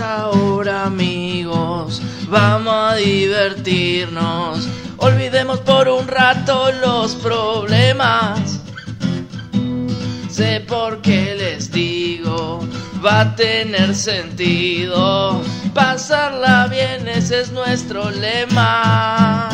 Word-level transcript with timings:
ahora 0.00 0.84
amigos, 0.84 2.00
vamos 2.28 2.92
a 2.92 2.94
divertirnos, 2.94 4.68
olvidemos 4.98 5.58
por 5.60 5.88
un 5.88 6.06
rato 6.06 6.70
los 6.80 7.16
problemas. 7.16 8.60
Sé 10.30 10.60
por 10.60 11.02
qué 11.02 11.34
les 11.36 11.72
digo, 11.72 12.60
va 13.04 13.22
a 13.22 13.34
tener 13.34 13.96
sentido, 13.96 15.42
pasarla 15.74 16.68
bien 16.68 17.08
ese 17.08 17.40
es 17.40 17.50
nuestro 17.50 18.10
lema. 18.10 19.48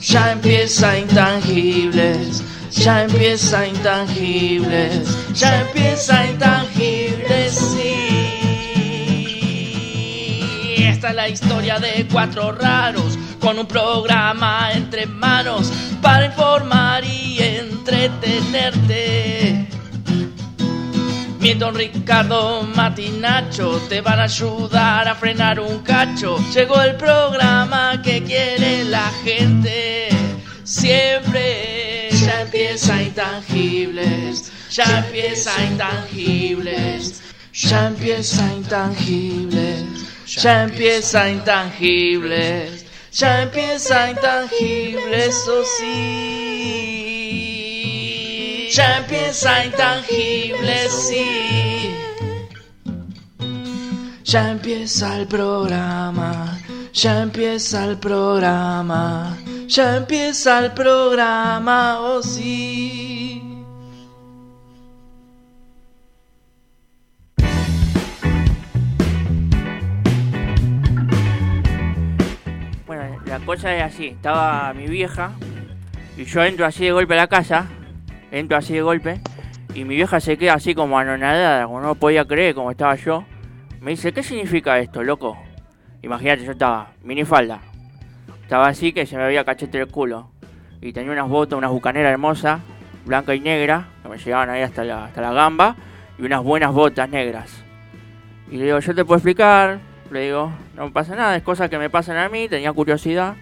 Ya 0.00 0.32
empieza 0.32 0.98
intangibles, 0.98 2.42
ya 2.72 3.04
empieza 3.04 3.64
intangibles, 3.64 5.34
ya 5.34 5.60
empieza 5.60 6.26
intangibles. 6.26 8.05
Esta 10.96 11.10
es 11.10 11.14
la 11.14 11.28
historia 11.28 11.78
de 11.78 12.08
cuatro 12.10 12.52
raros 12.52 13.18
con 13.38 13.58
un 13.58 13.66
programa 13.66 14.70
entre 14.72 15.04
manos 15.04 15.70
para 16.00 16.24
informar 16.24 17.04
y 17.04 17.36
entretenerte. 17.38 19.68
Milton, 21.38 21.74
Ricardo, 21.74 22.62
Mati, 22.74 23.10
Nacho 23.10 23.78
te 23.90 24.00
van 24.00 24.20
a 24.20 24.22
ayudar 24.22 25.06
a 25.06 25.14
frenar 25.14 25.60
un 25.60 25.80
cacho. 25.80 26.38
Llegó 26.54 26.80
el 26.80 26.96
programa 26.96 28.00
que 28.00 28.22
quiere 28.22 28.84
la 28.84 29.10
gente. 29.22 30.08
Siempre 30.64 32.08
ya 32.10 32.40
empieza 32.40 33.02
intangibles, 33.02 34.50
ya 34.70 35.00
empieza 35.00 35.62
intangibles, 35.62 37.20
ya 37.52 37.88
empieza 37.88 38.50
intangibles, 38.54 39.84
ya 40.26 40.64
empieza 40.64 41.28
intangibles, 41.30 42.84
ya 43.12 43.42
empieza 43.42 44.10
intangibles, 44.10 45.28
eso 45.28 45.62
sí. 45.78 47.06
Ya 48.72 48.98
empieza 48.98 49.64
intangibles, 49.64 50.92
sí. 50.92 51.94
Ya 54.24 54.50
empieza 54.50 55.16
el 55.18 55.26
programa, 55.28 56.58
ya 56.92 57.22
empieza 57.22 57.84
el 57.86 57.96
programa, 57.98 59.36
ya 59.68 59.96
empieza 59.96 60.58
el 60.58 60.72
programa, 60.72 62.00
oh 62.00 62.22
sí. 62.22 63.45
La 73.26 73.40
cosa 73.40 73.74
es 73.74 73.82
así, 73.82 74.06
estaba 74.06 74.72
mi 74.72 74.86
vieja 74.86 75.32
y 76.16 76.24
yo 76.24 76.44
entro 76.44 76.64
así 76.64 76.84
de 76.84 76.92
golpe 76.92 77.14
a 77.14 77.18
la 77.18 77.26
casa, 77.26 77.66
entro 78.30 78.56
así 78.56 78.74
de 78.74 78.82
golpe 78.82 79.20
y 79.74 79.84
mi 79.84 79.96
vieja 79.96 80.20
se 80.20 80.38
queda 80.38 80.54
así 80.54 80.74
como 80.74 80.98
anonadada, 80.98 81.66
como 81.66 81.80
no 81.80 81.94
podía 81.96 82.24
creer 82.24 82.54
como 82.54 82.70
estaba 82.70 82.94
yo. 82.94 83.24
Me 83.80 83.90
dice, 83.90 84.12
¿qué 84.12 84.22
significa 84.22 84.78
esto, 84.78 85.02
loco? 85.02 85.36
Imagínate, 86.02 86.44
yo 86.44 86.52
estaba 86.52 86.92
minifalda, 87.02 87.60
estaba 88.42 88.68
así 88.68 88.92
que 88.92 89.06
se 89.06 89.16
me 89.16 89.26
veía 89.26 89.44
cachete 89.44 89.80
el 89.80 89.88
culo 89.88 90.30
y 90.80 90.92
tenía 90.92 91.12
unas 91.12 91.28
botas, 91.28 91.58
unas 91.58 91.70
bucaneras 91.70 92.12
hermosas, 92.12 92.60
blanca 93.04 93.34
y 93.34 93.40
negra, 93.40 93.88
que 94.02 94.08
me 94.08 94.18
llegaban 94.18 94.50
ahí 94.50 94.62
hasta 94.62 94.84
la, 94.84 95.06
hasta 95.06 95.20
la 95.20 95.32
gamba 95.32 95.76
y 96.18 96.22
unas 96.22 96.42
buenas 96.42 96.72
botas 96.72 97.08
negras. 97.08 97.50
Y 98.50 98.56
le 98.56 98.66
digo, 98.66 98.78
yo 98.78 98.94
te 98.94 99.04
puedo 99.04 99.18
explicar. 99.18 99.95
Le 100.10 100.20
digo, 100.26 100.52
no 100.76 100.92
pasa 100.92 101.16
nada, 101.16 101.36
es 101.36 101.42
cosas 101.42 101.68
que 101.68 101.78
me 101.78 101.90
pasan 101.90 102.16
a 102.16 102.28
mí, 102.28 102.48
tenía 102.48 102.72
curiosidad. 102.72 103.34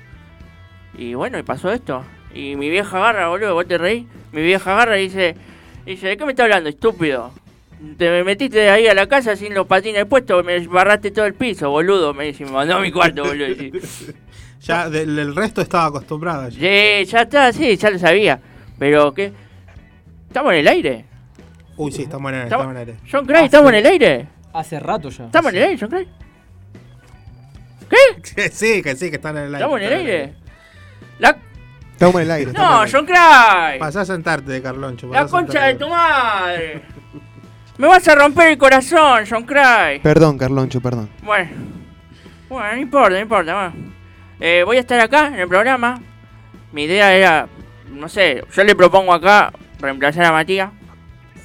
Y 0.97 1.15
bueno, 1.15 1.39
y 1.39 1.43
pasó 1.43 1.71
esto. 1.73 2.05
Y 2.35 2.57
mi 2.57 2.71
vieja 2.71 2.97
agarra, 2.97 3.29
boludo, 3.29 3.55
vos 3.55 3.67
te 3.67 3.79
reí. 3.79 4.07
Mi 4.33 4.43
vieja 4.43 4.73
agarra 4.73 4.99
y 4.99 5.05
dice, 5.05 5.37
dice, 5.87 6.09
¿de 6.09 6.17
qué 6.17 6.25
me 6.25 6.33
estás 6.33 6.45
hablando, 6.45 6.69
estúpido? 6.71 7.33
Te 7.99 8.09
me 8.11 8.25
metiste 8.25 8.71
ahí 8.71 8.87
a 8.87 8.95
la 8.95 9.07
casa 9.07 9.37
sin 9.37 9.53
los 9.53 9.67
patines 9.67 10.07
puestos, 10.07 10.43
me 10.45 10.67
barraste 10.69 11.11
todo 11.11 11.27
el 11.27 11.35
piso, 11.35 11.69
boludo. 11.71 12.15
Me 12.15 12.25
dice, 12.27 12.45
me 12.45 12.51
mandó 12.53 12.77
a 12.77 12.81
mi 12.81 12.91
cuarto, 12.91 13.25
boludo. 13.25 13.49
y- 13.49 13.73
Ya 14.63 14.89
del, 14.89 15.15
del 15.15 15.37
resto 15.37 15.61
estaba 15.61 15.87
acostumbrado. 15.87 16.49
ya. 16.49 16.59
Sí, 16.59 17.05
ya 17.05 17.21
está, 17.23 17.53
sí, 17.53 17.77
ya 17.77 17.91
lo 17.91 17.99
sabía. 17.99 18.41
Pero, 18.79 19.13
¿qué? 19.13 19.31
¿Estamos 20.29 20.55
en 20.55 20.59
el 20.61 20.69
aire? 20.69 21.05
Uy, 21.77 21.93
sí, 21.93 22.03
estamos 22.05 22.33
en 22.33 22.39
el, 22.39 22.45
Estamos- 22.45 22.65
estamos 22.69 22.77
en 22.77 22.83
el 22.83 22.89
aire. 22.95 23.09
John 23.13 23.27
Cray, 23.27 23.45
¿estamos 23.45 23.69
en 23.71 23.75
el 23.75 23.87
aire? 23.87 24.27
Hace 24.55 24.81
rato 24.81 25.11
ya. 25.11 25.27
¿Estamos 25.27 25.53
en 25.53 25.59
el 25.59 25.65
aire, 25.65 25.77
John 25.79 25.91
Cray? 25.91 26.09
Que 27.89 28.49
sí, 28.53 28.83
que 28.83 28.97
sí, 28.97 29.11
que 29.11 29.17
están 29.17 29.37
en 29.37 29.45
el 29.45 29.55
aire. 29.55 29.65
¿Estamos 29.65 29.81
en 29.81 29.87
el 29.87 29.93
aire? 29.93 30.35
La... 31.19 31.37
Estamos 31.93 32.15
en 32.17 32.21
el 32.23 32.31
aire. 32.31 32.53
No, 32.53 32.61
el 32.61 32.81
aire. 32.81 32.93
John 32.93 33.07
Cray. 33.07 33.79
Pasá 33.79 34.01
a 34.01 34.05
sentarte, 34.05 34.61
Carloncho. 34.63 35.09
La 35.09 35.27
concha 35.27 35.67
de 35.67 35.75
tu 35.75 35.89
madre. 35.89 36.83
Me 37.77 37.89
vas 37.89 38.07
a 38.07 38.15
romper 38.15 38.53
el 38.53 38.59
corazón, 38.59 39.25
John 39.29 39.45
Cray. 39.45 40.01
Perdón, 40.01 40.39
Carloncho, 40.39 40.81
perdón. 40.81 41.11
Bueno, 41.23 41.51
bueno, 42.49 42.73
no 42.73 42.79
importa, 42.79 43.11
no 43.11 43.21
importa. 43.21 43.55
bueno. 43.55 43.93
Eh, 44.41 44.63
voy 44.65 44.77
a 44.77 44.81
estar 44.81 45.01
acá 45.01 45.29
en 45.29 45.41
el 45.41 45.49
programa. 45.49 46.01
Mi 46.73 46.85
idea 46.85 47.15
era, 47.15 47.49
no 47.91 48.09
sé, 48.09 48.45
yo 48.53 48.65
le 48.65 48.75
propongo 48.75 49.13
acá 49.13 49.53
reemplazar 49.81 50.25
a 50.27 50.33
Matías. 50.33 50.71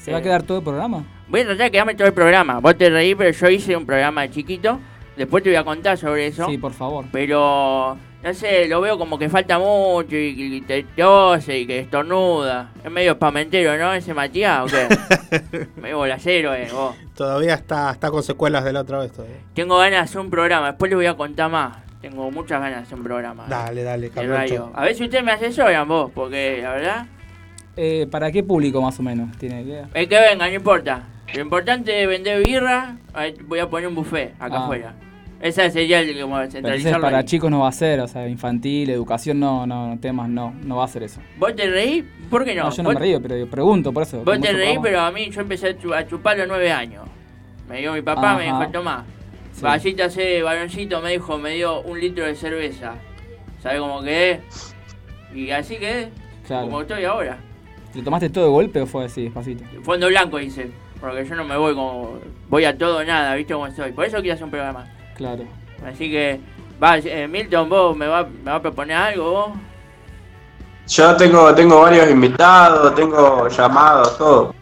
¿Se 0.02 0.12
va 0.12 0.20
a 0.20 0.22
quedar 0.22 0.44
todo 0.44 0.60
el 0.60 0.64
programa? 0.64 1.04
Voy 1.28 1.42
a 1.42 1.46
tratar 1.46 1.66
de 1.66 1.72
quedarme 1.72 1.96
todo 1.96 2.08
el 2.08 2.14
programa. 2.14 2.60
Vos 2.60 2.78
te 2.78 2.90
reí, 2.90 3.14
pero 3.14 3.30
yo 3.32 3.50
hice 3.50 3.76
un 3.76 3.86
programa 3.86 4.22
de 4.22 4.32
chiquito. 4.32 4.80
Después 5.20 5.44
te 5.44 5.50
voy 5.50 5.58
a 5.58 5.64
contar 5.66 5.98
sobre 5.98 6.28
eso. 6.28 6.48
Sí, 6.48 6.58
por 6.58 6.72
favor. 6.72 7.04
Pero, 7.12 7.98
no 8.24 8.34
sé, 8.34 8.68
lo 8.70 8.80
veo 8.80 8.98
como 8.98 9.20
que 9.20 9.28
falta 9.28 9.60
mucho 9.60 10.16
y, 10.16 10.56
y 10.56 10.62
te 10.62 10.84
tose 10.96 11.60
y 11.60 11.68
que 11.68 11.80
estornuda. 11.80 12.72
Es 12.84 12.90
medio 12.90 13.12
espamentero, 13.12 13.78
¿no? 13.78 13.94
Ese 13.94 14.14
Matías, 14.14 14.62
¿o 14.64 14.66
qué? 14.68 15.68
medio 15.76 15.98
bolacero, 15.98 16.54
eh, 16.56 16.70
vos. 16.72 16.96
Todavía 17.16 17.54
está, 17.56 17.92
está 17.92 18.10
con 18.10 18.24
secuelas 18.24 18.64
de 18.64 18.72
la 18.72 18.80
otra 18.82 19.00
vez 19.00 19.12
todavía. 19.12 19.36
Tengo 19.54 19.78
ganas 19.78 19.92
de 19.92 19.98
hacer 19.98 20.22
un 20.22 20.30
programa, 20.30 20.68
después 20.68 20.90
les 20.90 20.96
voy 20.96 21.06
a 21.08 21.16
contar 21.16 21.52
más. 21.52 21.78
Tengo 22.02 22.32
muchas 22.32 22.62
ganas 22.62 22.78
de 22.78 22.84
hacer 22.84 22.98
un 22.98 23.04
programa. 23.04 23.46
Dale, 23.50 23.84
dale, 23.84 24.08
radio. 24.16 24.32
Carloncho. 24.32 24.72
A 24.74 24.86
ver 24.86 24.96
si 24.96 25.04
ustedes 25.04 25.24
me 25.26 25.34
asesoran 25.34 25.86
vos, 25.86 26.10
porque 26.16 26.60
la 26.64 26.72
verdad, 26.72 27.06
Eh, 27.76 28.08
¿Para 28.10 28.32
qué 28.32 28.42
público 28.42 28.82
más 28.82 28.98
o 29.00 29.04
menos 29.04 29.38
tiene 29.38 29.64
idea? 29.64 29.90
el 29.94 30.08
que 30.08 30.18
venga, 30.18 30.48
no 30.48 30.54
importa. 30.54 31.04
Lo 31.36 31.42
importante 31.42 32.02
es 32.02 32.08
vender 32.08 32.42
birra, 32.44 32.96
voy 33.48 33.60
a 33.60 33.70
poner 33.70 33.88
un 33.90 33.96
buffet 33.96 34.34
acá 34.40 34.56
Ah. 34.60 34.64
afuera. 34.64 34.94
Esa 35.42 35.70
sería 35.70 36.02
el 36.02 36.20
como 36.20 36.36
Entonces 36.36 36.54
centralizarlo. 36.54 37.02
para 37.02 37.18
ahí. 37.20 37.24
chicos 37.24 37.50
no 37.50 37.60
va 37.60 37.70
a 37.70 37.72
ser, 37.72 38.02
o 38.02 38.08
sea, 38.08 38.28
infantil, 38.28 38.90
educación 38.90 39.40
no, 39.40 39.66
no, 39.66 39.98
temas 40.02 40.28
no, 40.30 40.54
no 40.64 40.76
va 40.78 40.84
a 40.86 40.88
ser 40.90 41.04
eso. 41.04 41.22
¿Vos 41.38 41.56
te 41.56 41.70
reís? 41.70 42.04
¿Por 42.30 42.44
qué 42.44 42.54
no? 42.56 42.66
No, 42.66 42.72
yo 42.72 42.84
no 42.84 42.90
¿Vos- 42.90 42.96
me 43.00 43.06
río, 43.06 43.22
pero 43.22 43.48
pregunto 43.50 43.94
por 43.94 44.04
eso. 44.04 44.22
Vos 44.24 44.40
te 44.42 44.52
reís, 44.52 44.80
pero 44.82 45.00
a 45.00 45.12
mí 45.12 45.30
yo 45.30 45.42
empecé 45.42 45.70
a 45.70 45.78
chu- 45.78 45.94
a 45.94 46.06
chupar 46.06 46.36
a 46.36 46.40
los 46.40 46.48
nueve 46.50 46.72
años. 46.72 47.04
Me 47.70 47.80
dio 47.80 47.94
mi 47.94 48.02
papá, 48.02 48.36
me 48.36 48.44
dijo, 48.46 48.68
tomá. 48.72 49.06
Sí. 49.54 49.62
Vasita 49.64 50.06
ese 50.06 50.42
varoncito 50.42 51.02
me 51.02 51.12
dijo, 51.12 51.38
me 51.38 51.52
dio 51.52 51.82
un 51.82 52.00
litro 52.00 52.26
de 52.26 52.36
cerveza. 52.36 52.96
¿Sabe 53.64 53.80
cómo 53.80 54.02
quedé? 54.02 54.42
Y 55.34 55.52
así 55.52 55.78
quedé, 55.78 56.10
Claro. 56.48 56.66
como 56.66 56.82
estoy 56.82 57.04
ahora. 57.06 57.38
¿Lo 57.96 58.04
tomaste 58.04 58.30
todo 58.30 58.44
de 58.46 58.50
golpe 58.52 58.82
o 58.82 58.86
fue 58.86 59.06
así, 59.06 59.24
despacito? 59.24 59.64
Fondo 59.84 60.08
blanco 60.08 60.40
hice, 60.40 60.70
porque 61.00 61.26
yo 61.26 61.36
no 61.36 61.44
me 61.46 61.56
voy 61.58 61.74
como... 61.76 62.20
Voy 62.50 62.66
a 62.66 62.78
todo 62.78 63.04
nada, 63.04 63.36
¿viste 63.36 63.54
cómo 63.54 63.68
estoy? 63.68 63.92
Por 63.92 64.06
eso 64.06 64.18
quiero 64.20 64.34
hacer 64.34 64.46
un 64.46 64.52
programa. 64.52 64.86
Claro. 65.20 65.44
Así 65.86 66.10
que, 66.10 66.40
va, 66.82 66.98
eh, 66.98 67.28
Milton, 67.28 67.68
vos 67.70 67.96
me 67.96 68.08
va, 68.08 68.24
me 68.26 68.50
va 68.52 68.56
a 68.56 68.62
proponer 68.62 68.96
algo, 68.98 69.32
vos. 69.32 69.50
Yo 70.88 71.16
tengo, 71.18 71.54
tengo 71.54 71.82
varios 71.82 72.10
invitados, 72.10 72.96
tengo 72.96 73.48
llamados, 73.50 74.18
todo. 74.18 74.56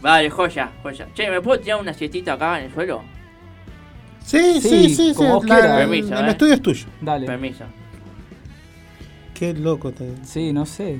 Vale, 0.00 0.30
joya, 0.30 0.70
joya. 0.82 1.08
Che, 1.14 1.28
¿me 1.28 1.40
puedo 1.40 1.58
tirar 1.60 1.80
una 1.80 1.92
siestita 1.92 2.34
acá 2.34 2.60
en 2.60 2.66
el 2.66 2.72
suelo? 2.74 3.02
Sí, 4.24 4.60
sí, 4.60 4.68
Sí, 4.68 4.88
sí. 4.94 5.08
sí, 5.08 5.14
como 5.16 5.34
vos 5.34 5.44
la- 5.46 5.56
quieras. 5.56 5.76
Permiso, 5.78 6.14
el 6.16 6.26
eh. 6.26 6.30
estudio 6.30 6.54
es 6.54 6.62
tuyo. 6.62 6.86
Dale. 7.00 7.26
Permiso. 7.26 7.64
Qué 9.38 9.52
loco. 9.52 9.92
Te... 9.92 10.14
Sí, 10.24 10.54
no 10.54 10.64
sé. 10.64 10.98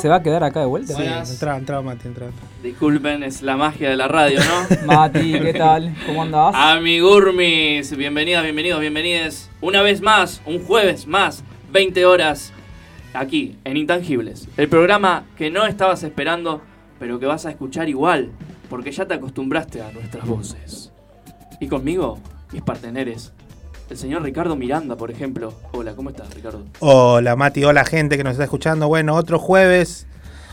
¿Se 0.00 0.08
va, 0.08 0.16
a 0.16 0.22
quedar 0.22 0.42
acá 0.42 0.58
de 0.58 0.66
vuelta? 0.66 0.94
Sí, 0.94 1.02
entra, 1.32 1.56
entra, 1.56 1.80
Mati, 1.80 2.08
entra. 2.08 2.26
Disculpen, 2.60 3.22
es 3.22 3.40
la 3.40 3.56
magia 3.56 3.88
de 3.88 3.96
la 3.96 4.08
radio, 4.08 4.40
¿no? 4.40 4.86
Mati, 4.86 5.32
¿qué 5.34 5.54
tal? 5.54 5.94
¿Cómo 6.04 6.22
andás? 6.22 6.56
Amigurmis, 6.56 7.96
bienvenidas, 7.96 8.42
bienvenidos, 8.42 8.80
bienvenides. 8.80 9.48
Una 9.60 9.82
vez 9.82 10.00
más, 10.00 10.42
un 10.44 10.64
jueves 10.64 11.06
más, 11.06 11.44
20 11.70 12.04
horas, 12.04 12.52
aquí, 13.14 13.56
en 13.62 13.76
Intangibles. 13.76 14.48
El 14.56 14.68
programa 14.68 15.22
que 15.36 15.48
no 15.48 15.64
estabas 15.64 16.02
esperando, 16.02 16.62
pero 16.98 17.20
que 17.20 17.26
vas 17.26 17.46
a 17.46 17.50
escuchar 17.50 17.88
igual, 17.88 18.32
porque 18.68 18.90
ya 18.90 19.06
te 19.06 19.14
acostumbraste 19.14 19.82
a 19.82 19.92
nuestras 19.92 20.26
voces. 20.26 20.90
Y 21.60 21.68
conmigo, 21.68 22.18
mis 22.52 22.62
parteneres. 22.62 23.32
El 23.90 23.96
señor 23.96 24.22
Ricardo 24.22 24.54
Miranda, 24.54 24.96
por 24.96 25.10
ejemplo. 25.10 25.54
Hola, 25.72 25.94
¿cómo 25.94 26.10
estás, 26.10 26.32
Ricardo? 26.34 26.62
Hola 26.80 27.36
Mati, 27.36 27.64
hola 27.64 27.84
gente 27.84 28.16
que 28.18 28.24
nos 28.24 28.32
está 28.32 28.44
escuchando. 28.44 28.86
Bueno, 28.86 29.14
otro 29.14 29.38
jueves, 29.38 30.06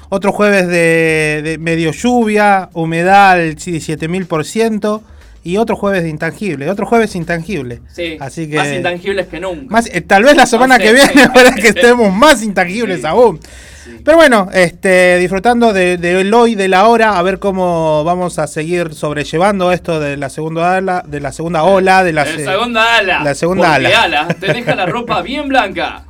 otro 0.10 0.32
jueves 0.32 0.68
de, 0.68 1.42
de 1.44 1.58
medio 1.60 1.92
lluvia, 1.92 2.70
humedad 2.74 3.32
al 3.32 3.60
sí, 3.60 3.74
7000% 3.74 5.02
y 5.44 5.58
otro 5.58 5.76
jueves 5.76 6.04
de 6.04 6.10
intangible, 6.10 6.70
otro 6.70 6.86
jueves 6.86 7.14
intangible. 7.16 7.82
Sí, 7.92 8.18
Así 8.22 8.50
que- 8.50 8.56
más 8.56 8.70
intangibles 8.72 9.28
que 9.28 9.40
nunca. 9.42 9.66
Más, 9.70 9.88
eh, 9.94 10.00
tal 10.02 10.24
vez 10.24 10.38
la 10.38 10.46
semana 10.46 10.78
No 10.78 10.84
que 10.84 10.94
viene 10.94 11.28
para 11.34 11.54
que 11.54 11.68
estemos 11.68 12.14
más 12.14 12.42
intangibles 12.42 13.02
Sí. 13.02 13.06
aún. 13.06 13.40
Sí. 13.86 14.02
Pero 14.04 14.18
bueno, 14.18 14.50
este, 14.52 15.18
disfrutando 15.20 15.72
de, 15.72 15.98
de 15.98 16.18
hoy, 16.34 16.56
de 16.56 16.68
la 16.68 16.88
hora, 16.88 17.18
a 17.18 17.22
ver 17.22 17.38
cómo 17.40 18.04
vamos 18.04 18.40
a 18.40 18.48
seguir 18.48 18.94
sobrellevando 18.96 19.72
esto 19.72 20.00
de 20.00 20.18
la 20.18 20.30
segunda 20.30 20.76
ola, 20.78 21.04
de 21.06 21.20
la 21.20 21.32
segunda 21.32 21.64
ola, 21.64 22.04
de 22.04 22.12
la, 22.12 22.26
se- 22.26 22.44
segunda 22.44 22.98
ala. 22.98 23.24
la 23.24 23.36
segunda 23.36 23.74
porque 23.76 23.94
ala. 23.94 24.28
te 24.40 24.54
deja 24.54 24.74
la 24.76 24.88
ropa 24.88 25.22
bien 25.24 25.48
blanca. 25.48 26.06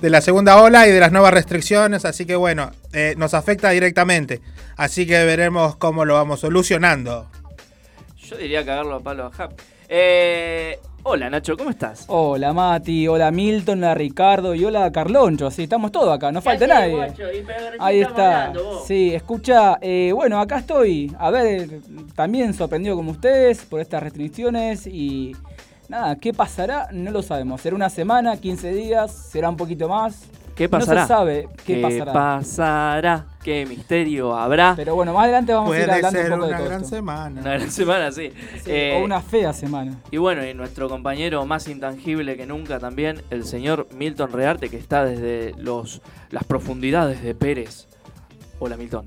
de 0.00 0.10
la 0.10 0.20
segunda 0.20 0.60
ola 0.60 0.86
y 0.88 0.90
de 0.90 0.98
las 1.00 1.12
nuevas 1.12 1.32
restricciones, 1.32 2.04
así 2.04 2.26
que 2.26 2.34
bueno, 2.34 2.72
eh, 2.92 3.14
nos 3.16 3.34
afecta 3.34 3.70
directamente. 3.70 4.40
Así 4.76 5.06
que 5.06 5.24
veremos 5.24 5.76
cómo 5.76 6.04
lo 6.04 6.14
vamos 6.14 6.40
solucionando. 6.40 7.28
Yo 8.28 8.36
diría 8.36 8.64
cagarlo 8.64 8.96
a 8.96 9.00
palo 9.00 9.26
a 9.26 9.30
Jap. 9.30 9.52
Eh, 9.94 10.80
hola 11.02 11.28
Nacho, 11.28 11.54
¿cómo 11.54 11.68
estás? 11.68 12.06
Hola 12.08 12.54
Mati, 12.54 13.06
hola 13.08 13.30
Milton, 13.30 13.80
hola 13.80 13.94
Ricardo 13.94 14.54
y 14.54 14.64
hola 14.64 14.90
Carloncho. 14.90 15.50
Sí, 15.50 15.64
estamos 15.64 15.92
todos 15.92 16.16
acá, 16.16 16.32
no 16.32 16.40
falta 16.40 16.66
nadie. 16.66 17.12
Ahí 17.78 18.00
está. 18.00 18.54
Sí, 18.86 19.14
escucha, 19.14 19.76
eh, 19.82 20.10
bueno, 20.14 20.40
acá 20.40 20.60
estoy. 20.60 21.14
A 21.18 21.30
ver, 21.30 21.82
también 22.16 22.54
sorprendido 22.54 22.96
como 22.96 23.10
ustedes 23.10 23.66
por 23.66 23.82
estas 23.82 24.02
restricciones 24.02 24.86
y 24.86 25.36
nada, 25.90 26.16
¿qué 26.16 26.32
pasará? 26.32 26.88
No 26.90 27.10
lo 27.10 27.20
sabemos. 27.20 27.60
¿Será 27.60 27.76
una 27.76 27.90
semana, 27.90 28.38
15 28.38 28.72
días? 28.72 29.12
¿Será 29.12 29.50
un 29.50 29.58
poquito 29.58 29.90
más? 29.90 30.22
¿Qué 30.54 30.68
pasará? 30.68 31.00
No 31.02 31.06
se 31.06 31.12
sabe 31.14 31.48
qué, 31.64 31.80
pasará. 31.80 32.12
pasará? 32.12 33.24
¿Qué 33.42 33.64
misterio 33.66 34.34
habrá? 34.36 34.74
Pero 34.76 34.94
bueno, 34.94 35.12
más 35.14 35.24
adelante 35.24 35.52
vamos 35.54 35.72
a 35.74 35.78
ir 35.78 35.84
Puede 35.86 35.96
hablando 35.96 36.20
ser 36.20 36.32
un 36.32 36.38
poco 36.38 36.46
una 36.46 36.56
de 36.56 36.58
todo 36.62 36.68
gran 36.68 36.82
esto. 36.82 36.96
semana. 36.96 37.40
Una 37.40 37.50
gran 37.54 37.70
semana, 37.70 38.12
sí. 38.12 38.30
Sí, 38.62 38.70
Eh, 38.70 38.98
o 39.00 39.04
una 39.04 39.20
fea 39.22 39.52
semana. 39.52 39.94
Y 40.10 40.18
bueno, 40.18 40.46
y 40.46 40.52
nuestro 40.54 40.88
compañero 40.88 41.44
más 41.46 41.66
intangible 41.68 42.36
que 42.36 42.46
nunca 42.46 42.78
también, 42.78 43.22
el 43.30 43.44
señor 43.44 43.88
Milton 43.96 44.30
Rearte, 44.32 44.68
que 44.68 44.76
está 44.76 45.04
desde 45.04 45.54
los, 45.56 46.02
las 46.30 46.44
profundidades 46.44 47.22
de 47.22 47.34
Pérez. 47.34 47.86
Hola 48.58 48.76
Milton. 48.76 49.06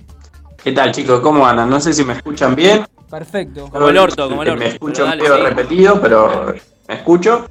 ¿Qué 0.64 0.72
tal 0.72 0.92
chicos? 0.92 1.20
¿Cómo 1.22 1.46
andan? 1.46 1.70
No 1.70 1.80
sé 1.80 1.94
si 1.94 2.04
me 2.04 2.14
escuchan 2.14 2.56
bien. 2.56 2.86
Perfecto. 3.10 3.70
Como 3.70 3.88
el 3.88 3.98
orto, 4.00 4.28
como 4.28 4.42
el 4.42 4.50
orto. 4.50 4.60
Me 4.64 4.70
escucho 4.70 5.06
sí. 5.10 5.20
repetido, 5.44 6.02
pero 6.02 6.56
me 6.88 6.96
escucho. 6.96 7.48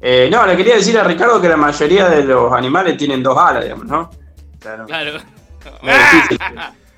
Eh, 0.00 0.28
no, 0.30 0.46
le 0.46 0.56
quería 0.56 0.76
decir 0.76 0.96
a 0.98 1.02
Ricardo 1.04 1.40
que 1.40 1.48
la 1.48 1.56
mayoría 1.56 2.08
de 2.08 2.24
los 2.24 2.52
animales 2.52 2.96
tienen 2.96 3.22
dos 3.22 3.36
alas, 3.36 3.64
digamos, 3.64 3.86
¿no? 3.86 4.10
Claro. 4.60 4.86
Claro. 4.86 5.12
No 5.82 5.90
es 5.92 6.12
difícil 6.12 6.38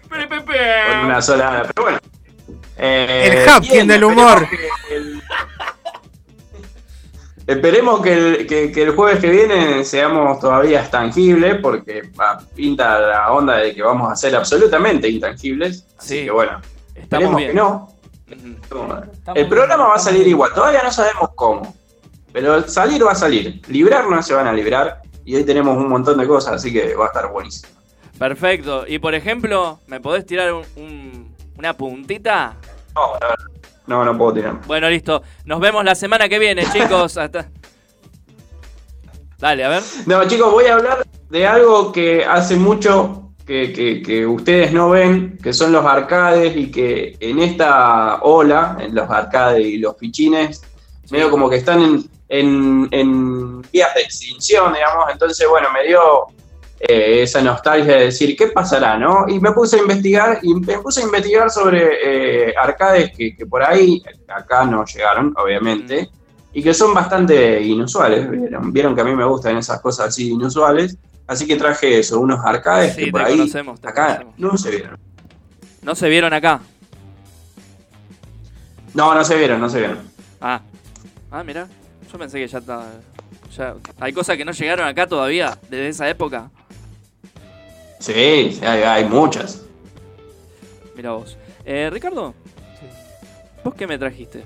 Pero, 0.08 0.28
pe, 0.28 0.40
pe. 0.42 0.58
con 0.90 0.98
una 1.06 1.22
sola 1.22 1.48
ala, 1.48 1.62
pero 1.74 1.82
bueno. 1.84 1.98
Eh, 2.76 3.42
El 3.42 3.48
Hapkin 3.48 3.86
del 3.86 4.02
esperemos 4.02 4.12
humor. 4.16 4.48
que 4.48 4.94
el- 4.94 5.22
Esperemos 7.46 8.00
que 8.00 8.12
el, 8.12 8.46
que, 8.46 8.70
que 8.70 8.82
el 8.82 8.94
jueves 8.94 9.18
que 9.18 9.28
viene 9.28 9.84
seamos 9.84 10.38
todavía 10.38 10.88
tangibles, 10.88 11.56
porque 11.60 12.02
va, 12.18 12.38
pinta 12.54 12.98
la 13.00 13.32
onda 13.32 13.56
de 13.56 13.74
que 13.74 13.82
vamos 13.82 14.12
a 14.12 14.14
ser 14.14 14.36
absolutamente 14.36 15.08
intangibles. 15.08 15.84
Así 15.98 16.18
Sí. 16.20 16.24
que 16.26 16.30
bueno, 16.30 16.60
esperemos 16.94 17.36
bien. 17.36 17.48
que 17.50 17.54
no. 17.56 17.88
El 19.34 19.48
programa 19.48 19.88
va 19.88 19.94
a 19.96 19.98
salir 19.98 20.28
igual, 20.28 20.52
todavía 20.54 20.82
no 20.84 20.92
sabemos 20.92 21.30
cómo. 21.34 21.74
Pero 22.32 22.62
salir 22.68 23.04
va 23.04 23.12
a 23.12 23.14
salir. 23.16 23.60
Librarnos 23.68 24.26
se 24.26 24.34
van 24.34 24.46
a 24.46 24.52
librar. 24.52 25.00
Y 25.24 25.36
hoy 25.36 25.44
tenemos 25.44 25.76
un 25.76 25.88
montón 25.88 26.18
de 26.18 26.26
cosas, 26.26 26.54
así 26.54 26.72
que 26.72 26.94
va 26.94 27.04
a 27.04 27.08
estar 27.08 27.30
buenísimo. 27.30 27.72
Perfecto. 28.18 28.84
Y 28.86 28.98
por 28.98 29.14
ejemplo, 29.14 29.78
¿me 29.86 30.00
podés 30.00 30.26
tirar 30.26 30.52
un- 30.52 30.64
un- 30.76 31.36
una 31.58 31.76
puntita? 31.76 32.56
No, 32.94 33.12
la 33.20 33.26
verdad, 33.28 33.44
no, 33.86 34.04
no 34.04 34.18
puedo 34.18 34.34
tirar. 34.34 34.60
Bueno, 34.66 34.88
listo. 34.90 35.22
Nos 35.44 35.60
vemos 35.60 35.84
la 35.84 35.94
semana 35.94 36.28
que 36.28 36.38
viene, 36.38 36.64
chicos. 36.72 37.16
Hasta... 37.16 37.48
Dale, 39.38 39.64
a 39.64 39.68
ver. 39.70 39.82
No, 40.06 40.26
chicos, 40.28 40.52
voy 40.52 40.66
a 40.66 40.74
hablar 40.74 41.06
de 41.30 41.46
algo 41.46 41.92
que 41.92 42.24
hace 42.24 42.56
mucho 42.56 43.32
que, 43.46 43.72
que- 43.72 44.02
que 44.02 44.26
ustedes 44.26 44.72
no 44.72 44.90
ven, 44.90 45.38
que 45.42 45.52
son 45.52 45.72
los 45.72 45.84
arcades 45.84 46.56
y 46.56 46.70
que 46.70 47.16
en 47.20 47.38
esta 47.40 48.16
ola, 48.22 48.76
en 48.80 48.94
los 48.94 49.08
arcades 49.10 49.64
y 49.66 49.78
los 49.78 49.96
fichines, 49.96 50.62
medio 51.10 51.30
como 51.30 51.48
que 51.48 51.56
están 51.56 51.80
en, 51.82 52.10
en, 52.30 52.88
en 52.92 53.60
vías 53.70 53.92
de 53.94 54.00
extinción, 54.02 54.72
digamos. 54.72 55.06
Entonces, 55.12 55.46
bueno, 55.48 55.68
me 55.72 55.84
dio 55.86 56.00
eh, 56.78 57.22
esa 57.22 57.42
nostalgia 57.42 57.96
de 57.96 58.04
decir, 58.06 58.34
¿qué 58.36 58.46
pasará, 58.46 58.96
no? 58.96 59.26
Y 59.28 59.38
me 59.40 59.52
puse 59.52 59.76
a 59.76 59.80
investigar, 59.80 60.38
y 60.42 60.54
me 60.54 60.78
puse 60.78 61.02
a 61.02 61.04
investigar 61.04 61.50
sobre 61.50 62.48
eh, 62.50 62.54
arcades 62.56 63.10
que, 63.14 63.36
que 63.36 63.44
por 63.46 63.62
ahí, 63.62 64.02
acá 64.28 64.64
no 64.64 64.84
llegaron, 64.84 65.34
obviamente, 65.36 66.08
y 66.52 66.62
que 66.62 66.72
son 66.72 66.94
bastante 66.94 67.60
inusuales. 67.62 68.30
Vieron, 68.30 68.72
vieron 68.72 68.94
que 68.94 69.00
a 69.02 69.04
mí 69.04 69.14
me 69.14 69.24
gustan 69.24 69.56
esas 69.58 69.80
cosas 69.80 70.06
así 70.08 70.30
inusuales, 70.30 70.96
así 71.26 71.46
que 71.46 71.56
traje 71.56 71.98
eso, 71.98 72.18
unos 72.20 72.40
arcades 72.44 72.94
Sí, 72.94 73.06
que 73.06 73.10
por 73.10 73.22
ahí 73.22 73.36
conocemos, 73.36 73.78
acá 73.84 74.18
conocemos. 74.18 74.34
no 74.38 74.56
se 74.56 74.70
vieron. 74.70 74.98
No 75.82 75.94
se 75.94 76.08
vieron 76.08 76.32
acá. 76.32 76.60
No, 78.94 79.14
no 79.14 79.24
se 79.24 79.36
vieron, 79.36 79.60
no 79.60 79.68
se 79.68 79.78
vieron. 79.78 79.98
Ah. 80.40 80.60
Ah, 81.30 81.44
mira. 81.44 81.68
Yo 82.12 82.18
pensé 82.18 82.38
que 82.38 82.48
ya 82.48 82.58
está. 82.58 82.86
Ya... 83.56 83.74
Hay 83.98 84.12
cosas 84.12 84.36
que 84.36 84.44
no 84.44 84.52
llegaron 84.52 84.86
acá 84.86 85.06
todavía, 85.06 85.58
desde 85.68 85.88
esa 85.88 86.08
época. 86.08 86.50
Sí, 87.98 88.52
sí, 88.52 88.64
hay, 88.64 88.82
hay 88.82 89.04
muchas. 89.04 89.62
Mira 90.96 91.12
vos. 91.12 91.36
Eh, 91.64 91.88
Ricardo, 91.92 92.34
¿vos 93.62 93.74
qué 93.74 93.86
me 93.86 93.98
trajiste? 93.98 94.44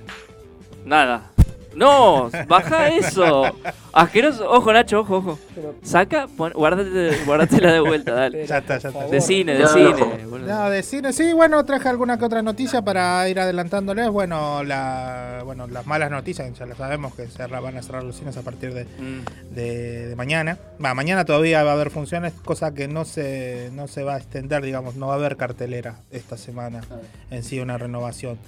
Nada. 0.85 1.31
No, 1.77 2.31
baja 2.49 2.89
eso. 2.89 3.45
Asqueroso. 3.93 4.51
Ojo, 4.51 4.73
Nacho, 4.73 5.01
ojo, 5.01 5.17
ojo. 5.17 5.39
Saca, 5.83 6.27
pon, 6.37 6.53
guárdate, 6.55 7.25
guárdatela 7.25 7.73
de 7.73 7.81
vuelta, 7.81 8.13
dale. 8.15 8.47
Ya 8.47 8.59
está, 8.59 8.79
ya 8.79 8.89
está. 8.89 9.07
De 9.07 9.21
cine, 9.21 9.55
de 9.55 9.61
No, 9.63 9.69
cine. 9.69 10.25
no. 10.47 10.71
de 10.71 10.83
cine, 10.83 11.13
sí, 11.13 11.33
bueno, 11.33 11.65
traje 11.65 11.89
alguna 11.89 12.19
que 12.19 12.25
otra 12.25 12.43
noticia 12.43 12.83
para 12.83 13.29
ir 13.29 13.39
adelantándoles. 13.39 14.09
Bueno, 14.11 14.63
la, 14.65 15.43
bueno 15.45 15.67
las 15.67 15.87
malas 15.87 16.11
noticias, 16.11 16.53
ya 16.59 16.67
lo 16.67 16.75
sabemos 16.75 17.15
que 17.15 17.27
se 17.29 17.47
van 17.47 17.77
a 17.77 17.83
cerrar 17.83 18.03
los 18.03 18.17
cines 18.17 18.37
a 18.37 18.43
partir 18.43 18.75
de, 18.75 18.85
Mm, 18.85 19.55
de, 19.55 20.07
de 20.09 20.17
mañana. 20.17 20.59
Va, 20.85 20.95
mañana 20.95 21.25
todavía 21.25 21.63
va 21.63 21.71
a 21.71 21.75
haber 21.75 21.91
funciones, 21.91 22.33
cosa 22.45 22.75
que 22.75 22.89
no 22.89 23.05
se, 23.05 23.71
no 23.73 23.87
se 23.89 24.03
va 24.03 24.15
a 24.15 24.19
extender, 24.19 24.63
digamos, 24.63 24.97
no 24.97 25.07
va 25.09 25.15
a 25.15 25.17
haber 25.17 25.37
cartelera 25.37 25.97
esta 26.11 26.37
semana 26.37 26.81
en 27.31 27.43
sí, 27.43 27.61
una 27.61 27.79
renovación. 27.79 28.39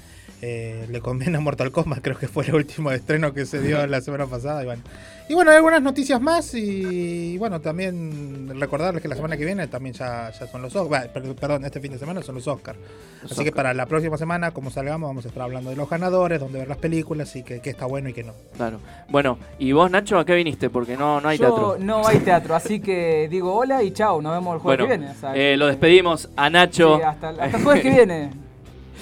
Eh, 0.43 0.87
le 0.91 1.01
conviene 1.01 1.39
a 1.39 1.41
Mortal 1.41 1.73
Kombat, 1.73 2.01
creo 2.03 2.19
que 2.19 2.29
fue 2.29 2.45
el 2.47 2.55
último 2.57 2.93
estreno 2.93 3.33
que 3.33 3.47
se 3.47 3.61
dio 3.63 3.87
la 3.87 4.01
semana 4.03 4.27
pasada. 4.27 4.63
Y 4.63 4.67
bueno, 4.67 4.83
y 5.31 5.35
bueno 5.35 5.51
hay 5.51 5.57
algunas 5.57 5.81
noticias 5.81 6.21
más 6.21 6.53
y, 6.55 7.39
bueno, 7.39 7.61
también 7.63 8.51
recordarles 8.61 9.01
que 9.01 9.09
la 9.09 9.17
semana 9.17 9.37
que 9.39 9.47
viene 9.47 9.67
también 9.67 9.95
ya, 9.95 10.31
ya 10.31 10.47
son 10.47 10.61
los 10.61 10.77
Oscars, 10.77 11.09
perdón, 11.09 11.65
este 11.65 11.81
fin 11.81 11.93
de 11.93 11.99
semana 11.99 12.23
son 12.23 12.35
los 12.35 12.47
Oscars. 12.47 12.79
Así 13.25 13.45
que 13.45 13.51
para 13.51 13.73
la 13.73 13.87
próxima 13.87 14.19
semana, 14.19 14.51
como 14.51 14.71
salgamos, 14.71 15.09
vamos 15.09 15.25
a 15.25 15.29
estar 15.29 15.43
hablando 15.43 15.71
de 15.71 15.77
los 15.77 15.89
ganadores, 15.89 16.39
dónde 16.39 16.59
ver 16.59 16.69
las 16.69 16.79
películas 16.79 17.35
y 17.35 17.43
que, 17.43 17.61
que 17.61 17.71
está 17.71 17.87
bueno 17.87 18.11
y 18.11 18.13
que 18.13 18.23
no. 18.23 18.35
Claro. 18.59 18.79
Bueno, 19.09 19.39
¿y 19.59 19.73
vos, 19.73 19.91
Nacho, 19.91 20.19
a 20.19 20.27
qué 20.27 20.35
viniste? 20.35 20.69
Porque 20.69 20.99
no, 20.99 21.19
no 21.23 21.29
hay 21.31 21.39
Yo- 21.39 21.47
teatro. 21.47 21.77
No 21.81 22.07
hay 22.07 22.19
teatro, 22.19 22.55
así 22.55 22.81
que 22.81 23.27
digo 23.31 23.55
hola 23.55 23.83
y 23.83 23.91
chao, 23.93 24.21
nos 24.21 24.33
vemos 24.35 24.55
el 24.57 24.61
jueves 24.61 24.87
Bueno, 24.87 24.93
que 24.93 24.99
viene. 24.99 25.13
o 25.13 25.19
sea, 25.19 25.35
eh, 25.35 25.57
lo 25.57 25.67
despedimos 25.67 26.29
a 26.37 26.51
Nacho. 26.51 26.99
sí, 26.99 27.03
hasta, 27.03 27.31
hasta 27.31 27.57
el 27.57 27.65
jueves 27.65 27.83
que 27.83 27.91
viene. 27.91 28.31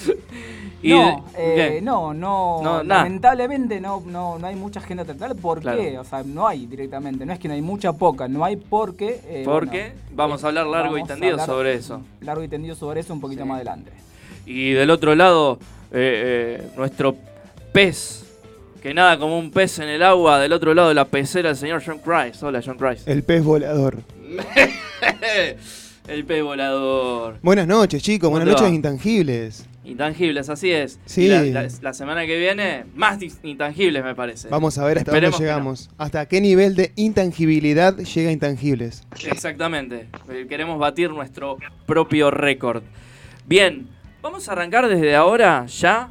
Y 0.85 0.91
no, 0.91 1.25
eh, 1.37 1.81
no, 1.83 2.13
no, 2.13 2.83
lamentablemente 2.83 3.81
no, 3.81 4.03
no, 4.07 4.39
no 4.39 4.47
hay 4.47 4.55
mucha 4.55 4.81
agenda 4.81 5.05
teatral. 5.05 5.35
¿Por 5.35 5.61
Claro. 5.61 5.81
qué? 5.81 5.99
O 5.99 6.05
sea, 6.05 6.23
no 6.25 6.47
hay 6.47 6.67
directamente. 6.67 7.25
No 7.25 7.33
es 7.33 7.39
que 7.39 7.49
no 7.49 7.55
hay 7.55 7.63
mucha 7.63 7.93
poca, 7.95 8.29
no 8.29 8.45
hay 8.45 8.57
porque. 8.57 9.21
eh, 9.27 9.43
Porque 9.47 9.93
bueno, 9.95 9.95
vamos 10.15 10.45
a 10.45 10.49
hablar 10.49 10.67
largo 10.67 10.99
y 10.99 11.05
tendido 11.05 11.39
sobre 11.45 11.75
eso. 11.75 12.03
Largo 12.21 12.43
y 12.45 12.49
tendido 12.49 12.75
sobre 12.75 13.01
eso 13.01 13.13
un 13.15 13.21
poquito 13.21 13.43
Sí. 13.43 13.49
más 13.49 13.57
adelante. 13.57 13.91
Y 14.47 14.73
del 14.73 14.91
otro 14.91 15.15
lado, 15.15 15.59
eh, 15.91 16.59
eh, 16.61 16.69
nuestro 16.77 17.17
pez, 17.73 18.27
que 18.83 18.93
nada 18.93 19.19
como 19.19 19.39
un 19.39 19.51
pez 19.51 19.79
en 19.79 19.89
el 19.89 20.03
agua, 20.03 20.39
del 20.39 20.53
otro 20.53 20.75
lado 20.75 20.89
de 20.89 20.95
la 20.95 21.07
pecera, 21.07 21.49
el 21.51 21.57
señor 21.57 21.83
John 21.85 21.99
Christ. 21.99 22.43
Hola, 22.43 22.61
John 22.63 22.77
Christ. 22.77 23.09
El 23.09 23.23
pez 23.23 23.43
volador. 23.43 24.01
el 26.09 26.25
pez 26.25 26.43
volador. 26.43 27.37
Buenas 27.43 27.67
noches, 27.67 28.03
chicos. 28.03 28.27
¿Cómo 28.29 28.37
Buenas 28.37 28.53
noches, 28.55 28.71
va? 28.71 28.75
intangibles. 28.75 29.67
Intangibles, 29.85 30.49
así 30.49 30.71
es. 30.71 30.99
Sí. 31.05 31.29
La, 31.29 31.43
la- 31.43 31.69
la 31.83 31.93
semana 31.93 32.25
que 32.27 32.39
viene, 32.39 32.87
más 32.95 33.19
intangibles, 33.43 34.03
me 34.03 34.15
parece. 34.15 34.49
Vamos 34.49 34.79
a 34.79 34.85
ver 34.85 34.99
hasta 34.99 35.11
Esperemos 35.11 35.39
dónde 35.39 35.47
no. 35.47 35.53
llegamos. 35.53 35.91
Hasta 35.99 36.27
qué 36.27 36.41
nivel 36.41 36.75
de 36.75 36.93
intangibilidad 36.97 37.97
llega 37.99 38.33
intangibles. 38.33 39.03
Exactamente. 39.27 40.09
Eh, 40.31 40.47
Queremos 40.49 40.79
batir 40.79 41.11
nuestro 41.11 41.59
propio 41.87 42.31
récord. 42.31 42.83
Bien, 43.47 43.87
vamos 44.23 44.49
a 44.49 44.53
arrancar 44.53 44.89
desde 44.89 45.15
ahora 45.15 45.67
ya. 45.67 46.11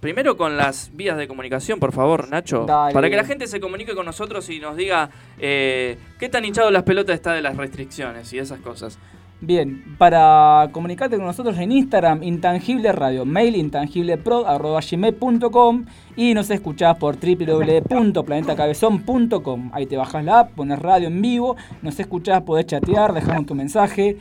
Primero 0.00 0.36
con 0.36 0.56
las 0.56 0.90
vías 0.94 1.16
de 1.16 1.28
comunicación, 1.28 1.78
por 1.78 1.92
favor, 1.92 2.28
Nacho. 2.28 2.64
Dale. 2.66 2.92
Para 2.92 3.08
que 3.08 3.14
la 3.14 3.24
gente 3.24 3.46
se 3.46 3.60
comunique 3.60 3.94
con 3.94 4.04
nosotros 4.04 4.48
y 4.50 4.58
nos 4.58 4.76
diga 4.76 5.10
eh, 5.38 5.96
qué 6.18 6.28
tan 6.28 6.44
hinchado 6.44 6.72
las 6.72 6.82
pelotas 6.82 7.14
está 7.14 7.34
de 7.34 7.42
las 7.42 7.56
restricciones 7.56 8.32
y 8.32 8.38
esas 8.40 8.58
cosas. 8.60 8.98
Bien, 9.44 9.96
para 9.98 10.68
comunicarte 10.70 11.16
con 11.16 11.26
nosotros 11.26 11.58
en 11.58 11.72
Instagram, 11.72 12.22
Intangible 12.22 12.92
Radio, 12.92 13.24
mail 13.24 13.56
intangiblepro.gmail.com 13.56 15.84
y 16.14 16.32
nos 16.32 16.48
escuchás 16.48 16.96
por 16.96 17.16
www.planetacabezón.com. 17.16 19.70
Ahí 19.72 19.86
te 19.86 19.96
bajas 19.96 20.24
la 20.24 20.38
app, 20.38 20.52
pones 20.52 20.78
radio 20.78 21.08
en 21.08 21.20
vivo, 21.20 21.56
nos 21.82 21.98
escuchás, 21.98 22.42
podés 22.42 22.66
chatear, 22.66 23.12
dejarnos 23.12 23.46
tu 23.46 23.56
mensaje. 23.56 24.16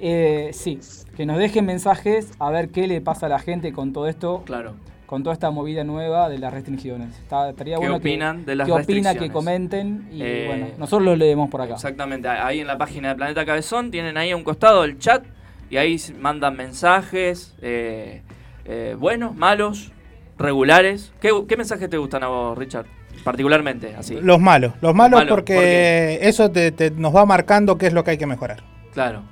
Eh, 0.00 0.50
sí, 0.52 0.80
que 1.16 1.24
nos 1.24 1.38
dejen 1.38 1.66
mensajes 1.66 2.32
a 2.40 2.50
ver 2.50 2.70
qué 2.70 2.88
le 2.88 3.00
pasa 3.00 3.26
a 3.26 3.28
la 3.28 3.38
gente 3.38 3.72
con 3.72 3.92
todo 3.92 4.08
esto. 4.08 4.42
Claro. 4.44 4.74
Con 5.06 5.22
toda 5.22 5.34
esta 5.34 5.50
movida 5.50 5.84
nueva 5.84 6.28
de 6.28 6.38
las 6.38 6.52
restricciones. 6.52 7.10
Está, 7.18 7.50
estaría 7.50 7.74
¿Qué 7.74 7.80
bueno 7.80 7.96
opinan 7.96 8.40
que, 8.40 8.46
de 8.52 8.56
las 8.56 8.66
que 8.66 8.72
opina, 8.72 8.78
restricciones? 9.10 9.22
que 9.22 9.30
comenten 9.32 10.08
y 10.10 10.22
Eh, 10.22 10.44
bueno, 10.48 10.66
nosotros 10.78 11.04
lo 11.04 11.14
leemos 11.16 11.50
por 11.50 11.60
acá. 11.60 11.74
Exactamente, 11.74 12.26
ahí 12.28 12.60
en 12.60 12.66
la 12.66 12.78
página 12.78 13.10
de 13.10 13.14
Planeta 13.16 13.44
Cabezón 13.44 13.90
tienen 13.90 14.16
ahí 14.16 14.30
a 14.30 14.36
un 14.36 14.42
costado 14.44 14.82
el 14.84 14.98
chat 14.98 15.24
y 15.70 15.76
ahí 15.76 16.00
mandan 16.18 16.56
mensajes, 16.56 17.54
eh, 17.60 18.22
eh, 18.64 18.96
buenos, 18.98 19.36
malos, 19.36 19.92
regulares. 20.38 21.12
¿Qué, 21.20 21.30
qué 21.48 21.56
mensajes 21.56 21.88
te 21.90 21.96
gustan 21.98 22.22
a 22.22 22.28
vos, 22.28 22.56
Richard? 22.56 22.86
Particularmente, 23.22 23.94
así. 23.96 24.18
Los 24.20 24.40
malos, 24.40 24.72
los 24.80 24.94
malos 24.94 25.20
malos, 25.20 25.30
porque 25.34 25.54
¿por 25.54 25.62
qué? 25.64 26.18
eso 26.22 26.50
te, 26.50 26.72
te- 26.72 26.90
nos 26.90 27.14
va 27.14 27.24
marcando 27.26 27.78
qué 27.78 27.86
es 27.86 27.92
lo 27.92 28.04
que 28.04 28.12
hay 28.12 28.18
que 28.18 28.26
mejorar. 28.26 28.62
Claro. 28.92 29.22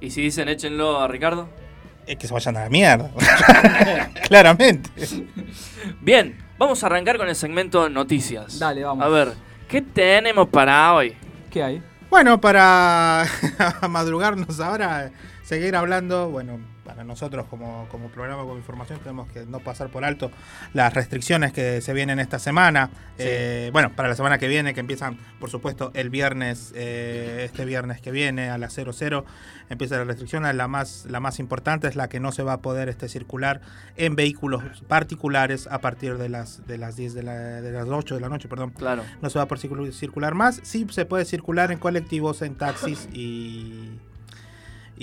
¿Y 0.00 0.10
si 0.10 0.20
dicen 0.22 0.48
échenlo 0.48 1.00
a 1.00 1.08
Ricardo? 1.08 1.48
Es 2.06 2.16
que 2.16 2.26
se 2.26 2.34
vayan 2.34 2.56
a 2.56 2.64
la 2.64 2.68
mierda. 2.70 3.10
Claramente. 4.28 4.90
Bien, 6.00 6.36
vamos 6.58 6.82
a 6.82 6.86
arrancar 6.86 7.16
con 7.16 7.28
el 7.28 7.36
segmento 7.36 7.88
noticias. 7.88 8.58
Dale, 8.58 8.84
vamos. 8.84 9.04
A 9.04 9.08
ver, 9.08 9.32
¿qué 9.68 9.82
tenemos 9.82 10.48
para 10.48 10.94
hoy? 10.94 11.16
¿Qué 11.50 11.62
hay? 11.62 11.82
Bueno, 12.10 12.40
para 12.40 13.24
madrugarnos 13.88 14.60
ahora, 14.60 15.10
seguir 15.44 15.76
hablando, 15.76 16.28
bueno, 16.30 16.58
para 16.84 17.04
nosotros 17.04 17.46
como, 17.48 17.86
como 17.90 18.08
programa 18.08 18.42
con 18.44 18.56
información 18.56 18.98
tenemos 18.98 19.28
que 19.30 19.46
no 19.46 19.60
pasar 19.60 19.88
por 19.90 20.04
alto 20.04 20.30
las 20.72 20.92
restricciones 20.94 21.52
que 21.52 21.80
se 21.80 21.92
vienen 21.92 22.18
esta 22.18 22.38
semana. 22.38 22.90
Eh, 23.18 23.70
bueno, 23.72 23.90
para 23.94 24.08
la 24.08 24.14
semana 24.16 24.38
que 24.38 24.48
viene, 24.48 24.74
que 24.74 24.80
empiezan, 24.80 25.16
por 25.38 25.48
supuesto, 25.50 25.92
el 25.94 26.10
viernes, 26.10 26.72
eh, 26.74 27.42
este 27.44 27.64
viernes 27.64 28.00
que 28.00 28.10
viene 28.10 28.50
a 28.50 28.58
las 28.58 28.72
00, 28.74 29.24
empieza 29.70 29.96
la 29.96 30.04
restricción. 30.04 30.42
La 30.56 30.66
más, 30.68 31.06
la 31.08 31.20
más 31.20 31.38
importante 31.38 31.86
es 31.86 31.94
la 31.94 32.08
que 32.08 32.18
no 32.18 32.32
se 32.32 32.42
va 32.42 32.54
a 32.54 32.60
poder 32.62 32.88
este, 32.88 33.08
circular 33.08 33.60
en 33.96 34.16
vehículos 34.16 34.62
particulares 34.88 35.68
a 35.70 35.78
partir 35.80 36.18
de 36.18 36.28
las, 36.28 36.66
de 36.66 36.78
las 36.78 36.96
10 36.96 37.14
de, 37.14 37.22
la, 37.22 37.34
de 37.60 37.70
las 37.72 37.86
8 37.88 38.16
de 38.16 38.20
la 38.20 38.28
noche, 38.28 38.48
perdón 38.48 38.70
Claro. 38.70 39.04
no 39.20 39.30
se 39.30 39.38
va 39.38 39.44
a 39.44 39.48
poder 39.48 39.62
circul- 39.70 39.92
circular 39.92 40.34
más. 40.34 40.60
Sí 40.64 40.86
se 40.90 41.04
puede 41.04 41.24
circular 41.24 41.70
en 41.70 41.78
colectivos, 41.78 42.42
en 42.42 42.56
taxis 42.56 43.08
y, 43.12 43.90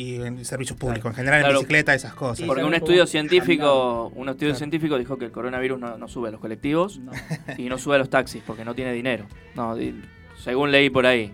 y 0.02 0.22
en 0.22 0.46
servicios 0.46 0.78
públicos, 0.78 1.10
en 1.12 1.16
general 1.16 1.42
Claro. 1.42 1.56
en 1.56 1.60
bicicleta, 1.62 1.94
esas 1.94 2.14
cosas. 2.14 2.46
Porque 2.46 2.64
un 2.64 2.74
estudio 2.74 3.06
científico, 3.08 4.08
un 4.16 4.30
estudio 4.30 4.50
Claro. 4.50 4.58
científico 4.58 4.98
dijo 4.98 5.18
que 5.18 5.26
el 5.26 5.32
coronavirus 5.32 5.80
no, 5.80 5.98
no 5.98 6.08
sube 6.08 6.30
a 6.30 6.32
los 6.32 6.40
colectivos 6.40 7.00
No. 7.00 7.12
y 7.58 7.70
no 7.70 7.78
sube 7.78 7.96
a 7.96 7.98
los 8.00 8.10
taxis 8.10 8.42
porque 8.46 8.64
no 8.66 8.76
tiene 8.76 8.94
dinero. 8.94 9.26
No, 9.56 9.76
di- 9.76 10.02
según 10.44 10.72
leí 10.72 10.90
por 10.90 11.06
ahí. 11.06 11.34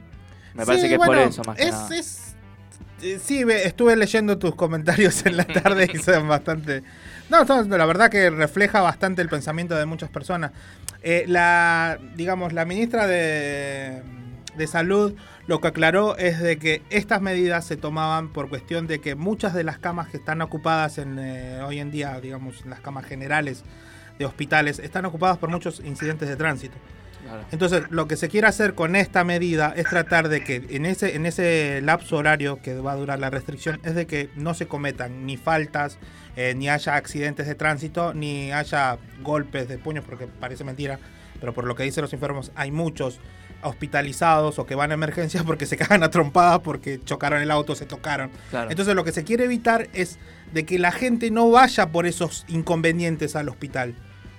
Me 0.53 0.63
Sí, 0.63 0.67
parece 0.67 0.88
que 0.88 0.93
es 0.93 0.98
bueno, 0.98 1.13
por 1.22 1.29
eso 1.31 1.41
más 1.45 1.57
que 1.57 1.63
es, 1.63 1.72
nada. 1.72 1.95
es- 1.95 2.36
eh, 3.03 3.19
sí, 3.22 3.43
ve- 3.43 3.65
estuve 3.67 3.95
leyendo 3.95 4.38
tus 4.38 4.55
comentarios 4.55 5.25
en 5.25 5.38
la 5.38 5.45
tarde 5.45 5.89
y 5.93 5.98
son 5.98 6.27
bastante... 6.27 6.81
No, 7.29 7.43
la 7.43 7.86
verdad 7.86 8.10
que 8.10 8.29
refleja 8.29 8.81
bastante 8.81 9.22
el 9.22 9.29
pensamiento 9.29 9.75
de 9.75 9.86
muchas 9.86 10.10
personas. 10.10 10.51
Eh, 11.03 11.25
la, 11.27 12.00
digamos, 12.15 12.53
la 12.53 12.65
ministra 12.65 13.05
de, 13.05 14.01
de 14.55 14.67
Salud 14.67 15.13
lo 15.48 15.62
que 15.62 15.68
aclaró 15.68 16.18
es 16.18 16.40
de 16.40 16.58
que 16.58 16.82
estas 16.90 17.22
medidas 17.22 17.66
se 17.66 17.78
tomaban 17.78 18.30
por 18.30 18.50
cuestión 18.50 18.88
de 18.88 19.00
que 19.00 19.16
muchas 19.16 19.54
de 19.54 19.64
las 19.64 19.78
camas 19.78 20.10
que 20.10 20.18
están 20.18 20.42
ocupadas 20.42 20.98
en, 20.98 21.20
eh, 21.20 21.62
hoy 21.62 21.80
en 21.80 21.92
día, 21.92 22.20
digamos, 22.20 22.64
en 22.64 22.72
las 22.72 22.80
camas 22.80 23.06
generales 23.06 23.64
de 24.18 24.25
hospitales, 24.25 24.80
están 24.80 25.06
ocupadas 25.06 25.38
por 25.38 25.50
muchos 25.50 25.82
incidentes 25.82 26.30
de 26.30 26.36
tránsito. 26.36 26.78
Entonces, 27.52 27.84
lo 27.90 28.08
que 28.08 28.18
se 28.18 28.30
quiere 28.30 28.48
hacer 28.48 28.75
con 28.75 28.96
esta 28.96 29.24
medida 29.24 29.74
es 29.75 29.86
tratar 29.86 30.30
de 30.30 30.44
que 30.44 30.64
en 30.70 30.86
ese, 30.86 31.16
en 31.16 31.25
ese 31.25 31.82
lapso 31.82 32.18
horario 32.18 32.62
que 32.62 32.75
va 32.75 32.92
a 32.92 32.96
durar 32.96 33.20
la 33.20 33.32
restricción, 33.32 33.80
es 33.84 33.96
de 33.96 34.06
que 34.06 34.30
no 34.36 34.54
se 34.54 34.68
cometan 34.68 35.25
ni 35.25 35.36
faltas, 35.36 35.98
eh, 36.36 36.54
ni 36.56 36.70
haya 36.70 36.96
accidentes 36.96 37.48
de 37.48 37.56
tránsito, 37.56 38.14
ni 38.14 38.52
haya 38.52 39.00
golpes 39.24 39.68
de 39.68 39.80
puños, 39.80 40.06
porque 40.06 40.28
parece 40.28 40.64
mentira, 40.64 41.00
pero 41.40 41.54
por 41.54 41.66
lo 41.66 41.75
que 41.75 41.84
dicen 41.84 42.04
los 42.04 42.14
enfermos, 42.14 42.52
hay 42.56 42.72
muchos 42.72 43.20
hospitalizados 43.65 44.60
o 44.60 44.65
que 44.65 44.75
van 44.75 44.91
a 44.91 44.93
emergencias 44.93 45.43
porque 45.45 45.65
se 45.65 45.77
cagan 45.77 46.03
a 46.03 46.10
trompadas 46.10 46.60
porque 46.60 47.00
chocaron 47.03 47.41
el 47.41 47.51
auto, 47.51 47.75
se 47.75 47.86
tocaron. 47.86 48.31
Claro. 48.50 48.69
Entonces 48.69 48.95
lo 48.95 49.03
que 49.03 49.12
se 49.12 49.24
quiere 49.24 49.45
evitar 49.45 49.89
es 49.93 50.17
de 50.53 50.65
que 50.65 50.79
la 50.79 50.91
gente 50.91 51.31
no 51.31 51.50
vaya 51.50 51.91
por 51.91 52.05
esos 52.05 52.45
inconvenientes 52.48 53.36
al 53.36 53.50
hospital. 53.50 53.95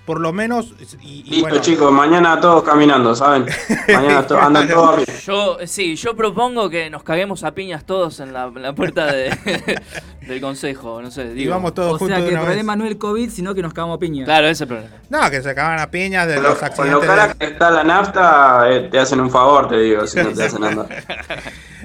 Por 0.07 0.21
lo 0.21 0.33
menos... 0.33 0.73
Y, 1.03 1.07
y 1.07 1.23
Listo, 1.25 1.41
bueno, 1.41 1.59
chicos, 1.61 1.91
mañana 1.93 2.39
todos 2.41 2.63
caminando, 2.63 3.13
¿saben? 3.17 3.45
Mañana 3.93 4.25
to- 4.27 4.41
andan 4.41 4.69
todos 4.73 4.91
a 4.95 4.97
pie. 5.05 5.15
Yo, 5.27 5.59
sí, 5.67 5.97
yo 5.97 6.15
propongo 6.15 6.71
que 6.71 6.89
nos 6.91 7.03
caguemos 7.03 7.43
a 7.43 7.51
piñas 7.55 7.85
todos 7.85 8.21
en 8.21 8.33
la, 8.33 8.45
en 8.45 8.63
la 8.63 8.73
puerta 8.73 9.07
de- 9.13 9.37
del 10.29 10.41
consejo, 10.41 11.03
no 11.03 11.11
sé, 11.11 11.25
y 11.25 11.35
digo. 11.35 11.51
vamos 11.53 11.75
todos 11.75 11.95
O 11.95 11.99
juntos 11.99 12.17
sea 12.17 12.19
de 12.19 12.23
que 12.31 12.35
el 12.35 12.37
vez. 12.41 12.45
problema 12.47 12.77
no 12.77 12.85
es 12.85 12.91
el 12.93 12.99
COVID, 12.99 13.31
sino 13.31 13.53
que 13.55 13.63
nos 13.63 13.75
cagamos 13.75 13.97
a 13.97 13.99
piña. 13.99 14.25
Claro, 14.25 14.47
ese 14.47 14.53
es 14.53 14.61
el 14.63 14.69
problema. 14.69 14.91
No, 15.11 15.31
que 15.31 15.43
se 15.43 15.51
acaban 15.51 15.81
a 15.81 15.91
piñas 15.91 16.27
de 16.29 16.37
los 16.37 16.45
lo, 16.45 16.55
con 16.55 16.65
accidentes. 16.65 16.93
lo 16.93 17.01
cara 17.01 17.29
de- 17.29 17.35
que 17.35 17.45
está 17.47 17.71
la 17.73 17.83
nafta, 17.85 18.71
eh, 18.71 18.89
te 18.91 18.99
hacen 19.01 19.21
un 19.21 19.31
favor, 19.31 19.69
te 19.69 19.77
digo, 19.81 20.07
si 20.07 20.19
no 20.23 20.31
te 20.33 20.45
hacen 20.45 20.61
nada. 20.61 20.87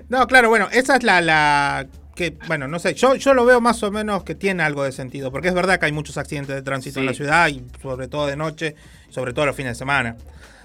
No, 0.10 0.28
claro, 0.28 0.50
bueno, 0.50 0.68
esa 0.72 0.96
es 0.98 1.04
la, 1.04 1.22
la 1.22 1.88
que, 2.22 2.38
bueno, 2.48 2.68
no 2.68 2.78
sé, 2.78 2.94
yo, 2.94 3.16
yo 3.16 3.34
lo 3.34 3.46
veo 3.46 3.60
más 3.60 3.82
o 3.82 3.92
menos 3.92 4.24
que 4.24 4.36
tiene 4.36 4.62
algo 4.62 4.84
de 4.84 4.92
sentido, 4.92 5.32
porque 5.32 5.48
es 5.48 5.54
verdad 5.56 5.80
que 5.80 5.88
hay 5.88 5.92
muchos 5.92 6.18
accidentes 6.18 6.56
de 6.56 6.62
tránsito 6.62 7.00
en 7.00 7.08
la 7.08 7.14
ciudad 7.14 7.48
y 7.48 7.64
sobre 7.82 8.08
todo 8.08 8.28
de 8.28 8.36
noche, 8.36 8.76
sobre 9.10 9.34
todo 9.34 9.48
los 9.48 9.56
fines 9.56 9.72
de 9.72 9.80
semana. 9.80 10.16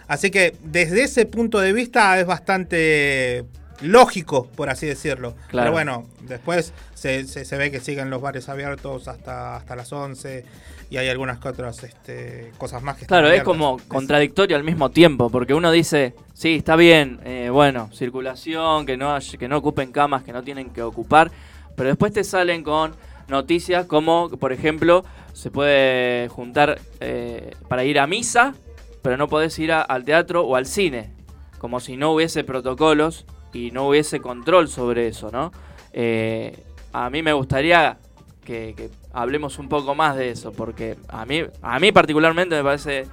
Así 0.07 0.31
que 0.31 0.55
desde 0.63 1.03
ese 1.03 1.25
punto 1.25 1.59
de 1.59 1.73
vista 1.73 2.21
es 2.21 2.27
bastante 2.27 3.45
lógico, 3.83 4.47
por 4.57 4.71
así 4.71 4.87
decirlo. 4.87 5.35
Claro. 5.49 5.67
Pero 5.67 5.73
bueno, 5.73 6.07
después 6.23 6.73
se, 6.95 7.25
se- 7.27 7.45
se 7.45 7.57
ve 7.57 7.71
que 7.71 7.81
siguen 7.81 8.11
los 8.11 8.21
bares 8.23 8.49
abiertos 8.49 9.09
hasta, 9.09 9.57
hasta 9.57 9.77
las 9.77 9.93
11 9.93 10.45
y 10.91 10.97
hay 10.99 11.09
algunas 11.09 11.39
que 11.39 11.49
otras 11.49 11.83
este, 11.85 12.53
cosas 12.59 12.83
más 12.83 12.97
que 12.97 13.03
están 13.03 13.21
Claro, 13.21 13.35
es 13.35 13.43
como 13.43 13.79
contradictorio 13.89 14.57
al 14.57 14.63
mismo 14.65 14.91
tiempo, 14.91 15.31
porque 15.31 15.53
uno 15.55 15.71
dice, 15.73 16.15
sí, 16.33 16.55
está 16.55 16.77
bien, 16.77 17.21
eh, 17.25 17.49
bueno, 17.51 17.91
circulación, 17.93 18.87
que 18.87 18.97
no, 18.97 19.19
que 19.39 19.49
no 19.49 19.57
ocupen 19.59 19.91
camas 19.93 20.23
que 20.23 20.33
no 20.33 20.43
tienen 20.45 20.71
que 20.71 20.83
ocupar, 20.83 21.31
pero 21.77 21.89
después 21.89 22.13
te 22.13 22.23
salen 22.25 22.63
con 22.63 22.95
noticias 23.29 23.87
como, 23.87 24.31
por 24.31 24.53
ejemplo, 24.53 25.05
se 25.33 25.51
puede 25.51 26.29
juntar 26.29 26.81
eh, 27.01 27.51
para 27.69 27.83
ir 27.85 27.99
a 27.99 28.07
misa, 28.07 28.55
pero 29.03 29.17
no 29.17 29.29
podés 29.29 29.59
ir 29.59 29.73
a- 29.73 29.83
al 29.83 30.05
teatro 30.05 30.43
o 30.47 30.55
al 30.55 30.67
cine, 30.67 31.11
como 31.59 31.81
si 31.81 31.97
no 31.97 32.13
hubiese 32.13 32.45
protocolos 32.45 33.27
y 33.53 33.71
no 33.71 33.89
hubiese 33.89 34.21
control 34.21 34.69
sobre 34.69 35.09
eso, 35.09 35.31
¿no? 35.31 35.53
Eh, 35.93 36.65
a 36.93 37.11
mí 37.11 37.23
me 37.23 37.33
gustaría 37.33 37.99
que, 38.45 38.75
que 38.77 38.91
hablemos 39.13 39.59
un 39.59 39.69
poco 39.69 39.95
más 39.95 40.17
de 40.17 40.31
eso, 40.31 40.53
porque 40.53 40.97
a 41.09 41.25
mí, 41.27 41.43
a 41.63 41.81
mí 41.81 41.93
particularmente 41.93 42.57
me 42.57 42.63
parece 42.63 43.07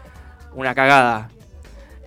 una 0.56 0.76
cagada 0.76 1.30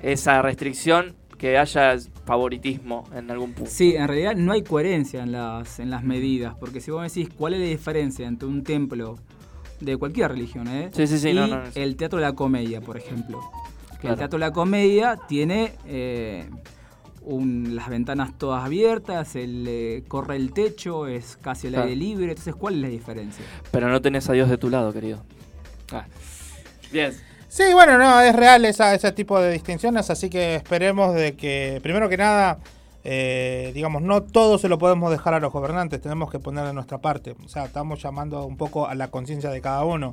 esa 0.03 0.43
restricción 0.43 1.15
que 1.39 1.59
haya 1.59 1.97
favoritismo 2.25 3.05
en 3.15 3.31
algún 3.31 3.53
punto. 3.53 3.71
Sí, 3.71 3.95
en 3.95 4.09
realidad 4.09 4.35
no 4.37 4.53
hay 4.53 4.63
coherencia 4.63 5.23
en 5.23 5.33
las, 5.33 5.79
en 5.81 5.91
las 5.91 6.03
medidas, 6.03 6.55
porque 6.59 6.81
si 6.81 6.91
vos 6.91 7.01
me 7.01 7.09
decís 7.09 7.29
cuál 7.37 7.55
es 7.55 7.61
la 7.61 7.67
diferencia 7.67 8.27
entre 8.27 8.49
un 8.49 8.63
templo 8.63 9.19
de 9.81 9.97
cualquier 9.97 10.31
religión, 10.31 10.69
¿eh? 10.69 10.91
Sí, 10.93 11.07
sí, 11.07 11.19
sí, 11.19 11.31
y 11.31 11.35
no, 11.35 11.47
no, 11.47 11.57
no. 11.65 11.71
el 11.75 11.97
Teatro 11.97 12.19
de 12.19 12.25
la 12.25 12.35
Comedia, 12.35 12.81
por 12.81 12.97
ejemplo. 12.97 13.41
Que 13.93 13.99
Claro. 13.99 14.15
El 14.15 14.19
Teatro 14.19 14.39
de 14.39 14.47
la 14.47 14.53
Comedia 14.53 15.19
tiene 15.29 15.73
eh, 15.87 16.49
un- 17.27 17.77
las 17.77 17.89
ventanas 17.91 18.31
todas 18.39 18.65
abiertas, 18.65 19.37
el, 19.37 19.67
eh, 19.69 20.05
corre 20.09 20.37
el 20.37 20.53
techo, 20.53 21.07
es 21.07 21.37
casi 21.43 21.67
el 21.67 21.75
Claro. 21.75 21.89
aire 21.89 21.97
libre, 21.97 22.29
entonces 22.31 22.55
¿cuál 22.55 22.77
es 22.77 22.81
la 22.83 22.89
diferencia? 22.89 23.45
Pero 23.71 23.89
no 23.89 24.01
tenés 24.01 24.29
a 24.31 24.33
Dios 24.33 24.49
de 24.49 24.57
tu 24.57 24.71
lado, 24.71 24.93
querido. 24.93 25.23
Ah. 25.93 26.07
Bien. 26.93 27.13
Sí, 27.49 27.65
bueno, 27.73 27.99
no, 27.99 28.21
es 28.21 28.35
real 28.35 28.65
esa, 28.65 28.95
ese 28.95 29.13
tipo 29.13 29.39
de 29.41 29.53
distinciones, 29.53 30.09
así 30.11 30.31
que 30.31 30.55
esperemos 30.57 31.15
de 31.15 31.37
que, 31.37 31.81
primero 31.83 32.09
que 32.09 32.17
nada, 32.17 32.59
eh, 33.05 33.71
digamos, 33.75 34.03
no 34.03 34.23
todo 34.23 34.59
se 34.59 34.69
lo 34.69 34.79
podemos 34.79 35.11
dejar 35.11 35.35
a 35.35 35.41
los 35.41 35.53
gobernantes, 35.53 36.01
tenemos 36.01 36.31
que 36.31 36.39
poner 36.39 36.65
de 36.67 36.73
nuestra 36.73 36.99
parte. 36.99 37.35
O 37.45 37.49
sea, 37.49 37.65
estamos 37.65 38.03
llamando 38.03 38.45
un 38.45 38.57
poco 38.57 38.87
a 38.89 38.95
la 38.95 39.09
conciencia 39.09 39.51
de 39.51 39.61
cada 39.61 39.85
uno. 39.85 40.13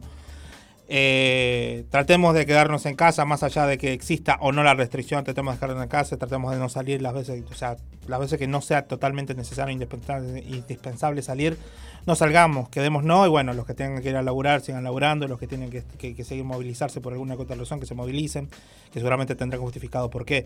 Eh, 0.88 1.86
tratemos 1.90 2.34
de 2.34 2.46
quedarnos 2.46 2.86
en 2.86 2.96
casa, 2.96 3.24
más 3.26 3.42
allá 3.44 3.66
de 3.66 3.78
que 3.78 3.94
exista 3.94 4.38
o 4.42 4.52
no 4.52 4.64
la 4.64 4.74
restricción, 4.74 5.24
tratemos 5.24 5.56
de 5.56 5.60
quedarnos 5.60 5.84
en 5.84 5.90
casa, 5.90 6.18
tratemos 6.18 6.52
de 6.52 6.60
no 6.60 6.70
salir 6.70 7.02
las 7.02 7.14
veces, 7.14 7.44
o 7.50 7.56
sea, 7.56 7.78
las 8.08 8.20
veces 8.20 8.38
que 8.38 8.48
no 8.48 8.62
sea 8.62 8.86
totalmente 8.86 9.34
necesario, 9.34 9.72
indispensable, 9.72 10.40
indispensable 10.42 11.22
salir, 11.22 11.58
no 12.06 12.16
salgamos, 12.16 12.70
quedemos 12.70 13.04
no, 13.04 13.26
y 13.26 13.30
bueno, 13.30 13.54
los 13.54 13.66
que 13.66 13.74
tengan 13.74 14.02
que 14.02 14.10
ir 14.10 14.16
a 14.16 14.22
laburar, 14.22 14.62
sigan 14.62 14.84
laburando, 14.84 15.28
los 15.28 15.40
que 15.40 15.48
tienen 15.48 15.70
que, 15.70 15.84
que 16.16 16.24
seguir 16.24 16.44
movilizarse 16.44 17.02
por 17.02 17.14
alguna 17.14 17.36
otra 17.36 17.56
razón, 17.56 17.80
que 17.80 17.86
se 17.86 17.96
movilicen, 17.96 18.50
que 18.92 19.00
seguramente 19.00 19.36
tendrán 19.36 19.62
justificado 19.62 20.10
por 20.10 20.26
qué. 20.26 20.46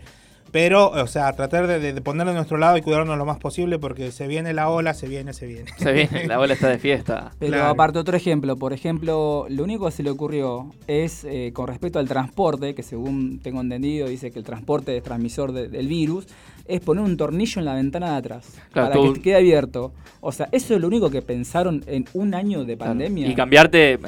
Pero, 0.51 0.89
o 0.91 1.07
sea, 1.07 1.31
tratar 1.33 1.67
de, 1.67 1.93
de, 1.93 2.01
ponerlo 2.01 2.31
a 2.31 2.35
nuestro 2.35 2.57
lado 2.57 2.77
y 2.77 2.81
cuidarnos 2.81 3.17
lo 3.17 3.25
más 3.25 3.37
posible 3.37 3.79
porque 3.79 4.11
se 4.11 4.27
viene 4.27 4.53
la 4.53 4.69
ola, 4.69 4.93
se 4.93 5.07
viene, 5.07 5.33
se 5.33 5.45
viene. 5.45 5.71
Se 5.77 5.91
viene, 5.91 6.25
la 6.27 6.39
ola 6.39 6.53
está 6.53 6.69
de 6.69 6.79
fiesta. 6.79 7.33
Pero 7.39 7.63
aparte, 7.65 7.99
otro 7.99 8.15
ejemplo, 8.15 8.55
por 8.55 8.73
ejemplo, 8.73 9.45
lo 9.49 9.63
único 9.63 9.85
que 9.85 9.91
se 9.91 10.03
le 10.03 10.09
ocurrió 10.09 10.71
es 10.87 11.25
eh, 11.25 11.51
con 11.53 11.67
respecto 11.67 11.99
al 11.99 12.07
transporte, 12.07 12.75
que 12.75 12.83
según 12.83 13.39
tengo 13.39 13.61
entendido 13.61 14.07
dice 14.07 14.31
que 14.31 14.39
el 14.39 14.45
transporte 14.45 14.95
es 14.95 15.03
transmisor 15.03 15.51
del 15.51 15.87
virus, 15.87 16.27
es 16.67 16.81
poner 16.81 17.03
un 17.03 17.17
tornillo 17.17 17.59
en 17.59 17.65
la 17.65 17.75
ventana 17.75 18.11
de 18.11 18.17
atrás 18.17 18.57
para 18.73 18.93
que 18.93 19.21
quede 19.21 19.35
abierto. 19.35 19.93
O 20.21 20.31
sea, 20.31 20.49
eso 20.51 20.75
es 20.75 20.81
lo 20.81 20.87
único 20.87 21.09
que 21.09 21.21
pensaron 21.21 21.83
en 21.87 22.05
un 22.13 22.33
año 22.33 22.65
de 22.65 22.77
pandemia. 22.77 23.27
Y 23.27 23.35
cambiarte, 23.35 23.93
eh, 23.93 23.99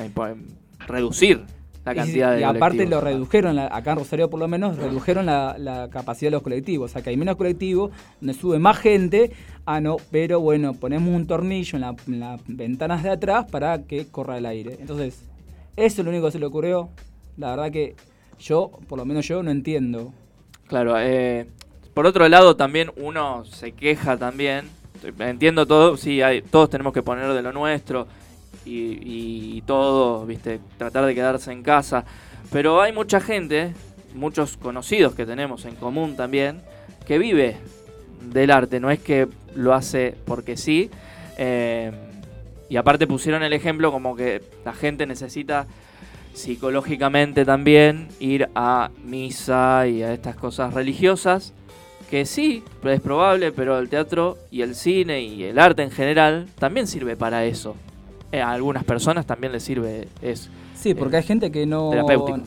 reducir 0.88 1.44
la 1.86 1.96
cantidad 1.96 2.32
y, 2.32 2.36
de. 2.36 2.42
Y 2.42 2.44
aparte 2.44 2.86
lo 2.86 3.01
redujeron, 3.01 3.58
acá 3.60 3.92
en 3.92 3.98
Rosario 3.98 4.30
por 4.30 4.39
lo 4.39 4.48
menos, 4.48 4.78
redujeron 4.78 5.25
la, 5.25 5.88
capacidad 5.92 6.28
de 6.28 6.32
los 6.32 6.44
colectivos. 6.44 6.92
O 6.92 6.94
sea, 6.94 7.01
que 7.01 7.10
hay 7.10 7.18
menos 7.18 7.36
colectivos, 7.36 7.92
donde 8.20 8.34
sube 8.34 8.60
más 8.60 8.78
gente. 8.78 9.32
Ah, 9.66 9.82
no, 9.82 9.98
pero 10.12 10.39
bueno, 10.39 10.74
ponemos 10.74 11.13
un 11.13 11.28
tornillo 11.28 11.78
en, 11.78 12.20
las 12.20 12.42
ventanas 12.48 13.04
de 13.04 13.10
atrás 13.10 13.46
para 13.50 13.84
que 13.84 14.08
corra 14.08 14.38
el 14.38 14.46
aire. 14.46 14.78
Entonces, 14.80 15.24
eso 15.75 16.01
es 16.01 16.06
lo 16.06 16.12
único 16.12 16.25
que 16.25 16.32
se 16.32 16.39
le 16.39 16.46
ocurrió. 16.46 16.89
La 17.38 17.51
verdad 17.51 17.72
que 17.72 17.96
yo, 18.39 18.72
por 18.88 18.98
lo 18.98 19.06
menos 19.06 19.28
yo, 19.28 19.44
no 19.44 19.51
entiendo. 19.51 20.12
Claro, 20.68 20.96
eh, 21.00 21.48
por 21.93 22.05
otro 22.05 22.27
lado 22.29 22.55
también 22.55 22.91
uno 22.98 23.46
se 23.46 23.72
queja 23.72 24.17
también. 24.17 24.69
Entiendo 25.19 25.65
todo, 25.65 25.98
sí, 25.98 26.22
hay, 26.22 26.41
todos 26.41 26.69
tenemos 26.69 26.93
que 26.93 27.01
poner 27.01 27.31
de 27.34 27.41
lo 27.41 27.53
nuestro 27.53 28.08
y, 28.65 29.62
todo, 29.65 30.25
viste, 30.25 30.60
tratar 30.77 31.05
de 31.05 31.15
quedarse 31.15 31.51
en 31.51 31.63
casa. 31.63 32.05
Pero 32.51 32.81
hay 32.81 32.91
mucha 32.91 33.19
gente, 33.19 33.74
muchos 34.13 34.58
conocidos 34.58 35.15
que 35.15 35.25
tenemos 35.25 35.65
en 35.65 35.75
común 35.75 36.15
también, 36.15 36.62
que 37.05 37.17
vive 37.17 37.58
del 38.31 38.51
arte, 38.51 38.79
no 38.79 38.91
es 38.91 39.00
que 39.00 39.27
lo 39.55 39.74
hace 39.74 40.15
porque 40.25 40.58
sí. 40.58 40.89
Eh, 41.38 41.91
y 42.69 42.77
aparte 42.77 43.08
pusieron 43.08 43.43
el 43.43 43.53
ejemplo 43.53 43.91
como 43.91 44.15
que 44.15 44.43
la 44.63 44.74
gente 44.74 45.08
necesita 45.08 45.65
psicológicamente 46.34 47.43
también 47.43 48.08
ir 48.19 48.50
a 48.55 48.91
misa 49.03 49.88
y 49.88 50.03
a 50.03 50.13
estas 50.13 50.36
cosas 50.36 50.74
religiosas, 50.74 51.53
que 52.10 52.25
sí, 52.25 52.63
es 52.84 53.01
probable, 53.01 53.51
pero 53.51 53.78
el 53.78 53.88
teatro 53.88 54.38
y 54.51 54.62
el 54.62 54.75
cine 54.75 55.22
y 55.22 55.44
el 55.44 55.60
arte 55.60 55.84
en 55.84 55.92
general 55.92 56.48
también 56.58 56.88
sirve 56.88 57.16
para 57.16 57.46
eso. 57.46 57.75
Eh, 58.32 58.42
a 58.42 58.51
algunas 58.51 58.84
personas 58.84 59.25
también 59.25 59.54
les 59.54 59.63
sirve 59.63 60.08
eso. 60.22 60.50
Sí, 60.75 60.94
porque 60.94 61.18
hay 61.18 61.24
gente 61.24 61.51
que 61.51 61.66
no, 61.66 61.92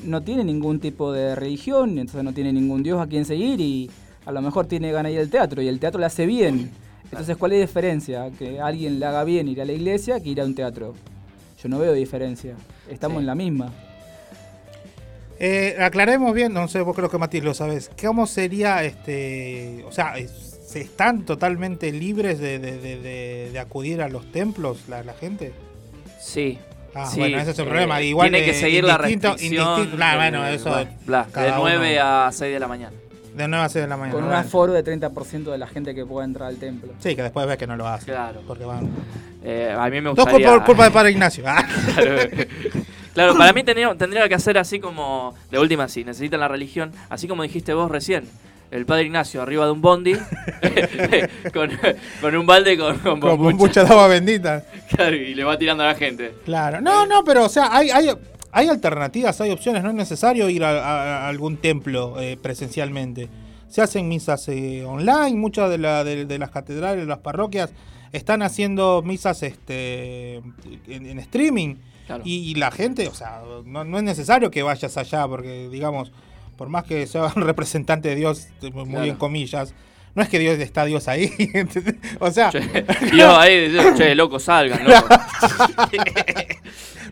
no 0.04 0.20
tiene 0.22 0.42
ningún 0.42 0.80
tipo 0.80 1.12
de 1.12 1.34
religión, 1.34 1.98
entonces 1.98 2.24
no 2.24 2.32
tiene 2.32 2.52
ningún 2.52 2.82
dios 2.82 3.00
a 3.00 3.06
quien 3.06 3.24
seguir 3.24 3.60
y 3.60 3.90
a 4.24 4.32
lo 4.32 4.40
mejor 4.40 4.66
tiene 4.66 4.90
ganas 4.90 5.10
de 5.10 5.14
ir 5.14 5.20
al 5.20 5.28
teatro 5.28 5.60
y 5.62 5.68
el 5.68 5.78
teatro 5.78 6.00
le 6.00 6.06
hace 6.06 6.26
bien. 6.26 6.70
Entonces, 7.04 7.36
¿cuál 7.36 7.52
es 7.52 7.58
la 7.58 7.66
diferencia? 7.66 8.30
Que 8.38 8.58
alguien 8.58 8.98
le 8.98 9.06
haga 9.06 9.22
bien 9.22 9.46
ir 9.48 9.60
a 9.60 9.64
la 9.64 9.72
iglesia 9.72 10.18
que 10.20 10.30
ir 10.30 10.40
a 10.40 10.44
un 10.44 10.54
teatro. 10.54 10.94
Yo 11.62 11.68
no 11.68 11.78
veo 11.78 11.92
diferencia. 11.92 12.54
Estamos 12.88 13.20
en 13.20 13.26
la 13.26 13.34
misma. 13.34 13.70
Eh, 15.38 15.76
aclaremos 15.80 16.32
bien, 16.34 16.52
no 16.52 16.68
sé, 16.68 16.80
vos 16.82 16.94
creo 16.94 17.10
que 17.10 17.18
Matías 17.18 17.44
lo 17.44 17.54
sabes. 17.54 17.90
¿Cómo 18.00 18.26
sería 18.26 18.84
este. 18.84 19.84
O 19.88 19.92
sea, 19.92 20.14
¿se 20.26 20.80
están 20.80 21.24
totalmente 21.24 21.92
libres 21.92 22.38
de, 22.38 23.56
acudir 23.60 24.02
a 24.02 24.08
los 24.08 24.30
templos 24.30 24.88
la, 24.88 25.02
la 25.02 25.14
gente? 25.14 25.52
Sí. 26.20 26.58
Ah, 26.94 27.10
bueno, 27.16 27.38
ese 27.38 27.52
es 27.52 27.58
el 27.58 27.66
problema. 27.66 28.02
Igual 28.02 28.30
Tiene 28.30 28.44
que 28.44 28.54
seguir 28.54 28.84
la 28.84 28.98
restricción. 28.98 29.96
bueno, 29.96 30.46
eso. 30.46 30.76
de 30.76 30.86
9 31.06 32.00
a 32.00 32.30
6 32.32 32.52
de 32.52 32.60
la 32.60 32.68
mañana. 32.68 32.96
De 33.34 33.48
9 33.48 33.64
a 33.64 33.68
6 33.68 33.82
de 33.82 33.88
la 33.88 33.96
mañana. 33.96 34.14
Con 34.14 34.24
un 34.24 34.32
aforo 34.32 34.72
de 34.72 34.84
30% 34.84 35.50
de 35.50 35.58
la 35.58 35.66
gente 35.66 35.94
que 35.94 36.04
pueda 36.04 36.26
entrar 36.26 36.48
al 36.48 36.56
templo. 36.56 36.92
Sí, 36.98 37.16
que 37.16 37.22
después 37.22 37.46
ves 37.46 37.56
que 37.56 37.66
no 37.66 37.76
lo 37.76 37.88
hace. 37.88 38.06
Claro. 38.06 38.42
Porque 38.46 38.64
van. 38.64 38.90
Eh, 39.42 39.74
a 39.76 39.88
mí 39.88 40.00
me 40.00 40.10
gustaría. 40.10 40.46
Dos 40.46 40.58
por 40.58 40.64
culpa 40.66 40.84
de 40.84 40.90
Padre 40.90 41.10
Ignacio. 41.12 41.44
Ah. 41.46 41.66
claro. 43.14 43.36
para 43.36 43.52
mí 43.52 43.62
tendría, 43.62 43.94
tendría 43.94 44.28
que 44.28 44.34
hacer 44.34 44.58
así 44.58 44.80
como. 44.80 45.34
De 45.50 45.58
última, 45.58 45.88
sí, 45.88 46.04
necesitan 46.04 46.40
la 46.40 46.48
religión. 46.48 46.92
Así 47.08 47.28
como 47.28 47.42
dijiste 47.42 47.74
vos 47.74 47.90
recién 47.90 48.28
el 48.72 48.86
padre 48.86 49.04
Ignacio 49.04 49.42
arriba 49.42 49.66
de 49.66 49.72
un 49.72 49.82
bondi 49.82 50.14
con, 51.52 52.34
un 52.34 52.46
balde 52.46 52.78
con, 52.78 52.98
con, 53.20 53.56
mucha 53.56 53.82
agua 53.82 54.08
bendita. 54.08 54.64
Claro, 54.88 55.14
y 55.14 55.34
le 55.34 55.44
va 55.44 55.58
tirando 55.58 55.84
a 55.84 55.88
la 55.88 55.94
gente. 55.94 56.34
Claro, 56.44 56.80
no, 56.80 57.06
no, 57.06 57.22
pero 57.22 57.44
o 57.44 57.48
sea, 57.48 57.68
hay, 57.70 57.90
hay, 57.90 58.08
hay 58.50 58.68
alternativas, 58.68 59.40
hay 59.40 59.50
opciones, 59.50 59.82
no 59.82 59.90
es 59.90 59.94
necesario 59.94 60.48
ir 60.48 60.64
a, 60.64 61.28
algún 61.28 61.58
templo 61.58 62.20
eh, 62.20 62.38
presencialmente. 62.40 63.28
Se 63.72 63.80
hacen 63.80 64.06
misas 64.06 64.46
eh, 64.48 64.84
online, 64.84 65.34
muchas 65.36 65.70
de, 65.70 65.78
la, 65.78 66.04
de, 66.04 66.38
las 66.38 66.50
catedrales, 66.50 67.00
de 67.00 67.06
las 67.06 67.20
parroquias 67.20 67.72
están 68.12 68.42
haciendo 68.42 69.00
misas 69.02 69.42
este, 69.42 70.42
en, 70.86 71.18
streaming. 71.18 71.76
Y, 72.22 72.54
la 72.56 72.70
gente, 72.70 73.08
o 73.08 73.14
sea, 73.14 73.40
no, 73.64 73.84
no 73.84 73.96
es 73.96 74.04
necesario 74.04 74.50
que 74.50 74.62
vayas 74.62 74.98
allá 74.98 75.26
porque, 75.26 75.70
digamos, 75.70 76.12
por 76.58 76.68
más 76.68 76.84
que 76.84 77.06
sea 77.06 77.32
un 77.34 77.42
representante 77.46 78.10
de 78.10 78.16
Dios, 78.16 78.48
muy 78.74 79.08
en 79.08 79.16
comillas, 79.16 79.72
no 80.14 80.22
es 80.22 80.28
que 80.28 80.38
Dios 80.38 80.58
está 80.58 80.84
Dios 80.84 81.08
ahí. 81.08 81.32
o 82.18 82.30
sea. 82.30 82.50
Dios 82.50 83.38
ahí, 83.38 83.74
che, 83.96 84.14
loco, 84.14 84.38
salgan, 84.38 84.84
loco. 84.84 85.08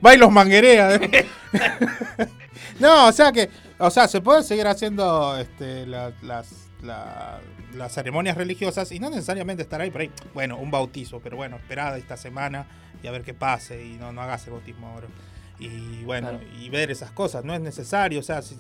Va 0.05 0.15
y 0.15 0.19
los 0.19 0.31
manguerea. 0.31 0.95
¿eh? 0.95 1.27
no, 2.81 3.09
o 3.09 3.13
sea 3.13 3.33
que. 3.33 3.49
O 3.79 3.91
sea, 3.91 4.09
se 4.09 4.21
puede 4.21 4.43
seguir 4.43 4.67
haciendo 4.67 5.39
este, 5.39 5.87
las, 5.87 6.13
las, 6.23 7.93
ceremonias 7.93 8.37
religiosas 8.37 8.93
y 8.93 8.99
no 9.01 9.09
necesariamente 9.09 9.63
estar 9.63 9.81
ahí 9.81 9.91
por 9.91 10.03
ahí. 10.03 10.11
Bueno, 10.35 10.59
un 10.59 10.71
bautizo, 10.71 11.21
pero 11.21 11.37
bueno, 11.37 11.57
esperada 11.57 11.97
esta 11.97 12.19
semana 12.19 12.67
y 13.03 13.07
a 13.07 13.11
ver 13.11 13.23
qué 13.23 13.33
pase 13.33 13.83
y 13.83 13.97
no, 13.97 14.13
no 14.13 14.21
hagas 14.21 14.47
el 14.47 14.53
bautismo 14.53 14.89
ahora 14.89 15.07
y 15.61 16.05
bueno, 16.05 16.41
y 16.59 16.71
ver 16.71 16.91
esas 16.91 17.13
cosas. 17.13 17.45
No 17.45 17.55
es 17.55 17.61
necesario, 17.61 18.21
o 18.21 18.23
sea, 18.23 18.43
si, 18.43 18.57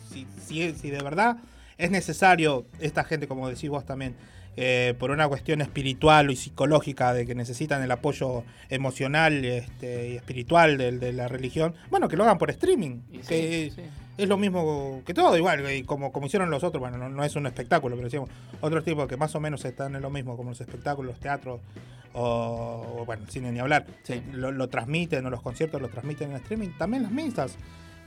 si, 0.46 0.74
si, 0.74 0.90
de 0.90 1.02
verdad 1.02 1.38
es 1.78 1.90
necesario 1.90 2.66
esta 2.78 3.04
gente, 3.04 3.26
como 3.26 3.48
decís 3.48 3.70
vos 3.70 3.86
también, 3.86 4.14
eh, 4.56 4.94
por 4.98 5.10
una 5.10 5.28
cuestión 5.28 5.60
espiritual 5.60 6.30
y 6.30 6.36
psicológica 6.36 7.14
de 7.14 7.26
que 7.26 7.34
necesitan 7.34 7.82
el 7.82 7.90
apoyo 7.90 8.44
emocional 8.68 9.44
este, 9.44 10.10
y 10.10 10.16
espiritual 10.16 10.76
de, 10.76 11.12
la 11.12 11.28
religión, 11.28 11.74
bueno, 11.90 12.08
que 12.08 12.16
lo 12.16 12.24
hagan 12.24 12.38
por 12.38 12.50
streaming. 12.50 13.00
que 13.26 13.72
es 14.18 14.28
lo 14.28 14.36
mismo 14.36 15.02
que 15.06 15.14
todo, 15.14 15.36
igual, 15.36 15.62
como, 15.86 16.12
como 16.12 16.26
hicieron 16.26 16.50
los 16.50 16.62
otros, 16.62 16.80
bueno, 16.80 17.08
no, 17.08 17.24
es 17.24 17.36
un 17.36 17.46
espectáculo, 17.46 17.96
pero 17.96 18.06
decíamos, 18.06 18.28
otros 18.60 18.84
tipos 18.84 19.08
que 19.08 19.16
más 19.16 19.34
o 19.34 19.40
menos 19.40 19.64
están 19.64 19.94
en 19.96 20.02
lo 20.02 20.10
mismo, 20.10 20.36
como 20.36 20.50
los 20.50 20.60
espectáculos, 20.60 21.12
los 21.12 21.20
teatros, 21.20 21.60
o, 22.12 23.04
bueno, 23.06 23.24
cine 23.28 23.52
ni 23.52 23.60
hablar, 23.60 23.86
lo, 24.32 24.68
transmiten, 24.68 25.24
o 25.24 25.30
los 25.30 25.40
conciertos 25.40 25.80
los 25.80 25.90
transmiten 25.90 26.30
en 26.30 26.36
streaming, 26.36 26.70
también 26.76 27.04
las 27.04 27.12
misas. 27.12 27.56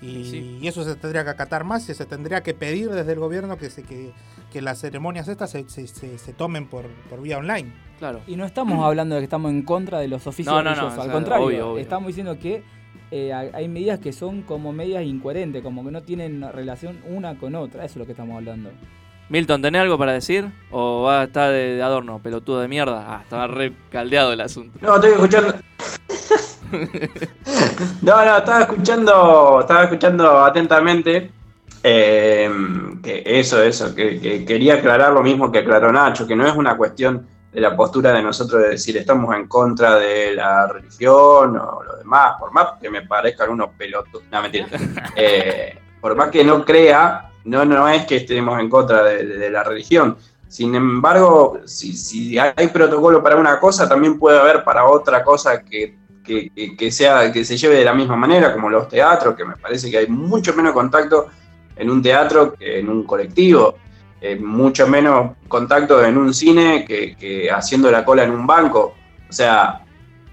Y, 0.03 0.67
eso 0.67 0.83
se 0.83 0.95
tendría 0.95 1.23
que 1.23 1.29
acatar 1.29 1.63
más 1.63 1.87
y 1.89 1.93
se 1.93 2.05
tendría 2.05 2.41
que 2.41 2.53
pedir 2.53 2.89
desde 2.89 3.13
el 3.13 3.19
gobierno 3.19 3.57
que, 3.57 3.69
se, 3.69 3.83
que, 3.83 4.11
que 4.51 4.61
las 4.61 4.79
ceremonias 4.79 5.27
estas 5.27 5.51
se, 5.51 5.67
se, 5.67 6.33
tomen 6.33 6.67
por, 6.67 6.87
por, 7.09 7.21
vía 7.21 7.37
online. 7.37 7.71
Claro. 7.99 8.21
Y 8.27 8.35
no 8.35 8.45
estamos 8.45 8.83
hablando 8.85 9.15
de 9.15 9.21
que 9.21 9.25
estamos 9.25 9.51
en 9.51 9.63
contra 9.63 9.99
de 9.99 10.07
los 10.07 10.27
oficios 10.27 10.63
religiosos, 10.63 10.99
al 10.99 11.11
contrario, 11.11 11.77
estamos 11.77 12.07
diciendo 12.07 12.37
que 12.37 12.63
eh, 13.11 13.31
hay 13.31 13.67
medidas 13.67 13.99
que 13.99 14.11
son 14.11 14.41
como 14.41 14.73
medidas 14.73 15.03
incoherentes, 15.03 15.61
como 15.61 15.85
que 15.85 15.91
no 15.91 16.01
tienen 16.01 16.41
relación 16.51 16.99
una 17.05 17.37
con 17.37 17.55
otra. 17.55 17.85
Eso 17.85 17.93
es 17.93 17.97
lo 17.97 18.05
que 18.05 18.11
estamos 18.11 18.35
hablando. 18.35 18.71
Milton, 19.29 19.61
¿tenés 19.61 19.81
algo 19.81 19.97
para 19.97 20.13
decir? 20.13 20.51
¿O 20.69 21.03
va 21.03 21.21
a 21.21 21.23
estar 21.25 21.51
de, 21.51 21.81
adorno, 21.81 22.19
pelotudo 22.19 22.59
de 22.59 22.67
mierda? 22.67 23.05
Ah, 23.07 23.21
estaba 23.23 23.47
re 23.47 23.73
caldeado 23.89 24.33
el 24.33 24.41
asunto. 24.41 24.77
No, 24.81 24.95
estoy 24.95 25.11
escuchando. 25.11 25.53
no, 28.01 28.25
no, 28.25 28.37
estaba 28.37 28.61
escuchando, 28.61 29.59
estaba 29.61 29.83
escuchando 29.83 30.43
atentamente. 30.43 31.31
Eh, 31.85 32.49
que 33.03 33.23
eso, 33.25 33.61
eso, 33.61 33.93
que, 33.93 34.45
quería 34.45 34.75
aclarar 34.75 35.11
lo 35.11 35.21
mismo 35.21 35.51
que 35.51 35.59
aclaró 35.59 35.91
Nacho, 35.91 36.25
que 36.25 36.35
no 36.35 36.47
es 36.47 36.55
una 36.55 36.77
cuestión 36.77 37.27
de 37.51 37.59
la 37.59 37.75
postura 37.75 38.13
de 38.13 38.23
nosotros 38.23 38.61
de 38.63 38.69
decir 38.69 38.97
estamos 38.97 39.35
en 39.35 39.47
contra 39.47 39.97
de 39.97 40.33
la 40.33 40.67
religión 40.67 41.57
o 41.57 41.83
lo 41.83 41.97
demás, 41.97 42.35
por 42.39 42.51
más 42.53 42.79
que 42.81 42.89
me 42.89 43.01
parezcan 43.01 43.51
unos 43.51 43.71
pelotos, 43.77 44.23
no 44.31 44.41
mentira, 44.41 44.67
eh, 45.15 45.77
por 45.99 46.15
más 46.15 46.29
que 46.29 46.43
no 46.43 46.63
crea, 46.63 47.31
no, 47.45 47.65
no 47.65 47.87
es 47.89 48.05
que 48.05 48.17
estemos 48.17 48.59
en 48.59 48.69
contra 48.69 49.03
de, 49.03 49.49
la 49.49 49.63
religión. 49.63 50.17
Sin 50.47 50.75
embargo, 50.75 51.59
si, 51.65 51.93
si, 51.93 52.37
hay 52.37 52.67
protocolo 52.67 53.21
para 53.21 53.35
una 53.35 53.59
cosa, 53.59 53.89
también 53.89 54.19
puede 54.19 54.39
haber 54.39 54.63
para 54.63 54.85
otra 54.85 55.23
cosa 55.23 55.63
que, 55.63 55.97
que, 56.23 56.91
sea, 56.91 57.31
que 57.31 57.43
se 57.43 57.57
lleve 57.57 57.75
de 57.75 57.85
la 57.85 57.93
misma 57.93 58.15
manera, 58.15 58.53
como 58.53 58.69
los 58.69 58.87
teatros, 58.87 59.35
que 59.35 59.45
me 59.45 59.57
parece 59.57 59.91
que 59.91 59.97
hay 59.97 60.07
mucho 60.07 60.53
menos 60.53 60.73
contacto 60.73 61.27
en 61.75 61.89
un 61.89 62.01
teatro 62.01 62.53
que 62.53 62.79
en 62.79 62.89
un 62.89 63.03
colectivo. 63.03 63.77
Eh, 64.25 64.37
mucho 64.37 64.87
menos 64.87 65.31
contacto 65.49 66.01
en 66.01 66.17
un 66.17 66.33
cine 66.33 66.85
que, 66.85 67.49
haciendo 67.51 67.91
la 67.91 68.05
cola 68.05 68.23
en 68.23 68.31
un 68.31 68.47
banco. 68.47 68.95
O 69.29 69.33
sea, 69.33 69.81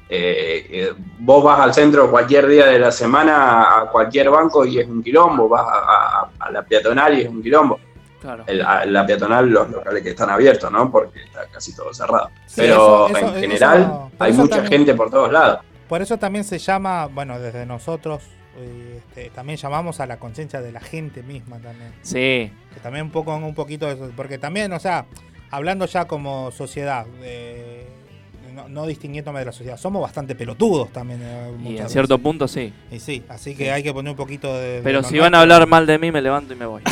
eh, 0.09 0.67
eh, 0.71 0.93
vos 1.19 1.43
vas 1.43 1.59
al 1.59 1.75
centro 1.75 2.09
cualquier 2.09 2.47
día 2.47 2.67
de 2.67 2.79
la 2.79 2.93
semana 2.93 3.81
a 3.81 3.91
cualquier 3.91 4.31
banco 4.31 4.65
y 4.65 4.79
es 4.79 4.87
un 4.87 5.03
quilombo, 5.03 5.49
vas 5.49 5.67
a, 5.69 6.51
la 6.53 6.63
peatonal 6.63 7.19
y 7.19 7.23
es 7.23 7.29
un 7.29 7.43
quilombo. 7.43 7.81
Claro. 8.21 8.45
la 8.47 9.07
peatonal, 9.07 9.49
los 9.49 9.71
locales 9.71 10.03
que 10.03 10.11
están 10.11 10.29
abiertos, 10.29 10.71
¿no? 10.71 10.91
Porque 10.91 11.23
está 11.23 11.47
casi 11.47 11.75
todo 11.75 11.93
cerrado. 11.93 12.29
Pero 12.55 13.09
en 13.09 13.35
general 13.41 14.11
hay 14.19 14.33
mucha 14.35 14.63
gente 14.67 14.95
por 14.95 15.11
todos 15.11 15.33
lados. 15.33 15.61
Por 15.91 16.03
eso 16.03 16.19
también 16.19 16.45
se 16.45 16.59
llama, 16.59 17.07
bueno, 17.07 17.41
desde 17.41 17.67
nosotros, 17.67 18.23
este, 18.97 19.29
también 19.31 19.59
llamamos 19.59 19.99
a 19.99 20.07
la 20.07 20.21
conciencia 20.21 20.61
de 20.61 20.71
la 20.71 20.79
gente 20.79 21.25
misma 21.25 21.59
también. 21.59 21.93
Sí. 22.03 22.53
Que 22.73 22.81
también 22.81 23.07
un 23.07 23.11
poco, 23.11 23.35
un 23.35 23.57
poquito, 23.57 23.89
porque 24.15 24.39
también, 24.39 24.73
o 24.73 24.79
sea, 24.79 25.07
hablando 25.51 25.87
ya 25.87 26.05
como 26.05 26.53
sociedad, 26.53 27.09
eh, 27.23 27.89
no, 28.69 28.87
distinguiéndome 28.87 29.41
de 29.41 29.47
la 29.47 29.53
sociedad. 29.53 29.77
Somos 29.79 30.01
bastante 30.01 30.37
pelotudos 30.37 30.93
también. 30.93 31.23
Eh, 31.25 31.57
y 31.65 31.79
en 31.79 31.89
cierto 31.89 32.19
punto 32.19 32.47
sí. 32.47 32.73
Y 32.93 33.01
sí, 33.01 33.25
así 33.29 33.57
que 33.57 33.73
hay 33.73 33.83
que 33.83 33.93
poner 33.93 34.13
un 34.13 34.17
poquito 34.17 34.57
de... 34.57 34.83
Pero 34.85 35.03
si 35.03 35.19
van 35.19 35.35
a 35.35 35.41
hablar 35.41 35.67
mal 35.67 35.89
de 35.89 35.99
mí, 35.99 36.13
me 36.13 36.23
levanto 36.23 36.53
y 36.53 36.57
me 36.57 36.67
voy. 36.67 36.83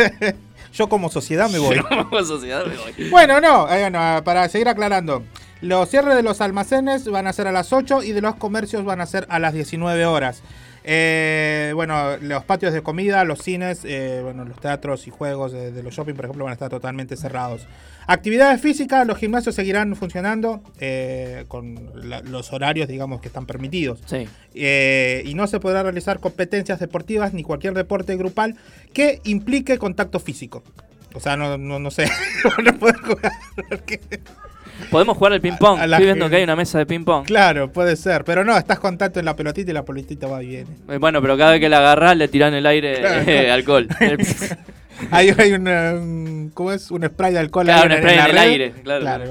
Yo 0.72 0.88
como 0.88 1.10
sociedad 1.10 1.50
me 1.50 1.58
voy. 1.58 1.76
Yo 1.92 2.08
como 2.08 2.22
sociedad 2.24 2.64
me 2.64 2.74
voy. 2.74 3.10
Bueno, 3.10 3.38
no, 3.38 3.68
eh, 3.70 4.22
para 4.24 4.48
seguir 4.48 4.68
aclarando. 4.68 5.22
Los 5.60 5.88
cierres 5.88 6.14
de 6.14 6.22
los 6.22 6.40
almacenes 6.40 7.08
van 7.08 7.26
a 7.26 7.32
ser 7.32 7.46
a 7.46 7.52
las 7.52 7.72
8 7.72 8.02
y 8.02 8.12
de 8.12 8.20
los 8.20 8.36
comercios 8.36 8.84
van 8.84 9.00
a 9.00 9.06
ser 9.06 9.26
a 9.30 9.38
las 9.38 9.54
19 9.54 10.04
horas. 10.06 10.42
Eh, 10.86 11.72
bueno, 11.74 12.18
los 12.18 12.44
patios 12.44 12.74
de 12.74 12.82
comida, 12.82 13.24
los 13.24 13.40
cines, 13.40 13.80
eh, 13.84 14.20
bueno, 14.22 14.44
los 14.44 14.60
teatros 14.60 15.06
y 15.06 15.10
juegos 15.10 15.52
de, 15.52 15.82
los 15.82 15.94
shopping, 15.94 16.12
por 16.12 16.26
ejemplo, 16.26 16.44
van 16.44 16.50
a 16.50 16.54
estar 16.54 16.68
totalmente 16.68 17.16
cerrados. 17.16 17.66
Actividades 18.06 18.60
físicas, 18.60 19.06
los 19.06 19.16
gimnasios 19.16 19.54
seguirán 19.54 19.96
funcionando 19.96 20.62
eh, 20.78 21.46
con 21.48 21.90
los 21.94 22.52
horarios, 22.52 22.86
digamos, 22.86 23.22
que 23.22 23.28
están 23.28 23.46
permitidos. 23.46 24.00
Sí. 24.04 24.28
y 24.54 25.34
no 25.34 25.46
se 25.46 25.58
podrá 25.58 25.82
realizar 25.82 26.20
competencias 26.20 26.78
deportivas 26.78 27.32
ni 27.32 27.42
cualquier 27.42 27.72
deporte 27.72 28.14
grupal 28.16 28.56
que 28.92 29.20
implique 29.24 29.78
contacto 29.78 30.20
físico. 30.20 30.62
O 31.14 31.20
sea, 31.20 31.36
no, 31.38 31.56
no, 31.56 31.78
no 31.78 31.90
sé, 31.90 32.10
no 32.62 32.72
jugar. 32.72 33.32
Podemos 34.90 35.16
jugar 35.16 35.32
al 35.32 35.40
ping-pong. 35.40 35.80
Estoy 35.82 36.04
viendo 36.04 36.28
que 36.28 36.36
hay 36.36 36.44
una 36.44 36.56
mesa 36.56 36.78
de 36.78 36.86
ping-pong. 36.86 37.26
Claro, 37.26 37.72
puede 37.72 37.96
ser. 37.96 38.24
Pero 38.24 38.44
no, 38.44 38.56
estás 38.56 38.78
contacto 38.78 39.18
en 39.18 39.26
la 39.26 39.36
pelotita 39.36 39.70
y 39.70 39.74
la 39.74 39.84
pelotita 39.84 40.26
va 40.26 40.38
bien. 40.40 40.66
Eh, 40.88 40.98
bueno, 40.98 41.20
pero 41.22 41.36
cada 41.36 41.52
vez 41.52 41.60
que 41.60 41.68
la 41.68 41.78
agarras 41.78 42.16
le 42.16 42.28
tiran 42.28 42.54
el 42.54 42.66
aire 42.66 43.02
eh, 43.26 43.50
alcohol. 43.52 43.88
hay, 45.10 45.34
hay 45.36 45.52
un, 45.52 46.50
¿cómo 46.54 46.72
es? 46.72 46.90
Un 46.90 47.04
spray 47.04 47.32
de 47.32 47.38
alcohol 47.38 47.66
claro, 47.66 47.94
un 47.94 48.00
spray 48.00 48.18
en, 48.18 48.26
el 48.26 48.38
aire. 48.38 48.72
Claro, 48.82 49.00
claro. 49.00 49.24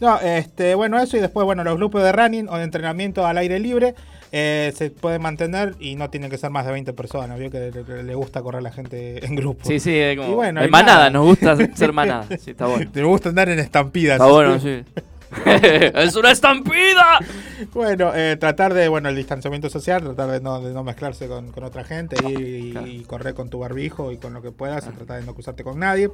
No, 0.00 0.18
este, 0.20 0.74
bueno, 0.74 0.98
eso 0.98 1.16
y 1.16 1.20
después, 1.20 1.44
bueno, 1.44 1.62
los 1.62 1.76
grupos 1.76 2.02
de 2.02 2.12
running 2.12 2.48
o 2.48 2.56
de 2.56 2.64
entrenamiento 2.64 3.26
al 3.26 3.36
aire 3.36 3.58
libre 3.58 3.94
eh, 4.32 4.72
se 4.76 4.90
puede 4.90 5.18
mantener 5.18 5.74
y 5.80 5.96
no 5.96 6.10
tiene 6.10 6.28
que 6.28 6.38
ser 6.38 6.50
más 6.50 6.64
de 6.64 6.72
20 6.72 6.92
personas. 6.92 7.38
Vio 7.38 7.50
que 7.50 7.72
le, 8.04 8.14
gusta 8.14 8.42
correr 8.42 8.62
la 8.62 8.72
gente 8.72 9.24
en 9.24 9.34
grupo. 9.34 9.64
Sí, 9.64 9.80
sí, 9.80 10.00
como. 10.16 10.44
en 10.44 10.70
manada, 10.70 11.10
nos 11.10 11.24
gusta 11.24 11.56
ser 11.74 11.92
manada. 11.92 12.26
Sí, 12.40 12.52
está 12.52 12.66
bueno. 12.66 12.90
Te 12.90 13.02
gusta 13.02 13.28
andar 13.28 13.48
en 13.48 13.58
estampidas. 13.58 14.14
Está 14.14 14.26
bueno, 14.26 14.58
sí. 14.58 14.82
¡Es 15.46 16.16
una 16.16 16.32
estampida! 16.32 17.18
Bueno, 17.72 18.12
eh, 18.14 18.36
tratar 18.36 18.74
de, 18.74 18.88
bueno, 18.88 19.08
el 19.08 19.16
distanciamiento 19.16 19.70
social, 19.70 20.02
tratar 20.02 20.30
de 20.30 20.40
no, 20.40 20.60
de 20.60 20.72
no 20.72 20.82
mezclarse 20.82 21.28
con, 21.28 21.52
otra 21.62 21.84
gente 21.84 22.16
y, 22.28 23.04
correr 23.04 23.34
con 23.34 23.48
tu 23.48 23.60
barbijo 23.60 24.10
y 24.10 24.16
con 24.16 24.32
lo 24.32 24.42
que 24.42 24.50
puedas, 24.50 24.86
y 24.86 24.90
tratar 24.90 25.20
de 25.20 25.26
no 25.26 25.34
cruzarte 25.34 25.62
con 25.62 25.78
nadie. 25.78 26.10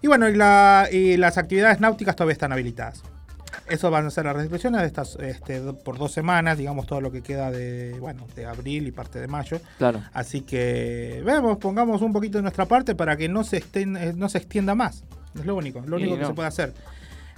Y 0.00 0.06
bueno, 0.06 0.28
y, 0.28 0.34
la, 0.36 0.88
y 0.92 1.16
las 1.16 1.38
actividades 1.38 1.80
náuticas 1.80 2.14
todavía 2.14 2.34
están 2.34 2.52
habilitadas. 2.52 3.02
Eso 3.68 3.90
van 3.90 4.06
a 4.06 4.10
ser 4.10 4.24
las 4.24 4.36
restricciones 4.36 4.80
de 4.80 4.86
estas 4.86 5.16
este, 5.16 5.60
por 5.60 5.98
dos 5.98 6.12
semanas, 6.12 6.58
digamos 6.58 6.86
todo 6.86 7.00
lo 7.00 7.10
que 7.10 7.22
queda 7.22 7.50
de 7.50 7.96
bueno 8.00 8.26
de 8.34 8.46
abril 8.46 8.86
y 8.86 8.92
parte 8.92 9.20
de 9.20 9.28
mayo. 9.28 9.60
Claro. 9.78 10.02
Así 10.12 10.42
que 10.42 11.22
vemos, 11.24 11.58
pongamos 11.58 12.02
un 12.02 12.12
poquito 12.12 12.38
de 12.38 12.42
nuestra 12.42 12.66
parte 12.66 12.94
para 12.94 13.16
que 13.16 13.28
no 13.28 13.44
se 13.44 13.58
estén, 13.58 13.96
eh, 13.96 14.12
no 14.14 14.28
se 14.28 14.38
extienda 14.38 14.74
más. 14.74 15.04
Es 15.34 15.46
lo 15.46 15.56
único, 15.56 15.80
lo 15.86 15.96
único 15.96 16.18
que 16.18 16.26
se 16.26 16.34
puede 16.34 16.48
hacer. 16.48 16.74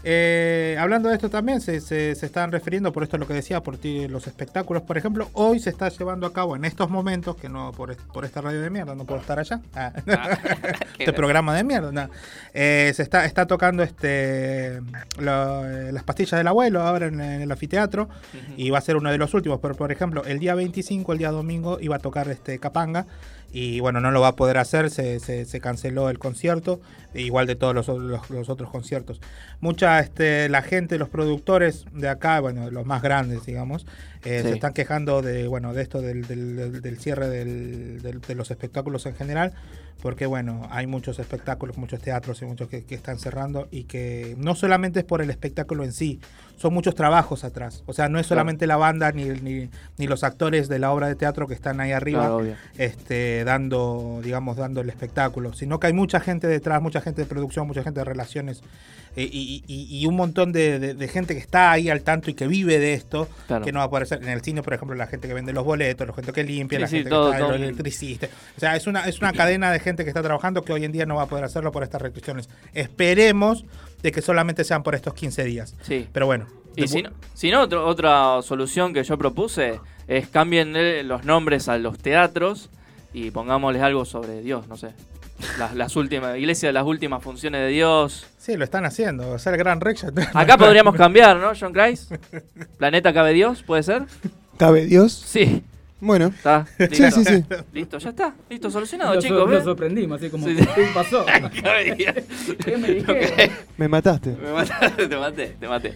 Eh, 0.07 0.77
hablando 0.79 1.09
de 1.09 1.15
esto 1.15 1.31
también, 1.31 1.63
se, 1.63 1.81
se, 1.81 2.11
están 2.11 2.53
refiriendo, 2.53 2.93
por 2.93 3.03
esto 3.03 3.17
lo 3.17 3.27
que 3.27 3.33
decía, 3.33 3.63
por 3.63 3.79
ti, 3.79 4.07
los 4.07 4.27
espectáculos, 4.27 4.83
por 4.83 4.99
ejemplo, 4.99 5.31
hoy 5.33 5.61
se 5.61 5.71
está 5.71 5.89
llevando 5.89 6.27
a 6.27 6.33
cabo 6.33 6.57
en 6.57 6.67
estos 6.67 6.91
momentos, 6.91 7.37
que 7.37 7.49
no 7.49 7.73
por, 7.73 7.97
por 7.97 8.27
esta 8.27 8.43
radio 8.43 8.61
de 8.61 8.69
mierda, 8.69 8.95
no 8.95 9.05
puedo 9.05 9.23
estar 9.23 9.39
allá, 9.39 9.61
ah, 9.75 9.93
ah. 10.09 10.39
este 10.99 11.13
programa 11.15 11.55
de 11.57 11.65
mierda, 11.65 12.11
eh, 12.53 12.93
se 12.95 13.03
está, 13.03 13.25
está 13.25 13.47
tocando 13.47 13.83
este 13.83 14.77
eh, 14.77 14.81
las 15.19 16.03
pastillas 16.03 16.39
del 16.39 16.49
abuelo 16.49 16.83
ahora 16.83 17.07
en, 17.07 17.21
el 17.21 17.51
anfiteatro 17.51 18.09
y 18.57 18.69
va 18.71 18.79
a 18.79 18.83
ser 18.83 18.97
uno 18.97 19.11
de 19.11 19.17
los 19.17 19.33
últimos, 19.33 19.59
pero 19.61 19.75
por 19.75 19.91
ejemplo, 19.91 20.23
el 20.27 20.39
día 20.39 20.55
25, 20.55 21.13
el 21.13 21.19
día 21.19 21.31
domingo, 21.31 21.79
iba 21.81 21.97
a 21.97 21.99
tocar 21.99 22.29
este 22.29 22.59
Capanga 22.59 23.07
y 23.53 23.81
bueno, 23.81 24.01
no 24.01 24.11
lo 24.11 24.21
va 24.21 24.29
a 24.29 24.37
poder 24.37 24.59
hacer, 24.59 24.91
se, 24.91 25.21
se, 25.21 25.61
canceló 25.61 26.11
el 26.11 26.19
concierto, 26.19 26.81
igual 27.15 27.47
de 27.47 27.55
todos 27.55 27.75
los, 27.75 27.89
los, 28.31 28.49
otros 28.49 28.71
conciertos. 28.71 29.21
Mucha, 29.61 30.01
este, 30.01 30.49
la 30.49 30.63
gente, 30.63 30.99
los 30.99 31.09
productores 31.09 31.85
de 31.93 32.09
acá, 32.09 32.41
bueno, 32.41 32.71
los 32.71 32.85
más 32.85 33.03
grandes, 33.03 33.47
digamos, 33.47 33.87
eh, 34.25 34.43
se 34.43 34.51
están 34.53 34.73
quejando 34.73 35.23
de, 35.23 35.47
bueno, 35.49 35.75
de 35.75 35.83
esto 35.83 36.01
del, 36.01 36.27
del, 36.27 36.81
del 36.81 36.99
cierre 36.99 37.29
de 37.29 38.35
los 38.35 38.51
espectáculos 38.51 39.07
en 39.07 39.15
general, 39.15 39.53
porque 40.03 40.27
bueno, 40.27 40.69
hay 40.71 40.87
muchos 40.87 41.19
espectáculos, 41.19 41.79
muchos 41.79 42.01
teatros 42.01 42.43
y 42.43 42.45
muchos 42.45 42.69
que, 42.69 42.85
están 42.89 43.19
cerrando 43.19 43.69
y 43.71 43.85
que 43.85 44.35
no 44.39 44.55
solamente 44.55 45.01
es 45.01 45.05
por 45.05 45.23
el 45.23 45.31
espectáculo 45.31 45.85
en 45.85 45.93
sí, 45.93 46.21
son 46.57 46.75
muchos 46.75 46.95
trabajos 46.95 47.45
atrás. 47.45 47.83
O 47.87 47.93
sea, 47.93 48.09
no 48.09 48.19
es 48.19 48.27
solamente 48.27 48.67
la 48.67 48.77
banda 48.77 49.13
ni, 49.13 49.25
ni, 49.25 49.71
ni, 49.99 50.07
los 50.07 50.25
actores 50.25 50.69
de 50.69 50.79
la 50.79 50.93
obra 50.93 51.09
de 51.09 51.15
teatro 51.15 51.47
que 51.47 51.55
están 51.55 51.81
ahí 51.81 51.93
arriba 51.93 52.39
este, 52.77 53.45
dando, 53.45 54.21
digamos, 54.23 54.57
dando 54.57 54.81
el 54.81 54.89
espectáculo, 54.89 55.53
sino 55.55 55.81
que 55.81 55.87
hay 55.89 55.93
mucha 55.93 56.21
gente 56.21 56.47
detrás, 56.47 56.83
mucha 56.83 57.01
gente 57.01 57.23
de 57.23 57.27
producción, 57.27 57.67
mucha 57.67 57.83
gente 57.83 58.01
de 58.01 58.05
relaciones 58.05 58.63
eh, 59.17 59.29
y, 59.33 60.07
un 60.07 60.17
montón 60.17 60.53
de, 60.53 61.09
gente 61.13 61.35
que 61.35 61.41
está 61.41 61.71
ahí 61.71 61.89
al 61.89 62.03
tanto 62.03 62.31
y 62.31 62.35
que 62.35 62.47
vive 62.47 62.79
de 62.79 62.95
esto, 62.95 63.29
que 63.63 63.73
no 63.73 63.79
va 63.79 63.85
a 63.85 63.91
poder 63.91 64.07
ser 64.07 64.23
en 64.23 64.29
el 64.29 64.43
cine, 64.43 64.63
por 64.63 64.75
ejemplo, 64.75 64.97
la 64.97 65.07
gente 65.07 65.29
que 65.29 65.35
vende 65.35 65.53
los 65.53 65.65
boletos, 65.65 66.07
la 66.07 66.13
gente 66.13 66.33
que 66.33 66.43
limpia, 66.43 66.81
la 66.81 66.89
gente 66.89 67.09
que 67.09 67.15
está, 67.15 67.39
los 67.39 67.55
electricistas. 67.55 68.31
O 68.57 68.61
sea, 68.61 68.77
es 68.77 68.87
una, 68.87 69.09
es 69.09 69.21
una 69.21 69.33
cadena 69.33 69.71
de 69.71 69.79
gente 69.81 70.05
que 70.05 70.11
está 70.11 70.23
trabajando 70.23 70.63
que 70.63 70.73
hoy 70.73 70.85
en 70.85 70.93
día 70.93 71.07
no 71.07 71.17
va 71.17 71.23
a 71.23 71.27
poder 71.27 71.45
hacerlo 71.45 71.71
por 71.71 71.83
estas 71.83 72.03
restricciones. 72.03 72.49
Esperemos 72.73 73.65
de 74.03 74.13
que 74.13 74.21
solamente 74.21 74.65
sean 74.65 74.83
por 74.83 74.95
estos 74.95 75.15
15 75.15 75.45
días. 75.45 75.77
Sí. 75.83 76.09
Pero 76.13 76.27
bueno. 76.27 76.47
Y 76.77 76.89
si 76.89 77.03
no, 77.03 77.11
si 77.35 77.51
no 77.53 77.63
otra 77.63 78.43
solución 78.43 78.93
que 78.93 79.05
yo 79.05 79.17
propuse 79.17 79.79
es 80.09 80.29
cambien 80.29 80.75
los 81.07 81.25
nombres 81.25 81.69
a 81.69 81.79
los 81.79 81.99
teatros 81.99 82.69
y 83.13 83.31
pongámosles 83.31 83.81
algo 83.81 84.05
sobre 84.05 84.43
Dios, 84.43 84.67
no 84.67 84.77
sé. 84.77 84.89
Las, 85.59 85.75
las 85.75 85.97
últimas, 85.97 86.39
iglesia 86.39 86.69
de 86.69 86.73
las 86.73 86.85
últimas 86.85 87.23
funciones 87.23 87.61
de 87.61 87.69
Dios. 87.69 88.27
Sí, 88.39 88.57
lo 88.57 88.65
están 88.65 88.85
haciendo. 88.85 89.31
O 89.31 89.39
sea, 89.39 89.53
el 89.53 89.59
gran 89.59 89.81
Rex. 89.81 90.07
Acá 90.33 90.57
podríamos 90.57 90.95
cambiar, 90.95 91.37
¿no, 91.37 91.53
John 91.59 91.73
Christ? 91.73 92.13
Planeta 92.79 93.13
Cabe 93.13 93.33
Dios, 93.33 93.63
¿puede 93.63 93.83
ser? 93.83 94.05
¿Cabe 94.57 94.87
Dios? 94.87 95.13
Sí. 95.13 95.63
Bueno. 96.01 96.27
Está. 96.27 96.67
Sí, 96.79 97.11
sí, 97.11 97.25
sí. 97.25 97.45
Listo, 97.73 97.99
ya 97.99 98.11
está. 98.11 98.35
Listo, 98.51 98.71
solucionado, 98.71 99.19
chicos. 99.21 99.51
Nos 99.51 99.65
sorprendimos, 99.65 100.19
así 100.19 100.31
como, 100.31 100.47
¿qué 100.47 100.89
pasó? 100.93 101.25
¿Qué 102.65 102.77
me 102.77 102.89
dijiste? 102.89 103.51
Me 103.77 103.89
mataste. 103.89 104.37
Me 104.41 104.53
mataste, 104.53 105.09
te 105.09 105.17
maté, 105.17 105.57
te 105.59 105.69
maté. 105.69 105.95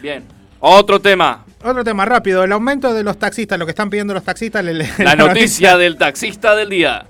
Bien. 0.00 0.24
Otro 0.60 1.00
tema. 1.00 1.44
Otro 1.62 1.84
tema 1.84 2.04
rápido. 2.04 2.44
El 2.44 2.52
aumento 2.52 2.92
de 2.92 3.02
los 3.02 3.18
taxistas, 3.18 3.58
lo 3.58 3.66
que 3.66 3.70
están 3.70 3.90
pidiendo 3.90 4.14
los 4.14 4.24
taxistas. 4.24 4.64
La, 4.64 4.72
la 4.98 5.16
noticia 5.16 5.76
del 5.76 5.96
taxista 5.96 6.54
del 6.54 6.70
día. 6.70 7.06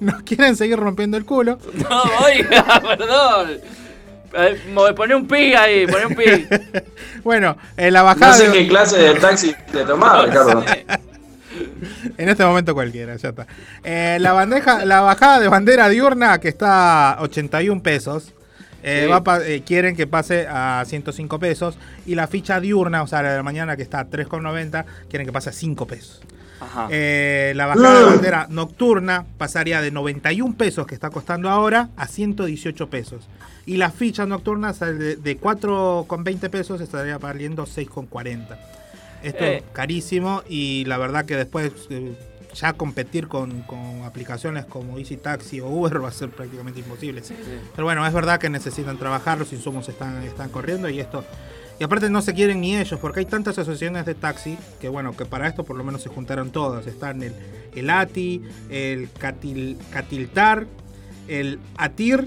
Nos 0.00 0.22
quieren 0.22 0.56
seguir 0.56 0.78
rompiendo 0.78 1.16
el 1.16 1.24
culo. 1.24 1.58
No, 1.74 2.02
oiga, 2.24 2.80
perdón. 2.80 3.60
Poné 4.96 5.14
un 5.14 5.26
pi 5.26 5.54
ahí, 5.54 5.86
poné 5.86 6.06
un 6.06 6.14
pi. 6.14 6.24
bueno, 7.22 7.56
en 7.76 7.92
la 7.92 8.02
bajada. 8.02 8.36
No 8.36 8.44
sé 8.44 8.52
qué 8.52 8.66
clase 8.66 8.98
de 8.98 9.14
taxi 9.14 9.54
te 9.70 9.84
tomás, 9.84 10.24
Ricardo. 10.24 10.64
en 12.18 12.28
este 12.28 12.44
momento 12.44 12.74
cualquiera, 12.74 13.16
ya 13.16 13.28
está. 13.28 13.46
Eh, 13.84 14.18
la, 14.20 14.32
bandeja, 14.32 14.84
la 14.84 15.00
bajada 15.02 15.40
de 15.40 15.48
bandera 15.48 15.88
diurna 15.88 16.38
que 16.40 16.48
está 16.48 17.12
a 17.12 17.22
81 17.22 17.82
pesos. 17.82 18.32
Eh, 18.86 19.08
eh, 19.46 19.62
quieren 19.64 19.96
que 19.96 20.06
pase 20.06 20.46
a 20.48 20.84
105 20.86 21.38
pesos. 21.38 21.78
Y 22.06 22.14
la 22.14 22.26
ficha 22.26 22.60
diurna, 22.60 23.02
o 23.02 23.06
sea, 23.06 23.22
la 23.22 23.30
de 23.30 23.36
la 23.36 23.42
mañana 23.42 23.76
que 23.76 23.82
está 23.82 24.00
a 24.00 24.10
3,90, 24.10 24.84
quieren 25.08 25.26
que 25.26 25.32
pase 25.32 25.50
a 25.50 25.52
5 25.52 25.86
pesos. 25.86 26.20
La 26.60 27.66
bajada 27.66 27.98
de 27.98 28.04
bandera 28.04 28.46
nocturna 28.50 29.26
pasaría 29.38 29.80
de 29.80 29.90
91 29.90 30.56
pesos 30.56 30.86
que 30.86 30.94
está 30.94 31.10
costando 31.10 31.50
ahora 31.50 31.90
a 31.96 32.06
118 32.06 32.88
pesos. 32.88 33.28
Y 33.66 33.76
la 33.76 33.90
ficha 33.90 34.26
nocturna 34.26 34.72
de, 34.72 35.16
de 35.16 35.40
4,20 35.40 36.50
pesos 36.50 36.80
estaría 36.80 37.18
valiendo 37.18 37.64
6,40. 37.64 38.56
Esto 39.24 39.44
es 39.44 39.62
eh. 39.62 39.64
carísimo 39.72 40.42
y 40.46 40.84
la 40.84 40.98
verdad 40.98 41.24
que 41.24 41.34
después, 41.34 41.72
eh, 41.88 42.14
ya 42.54 42.74
competir 42.74 43.26
con, 43.26 43.62
con 43.62 44.02
aplicaciones 44.02 44.66
como 44.66 44.98
Easy 44.98 45.16
Taxi 45.16 45.60
o 45.60 45.68
Uber 45.68 46.02
va 46.04 46.08
a 46.08 46.12
ser 46.12 46.28
prácticamente 46.28 46.80
imposible. 46.80 47.22
Pero 47.74 47.84
bueno, 47.84 48.06
es 48.06 48.12
verdad 48.12 48.38
que 48.38 48.50
necesitan 48.50 48.98
trabajar, 48.98 49.38
los 49.38 49.52
insumos 49.52 49.88
están, 49.88 50.22
están 50.22 50.50
corriendo 50.50 50.88
y 50.88 51.00
esto... 51.00 51.24
Y 51.84 51.86
aparte 51.86 52.08
no 52.08 52.22
se 52.22 52.32
quieren 52.32 52.62
ni 52.62 52.74
ellos, 52.78 52.98
porque 52.98 53.20
hay 53.20 53.26
tantas 53.26 53.58
asociaciones 53.58 54.06
de 54.06 54.14
taxi 54.14 54.56
que 54.80 54.88
bueno, 54.88 55.14
que 55.14 55.26
para 55.26 55.46
esto 55.46 55.64
por 55.64 55.76
lo 55.76 55.84
menos 55.84 56.00
se 56.00 56.08
juntaron 56.08 56.50
todas. 56.50 56.86
Están 56.86 57.22
el, 57.22 57.34
el 57.74 57.90
ATI, 57.90 58.40
el 58.70 59.10
Catil, 59.10 59.76
Catiltar, 59.90 60.66
el 61.28 61.58
ATIR 61.76 62.26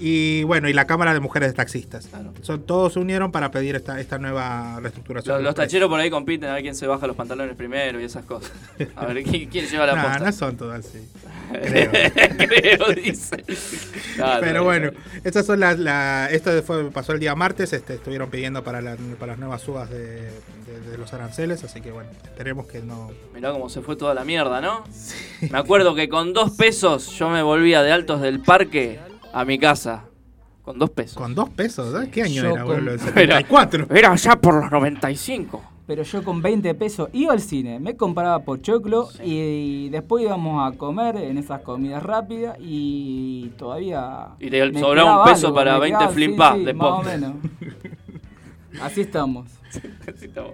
y 0.00 0.42
bueno, 0.44 0.68
y 0.68 0.72
la 0.72 0.86
Cámara 0.86 1.14
de 1.14 1.20
Mujeres 1.20 1.54
Taxistas. 1.54 2.08
Son, 2.42 2.62
todos 2.62 2.94
se 2.94 2.98
unieron 2.98 3.30
para 3.32 3.50
pedir 3.50 3.76
esta, 3.76 4.00
esta 4.00 4.18
nueva 4.18 4.78
reestructuración. 4.80 5.34
Los, 5.34 5.38
de 5.38 5.44
los 5.44 5.54
tacheros 5.54 5.88
por 5.88 6.00
ahí 6.00 6.10
compiten 6.10 6.50
a 6.50 6.54
ver 6.54 6.62
quién 6.62 6.74
se 6.74 6.86
baja 6.86 7.06
los 7.06 7.16
pantalones 7.16 7.56
primero 7.56 8.00
y 8.00 8.04
esas 8.04 8.24
cosas. 8.24 8.50
A 8.96 9.06
ver 9.06 9.22
quién, 9.22 9.48
quién 9.48 9.66
lleva 9.66 9.86
la 9.86 9.94
No, 9.96 10.02
posta. 10.02 10.18
no 10.24 10.32
son 10.32 10.56
todas 10.56 10.84
así. 10.86 10.98
creo. 11.62 11.90
Creo, 12.36 12.88
dice. 12.94 13.44
Pero 14.40 14.64
bueno, 14.64 14.90
estas 15.22 15.46
son 15.46 15.60
las. 15.60 15.78
La, 15.78 16.28
esto 16.30 16.50
fue, 16.62 16.90
pasó 16.90 17.12
el 17.12 17.20
día 17.20 17.34
martes. 17.34 17.72
Este, 17.72 17.94
estuvieron 17.94 18.30
pidiendo 18.30 18.64
para, 18.64 18.80
la- 18.80 18.96
para 19.18 19.32
las 19.32 19.38
nuevas 19.38 19.62
subas 19.62 19.90
de, 19.90 20.22
de- 20.30 20.80
de 20.90 20.98
los 20.98 21.12
aranceles. 21.12 21.62
Así 21.64 21.80
que 21.80 21.92
bueno, 21.92 22.10
esperemos 22.24 22.66
que 22.66 22.80
no. 22.80 23.10
Mirá 23.34 23.52
cómo 23.52 23.68
se 23.68 23.80
fue 23.82 23.96
toda 23.96 24.14
la 24.14 24.24
mierda, 24.24 24.60
¿no? 24.60 24.84
Me 25.50 25.58
acuerdo 25.58 25.94
que 25.94 26.08
con 26.08 26.32
dos 26.32 26.50
pesos 26.52 27.10
yo 27.18 27.28
me 27.30 27.42
volvía 27.42 27.82
de 27.82 27.92
Altos 27.92 28.20
del 28.20 28.40
Parque 28.40 28.98
a 29.34 29.44
mi 29.44 29.58
casa. 29.58 30.04
Con 30.62 30.78
dos 30.78 30.90
pesos. 30.90 31.16
Con 31.16 31.34
dos 31.34 31.50
pesos, 31.50 31.94
¿eh? 32.02 32.08
¿Qué 32.10 32.22
año 32.22 32.42
Yo 32.42 32.50
era, 32.54 32.64
con- 32.64 32.74
boludo? 32.76 32.94
Era- 33.16 33.38
74. 33.38 33.86
Era 33.90 34.14
ya 34.14 34.36
por 34.36 34.54
los 34.62 34.70
95. 34.70 35.62
Pero 35.86 36.02
yo 36.02 36.24
con 36.24 36.40
20 36.40 36.74
pesos 36.76 37.10
iba 37.12 37.34
al 37.34 37.40
cine, 37.42 37.78
me 37.78 37.94
compraba 37.94 38.38
pochoclo 38.42 39.06
y, 39.22 39.90
después 39.90 40.24
íbamos 40.24 40.66
a 40.66 40.74
comer 40.78 41.16
en 41.16 41.36
esas 41.36 41.60
comidas 41.60 42.02
rápidas 42.02 42.56
y 42.58 43.48
todavía... 43.58 44.28
Y 44.40 44.48
te 44.48 44.70
me 44.70 44.80
sobraba 44.80 45.18
un 45.18 45.24
peso 45.30 45.48
algo, 45.48 45.56
para 45.56 45.74
me 45.74 45.80
20 45.80 45.98
quedaba- 45.98 46.12
flimpa 46.14 46.54
sí, 46.54 46.64
sí, 46.66 46.72
más 46.72 46.90
o 46.90 47.02
menos. 47.02 47.32
Así 48.80 49.02
estamos. 49.02 49.50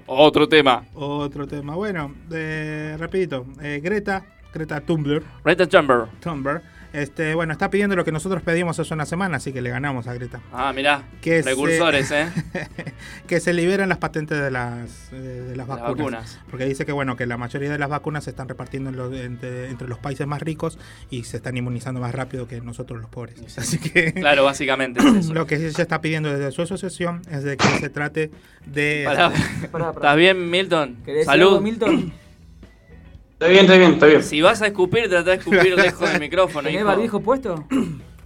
Otro 0.06 0.48
tema. 0.48 0.84
Otro 0.94 1.46
tema. 1.46 1.76
Bueno, 1.76 2.12
eh, 2.32 2.96
rapidito. 2.98 3.46
Eh, 3.62 3.80
Greta, 3.82 4.24
Greta 4.52 4.80
Tumblr, 4.80 5.22
Chamber. 5.68 6.06
Tumblr, 6.20 6.60
este, 6.92 7.34
bueno, 7.34 7.52
está 7.52 7.70
pidiendo 7.70 7.96
lo 7.96 8.04
que 8.04 8.12
nosotros 8.12 8.42
pedimos 8.42 8.78
hace 8.78 8.92
una 8.94 9.06
semana, 9.06 9.36
así 9.36 9.52
que 9.52 9.62
le 9.62 9.70
ganamos 9.70 10.06
a 10.06 10.14
Greta. 10.14 10.40
Ah, 10.52 10.72
mirá. 10.74 11.02
Que 11.20 11.42
Precursores, 11.42 12.08
se, 12.08 12.22
¿eh? 12.22 12.28
que 13.26 13.40
se 13.40 13.52
liberen 13.52 13.88
las 13.88 13.98
patentes 13.98 14.40
de 14.40 14.50
las, 14.50 15.10
eh, 15.12 15.16
de 15.16 15.56
las 15.56 15.68
Las 15.68 15.80
vacunas. 15.80 15.96
vacunas. 15.98 16.40
Porque 16.50 16.64
dice 16.66 16.84
que 16.86 16.92
bueno 16.92 17.16
que 17.16 17.26
la 17.26 17.36
mayoría 17.36 17.70
de 17.70 17.78
las 17.78 17.88
vacunas 17.88 18.24
se 18.24 18.30
están 18.30 18.48
repartiendo 18.48 18.90
en 18.90 18.96
los- 18.96 19.14
entre, 19.14 19.68
entre 19.70 19.88
los 19.88 19.98
países 19.98 20.26
más 20.26 20.40
ricos 20.42 20.78
y 21.10 21.24
se 21.24 21.36
están 21.38 21.56
inmunizando 21.56 22.00
más 22.00 22.14
rápido 22.14 22.48
que 22.48 22.60
nosotros 22.60 23.00
los 23.00 23.08
pobres. 23.10 23.58
Así 23.58 23.78
que 23.78 24.12
Claro, 24.14 24.44
básicamente 24.44 25.00
es 25.00 25.06
eso. 25.26 25.34
lo 25.34 25.46
que 25.46 25.56
ella 25.56 25.68
está 25.68 26.00
pidiendo 26.00 26.30
desde 26.32 26.50
su 26.52 26.62
asociación 26.62 27.22
es 27.30 27.44
de 27.44 27.56
que 27.56 27.66
se 27.78 27.88
trate 27.90 28.30
de... 28.66 29.02
Pará. 29.06 29.30
Pará, 29.30 29.70
pará. 29.70 29.90
¿Estás 29.92 30.16
bien, 30.16 30.50
Milton? 30.50 30.96
¿Querés 31.04 31.26
decir 31.26 31.26
Salud. 31.26 31.48
algo, 31.48 31.60
Milton? 31.60 32.12
Estoy 33.40 33.52
bien, 33.54 33.64
estoy 33.64 33.78
bien, 33.78 33.92
estoy 33.94 34.10
bien. 34.10 34.22
Si 34.22 34.42
vas 34.42 34.60
a 34.60 34.66
escupir, 34.66 35.08
trata 35.08 35.30
de 35.30 35.36
escupir 35.36 35.74
lejos 35.82 36.12
del 36.12 36.20
micrófono. 36.20 36.64
¿Tenés 36.68 36.82
hijo. 36.82 36.86
barbijo 36.88 37.20
puesto? 37.22 37.64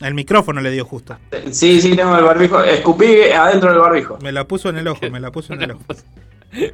El 0.01 0.13
micrófono 0.13 0.61
le 0.61 0.73
dio 0.73 0.85
justo. 0.85 1.17
Sí, 1.53 1.81
sí, 1.81 1.95
tengo 1.95 2.19
el 2.19 2.25
barbijo. 2.25 2.61
Escupí 2.65 3.23
adentro 3.33 3.71
del 3.71 3.79
barbijo. 3.79 4.19
Me 4.21 4.33
la 4.33 4.45
puso 4.49 4.71
en 4.71 4.79
el 4.79 4.89
ojo, 4.89 5.09
me 5.13 5.21
la 5.21 5.31
puso 5.31 5.53
en 5.53 5.63
el 5.63 5.71
ojo. 5.71 5.85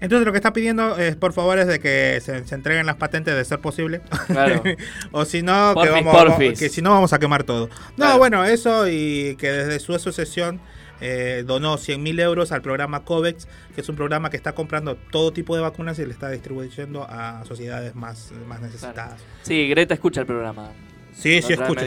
Entonces 0.00 0.26
lo 0.26 0.32
que 0.32 0.38
está 0.38 0.52
pidiendo 0.52 0.96
es 0.98 1.14
por 1.14 1.32
favor 1.32 1.60
es 1.60 1.68
de 1.68 1.78
que 1.78 2.20
se, 2.20 2.44
se 2.44 2.54
entreguen 2.56 2.86
las 2.86 2.96
patentes 2.96 3.36
de 3.36 3.44
ser 3.44 3.60
posible. 3.60 4.00
Claro. 4.26 4.64
o 5.12 5.24
si 5.24 5.42
no, 5.42 5.74
que, 5.80 5.88
Porfis, 6.02 6.04
vamos, 6.04 6.58
que 6.58 6.68
si 6.70 6.82
no 6.82 6.90
vamos 6.90 7.12
a 7.12 7.20
quemar 7.20 7.44
todo. 7.44 7.68
No, 7.68 7.94
Claro. 8.06 8.18
bueno, 8.18 8.44
eso 8.44 8.88
y 8.88 9.36
que 9.38 9.48
desde 9.48 9.78
su 9.78 9.94
asociación 9.94 10.60
eh, 11.00 11.44
donó 11.46 11.76
100 11.78 12.02
mil 12.02 12.18
euros 12.20 12.52
al 12.52 12.62
programa 12.62 13.04
COVEX, 13.04 13.46
que 13.74 13.80
es 13.80 13.88
un 13.88 13.96
programa 13.96 14.30
que 14.30 14.36
está 14.36 14.52
comprando 14.52 14.96
todo 14.96 15.32
tipo 15.32 15.54
de 15.56 15.62
vacunas 15.62 15.98
y 15.98 16.04
le 16.06 16.12
está 16.12 16.30
distribuyendo 16.30 17.04
a 17.08 17.44
sociedades 17.44 17.94
más, 17.94 18.32
más 18.46 18.60
necesitadas. 18.60 19.20
Sí, 19.42 19.68
Greta 19.68 19.94
escucha 19.94 20.20
el 20.20 20.26
programa. 20.26 20.70
Sí, 21.12 21.42
sí, 21.42 21.52
escucha. 21.54 21.84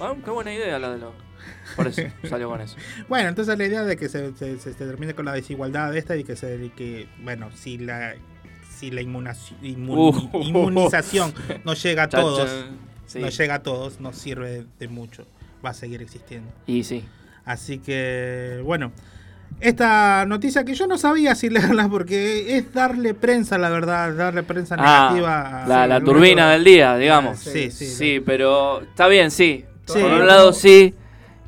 "Ah, 0.00 0.14
qué 0.24 0.30
buena 0.30 0.54
idea 0.54 0.78
la 0.78 0.90
de 0.92 0.98
lo. 0.98 1.12
Por 1.76 1.86
eso 1.88 2.02
salió 2.28 2.48
con 2.48 2.60
eso. 2.60 2.76
Bueno, 3.08 3.28
entonces 3.28 3.56
la 3.58 3.64
idea 3.66 3.82
de 3.84 3.96
que 3.96 4.08
se, 4.08 4.34
se- 4.36 4.58
se 4.58 4.72
termine 4.74 5.14
con 5.14 5.24
la 5.24 5.32
desigualdad 5.32 5.96
esta 5.96 6.16
y 6.16 6.24
que 6.24 6.36
se 6.36 6.56
y 6.64 6.68
que 6.70 7.08
bueno, 7.22 7.50
si 7.54 7.78
la 7.78 8.14
si 8.78 8.90
la 8.90 9.02
inmun- 9.02 9.34
Uh. 10.32 10.38
inmunización 10.42 11.34
no 11.64 11.74
llega 11.74 12.04
a 12.04 12.08
todos. 12.08 12.48
Sí. 13.06 13.18
no 13.18 13.28
llega 13.28 13.54
a 13.56 13.62
todos, 13.62 14.00
no 14.00 14.12
sirve 14.12 14.66
de 14.78 14.86
mucho, 14.88 15.26
va 15.64 15.70
a 15.70 15.74
seguir 15.74 16.00
existiendo. 16.00 16.48
Y 16.66 16.84
sí. 16.84 17.04
Así 17.44 17.78
que 17.78 18.60
bueno, 18.64 18.92
esta 19.60 20.24
noticia 20.26 20.64
que 20.64 20.74
yo 20.74 20.86
no 20.86 20.96
sabía 20.98 21.34
si 21.34 21.50
leerla 21.50 21.88
porque 21.88 22.56
es 22.56 22.72
darle 22.72 23.14
prensa, 23.14 23.58
la 23.58 23.68
verdad, 23.70 24.14
darle 24.14 24.42
prensa 24.42 24.76
negativa. 24.76 25.40
Ah, 25.40 25.64
a- 25.64 25.68
la, 25.68 25.86
la 25.86 25.96
al 25.96 26.04
turbina 26.04 26.50
del 26.52 26.64
día, 26.64 26.96
digamos. 26.96 27.38
Sí, 27.38 27.70
sí, 27.70 27.86
Sí, 27.86 28.22
pero 28.24 28.82
está 28.82 29.06
bien, 29.08 29.30
sí. 29.30 29.64
Sí. 29.86 29.98
Por 29.98 30.12
un 30.12 30.26
lado 30.26 30.52
sí, 30.52 30.94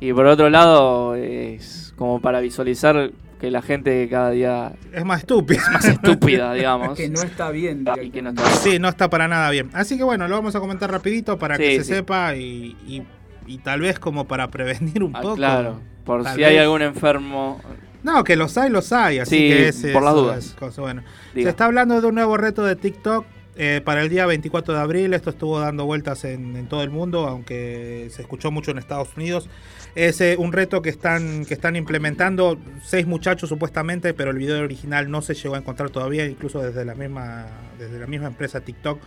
y 0.01 0.11
por 0.11 0.25
otro 0.25 0.49
lado 0.49 1.15
es 1.15 1.93
como 1.95 2.19
para 2.19 2.41
visualizar 2.41 3.11
que 3.39 3.49
la 3.51 3.61
gente 3.61 4.07
cada 4.09 4.31
día 4.31 4.73
es 4.93 5.05
más 5.05 5.19
estúpida. 5.21 5.61
es 5.61 5.69
más 5.71 5.85
estúpida, 5.85 6.53
digamos. 6.55 6.97
Que 6.97 7.09
no 7.09 7.21
está 7.21 7.51
bien. 7.51 7.85
Y 8.01 8.09
que 8.09 8.21
no 8.21 8.29
está 8.31 8.49
Sí, 8.51 8.79
no 8.79 8.89
está 8.89 9.09
para 9.09 9.27
nada 9.27 9.49
bien. 9.49 9.69
Así 9.73 9.97
que 9.97 10.03
bueno, 10.03 10.27
lo 10.27 10.35
vamos 10.35 10.55
a 10.55 10.59
comentar 10.59 10.91
rapidito 10.91 11.37
para 11.39 11.55
Sí, 11.55 11.63
que 11.63 11.77
se 11.77 11.83
sí. 11.83 11.93
sepa 11.93 12.35
y, 12.35 12.75
y- 12.87 13.03
y 13.47 13.57
tal 13.59 13.81
vez 13.81 13.99
como 13.99 14.25
para 14.27 14.49
prevenir 14.49 15.03
un 15.03 15.15
Ah, 15.15 15.21
poco. 15.21 15.35
claro, 15.35 15.79
por 16.05 16.27
si 16.29 16.43
hay 16.43 16.57
algún 16.57 16.81
enfermo. 16.81 17.59
No, 18.03 18.23
que 18.25 18.35
los 18.35 18.57
hay, 18.57 18.69
los 18.69 18.91
hay. 18.91 19.19
Así 19.19 19.37
Sí, 19.37 19.47
que 19.47 19.67
ese- 19.69 19.93
por 19.93 20.03
las 20.03 20.13
dudas. 20.13 20.45
es 20.45 20.51
cosa. 20.53 20.81
Diga. 20.83 21.03
Se 21.35 21.49
está 21.49 21.65
hablando 21.65 22.01
de 22.01 22.07
un 22.07 22.15
nuevo 22.15 22.35
reto 22.35 22.63
de 22.65 22.75
TikTok 22.75 23.25
eh, 23.55 23.81
para 23.83 24.01
el 24.01 24.09
día 24.09 24.25
24 24.25 24.73
de 24.73 24.79
abril. 24.79 25.13
Esto 25.13 25.29
estuvo 25.29 25.59
dando 25.59 25.85
vueltas 25.85 26.23
en, 26.25 26.55
en 26.55 26.67
todo 26.67 26.83
el 26.83 26.89
mundo, 26.89 27.27
aunque 27.27 28.07
se 28.11 28.21
escuchó 28.21 28.51
mucho 28.51 28.71
en 28.71 28.77
Estados 28.77 29.15
Unidos. 29.15 29.49
Es 29.95 30.19
eh, 30.21 30.35
un 30.39 30.53
reto 30.53 30.81
que 30.81 30.89
están, 30.89 31.45
que 31.45 31.53
están 31.53 31.75
implementando 31.75 32.57
seis 32.83 33.05
muchachos 33.05 33.49
supuestamente, 33.49 34.13
pero 34.15 34.31
el 34.31 34.37
video 34.37 34.63
original 34.63 35.11
no 35.11 35.21
se 35.21 35.35
llegó 35.35 35.53
a 35.55 35.59
encontrar 35.59 35.91
todavía, 35.91 36.25
incluso 36.25 36.59
desde 36.61 36.83
la 36.83 36.95
misma, 36.95 37.45
desde 37.77 37.99
la 37.99 38.07
misma 38.07 38.27
empresa 38.27 38.61
TikTok. 38.61 38.99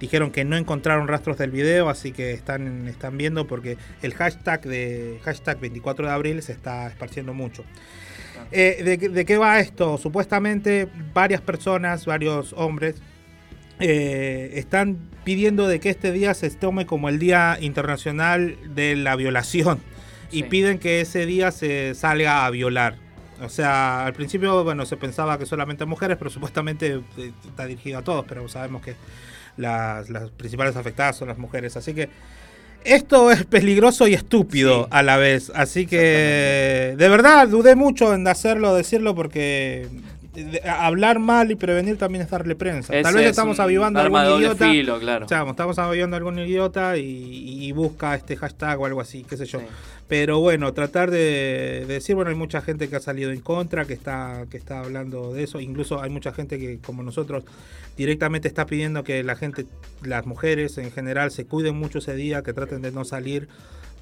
Dijeron 0.00 0.32
que 0.32 0.44
no 0.44 0.56
encontraron 0.56 1.06
rastros 1.06 1.38
del 1.38 1.52
video, 1.52 1.88
así 1.88 2.10
que 2.10 2.32
están, 2.32 2.88
están 2.88 3.16
viendo 3.16 3.46
porque 3.46 3.76
el 4.02 4.14
hashtag 4.14 4.62
de 4.62 5.20
hashtag 5.22 5.60
24 5.60 6.06
de 6.06 6.12
abril 6.12 6.42
se 6.42 6.50
está 6.50 6.88
esparciendo 6.88 7.34
mucho. 7.34 7.62
Eh, 8.50 8.82
¿de, 8.84 8.98
qué- 8.98 9.08
de 9.08 9.24
qué 9.24 9.38
va 9.38 9.60
esto? 9.60 9.96
Supuestamente 9.96 10.88
varias 11.14 11.40
personas, 11.40 12.04
varios 12.04 12.52
hombres, 12.54 12.96
eh, 13.80 14.52
están 14.54 14.98
pidiendo 15.24 15.68
de 15.68 15.80
que 15.80 15.90
este 15.90 16.12
día 16.12 16.34
se 16.34 16.50
tome 16.50 16.86
como 16.86 17.08
el 17.08 17.18
Día 17.18 17.58
Internacional 17.60 18.56
de 18.74 18.96
la 18.96 19.16
Violación 19.16 19.78
y 20.30 20.44
piden 20.44 20.78
que 20.78 21.00
ese 21.00 21.26
día 21.26 21.50
se 21.52 21.94
salga 21.94 22.46
a 22.46 22.50
violar. 22.50 22.96
O 23.42 23.48
sea, 23.48 24.06
al 24.06 24.12
principio, 24.14 24.62
bueno, 24.64 24.86
se 24.86 24.96
pensaba 24.96 25.36
que 25.38 25.46
solamente 25.46 25.84
mujeres, 25.84 26.16
pero 26.16 26.30
supuestamente 26.30 27.00
eh, 27.18 27.32
está 27.48 27.66
dirigido 27.66 27.98
a 27.98 28.02
todos, 28.02 28.24
pero 28.28 28.48
sabemos 28.48 28.82
que 28.82 28.94
las, 29.56 30.08
las 30.10 30.30
principales 30.30 30.76
afectadas 30.76 31.16
son 31.16 31.28
las 31.28 31.38
mujeres. 31.38 31.76
Así 31.76 31.92
que 31.92 32.08
esto 32.84 33.30
es 33.30 33.44
peligroso 33.44 34.06
y 34.08 34.14
estúpido 34.14 34.84
Sí. 34.84 34.88
a 34.92 35.02
la 35.02 35.16
vez. 35.16 35.50
Así 35.54 35.86
que 35.86 36.94
de 36.96 37.08
verdad 37.08 37.48
dudé 37.48 37.74
mucho 37.76 38.14
en 38.14 38.26
hacerlo, 38.28 38.74
decirlo, 38.74 39.14
porque 39.14 39.88
hablar 40.66 41.18
mal 41.18 41.50
y 41.50 41.56
prevenir 41.56 41.98
también 41.98 42.22
es 42.22 42.30
darle 42.30 42.54
prensa. 42.54 42.92
Tal 43.02 43.14
vez 43.14 43.24
es 43.24 43.30
estamos 43.30 43.60
avivando 43.60 44.00
a 44.00 44.02
algún 44.02 44.40
idiota. 44.40 44.70
filo, 44.70 44.98
claro. 44.98 45.26
O 45.26 45.28
sea, 45.28 45.44
estamos 45.48 45.78
avivando 45.78 46.16
a 46.16 46.18
algún 46.18 46.38
idiota 46.38 46.96
y, 46.96 47.64
y 47.64 47.72
busca 47.72 48.14
este 48.14 48.36
hashtag 48.36 48.80
o 48.80 48.86
algo 48.86 49.00
así, 49.00 49.24
qué 49.28 49.36
sé 49.36 49.44
yo. 49.46 49.60
Sí. 49.60 49.66
Pero 50.08 50.40
bueno, 50.40 50.72
tratar 50.74 51.10
de, 51.10 51.84
de 51.86 51.94
decir, 51.94 52.14
bueno, 52.14 52.30
hay 52.30 52.36
mucha 52.36 52.60
gente 52.60 52.88
que 52.88 52.96
ha 52.96 53.00
salido 53.00 53.30
en 53.30 53.40
contra, 53.40 53.84
que 53.86 53.94
está, 53.94 54.44
que 54.50 54.58
está 54.58 54.80
hablando 54.80 55.32
de 55.32 55.44
eso. 55.44 55.60
Incluso 55.60 56.02
hay 56.02 56.10
mucha 56.10 56.32
gente 56.32 56.58
que, 56.58 56.78
como 56.78 57.02
nosotros, 57.02 57.44
directamente 57.96 58.48
está 58.48 58.66
pidiendo 58.66 59.04
que 59.04 59.22
la 59.22 59.36
gente, 59.36 59.64
las 60.02 60.26
mujeres 60.26 60.76
en 60.78 60.90
general, 60.92 61.30
se 61.30 61.46
cuiden 61.46 61.76
mucho 61.76 61.98
ese 61.98 62.14
día, 62.14 62.42
que 62.42 62.52
traten 62.52 62.82
de 62.82 62.92
no 62.92 63.04
salir, 63.04 63.48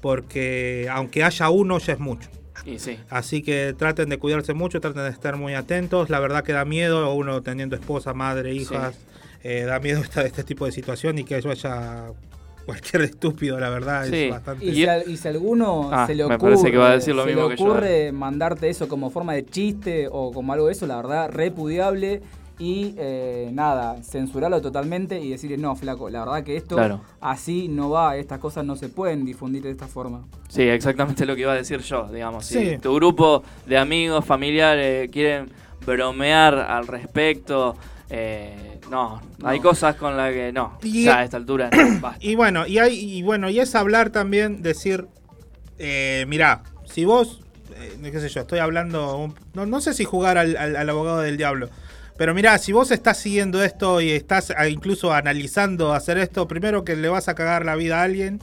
porque 0.01 0.89
aunque 0.91 1.23
haya 1.23 1.49
uno, 1.49 1.77
ya 1.77 1.93
es 1.93 1.99
mucho. 1.99 2.29
Y 2.65 2.79
sí. 2.79 2.97
Así 3.09 3.41
que 3.41 3.73
traten 3.77 4.09
de 4.09 4.17
cuidarse 4.19 4.53
mucho, 4.53 4.79
traten 4.81 5.03
de 5.03 5.09
estar 5.09 5.37
muy 5.37 5.53
atentos. 5.55 6.09
La 6.09 6.19
verdad 6.19 6.43
que 6.43 6.53
da 6.53 6.65
miedo, 6.65 7.13
uno 7.13 7.41
teniendo 7.41 7.75
esposa, 7.75 8.13
madre, 8.13 8.53
hijas, 8.53 8.95
eh, 9.43 9.63
da 9.63 9.79
miedo 9.79 9.99
esta, 10.03 10.23
este 10.25 10.43
tipo 10.43 10.65
de 10.65 10.71
situación 10.71 11.17
y 11.19 11.23
que 11.23 11.37
eso 11.37 11.49
haya 11.49 12.07
cualquier 12.65 13.01
estúpido, 13.03 13.59
la 13.59 13.69
verdad, 13.69 14.05
Sí. 14.05 14.25
es 14.25 14.29
bastante... 14.31 14.65
Y, 14.65 14.69
Y- 14.69 14.73
si, 15.05 15.11
y 15.13 15.17
si 15.17 15.27
alguno 15.27 15.89
Ah, 15.91 16.05
se 16.05 16.13
le 16.13 16.25
me 16.27 16.35
ocurre, 16.35 16.51
parece 16.51 16.71
que 16.71 16.77
va 16.77 16.89
a 16.91 16.93
decir 16.93 17.15
lo 17.15 17.23
se 17.23 17.29
mismo 17.29 17.49
le 17.49 17.55
que 17.55 17.61
yo. 17.63 17.69
ocurre 17.69 18.11
mandarte 18.11 18.69
eso 18.69 18.87
como 18.87 19.09
forma 19.09 19.33
de 19.33 19.43
chiste 19.45 20.07
o 20.11 20.31
como 20.31 20.53
algo 20.53 20.67
de 20.67 20.73
eso, 20.73 20.85
la 20.85 20.97
verdad, 20.97 21.29
repudiable. 21.31 22.21
Y 22.61 22.93
eh, 22.99 23.49
nada, 23.51 24.03
censurarlo 24.03 24.61
totalmente 24.61 25.19
y 25.19 25.31
decirle, 25.31 25.57
no, 25.57 25.75
flaco, 25.75 26.11
la 26.11 26.19
verdad 26.19 26.43
que 26.43 26.55
esto 26.55 26.75
Claro. 26.75 27.01
así 27.19 27.67
no 27.67 27.89
va, 27.89 28.17
estas 28.17 28.37
cosas 28.37 28.63
no 28.63 28.75
se 28.75 28.87
pueden 28.87 29.25
difundir 29.25 29.63
de 29.63 29.71
esta 29.71 29.87
forma. 29.87 30.27
Sí, 30.47 30.61
exactamente 30.61 31.25
lo 31.25 31.33
que 31.35 31.41
iba 31.41 31.53
a 31.53 31.55
decir 31.55 31.79
yo, 31.81 32.07
digamos. 32.13 32.45
Si 32.45 32.59
Sí. 32.73 32.77
tu 32.77 32.93
grupo 32.93 33.41
de 33.65 33.79
amigos, 33.79 34.23
familiares 34.23 35.09
quieren 35.11 35.49
bromear 35.85 36.53
al 36.53 36.85
respecto, 36.85 37.75
eh, 38.11 38.79
no, 38.91 39.19
hay 39.43 39.59
cosas 39.59 39.95
con 39.95 40.15
las 40.15 40.31
que 40.31 40.51
no. 40.53 40.77
Y- 40.83 41.05
ya 41.05 41.17
a 41.19 41.23
esta 41.23 41.37
altura 41.37 41.69
no, 41.71 41.77
basta. 42.01 42.19
Y 42.23 42.35
bueno, 42.35 42.67
y 42.67 42.77
hay, 42.77 42.93
y 42.93 43.23
bueno, 43.23 43.49
y 43.49 43.59
es 43.59 43.73
hablar 43.73 44.11
también, 44.11 44.61
decir, 44.61 45.07
eh, 45.79 46.25
mirá, 46.27 46.61
si 46.85 47.05
vos, 47.05 47.41
eh, 47.75 47.97
qué 48.11 48.19
sé 48.19 48.29
yo, 48.29 48.41
estoy 48.41 48.59
hablando, 48.59 49.17
un- 49.17 49.33
no, 49.55 49.65
no 49.65 49.81
sé 49.81 49.93
si 49.95 50.03
jugar 50.03 50.37
al, 50.37 50.55
al- 50.57 50.75
al 50.75 50.89
abogado 50.89 51.21
del 51.21 51.37
diablo, 51.37 51.69
pero 52.21 52.35
mirá, 52.35 52.55
si 52.59 52.71
vos 52.71 52.91
estás 52.91 53.17
siguiendo 53.17 53.63
esto 53.63 53.99
y 53.99 54.11
estás 54.11 54.53
ah, 54.55 54.67
incluso 54.67 55.11
analizando 55.11 55.91
hacer 55.91 56.19
esto, 56.19 56.47
primero 56.47 56.85
que 56.85 56.95
le 56.95 57.09
vas 57.09 57.27
a 57.27 57.33
cagar 57.33 57.65
la 57.65 57.75
vida 57.75 57.99
a 57.99 58.03
alguien, 58.03 58.39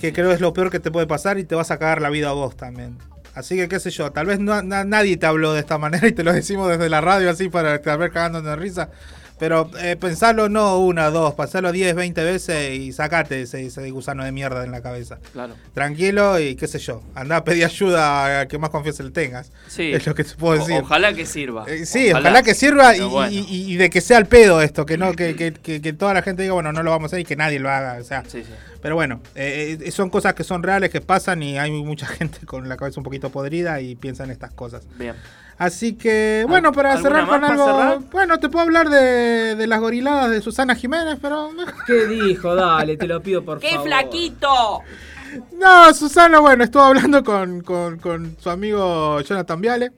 que 0.00 0.10
creo 0.14 0.32
es 0.32 0.40
lo 0.40 0.54
peor 0.54 0.70
que 0.70 0.80
te 0.80 0.90
puede 0.90 1.06
pasar 1.06 1.38
y 1.38 1.44
te 1.44 1.54
vas 1.54 1.70
a 1.70 1.78
cagar 1.78 2.00
la 2.00 2.08
vida 2.08 2.30
a 2.30 2.32
vos 2.32 2.56
también. 2.56 2.96
Así 3.34 3.56
que 3.56 3.68
qué 3.68 3.78
sé 3.78 3.90
yo, 3.90 4.10
tal 4.10 4.24
vez 4.24 4.38
no, 4.38 4.62
na- 4.62 4.84
nadie 4.84 5.18
te 5.18 5.26
habló 5.26 5.52
de 5.52 5.60
esta 5.60 5.76
manera 5.76 6.08
y 6.08 6.12
te 6.12 6.24
lo 6.24 6.32
decimos 6.32 6.70
desde 6.70 6.88
la 6.88 7.02
radio 7.02 7.28
así 7.28 7.50
para 7.50 7.78
tal 7.82 7.98
vez 7.98 8.10
cagándonos 8.10 8.48
de 8.48 8.56
risa. 8.56 8.88
Pero 9.38 9.70
eh, 9.80 9.96
pensarlo 9.96 10.48
no 10.48 10.78
una, 10.78 11.10
dos, 11.10 11.34
pasarlo 11.34 11.70
10, 11.70 11.94
20 11.94 12.24
veces 12.24 12.72
y 12.78 12.92
sacate 12.92 13.42
ese, 13.42 13.66
ese 13.66 13.90
gusano 13.90 14.24
de 14.24 14.32
mierda 14.32 14.64
en 14.64 14.70
la 14.72 14.80
cabeza. 14.80 15.18
Claro. 15.34 15.54
Tranquilo 15.74 16.40
y 16.40 16.54
qué 16.56 16.66
sé 16.66 16.78
yo, 16.78 17.02
anda 17.14 17.36
a 17.36 17.44
pedir 17.44 17.64
ayuda 17.66 18.40
a 18.40 18.48
que 18.48 18.56
más 18.56 18.70
confianza 18.70 19.02
le 19.02 19.10
tengas. 19.10 19.52
Sí. 19.68 19.92
Es 19.92 20.06
lo 20.06 20.14
que 20.14 20.24
te 20.24 20.34
puedo 20.36 20.54
O- 20.54 20.66
decir. 20.66 20.80
ojalá 20.82 21.12
que 21.12 21.26
sirva. 21.26 21.64
Eh, 21.68 21.84
sí, 21.84 22.10
ojalá, 22.10 22.42
que 22.42 22.54
sirva 22.54 22.94
y, 22.94 22.98
Pero 22.98 23.10
bueno. 23.10 23.30
y- 23.32 23.38
y- 23.40 23.72
y 23.72 23.76
de 23.76 23.90
que 23.90 24.00
sea 24.00 24.16
el 24.16 24.24
pedo 24.26 24.62
esto, 24.62 24.86
que 24.86 24.96
no 24.96 25.12
que, 25.12 25.36
que- 25.36 25.52
que- 25.52 25.82
que 25.82 25.92
toda 25.92 26.14
la 26.14 26.22
gente 26.22 26.40
diga, 26.42 26.54
bueno, 26.54 26.72
no 26.72 26.82
lo 26.82 26.90
vamos 26.92 27.04
a 27.04 27.06
hacer 27.08 27.20
y 27.20 27.24
que 27.24 27.36
nadie 27.36 27.58
lo 27.58 27.68
haga. 27.70 27.98
O 28.00 28.04
sea, 28.04 28.22
Sí, 28.26 28.42
sí. 28.42 28.50
pero 28.80 28.94
bueno, 28.94 29.20
eh, 29.34 29.76
eh, 29.84 29.90
son 29.90 30.08
cosas 30.08 30.32
que 30.32 30.44
son 30.44 30.62
reales, 30.62 30.88
que 30.88 31.02
pasan 31.02 31.42
y 31.42 31.58
hay 31.58 31.70
mucha 31.72 32.06
gente 32.06 32.38
con 32.46 32.68
la 32.70 32.78
cabeza 32.78 33.00
un 33.00 33.04
poquito 33.04 33.28
podrida 33.30 33.82
y 33.82 33.96
piensa 33.96 34.24
en 34.24 34.30
estas 34.30 34.52
cosas. 34.52 34.84
Bien. 34.98 35.14
Así 35.58 35.94
que, 35.94 36.44
bueno, 36.48 36.70
para 36.72 36.92
¿Alguna 36.92 37.08
cerrar 37.08 37.28
con 37.28 37.44
algo... 37.44 37.64
cerrar? 37.64 37.98
Bueno, 38.12 38.38
te 38.38 38.48
puedo 38.50 38.64
hablar 38.64 38.90
de, 38.90 39.54
de 39.56 39.66
las 39.66 39.80
goriladas 39.80 40.30
de 40.30 40.42
Susana 40.42 40.74
Jiménez, 40.74 41.18
pero... 41.20 41.50
¿Qué 41.86 42.06
dijo? 42.06 42.54
Dale, 42.54 42.96
te 42.98 43.06
lo 43.06 43.22
pido 43.22 43.42
por 43.42 43.58
¡Qué 43.58 43.70
favor. 43.70 43.86
flaquito! 43.86 44.80
No, 45.58 45.92
Susana, 45.94 46.40
bueno, 46.40 46.62
estuvo 46.64 46.82
hablando 46.82 47.22
con, 47.24 47.60
con- 47.62 47.98
con 47.98 48.36
su 48.38 48.50
amigo 48.50 49.20
Jonathan 49.22 49.60
Viale. 49.60 49.92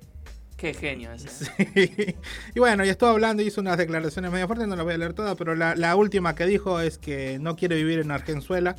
Qué 0.57 0.75
genio 0.75 1.13
ese. 1.13 2.17
y 2.55 2.59
bueno, 2.59 2.85
y 2.85 2.89
estuvo 2.89 3.11
hablando 3.11 3.43
y 3.43 3.47
hizo 3.47 3.61
unas 3.61 3.79
declaraciones 3.79 4.33
medio 4.33 4.47
fuertes, 4.49 4.67
no 4.67 4.75
las 4.75 4.85
voy 4.85 4.95
a 4.95 4.99
leer 4.99 5.13
todas, 5.13 5.37
pero 5.37 5.55
la, 5.55 5.77
la 5.77 5.95
última 5.95 6.35
que 6.35 6.47
dijo 6.47 6.81
es 6.81 6.99
que 6.99 7.39
no 7.41 7.55
quiere 7.55 7.77
vivir 7.77 8.01
en 8.01 8.11
Argenzuela 8.11 8.75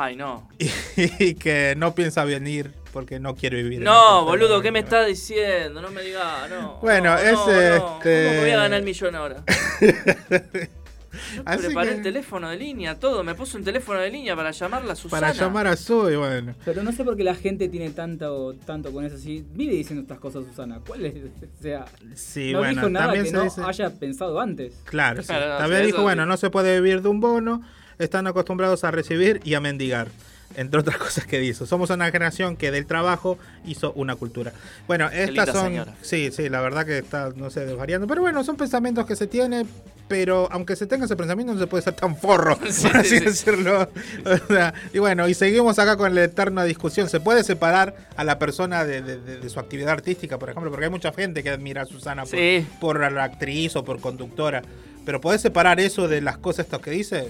Ay, 0.00 0.14
no. 0.14 0.48
y, 0.96 1.34
que 1.34 1.74
no 1.76 1.92
piensa 1.94 2.24
venir 2.24 2.72
porque 2.92 3.18
no 3.18 3.34
quiere 3.34 3.62
vivir 3.64 3.78
en 3.78 3.84
No, 3.84 4.24
boludo, 4.24 4.62
¿qué 4.62 4.70
me 4.70 4.78
estás 4.78 5.08
diciendo? 5.08 5.82
No 5.82 5.90
me 5.90 6.02
digas, 6.02 6.48
no. 6.48 6.78
Bueno, 6.80 7.14
no, 7.14 7.18
es, 7.18 7.32
no, 7.32 7.50
este- 7.50 7.78
¿Cómo 8.28 8.40
voy 8.40 8.50
a 8.50 8.56
ganar 8.58 8.78
el 8.78 8.84
millón 8.84 9.16
ahora? 9.16 9.42
Yo 11.34 11.42
Así 11.46 11.66
preparé 11.66 11.90
que- 11.90 11.96
el 11.96 12.02
teléfono 12.02 12.48
de 12.48 12.56
línea, 12.58 12.98
todo. 12.98 13.24
Me 13.24 13.34
puse 13.34 13.56
un 13.56 13.64
teléfono 13.64 13.98
de 13.98 14.10
línea 14.10 14.36
para 14.36 14.50
llamarla 14.52 14.92
a 14.92 14.96
Susana. 14.96 15.20
Para 15.20 15.32
llamar 15.32 15.66
a 15.66 15.76
Su 15.76 16.08
y 16.10 16.16
bueno. 16.16 16.54
Pero 16.64 16.82
no 16.84 16.92
sé 16.92 17.02
por 17.02 17.16
qué 17.16 17.24
la 17.24 17.34
gente 17.34 17.68
tiene 17.68 17.90
tanto, 17.90 18.54
tanto 18.66 18.92
con 18.92 19.04
eso. 19.04 19.16
Si 19.18 19.44
vive 19.52 19.72
diciendo 19.74 20.02
estas 20.02 20.18
cosas, 20.18 20.44
Susana. 20.44 20.80
¿Cuál 20.86 21.06
es? 21.06 21.14
O 21.58 21.62
sea, 21.62 21.86
Sí, 22.14 22.52
no 22.52 22.58
bueno, 22.58 22.74
dijo 22.74 22.88
nada 22.90 23.06
también 23.06 23.24
que 23.24 23.30
se 23.30 23.36
no 23.36 23.42
dice... 23.44 23.62
haya 23.66 23.90
pensado 23.90 24.38
antes. 24.38 24.74
Claro, 24.84 25.22
sí. 25.22 25.28
Claro, 25.28 25.48
no, 25.54 25.58
también 25.58 25.86
dijo, 25.86 26.02
bueno, 26.02 26.22
sí. 26.22 26.28
no 26.28 26.36
se 26.36 26.50
puede 26.50 26.80
vivir 26.80 27.02
de 27.02 27.08
un 27.08 27.20
bono, 27.20 27.62
están 27.98 28.26
acostumbrados 28.26 28.84
a 28.84 28.90
recibir 28.90 29.40
y 29.44 29.54
a 29.54 29.60
mendigar. 29.60 30.08
Entre 30.56 30.80
otras 30.80 30.96
cosas 30.98 31.26
que 31.26 31.38
dice. 31.38 31.66
Somos 31.66 31.90
una 31.90 32.10
generación 32.10 32.56
que 32.56 32.70
del 32.70 32.86
trabajo 32.86 33.38
hizo 33.66 33.92
una 33.92 34.16
cultura. 34.16 34.52
Bueno, 34.86 35.06
estas 35.10 35.28
linda 35.28 35.46
son. 35.52 35.64
señora. 35.66 35.94
Sí, 36.00 36.30
sí, 36.32 36.48
la 36.48 36.62
verdad 36.62 36.86
que 36.86 36.98
está, 36.98 37.30
no 37.36 37.50
sé, 37.50 37.66
variando. 37.74 38.06
Pero 38.06 38.22
bueno, 38.22 38.42
son 38.44 38.56
pensamientos 38.56 39.04
que 39.06 39.14
se 39.14 39.26
tienen. 39.26 39.68
Pero 40.08 40.48
aunque 40.50 40.74
se 40.74 40.86
tenga 40.86 41.04
ese 41.04 41.16
pensamiento, 41.16 41.52
no 41.52 41.60
se 41.60 41.66
puede 41.66 41.82
ser 41.82 41.92
tan 41.92 42.16
forro, 42.16 42.58
Sí, 42.70 42.88
por 42.88 42.96
así 42.96 43.08
sí, 43.10 43.18
sí. 43.18 43.24
decirlo. 43.26 43.90
O 44.24 44.46
sea, 44.48 44.72
y 44.94 44.98
bueno, 45.00 45.28
y 45.28 45.34
seguimos 45.34 45.78
acá 45.78 45.98
con 45.98 46.14
la 46.14 46.24
eterna 46.24 46.64
discusión. 46.64 47.10
¿Se 47.10 47.20
puede 47.20 47.44
separar 47.44 47.94
a 48.16 48.24
la 48.24 48.38
persona 48.38 48.86
de, 48.86 49.02
de- 49.02 49.18
de- 49.20 49.36
de 49.38 49.48
su 49.50 49.60
actividad 49.60 49.90
artística, 49.90 50.38
por 50.38 50.48
ejemplo? 50.48 50.70
Porque 50.70 50.86
hay 50.86 50.90
mucha 50.90 51.12
gente 51.12 51.42
que 51.42 51.50
admira 51.50 51.82
a 51.82 51.84
Susana 51.84 52.22
por, 52.22 52.30
Sí. 52.30 52.66
por 52.80 53.12
la 53.12 53.22
actriz 53.24 53.76
o 53.76 53.84
por 53.84 54.00
conductora. 54.00 54.62
Pero 55.04 55.20
¿podés 55.20 55.42
separar 55.42 55.78
eso 55.78 56.08
de 56.08 56.22
las 56.22 56.38
cosas 56.38 56.64
estas 56.64 56.80
que 56.80 56.90
dice? 56.90 57.28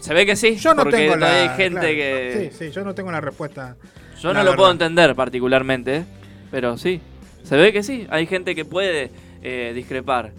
Se 0.00 0.14
ve 0.14 0.24
que 0.26 0.36
sí. 0.36 0.56
Yo 0.56 0.74
no 0.74 0.82
porque 0.84 0.96
tengo 0.98 1.16
la. 1.16 1.26
hay 1.42 1.48
gente 1.56 1.78
claro. 1.80 1.86
que. 1.94 2.50
Sí, 2.52 2.66
sí, 2.66 2.70
yo 2.72 2.84
no 2.84 2.94
tengo 2.94 3.10
la 3.10 3.20
respuesta. 3.20 3.76
Yo 4.20 4.32
no 4.34 4.42
lo 4.42 4.56
puedo 4.56 4.70
entender 4.70 5.14
particularmente, 5.14 5.96
¿eh? 5.96 6.04
pero 6.50 6.76
sí. 6.78 7.00
Se 7.44 7.56
ve 7.56 7.72
que 7.72 7.82
sí. 7.82 8.06
Hay 8.10 8.26
gente 8.26 8.54
que 8.54 8.64
puede 8.64 9.10
eh, 9.42 9.72
discrepar. 9.74 10.32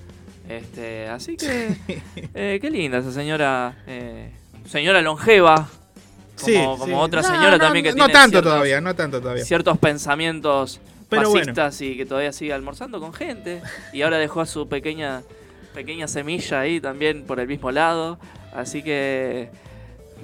Este, 0.47 1.07
así 1.07 1.37
que. 1.37 1.75
eh, 2.33 2.59
qué 2.61 2.69
linda 2.69 2.97
esa 2.99 3.11
señora. 3.11 3.77
eh, 3.87 4.31
señora 4.67 5.01
longeva. 5.01 5.55
Como, 6.39 6.47
Sí, 6.47 6.55
como 6.55 6.85
sí. 6.85 6.91
otra 6.93 7.21
No, 7.21 7.27
señora 7.27 7.51
no, 7.51 7.59
también 7.59 7.83
que 7.83 7.89
no 7.91 7.95
tiene 7.95 8.13
tanto 8.13 8.37
ciertos- 8.37 8.51
todavía, 8.53 8.79
no 8.79 8.95
tanto 8.95 9.19
todavía. 9.21 9.43
ciertos 9.43 9.77
pensamientos 9.77 10.79
Pero 11.09 11.29
bueno. 11.31 11.51
y 11.81 11.97
que 11.97 12.05
todavía 12.05 12.31
sigue 12.31 12.53
almorzando 12.53 13.01
con 13.01 13.13
gente. 13.13 13.61
Y 13.91 14.03
ahora 14.03 14.17
dejó 14.19 14.39
a 14.39 14.45
su 14.45 14.69
pequeña, 14.69 15.21
pequeña 15.73 16.07
semilla 16.07 16.61
ahí 16.61 16.79
también 16.79 17.25
por 17.25 17.41
el 17.41 17.47
mismo 17.47 17.71
lado. 17.71 18.19
Así 18.53 18.81
que. 18.83 19.49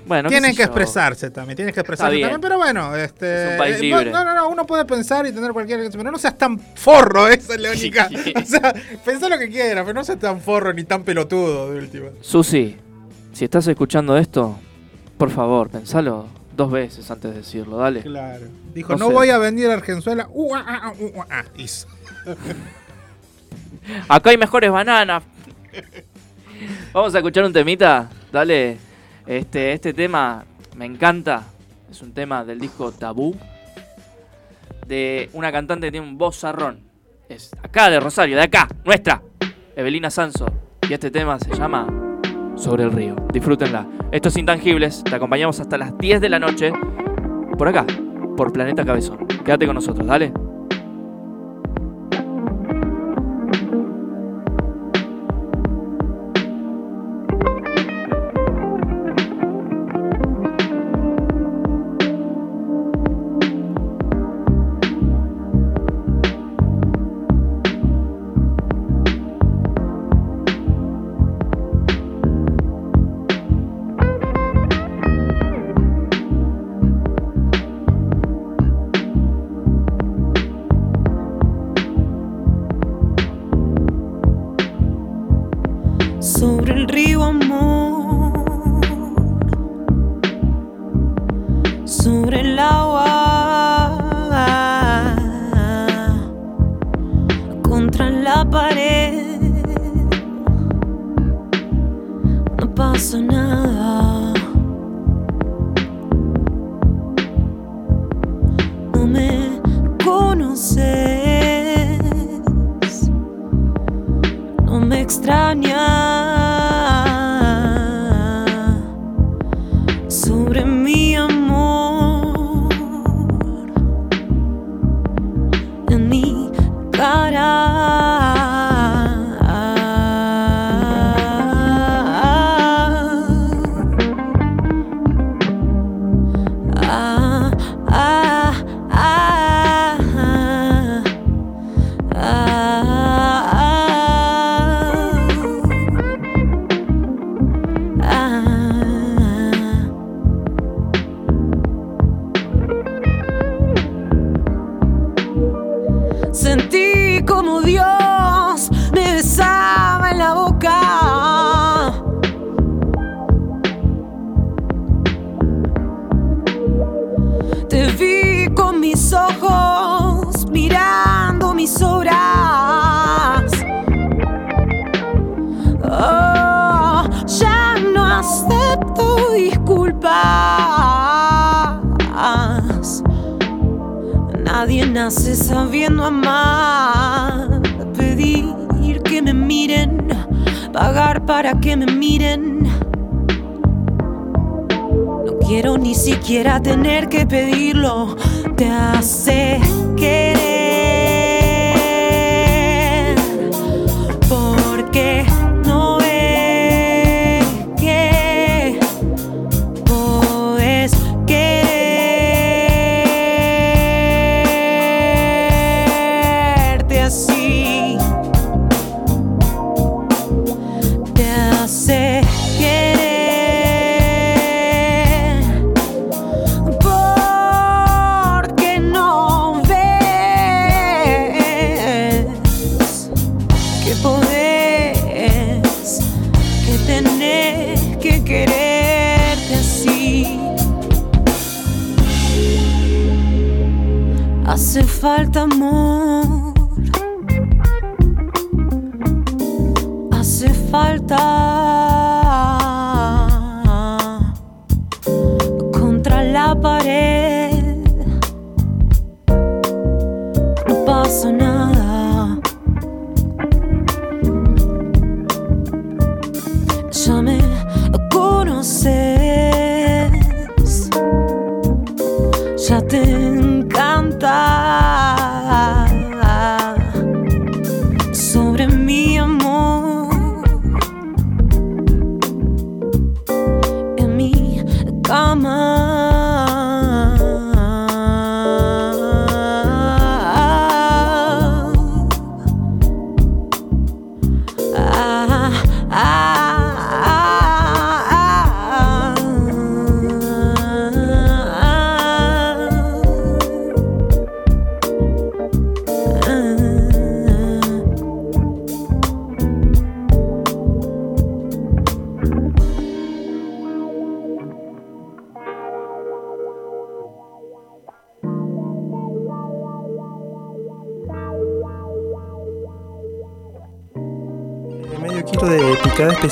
Bueno, 0.05 0.29
tienen 0.29 0.55
que 0.55 0.61
expresarse 0.61 1.31
también, 1.31 1.55
tienen 1.55 1.73
que 1.73 1.79
expresarse 1.79 2.19
también, 2.19 2.39
pero 2.39 2.57
bueno, 2.57 2.95
este 2.95 3.45
Es 3.45 3.51
un 3.53 3.57
país 3.57 3.75
eh, 3.77 3.81
libre. 3.81 4.11
No, 4.11 4.23
no, 4.23 4.35
no, 4.35 4.49
uno 4.49 4.65
puede 4.67 4.85
pensar 4.85 5.25
y 5.25 5.31
tener 5.31 5.51
cualquier 5.51 5.89
pero 5.91 6.11
no 6.11 6.17
seas 6.19 6.37
tan 6.37 6.59
forro, 6.59 7.27
esa 7.29 7.55
es 7.55 7.59
la 7.59 7.71
única. 7.71 8.09
o 8.35 8.45
sea, 8.45 8.73
pensá 9.03 9.29
lo 9.29 9.39
que 9.39 9.49
quieras, 9.49 9.83
pero 9.83 9.95
no 9.95 10.03
seas 10.03 10.19
tan 10.19 10.41
forro 10.41 10.73
ni 10.73 10.83
tan 10.83 11.03
pelotudo 11.03 11.71
de 11.71 11.79
última. 11.79 12.09
Susi, 12.21 12.77
si 13.33 13.45
estás 13.45 13.65
escuchando 13.67 14.15
esto, 14.15 14.59
por 15.17 15.31
favor, 15.31 15.69
pensalo 15.69 16.27
dos 16.55 16.71
veces 16.71 17.09
antes 17.09 17.31
de 17.31 17.37
decirlo, 17.37 17.77
dale. 17.77 18.01
Claro. 18.01 18.45
Dijo, 18.73 18.93
No 18.93 18.99
no, 18.99 19.07
sé. 19.07 19.13
voy 19.13 19.29
a 19.29 19.37
venir 19.37 19.69
a 19.69 19.73
Argenzuela. 19.73 20.27
Uh, 20.31 20.55
ah, 20.55 20.65
ah, 20.67 20.93
uh, 20.99 21.21
ah, 21.29 21.43
ah. 21.45 22.35
Acá 24.15 24.29
hay 24.29 24.37
mejores 24.37 24.71
bananas. 24.71 25.23
Vamos 26.93 27.13
a 27.13 27.17
escuchar 27.17 27.43
un 27.43 27.53
temita. 27.53 28.09
Dale. 28.31 28.77
Este, 29.25 29.73
este 29.73 29.93
tema 29.93 30.45
me 30.75 30.85
encanta. 30.85 31.43
Es 31.89 32.01
un 32.01 32.13
tema 32.13 32.43
del 32.43 32.59
disco 32.59 32.91
Tabú. 32.91 33.35
De 34.87 35.29
una 35.33 35.51
cantante 35.51 35.87
que 35.87 35.91
tiene 35.91 36.07
un 36.07 36.17
vozarrón. 36.17 36.79
Es 37.27 37.51
acá 37.63 37.89
de 37.89 37.99
Rosario, 37.99 38.35
de 38.35 38.43
acá, 38.43 38.67
nuestra. 38.83 39.21
Evelina 39.75 40.09
Sanso. 40.09 40.45
Y 40.87 40.93
este 40.93 41.09
tema 41.09 41.39
se 41.39 41.53
llama 41.55 41.87
Sobre 42.55 42.83
el 42.83 42.91
río. 42.91 43.15
Disfrútenla. 43.33 43.87
Estos 44.11 44.37
intangibles. 44.37 45.03
Te 45.03 45.15
acompañamos 45.15 45.59
hasta 45.59 45.77
las 45.77 45.97
10 45.97 46.21
de 46.21 46.29
la 46.29 46.39
noche. 46.39 46.71
Por 47.57 47.67
acá. 47.67 47.85
Por 48.37 48.53
Planeta 48.53 48.85
Cabezón. 48.85 49.25
Quédate 49.43 49.65
con 49.65 49.75
nosotros, 49.75 50.05
dale. 50.05 50.44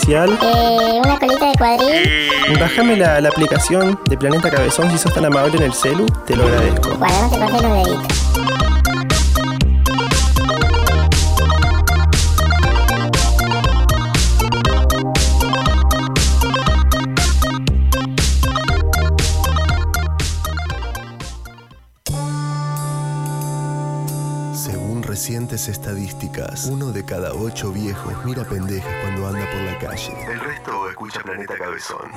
Especial. 0.04 0.38
Eh, 0.42 1.02
una 1.04 1.20
colita 1.20 1.50
de 1.50 1.58
cuadril. 1.58 2.60
Bájame 2.60 2.98
la, 2.98 3.22
la 3.22 3.30
aplicación 3.30 4.00
de 4.06 4.18
Planeta 4.18 4.50
Cabezón 4.52 4.92
si 4.92 4.98
sos 4.98 5.14
tan 5.14 5.26
amable 5.26 5.58
en 5.58 5.64
el 5.64 5.74
celu. 5.74 6.06
Te 6.26 6.36
lo 6.36 6.44
agradezco. 6.44 6.96
Bueno, 6.98 7.22
no 7.22 7.30
te 7.30 7.40
cortes 7.40 7.62
los 7.62 7.74
deditos. 7.74 8.33
Estadísticas, 25.68 26.66
uno 26.66 26.92
de 26.92 27.06
cada 27.06 27.34
ocho 27.34 27.72
viejos 27.72 28.14
mira 28.26 28.44
pendejas 28.44 28.94
cuando 29.02 29.28
anda 29.28 29.50
por 29.52 29.62
la 29.62 29.78
calle. 29.80 30.14
El 30.32 30.40
resto 30.40 30.90
escucha 30.90 31.22
Planeta 31.22 31.56
Cabezón. 31.58 32.12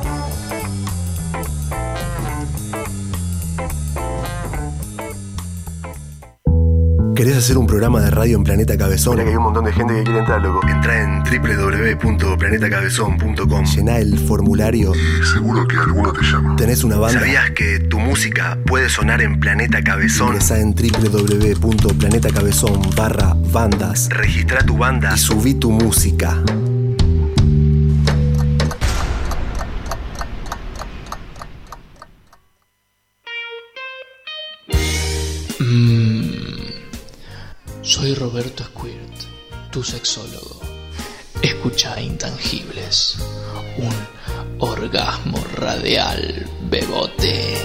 ¿Querés 7.26 7.38
hacer 7.38 7.58
un 7.58 7.66
programa 7.66 8.00
de 8.00 8.12
radio 8.12 8.36
en 8.36 8.44
Planeta 8.44 8.78
Cabezón? 8.78 9.14
Mira 9.14 9.24
que 9.24 9.30
hay 9.30 9.36
un 9.36 9.42
montón 9.42 9.64
de 9.64 9.72
gente 9.72 9.94
que 9.94 10.04
quiere 10.04 10.20
entrar, 10.20 10.40
loco. 10.40 10.60
Entra 10.68 11.02
en 11.02 11.24
www.planetacabezón.com. 11.24 13.64
Llená 13.64 13.98
el 13.98 14.16
formulario. 14.16 14.92
Y 14.94 15.26
seguro 15.26 15.66
que 15.66 15.76
alguno 15.76 16.12
te 16.12 16.22
llama. 16.22 16.54
¿Tenés 16.54 16.84
una 16.84 16.98
banda? 16.98 17.18
¿Sabías 17.18 17.50
que 17.50 17.80
tu 17.80 17.98
música 17.98 18.56
puede 18.64 18.88
sonar 18.88 19.22
en 19.22 19.40
Planeta 19.40 19.82
Cabezón? 19.82 20.34
Ingresa 20.34 20.60
en 20.60 20.72
www.planetacabezón 20.72 22.80
barra 22.94 23.34
bandas. 23.34 24.08
Registra 24.08 24.64
tu 24.64 24.76
banda 24.76 25.14
y 25.16 25.18
subí 25.18 25.54
tu 25.54 25.72
música. 25.72 26.40
Soy 38.06 38.14
Roberto 38.14 38.62
Squirt, 38.62 39.72
tu 39.72 39.82
sexólogo. 39.82 40.60
Escucha 41.42 42.00
Intangibles, 42.00 43.16
un 43.78 44.60
orgasmo 44.60 45.44
radial 45.56 46.48
bebote. 46.70 47.56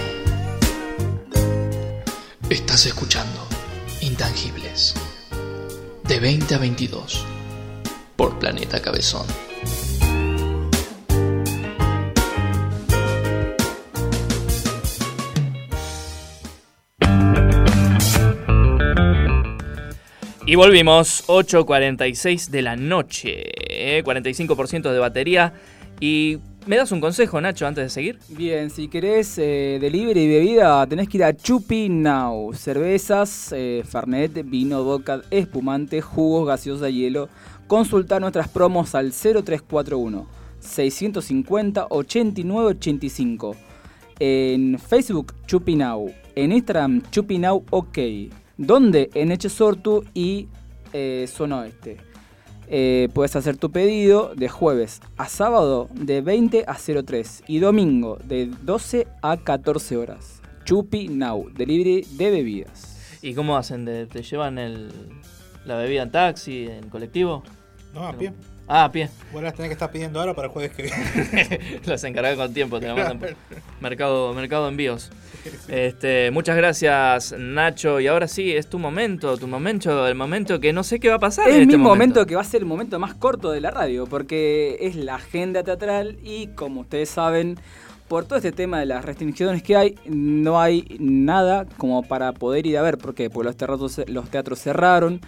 Estás 2.50 2.88
escuchando 2.88 3.48
Intangibles, 4.02 4.96
de 6.06 6.20
20 6.20 6.56
a 6.56 6.58
22, 6.58 7.24
por 8.16 8.40
Planeta 8.40 8.82
Cabezón. 8.82 9.28
Y 20.52 20.56
volvimos, 20.56 21.24
8.46 21.28 22.50
de 22.50 22.62
la 22.62 22.76
noche, 22.76 24.04
45% 24.04 24.92
de 24.92 25.00
batería. 25.00 25.54
Y 26.02 26.40
me 26.68 26.76
das 26.76 26.92
un 26.92 27.00
consejo, 27.00 27.40
Nacho, 27.40 27.66
antes 27.66 27.86
de 27.86 27.90
seguir. 27.90 28.20
Bien, 28.28 28.70
si 28.70 28.90
querés 28.90 29.38
eh, 29.38 29.78
delivery 29.80 30.24
y 30.24 30.28
bebida, 30.28 30.86
tenés 30.88 31.08
que 31.08 31.20
ir 31.20 31.24
a 31.24 31.34
Chupi 31.34 31.88
Now. 31.88 32.52
Cervezas, 32.54 33.54
eh, 33.56 33.82
Fernet, 33.90 34.44
vino, 34.44 34.84
vodka, 34.84 35.22
espumante, 35.32 36.02
jugos, 36.02 36.46
gaseosa, 36.46 36.90
hielo. 36.90 37.30
Consulta 37.68 38.20
nuestras 38.20 38.50
promos 38.50 38.94
al 38.94 39.14
0341 39.14 40.28
650 40.60 41.88
8985. 41.90 43.56
En 44.20 44.78
Facebook, 44.78 45.34
Chupi 45.46 45.78
Now. 45.78 46.14
En 46.36 46.52
Instagram, 46.52 47.04
Chupi 47.10 47.38
Now 47.38 47.64
OK. 47.70 47.98
¿Dónde? 48.62 49.10
En 49.16 49.32
Echesortu 49.32 50.04
y 50.14 50.48
eh, 50.94 51.26
Zona 51.28 51.62
Oeste. 51.62 51.98
Eh, 52.68 53.10
puedes 53.12 53.36
hacer 53.36 53.58
tu 53.58 53.72
pedido 53.72 54.36
de 54.36 54.50
jueves 54.50 55.02
a 55.18 55.28
sábado 55.28 55.90
de 55.96 56.22
20 56.22 56.66
a 56.68 56.76
03 56.76 57.44
y 57.48 57.58
domingo 57.58 58.20
de 58.24 58.52
12 58.62 59.08
a 59.24 59.38
14 59.38 59.98
horas. 59.98 60.44
Chupi 60.64 61.08
Now, 61.08 61.50
delivery 61.50 62.06
de 62.12 62.30
bebidas. 62.30 63.18
¿Y 63.24 63.34
cómo 63.34 63.58
hacen? 63.58 63.84
¿Te, 63.84 64.06
te 64.06 64.22
llevan 64.22 64.60
el, 64.60 64.92
la 65.66 65.78
bebida 65.78 66.04
en 66.04 66.12
taxi, 66.12 66.68
en 66.68 66.88
colectivo? 66.90 67.42
No, 67.96 68.08
a 68.08 68.14
pie. 68.16 68.32
Ah, 68.74 68.86
a 68.86 68.92
pie. 68.92 69.10
Vos 69.34 69.44
las 69.44 69.54
tenés 69.54 69.68
que 69.68 69.74
estar 69.74 69.92
pidiendo 69.92 70.18
ahora 70.18 70.34
para 70.34 70.48
el 70.48 70.54
jueves 70.54 70.72
que 70.72 70.84
viene. 70.84 71.82
Los 71.86 72.02
encargué 72.06 72.38
con 72.38 72.54
tiempo, 72.54 72.80
te 72.80 72.88
la 72.88 72.96
mandan 72.96 73.20
por 73.20 73.36
mercado, 73.82 74.34
mercado 74.34 74.70
envíos. 74.70 75.12
Este, 75.68 76.32
muchas 76.32 76.56
gracias, 76.56 77.36
Nacho. 77.38 78.00
Y 78.00 78.08
ahora 78.08 78.30
sí, 78.30 78.54
es 78.56 78.70
tu 78.70 78.80
momento, 78.80 79.38
tu 79.38 79.46
momento, 79.46 80.08
el 80.08 80.16
momento 80.16 80.62
que 80.62 80.72
no 80.72 80.84
sé 80.84 81.02
qué 81.02 81.10
va 81.10 81.16
a 81.16 81.20
pasar. 81.20 81.50
Es 81.50 81.56
en 81.56 81.62
este 81.64 81.68
mismo 81.74 81.90
momento. 81.90 82.22
momento 82.22 82.28
que 82.28 82.36
va 82.36 82.42
a 82.42 82.46
ser 82.46 82.62
el 82.62 82.66
momento 82.66 82.98
más 82.98 83.14
corto 83.14 83.52
de 83.52 83.60
la 83.60 83.72
radio, 83.72 84.08
porque 84.08 84.78
es 84.80 84.96
la 84.96 85.16
agenda 85.16 85.64
teatral 85.64 86.18
y 86.24 86.48
como 86.56 86.80
ustedes 86.82 87.10
saben, 87.10 87.60
por 88.08 88.24
todo 88.24 88.38
este 88.38 88.54
tema 88.54 88.80
de 88.80 88.86
las 88.86 89.04
restricciones 89.04 89.64
que 89.64 89.76
hay, 89.76 89.96
no 90.06 90.62
hay 90.62 90.98
nada 91.00 91.66
como 91.78 92.04
para 92.04 92.32
poder 92.32 92.68
ir 92.68 92.78
a 92.78 92.82
ver. 92.82 92.98
¿Por 92.98 93.16
qué? 93.16 93.30
Porque 93.30 93.48
los 93.48 93.58
teatros, 93.58 94.02
los 94.08 94.30
teatros 94.30 94.60
cerraron. 94.60 95.20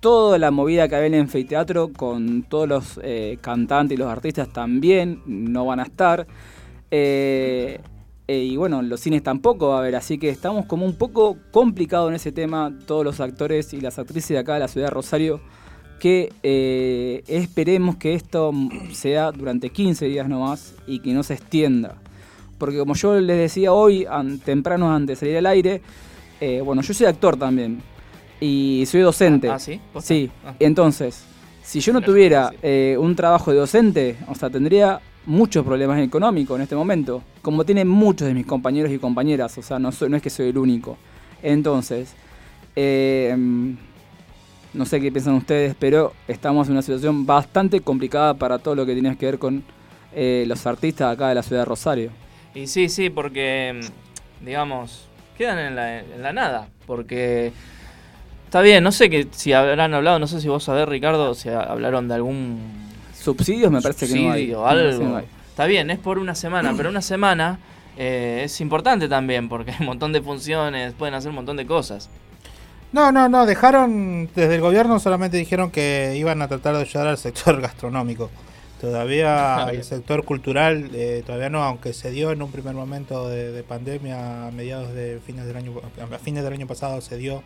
Toda 0.00 0.38
la 0.38 0.52
movida 0.52 0.88
que 0.88 0.94
había 0.94 1.08
en 1.08 1.14
el 1.14 1.92
con 1.92 2.44
todos 2.44 2.68
los 2.68 3.00
eh, 3.02 3.36
cantantes 3.40 3.96
y 3.96 3.98
los 3.98 4.08
artistas 4.08 4.48
también 4.52 5.22
no 5.26 5.66
van 5.66 5.80
a 5.80 5.82
estar. 5.82 6.24
Eh, 6.90 7.80
eh, 8.28 8.38
y 8.44 8.56
bueno, 8.56 8.80
los 8.82 9.00
cines 9.00 9.24
tampoco 9.24 9.70
va 9.70 9.76
a 9.76 9.78
haber, 9.80 9.96
así 9.96 10.16
que 10.18 10.28
estamos 10.28 10.66
como 10.66 10.86
un 10.86 10.94
poco 10.94 11.36
complicados 11.50 12.10
en 12.10 12.14
ese 12.14 12.30
tema, 12.30 12.72
todos 12.86 13.04
los 13.04 13.18
actores 13.18 13.72
y 13.74 13.80
las 13.80 13.98
actrices 13.98 14.28
de 14.28 14.38
acá 14.38 14.54
de 14.54 14.60
la 14.60 14.68
ciudad 14.68 14.86
de 14.86 14.94
Rosario, 14.94 15.40
que 15.98 16.32
esperemos 17.26 17.96
que 17.96 18.14
esto 18.14 18.52
sea 18.92 19.32
durante 19.32 19.70
15 19.70 20.06
días 20.06 20.28
nomás 20.28 20.74
y 20.86 21.00
que 21.00 21.12
no 21.12 21.24
se 21.24 21.34
extienda. 21.34 21.96
Porque 22.58 22.78
como 22.78 22.94
yo 22.94 23.18
les 23.18 23.36
decía 23.36 23.72
hoy, 23.72 24.06
an- 24.08 24.38
temprano 24.38 24.94
antes 24.94 25.18
de 25.18 25.26
salir 25.26 25.38
al 25.38 25.46
aire, 25.46 25.82
bueno, 26.64 26.82
yo 26.82 26.94
soy 26.94 27.06
actor 27.06 27.36
también 27.36 27.80
y 28.40 28.84
soy 28.86 29.00
docente. 29.00 29.48
Ah, 29.48 29.54
¿ah, 29.54 29.58
sí? 29.58 29.80
¿Posta? 29.92 30.08
Sí, 30.08 30.30
Ah. 30.44 30.54
entonces, 30.60 31.24
si 31.62 31.80
yo 31.80 31.92
no 31.92 32.00
tuviera 32.00 32.50
eh, 32.62 32.96
un 32.98 33.14
trabajo 33.16 33.50
de 33.52 33.58
docente, 33.58 34.16
o 34.28 34.34
sea, 34.34 34.48
tendría 34.50 35.00
muchos 35.26 35.64
problemas 35.64 36.00
económicos 36.00 36.56
en 36.56 36.62
este 36.62 36.74
momento, 36.76 37.22
como 37.42 37.64
tienen 37.64 37.86
muchos 37.88 38.26
de 38.28 38.34
mis 38.34 38.46
compañeros 38.46 38.90
y 38.92 38.98
compañeras, 38.98 39.56
o 39.58 39.62
sea, 39.62 39.78
no, 39.78 39.92
soy- 39.92 40.08
no 40.08 40.16
es 40.16 40.22
que 40.22 40.30
soy 40.30 40.48
el 40.48 40.58
único. 40.58 40.96
Entonces, 41.42 42.14
eh, 42.74 43.36
no 44.74 44.84
sé 44.86 45.00
qué 45.00 45.10
piensan 45.10 45.34
ustedes, 45.34 45.74
pero 45.78 46.12
estamos 46.28 46.66
en 46.68 46.72
una 46.72 46.82
situación 46.82 47.26
bastante 47.26 47.80
complicada 47.80 48.34
para 48.34 48.58
todo 48.58 48.74
lo 48.74 48.86
que 48.86 48.92
tiene 48.94 49.16
que 49.16 49.26
ver 49.26 49.38
con 49.38 49.62
eh, 50.14 50.44
los 50.46 50.66
artistas 50.66 51.12
acá 51.12 51.28
de 51.28 51.34
la 51.34 51.42
ciudad 51.42 51.62
de 51.62 51.66
Rosario. 51.66 52.10
Y 52.54 52.66
sí, 52.66 52.88
sí, 52.88 53.10
porque, 53.10 53.78
mm, 54.42 54.44
digamos, 54.44 55.06
quedan 55.36 55.58
en 55.58 55.76
la, 55.76 55.98
en 56.00 56.22
la 56.22 56.32
nada. 56.32 56.68
Porque 56.86 57.52
está 58.48 58.62
bien, 58.62 58.82
no 58.82 58.92
sé 58.92 59.10
que 59.10 59.28
si 59.30 59.52
habrán 59.52 59.92
hablado, 59.92 60.18
no 60.18 60.26
sé 60.26 60.40
si 60.40 60.48
vos 60.48 60.64
sabés, 60.64 60.88
Ricardo, 60.88 61.34
si 61.34 61.50
ha- 61.50 61.60
hablaron 61.62 62.08
de 62.08 62.14
algún 62.14 62.58
Subsidios 63.14 63.70
me 63.70 63.82
parece 63.82 64.08
que 64.08 64.20
no 64.22 64.32
hay. 64.32 64.52
algo. 64.52 65.04
no 65.04 65.16
hay. 65.18 65.26
Está 65.50 65.66
bien, 65.66 65.90
es 65.90 65.98
por 65.98 66.18
una 66.18 66.34
semana, 66.34 66.72
pero 66.76 66.88
una 66.88 67.02
semana 67.02 67.58
eh, 67.96 68.42
es 68.44 68.60
importante 68.60 69.08
también 69.08 69.48
porque 69.48 69.72
hay 69.72 69.76
un 69.80 69.86
montón 69.86 70.12
de 70.12 70.22
funciones, 70.22 70.94
pueden 70.94 71.14
hacer 71.14 71.28
un 71.30 71.34
montón 71.34 71.56
de 71.56 71.66
cosas. 71.66 72.08
No, 72.92 73.12
no, 73.12 73.28
no, 73.28 73.44
dejaron, 73.44 74.30
desde 74.34 74.54
el 74.54 74.60
gobierno 74.62 74.98
solamente 74.98 75.36
dijeron 75.36 75.70
que 75.70 76.14
iban 76.16 76.40
a 76.40 76.48
tratar 76.48 76.74
de 76.76 76.82
ayudar 76.82 77.08
al 77.08 77.18
sector 77.18 77.60
gastronómico. 77.60 78.30
Todavía 78.80 79.66
el 79.72 79.84
sector 79.84 80.24
cultural, 80.24 80.90
eh, 80.94 81.22
todavía 81.26 81.50
no, 81.50 81.62
aunque 81.64 81.92
se 81.92 82.10
dio 82.12 82.30
en 82.32 82.40
un 82.40 82.50
primer 82.50 82.74
momento 82.74 83.28
de, 83.28 83.52
de 83.52 83.62
pandemia 83.62 84.46
a 84.46 84.50
mediados 84.52 84.94
de 84.94 85.20
fines 85.26 85.44
del 85.46 85.56
año, 85.56 85.72
a 86.00 86.18
fines 86.18 86.44
del 86.44 86.52
año 86.54 86.66
pasado 86.66 87.00
se 87.00 87.16
dio 87.18 87.42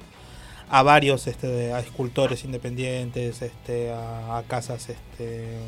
a 0.73 0.83
varios, 0.83 1.27
este, 1.27 1.73
a 1.73 1.81
escultores 1.81 2.45
independientes, 2.45 3.43
este, 3.43 3.93
a, 3.93 4.39
a 4.39 4.43
casas, 4.45 4.89
este, 4.89 5.59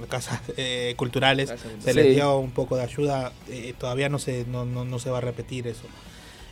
mm, 0.00 0.04
casas 0.04 0.40
eh, 0.56 0.94
culturales, 0.96 1.52
se 1.80 1.92
les 1.92 2.06
Sí. 2.06 2.12
dio 2.14 2.38
un 2.38 2.52
poco 2.52 2.76
de 2.76 2.84
ayuda. 2.84 3.32
eh, 3.48 3.74
todavía 3.78 4.08
no 4.08 4.18
se, 4.18 4.44
no, 4.46 4.64
no, 4.64 4.84
no 4.84 4.98
se 5.00 5.10
va 5.10 5.18
a 5.18 5.20
repetir 5.20 5.66
eso. 5.66 5.82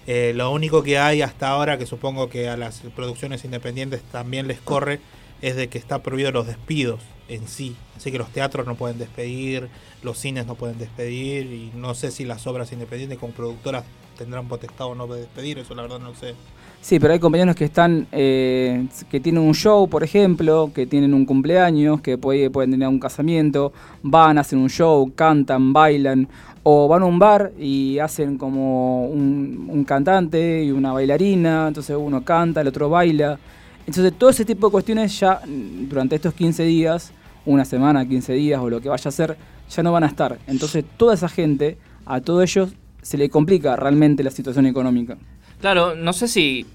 Eh, 0.06 0.32
lo 0.34 0.50
único 0.50 0.82
que 0.82 0.98
hay 0.98 1.22
hasta 1.22 1.48
ahora, 1.50 1.78
que 1.78 1.86
supongo 1.86 2.28
que 2.28 2.48
a 2.48 2.56
las 2.56 2.80
producciones 2.96 3.44
independientes 3.44 4.02
también 4.10 4.48
les 4.48 4.60
corre, 4.60 4.98
es 5.40 5.54
de 5.56 5.68
que 5.68 5.78
está 5.78 6.02
prohibido 6.02 6.32
los 6.32 6.46
despidos 6.48 7.00
en 7.28 7.46
sí. 7.46 7.76
Así 7.96 8.10
que 8.10 8.18
los 8.18 8.30
teatros 8.30 8.66
no 8.66 8.74
pueden 8.74 8.98
despedir, 8.98 9.68
los 10.02 10.18
cines 10.18 10.46
no 10.46 10.56
pueden 10.56 10.78
despedir, 10.78 11.46
y 11.46 11.70
no 11.76 11.94
sé 11.94 12.10
si 12.10 12.24
las 12.24 12.46
obras 12.48 12.72
independientes 12.72 13.18
como 13.18 13.32
productoras 13.32 13.84
tendrán 14.18 14.48
potestad 14.48 14.86
o 14.88 14.94
no 14.96 15.06
de 15.06 15.20
despedir, 15.20 15.58
eso 15.60 15.74
la 15.76 15.82
verdad 15.82 16.00
no 16.00 16.14
sé. 16.16 16.34
Sí, 16.82 16.98
pero 16.98 17.12
hay 17.12 17.18
compañeros 17.18 17.54
que 17.56 17.66
están, 17.66 18.06
eh, 18.10 18.86
que 19.10 19.20
tienen 19.20 19.42
un 19.42 19.52
show, 19.54 19.86
por 19.88 20.02
ejemplo, 20.02 20.70
que 20.74 20.86
tienen 20.86 21.12
un 21.12 21.26
cumpleaños, 21.26 22.00
que 22.00 22.16
puede- 22.16 22.48
pueden 22.50 22.70
tener 22.70 22.88
un 22.88 22.98
casamiento, 22.98 23.72
van, 24.02 24.38
hacen 24.38 24.58
un 24.58 24.70
show, 24.70 25.12
cantan, 25.14 25.74
bailan, 25.74 26.26
o 26.62 26.88
van 26.88 27.02
a 27.02 27.06
un 27.06 27.18
bar 27.18 27.52
y 27.58 27.98
hacen 27.98 28.38
como 28.38 29.06
un, 29.06 29.84
cantante 29.86 30.64
y 30.64 30.70
una 30.70 30.92
bailarina, 30.92 31.68
entonces 31.68 31.96
uno 31.98 32.22
canta, 32.24 32.60
el 32.62 32.68
otro 32.68 32.88
baila. 32.88 33.38
Entonces 33.86 34.12
todo 34.16 34.30
ese 34.30 34.44
tipo 34.44 34.68
de 34.68 34.72
cuestiones 34.72 35.18
ya 35.20 35.40
mm, 35.46 35.88
durante 35.88 36.16
estos 36.16 36.32
15 36.34 36.62
días, 36.64 37.12
una 37.44 37.64
semana, 37.64 38.06
15 38.06 38.32
días 38.34 38.60
o 38.60 38.70
lo 38.70 38.80
que 38.80 38.88
vaya 38.88 39.08
a 39.08 39.12
ser, 39.12 39.36
ya 39.68 39.82
no 39.82 39.92
van 39.92 40.04
a 40.04 40.06
estar. 40.06 40.38
Entonces 40.46 40.84
toda 40.96 41.14
esa 41.14 41.28
gente, 41.28 41.76
a 42.06 42.20
todos 42.20 42.42
ellos, 42.42 42.70
se 43.02 43.16
le 43.18 43.28
complica 43.30 43.76
realmente 43.76 44.22
la 44.22 44.30
situación 44.30 44.66
económica. 44.66 45.16
Claro, 45.60 45.94
no 45.94 46.12
sé 46.12 46.28
si 46.28 46.66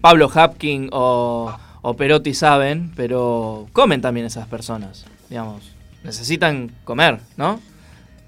Pablo 0.00 0.30
Hapkin 0.32 0.88
o, 0.92 1.54
o 1.82 1.94
Perotti 1.94 2.34
saben, 2.34 2.90
pero 2.96 3.68
comen 3.72 4.00
también 4.00 4.26
esas 4.26 4.46
personas, 4.48 5.04
digamos. 5.30 5.72
Necesitan 6.04 6.70
comer, 6.84 7.20
¿no? 7.36 7.60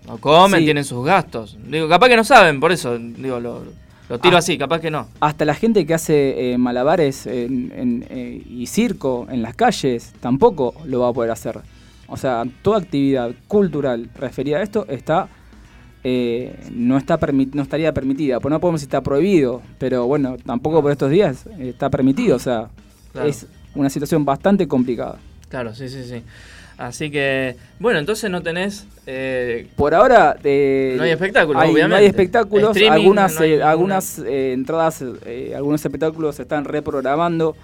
No 0.06 0.18
comen, 0.18 0.60
Sí. 0.60 0.66
tienen 0.66 0.84
sus 0.84 1.04
gastos. 1.04 1.56
Digo, 1.66 1.88
capaz 1.88 2.08
que 2.08 2.16
no 2.16 2.24
saben, 2.24 2.60
por 2.60 2.70
eso, 2.70 2.96
digo, 2.98 3.40
lo, 3.40 3.64
lo 4.08 4.18
tiro 4.20 4.36
Ah. 4.36 4.38
así, 4.38 4.56
capaz 4.58 4.80
que 4.80 4.90
no. 4.90 5.08
Hasta 5.18 5.44
la 5.44 5.54
gente 5.54 5.84
que 5.86 5.94
hace 5.94 6.52
eh, 6.52 6.58
malabares 6.58 7.26
en- 7.26 7.72
en, 7.74 8.06
eh, 8.10 8.42
y 8.48 8.66
circo 8.66 9.26
en 9.30 9.42
las 9.42 9.56
calles 9.56 10.12
tampoco 10.20 10.74
lo 10.84 11.00
va 11.00 11.08
a 11.08 11.12
poder 11.12 11.30
hacer. 11.32 11.58
O 12.06 12.16
sea, 12.18 12.44
toda 12.62 12.78
actividad 12.78 13.32
cultural 13.48 14.10
referida 14.14 14.58
a 14.58 14.62
esto 14.62 14.84
está 14.88 15.28
eh, 16.04 16.54
no 16.72 16.96
está 16.98 17.18
no 17.52 17.62
estaría 17.62 17.92
permitida. 17.92 18.38
Pues 18.40 18.50
no 18.50 18.60
podemos 18.60 18.80
decir 18.80 18.88
está 18.88 19.00
prohibido, 19.02 19.62
pero 19.78 20.06
bueno, 20.06 20.36
tampoco 20.44 20.82
por 20.82 20.92
estos 20.92 21.10
días 21.10 21.44
está 21.58 21.90
permitido. 21.90 22.36
O 22.36 22.40
sea, 22.40 22.68
Claro. 23.12 23.28
es 23.28 23.46
una 23.74 23.88
situación 23.90 24.24
bastante 24.24 24.68
complicada. 24.68 25.16
Claro, 25.48 25.74
sí, 25.74 25.88
sí, 25.88 26.04
sí. 26.04 26.22
Así 26.76 27.08
que, 27.10 27.54
bueno, 27.78 28.00
entonces 28.00 28.28
no 28.28 28.42
tenés... 28.42 28.84
eh, 29.06 29.68
Por 29.76 29.94
ahora 29.94 30.36
eh, 30.42 30.94
No 30.96 31.04
hay 31.04 31.10
espectáculos, 31.12 31.62
hay- 31.62 31.68
No 31.68 31.72
obviamente. 31.74 31.96
hay 32.00 32.06
espectáculos, 32.06 32.76
algunas, 32.90 33.34
no 33.36 33.40
hay 33.42 33.52
eh, 33.52 33.62
algunas 33.62 34.18
eh, 34.18 34.52
entradas, 34.52 35.04
eh, 35.24 35.52
algunos 35.56 35.84
espectáculos 35.84 36.34
se 36.34 36.42
están 36.42 36.64
reprogramando, 36.64 37.54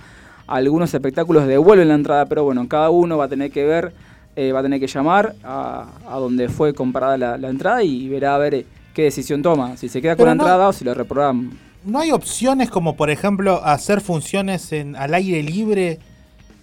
algunos 0.47 0.95
espectáculos 0.95 1.49
devuelven 1.49 1.89
la 1.89 1.95
entrada, 1.95 2.27
pero 2.27 2.45
bueno, 2.45 2.69
cada 2.69 2.91
uno 2.91 3.19
va 3.19 3.25
a 3.25 3.29
tener 3.29 3.51
que 3.51 3.65
ver, 3.65 3.93
eh, 4.37 4.53
va 4.53 4.61
a 4.61 4.63
tener 4.63 4.81
que 4.81 4.87
llamar 4.87 5.35
a, 5.45 5.87
a 6.09 6.17
donde 6.19 6.49
fue 6.49 6.73
comprada 6.75 7.17
la, 7.19 7.37
la 7.39 7.49
entrada 7.49 7.83
y 7.83 8.09
verá 8.09 8.35
a 8.35 8.39
ver 8.39 8.55
eh, 8.55 8.67
qué 8.95 9.03
decisión 9.03 9.43
toma, 9.43 9.77
si 9.77 9.89
se 9.89 10.01
queda 10.01 10.17
con 10.17 10.27
la 10.27 10.33
entrada 10.33 10.69
o 10.69 10.73
si 10.73 10.85
lo 10.85 10.95
reprograman. 10.95 11.51
¿No 11.85 11.99
hay 11.99 12.11
opciones 12.13 12.69
como, 12.71 12.95
por 12.97 13.09
ejemplo, 13.11 13.63
hacer 13.65 14.01
funciones 14.01 14.73
en, 14.73 14.97
al 14.97 15.15
aire 15.15 15.43
libre 15.43 15.99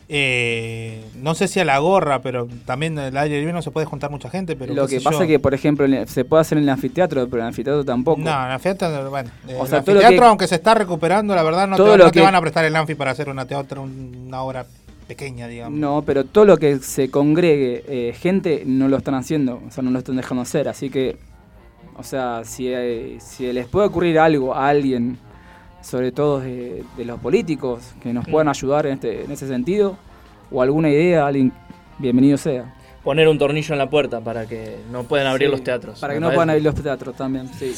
Eh, 0.09 1.03
no 1.21 1.35
sé 1.35 1.49
si 1.49 1.59
a 1.59 1.65
la 1.65 1.79
gorra, 1.79 2.21
pero 2.21 2.47
también 2.65 2.97
el 2.97 3.17
aire 3.17 3.39
libre 3.39 3.51
no 3.51 3.61
se 3.61 3.71
puede 3.71 3.85
juntar 3.85 4.09
mucha 4.09 4.29
gente. 4.29 4.55
Pero 4.55 4.73
Lo 4.73 4.87
que 4.87 5.01
pasa 5.01 5.23
es 5.23 5.27
que, 5.27 5.37
por 5.39 5.53
ejemplo, 5.53 5.85
en 5.85 6.07
se 6.07 6.23
puede 6.23 6.41
hacer 6.41 6.57
en 6.57 6.63
el 6.63 6.69
anfiteatro, 6.69 7.25
pero 7.27 7.37
en 7.37 7.41
el 7.41 7.47
anfiteatro 7.49 7.83
tampoco. 7.83 8.21
No, 8.21 8.29
el 8.45 8.51
anfiteatro, 8.53 9.09
bueno, 9.09 9.29
O 9.57 9.63
el 9.63 9.67
sea, 9.67 9.79
anfiteatro, 9.79 10.17
que- 10.17 10.25
aunque 10.25 10.47
se 10.47 10.55
está 10.55 10.73
recuperando, 10.75 11.35
la 11.35 11.43
verdad, 11.43 11.67
no, 11.67 11.75
te, 11.75 11.81
todo 11.81 11.89
van- 11.89 11.99
lo 11.99 12.05
no 12.05 12.11
te 12.11 12.19
que- 12.19 12.25
van 12.25 12.35
a 12.35 12.39
prestar 12.41 12.63
el 12.63 12.75
anfi 12.77 12.95
para 12.95 13.11
hacer 13.11 13.27
una 13.27 13.45
teatro, 13.45 13.81
una 13.81 14.41
obra 14.43 14.65
pequeña, 15.07 15.47
digamos. 15.47 15.79
No, 15.79 16.03
pero 16.05 16.25
todo 16.25 16.45
lo 16.45 16.57
que 16.57 16.79
se 16.79 17.09
congregue 17.09 17.83
eh, 17.87 18.13
gente 18.13 18.63
no 18.65 18.87
lo 18.87 18.97
están 18.97 19.15
haciendo, 19.15 19.61
o 19.67 19.71
sea, 19.71 19.83
no 19.83 19.91
lo 19.91 19.99
están 19.99 20.15
dejando 20.17 20.41
hacer, 20.41 20.67
así 20.67 20.89
que, 20.89 21.17
o 21.95 22.03
sea, 22.03 22.41
si, 22.43 22.67
eh, 22.67 23.17
si 23.19 23.51
les 23.53 23.67
puede 23.67 23.87
ocurrir 23.87 24.19
algo 24.19 24.53
a 24.53 24.67
alguien, 24.69 25.17
sobre 25.81 26.11
todo 26.11 26.39
de, 26.41 26.83
de 26.97 27.05
los 27.05 27.19
políticos, 27.19 27.93
que 28.01 28.11
nos 28.13 28.27
puedan 28.27 28.49
ayudar 28.49 28.85
en, 28.87 28.93
este, 28.93 29.23
en 29.23 29.31
ese 29.31 29.47
sentido, 29.47 29.97
o 30.51 30.61
alguna 30.61 30.89
idea, 30.89 31.25
alguien, 31.25 31.51
bienvenido 31.97 32.37
sea. 32.37 32.73
Poner 33.03 33.27
un 33.29 33.37
tornillo 33.39 33.73
en 33.73 33.79
la 33.79 33.89
puerta 33.89 34.19
para 34.19 34.45
que 34.47 34.75
no 34.91 35.03
puedan 35.03 35.27
abrir 35.27 35.47
Sí, 35.47 35.51
los 35.51 35.63
teatros. 35.63 35.99
Para 35.99 36.13
que 36.13 36.19
no 36.19 36.25
parece. 36.27 36.35
puedan 36.35 36.49
abrir 36.49 36.63
los 36.65 36.75
teatros 36.75 37.15
también, 37.15 37.47
sí. 37.53 37.73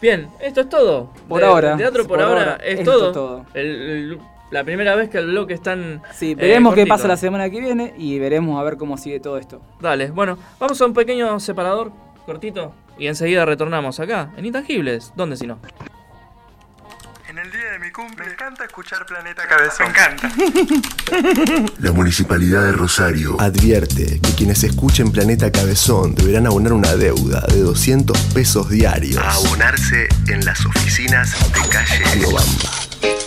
Bien, 0.00 0.28
esto 0.40 0.62
es 0.62 0.68
todo. 0.70 1.10
Por 1.28 1.40
De- 1.40 1.46
ahora, 1.46 1.76
teatro 1.76 2.04
por, 2.04 2.16
por 2.18 2.22
ahora, 2.26 2.40
ahora, 2.52 2.64
es 2.64 2.78
esto 2.78 2.92
todo. 2.92 3.06
es 3.08 3.12
todo. 3.12 3.46
El- 3.52 3.66
el- 3.66 4.18
la 4.50 4.64
primera 4.64 4.94
vez 4.94 5.10
que 5.10 5.18
el 5.18 5.26
bloque 5.26 5.54
es 5.54 5.62
tan. 5.62 6.02
Sí, 6.12 6.32
eh, 6.32 6.34
veremos 6.34 6.74
qué 6.74 6.86
pasa 6.86 7.08
la 7.08 7.16
semana 7.16 7.50
que 7.50 7.60
viene 7.60 7.94
y 7.98 8.18
veremos 8.18 8.60
a 8.60 8.64
ver 8.64 8.76
cómo 8.76 8.96
sigue 8.96 9.20
todo 9.20 9.38
esto. 9.38 9.60
Dale, 9.80 10.10
bueno, 10.10 10.38
vamos 10.58 10.80
a 10.80 10.86
un 10.86 10.94
pequeño 10.94 11.38
separador 11.40 11.92
cortito 12.26 12.72
y 12.98 13.06
enseguida 13.06 13.44
retornamos 13.44 14.00
acá, 14.00 14.30
en 14.36 14.46
Intangibles. 14.46 15.12
¿Dónde 15.16 15.36
si 15.36 15.46
no? 15.46 15.58
En 17.28 17.38
el 17.38 17.52
día 17.52 17.72
de 17.72 17.78
mi 17.78 17.92
cumple 17.92 18.24
me 18.24 18.32
encanta 18.32 18.64
escuchar 18.64 19.04
Planeta 19.04 19.46
Cabezón. 19.46 19.86
Me 19.86 19.92
encanta. 19.92 20.32
La 21.78 21.92
Municipalidad 21.92 22.64
de 22.64 22.72
Rosario 22.72 23.38
advierte 23.38 24.18
que 24.20 24.32
quienes 24.34 24.64
escuchen 24.64 25.12
Planeta 25.12 25.52
Cabezón 25.52 26.14
deberán 26.14 26.46
abonar 26.46 26.72
una 26.72 26.96
deuda 26.96 27.42
de 27.48 27.60
200 27.60 28.18
pesos 28.34 28.70
diarios. 28.70 29.22
A 29.22 29.32
abonarse 29.32 30.08
en 30.28 30.44
las 30.44 30.64
oficinas 30.64 31.36
de 31.52 31.68
calle 31.68 32.02
Riobamba. 32.14 33.17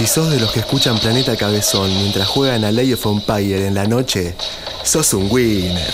Si 0.00 0.06
sos 0.06 0.30
de 0.30 0.40
los 0.40 0.50
que 0.50 0.60
escuchan 0.60 0.98
Planeta 0.98 1.36
Cabezón 1.36 1.92
mientras 1.98 2.26
juegan 2.26 2.64
a 2.64 2.72
Lay 2.72 2.94
of 2.94 3.04
Empire 3.04 3.66
en 3.66 3.74
la 3.74 3.84
noche, 3.84 4.34
sos 4.82 5.12
un 5.12 5.30
winner. 5.30 5.92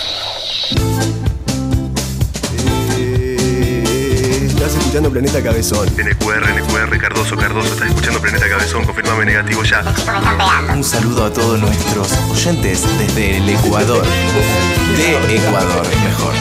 Escuchando 4.96 5.10
Planeta 5.10 5.42
Cabezón. 5.42 5.88
NQR, 5.88 6.54
NQR, 6.54 6.98
Cardoso, 6.98 7.36
Cardoso, 7.36 7.68
estás 7.68 7.88
escuchando 7.88 8.18
Planeta 8.18 8.48
Cabezón, 8.48 8.84
confirmame 8.86 9.26
negativo 9.26 9.62
ya. 9.62 9.84
Un 10.72 10.82
saludo 10.82 11.26
a 11.26 11.32
todos 11.32 11.60
nuestros 11.60 12.12
oyentes 12.30 12.82
desde 12.98 13.36
el 13.36 13.48
Ecuador. 13.50 14.02
De 14.96 15.36
Ecuador, 15.36 15.86
mejor. 16.02 16.34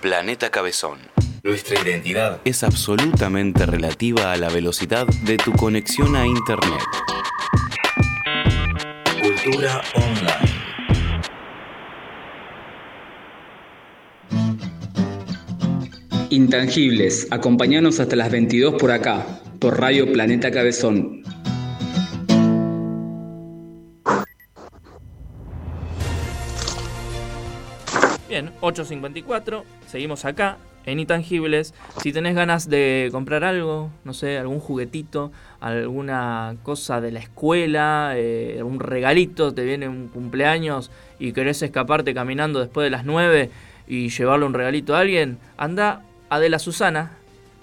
Planeta 0.00 0.50
Cabezón. 0.50 1.00
Nuestra 1.42 1.80
identidad 1.80 2.40
es 2.44 2.62
absolutamente 2.62 3.66
relativa 3.66 4.30
a 4.30 4.36
la 4.36 4.50
velocidad 4.50 5.04
de 5.22 5.36
tu 5.36 5.52
conexión 5.52 6.14
a 6.14 6.24
Internet. 6.24 6.80
Cultura 9.20 9.82
online. 9.94 10.45
Intangibles, 16.30 17.28
acompañanos 17.30 18.00
hasta 18.00 18.16
las 18.16 18.32
22 18.32 18.74
por 18.80 18.90
acá, 18.90 19.24
por 19.60 19.78
Radio 19.78 20.12
Planeta 20.12 20.50
Cabezón. 20.50 21.22
Bien, 28.28 28.50
8.54, 28.60 29.62
seguimos 29.86 30.24
acá 30.24 30.58
en 30.84 30.98
Intangibles. 30.98 31.74
Si 32.02 32.12
tenés 32.12 32.34
ganas 32.34 32.68
de 32.68 33.08
comprar 33.12 33.44
algo, 33.44 33.90
no 34.02 34.12
sé, 34.12 34.36
algún 34.36 34.58
juguetito, 34.58 35.30
alguna 35.60 36.56
cosa 36.64 37.00
de 37.00 37.12
la 37.12 37.20
escuela, 37.20 38.14
eh, 38.16 38.62
un 38.64 38.80
regalito, 38.80 39.54
te 39.54 39.62
viene 39.62 39.88
un 39.88 40.08
cumpleaños 40.08 40.90
y 41.20 41.32
querés 41.32 41.62
escaparte 41.62 42.14
caminando 42.14 42.58
después 42.58 42.84
de 42.84 42.90
las 42.90 43.04
9 43.04 43.50
y 43.86 44.08
llevarle 44.08 44.46
un 44.46 44.54
regalito 44.54 44.96
a 44.96 45.00
alguien, 45.00 45.38
anda 45.56 46.02
a 46.28 46.38
De 46.40 46.48
la 46.48 46.58
Susana, 46.58 47.12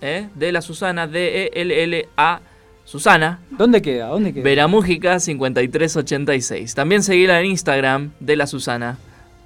¿eh? 0.01 0.27
De 0.35 0.51
la 0.51 0.61
Susana, 0.61 1.07
D-E-L-L-A 1.07 2.39
Susana. 2.85 3.39
¿Dónde 3.51 3.81
queda? 3.81 4.07
¿Dónde 4.07 4.33
queda? 4.33 4.43
Veramújica 4.43 5.19
5386. 5.19 6.75
También 6.75 7.03
seguila 7.03 7.39
en 7.39 7.45
Instagram 7.47 8.11
de 8.19 8.35
la 8.35 8.47
Susana. 8.47 8.97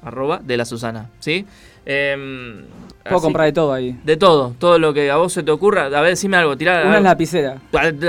Arroba 0.03 0.39
de 0.43 0.57
la 0.57 0.65
Susana. 0.65 1.09
¿Sí? 1.19 1.45
Em, 1.85 2.63
Puedo 3.03 3.17
así- 3.17 3.23
comprar 3.23 3.45
de 3.47 3.53
todo 3.53 3.73
ahí. 3.73 3.97
De 4.03 4.17
todo. 4.17 4.55
Todo 4.59 4.79
lo 4.79 4.93
que 4.93 5.09
a 5.11 5.17
vos 5.17 5.33
se 5.33 5.43
te 5.43 5.51
ocurra. 5.51 5.85
A 5.85 6.01
ver, 6.01 6.11
decime 6.11 6.37
algo. 6.37 6.57
Tirá. 6.57 6.85
Una 6.87 6.99
lapicera. 6.99 7.57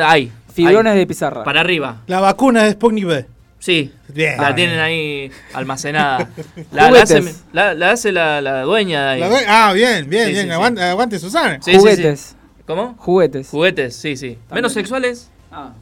Ahí. 0.05 0.33
Fibrones 0.53 0.93
ahí. 0.93 0.99
de 1.01 1.07
pizarra. 1.07 1.45
Para 1.45 1.61
arriba. 1.61 2.03
La 2.07 2.21
vacuna 2.21 2.65
de 2.65 2.73
Sputnik 2.73 3.07
V. 3.07 3.27
Sí. 3.59 3.93
Bien. 4.09 4.37
La 4.41 4.49
Ah, 4.49 4.55
tienen 4.55 4.79
ahí 4.79 5.31
almacenada. 5.53 6.29
La, 6.73 6.87
hace, 6.89 7.23
la, 7.53 7.75
la 7.75 7.91
hace 7.91 8.13
la, 8.13 8.41
la 8.41 8.63
dueña 8.63 9.13
de 9.15 9.25
ahí. 9.25 9.45
Ah, 9.49 9.73
bien, 9.75 10.09
bien, 10.09 10.27
Sí, 10.27 10.33
bien. 10.33 10.45
sí, 10.47 10.53
sí. 10.77 10.83
aguante, 10.83 11.19
Susana. 11.19 11.55
Sí, 11.61 11.73
sí, 11.73 11.73
sí. 11.73 11.79
Juguetes. 11.79 12.37
¿Cómo? 12.67 12.95
Juguetes. 12.99 13.49
Juguetes, 13.49 13.97
sí, 13.97 14.17
sí. 14.17 14.39
¿Menos 14.53 14.73
sexuales? 14.73 15.31
Ah. 15.51 15.73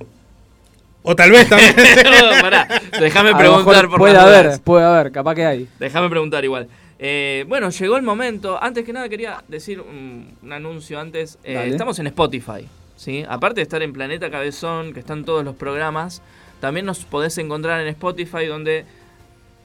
O 1.03 1.15
tal 1.15 1.31
vez 1.31 1.49
también. 1.49 1.75
Pará, 2.41 2.67
déjame 2.99 3.35
preguntar 3.35 3.89
por 3.89 3.99
Puede 3.99 4.17
haber, 4.19 4.45
dudas. 4.47 4.61
puede 4.61 4.85
haber, 4.85 5.13
capaz 5.13 5.35
que 5.35 5.45
hay. 5.47 5.69
Déjame 5.79 6.09
preguntar 6.09 6.45
igual. 6.45 6.69
Eh, 6.99 7.45
bueno, 7.49 7.71
llegó 7.71 7.97
el 7.97 8.03
momento. 8.03 8.61
Antes 8.61 8.85
que 8.85 8.93
nada 8.93 9.09
quería 9.09 9.43
decir 9.49 9.81
un, 9.81 10.35
un 10.43 10.53
anuncio 10.53 10.99
antes. 10.99 11.39
Eh, 11.45 11.69
estamos 11.71 11.99
en 11.99 12.07
Spotify. 12.09 12.67
¿sí? 12.97 13.25
Aparte 13.29 13.57
de 13.57 13.63
estar 13.63 13.83
en 13.83 13.93
Planeta 13.93 14.31
Cabezón, 14.31 14.93
que 14.95 15.01
están 15.01 15.25
todos 15.25 15.45
los 15.45 15.55
programas, 15.55 16.23
también 16.61 16.87
nos 16.87 17.05
podés 17.05 17.39
encontrar 17.39 17.81
en 17.81 17.89
Spotify 17.89 18.47
donde 18.47 18.85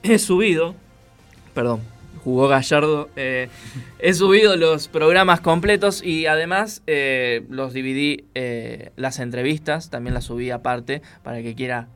he 0.04 0.20
subido, 0.20 0.76
perdón, 1.54 1.82
jugó 2.24 2.48
Gallardo, 2.48 3.10
eh, 3.16 3.50
he 4.00 4.14
subido 4.14 4.56
los 4.56 4.88
programas 4.88 5.42
completos 5.42 6.04
y 6.04 6.26
además 6.26 6.82
eh, 6.88 7.46
los 7.50 7.74
dividí, 7.74 8.26
eh, 8.36 8.92
las 8.96 9.20
entrevistas, 9.20 9.90
también 9.90 10.14
las 10.14 10.26
subí 10.26 10.52
aparte 10.52 11.02
para 11.24 11.40
el 11.40 11.44
que 11.44 11.56
quiera 11.56 11.88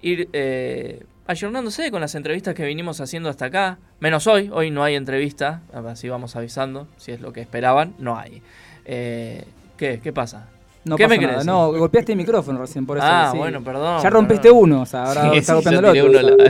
ir 0.00 0.28
eh, 0.32 1.04
ayornándose 1.26 1.90
con 1.90 2.00
las 2.00 2.14
entrevistas 2.14 2.54
que 2.54 2.64
vinimos 2.64 3.00
haciendo 3.00 3.28
hasta 3.28 3.46
acá. 3.46 3.78
Menos 4.00 4.26
hoy, 4.26 4.50
hoy 4.52 4.70
no 4.70 4.84
hay 4.84 4.94
entrevista, 4.94 5.62
así 5.72 6.08
vamos 6.08 6.36
avisando, 6.36 6.86
si 6.96 7.12
es 7.12 7.20
lo 7.20 7.32
que 7.32 7.40
esperaban, 7.40 7.94
no 7.98 8.16
hay. 8.16 8.42
¿Qué? 8.84 10.00
¿Qué 10.02 10.12
pasa? 10.12 10.48
No 10.84 10.96
¿Qué 10.96 11.04
pasa 11.04 11.08
me 11.14 11.16
nada. 11.20 11.28
querés 11.34 11.46
No, 11.46 11.72
golpeaste 11.72 12.12
el 12.12 12.18
micrófono 12.18 12.60
recién, 12.60 12.86
por 12.86 12.96
eso. 12.98 13.06
Ah, 13.08 13.28
sí. 13.32 13.38
bueno, 13.38 13.62
perdón. 13.62 14.02
Ya 14.02 14.10
rompiste 14.10 14.42
perdón. 14.48 14.58
uno, 14.62 14.82
o 14.82 14.86
sea, 14.86 15.04
ahora 15.04 15.22
Sí, 15.32 15.38
está 15.38 15.52
sí, 15.52 15.54
golpeando 15.64 15.90
el 15.92 16.06
otro. 16.06 16.10
uno 16.10 16.36
la- 16.36 16.46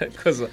la 0.00 0.22
cosa. 0.22 0.44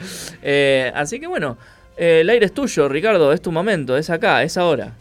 Eh, 0.42 0.92
así 0.96 1.20
que 1.20 1.28
bueno, 1.28 1.58
eh, 1.98 2.20
el 2.22 2.30
aire 2.30 2.46
es 2.48 2.54
tuyo, 2.54 2.90
Ricardo, 2.90 3.32
es 3.32 3.42
tu 3.42 3.52
momento, 3.52 3.98
es 3.98 4.10
acá, 4.10 4.44
es 4.44 4.58
ahora. 4.58 4.94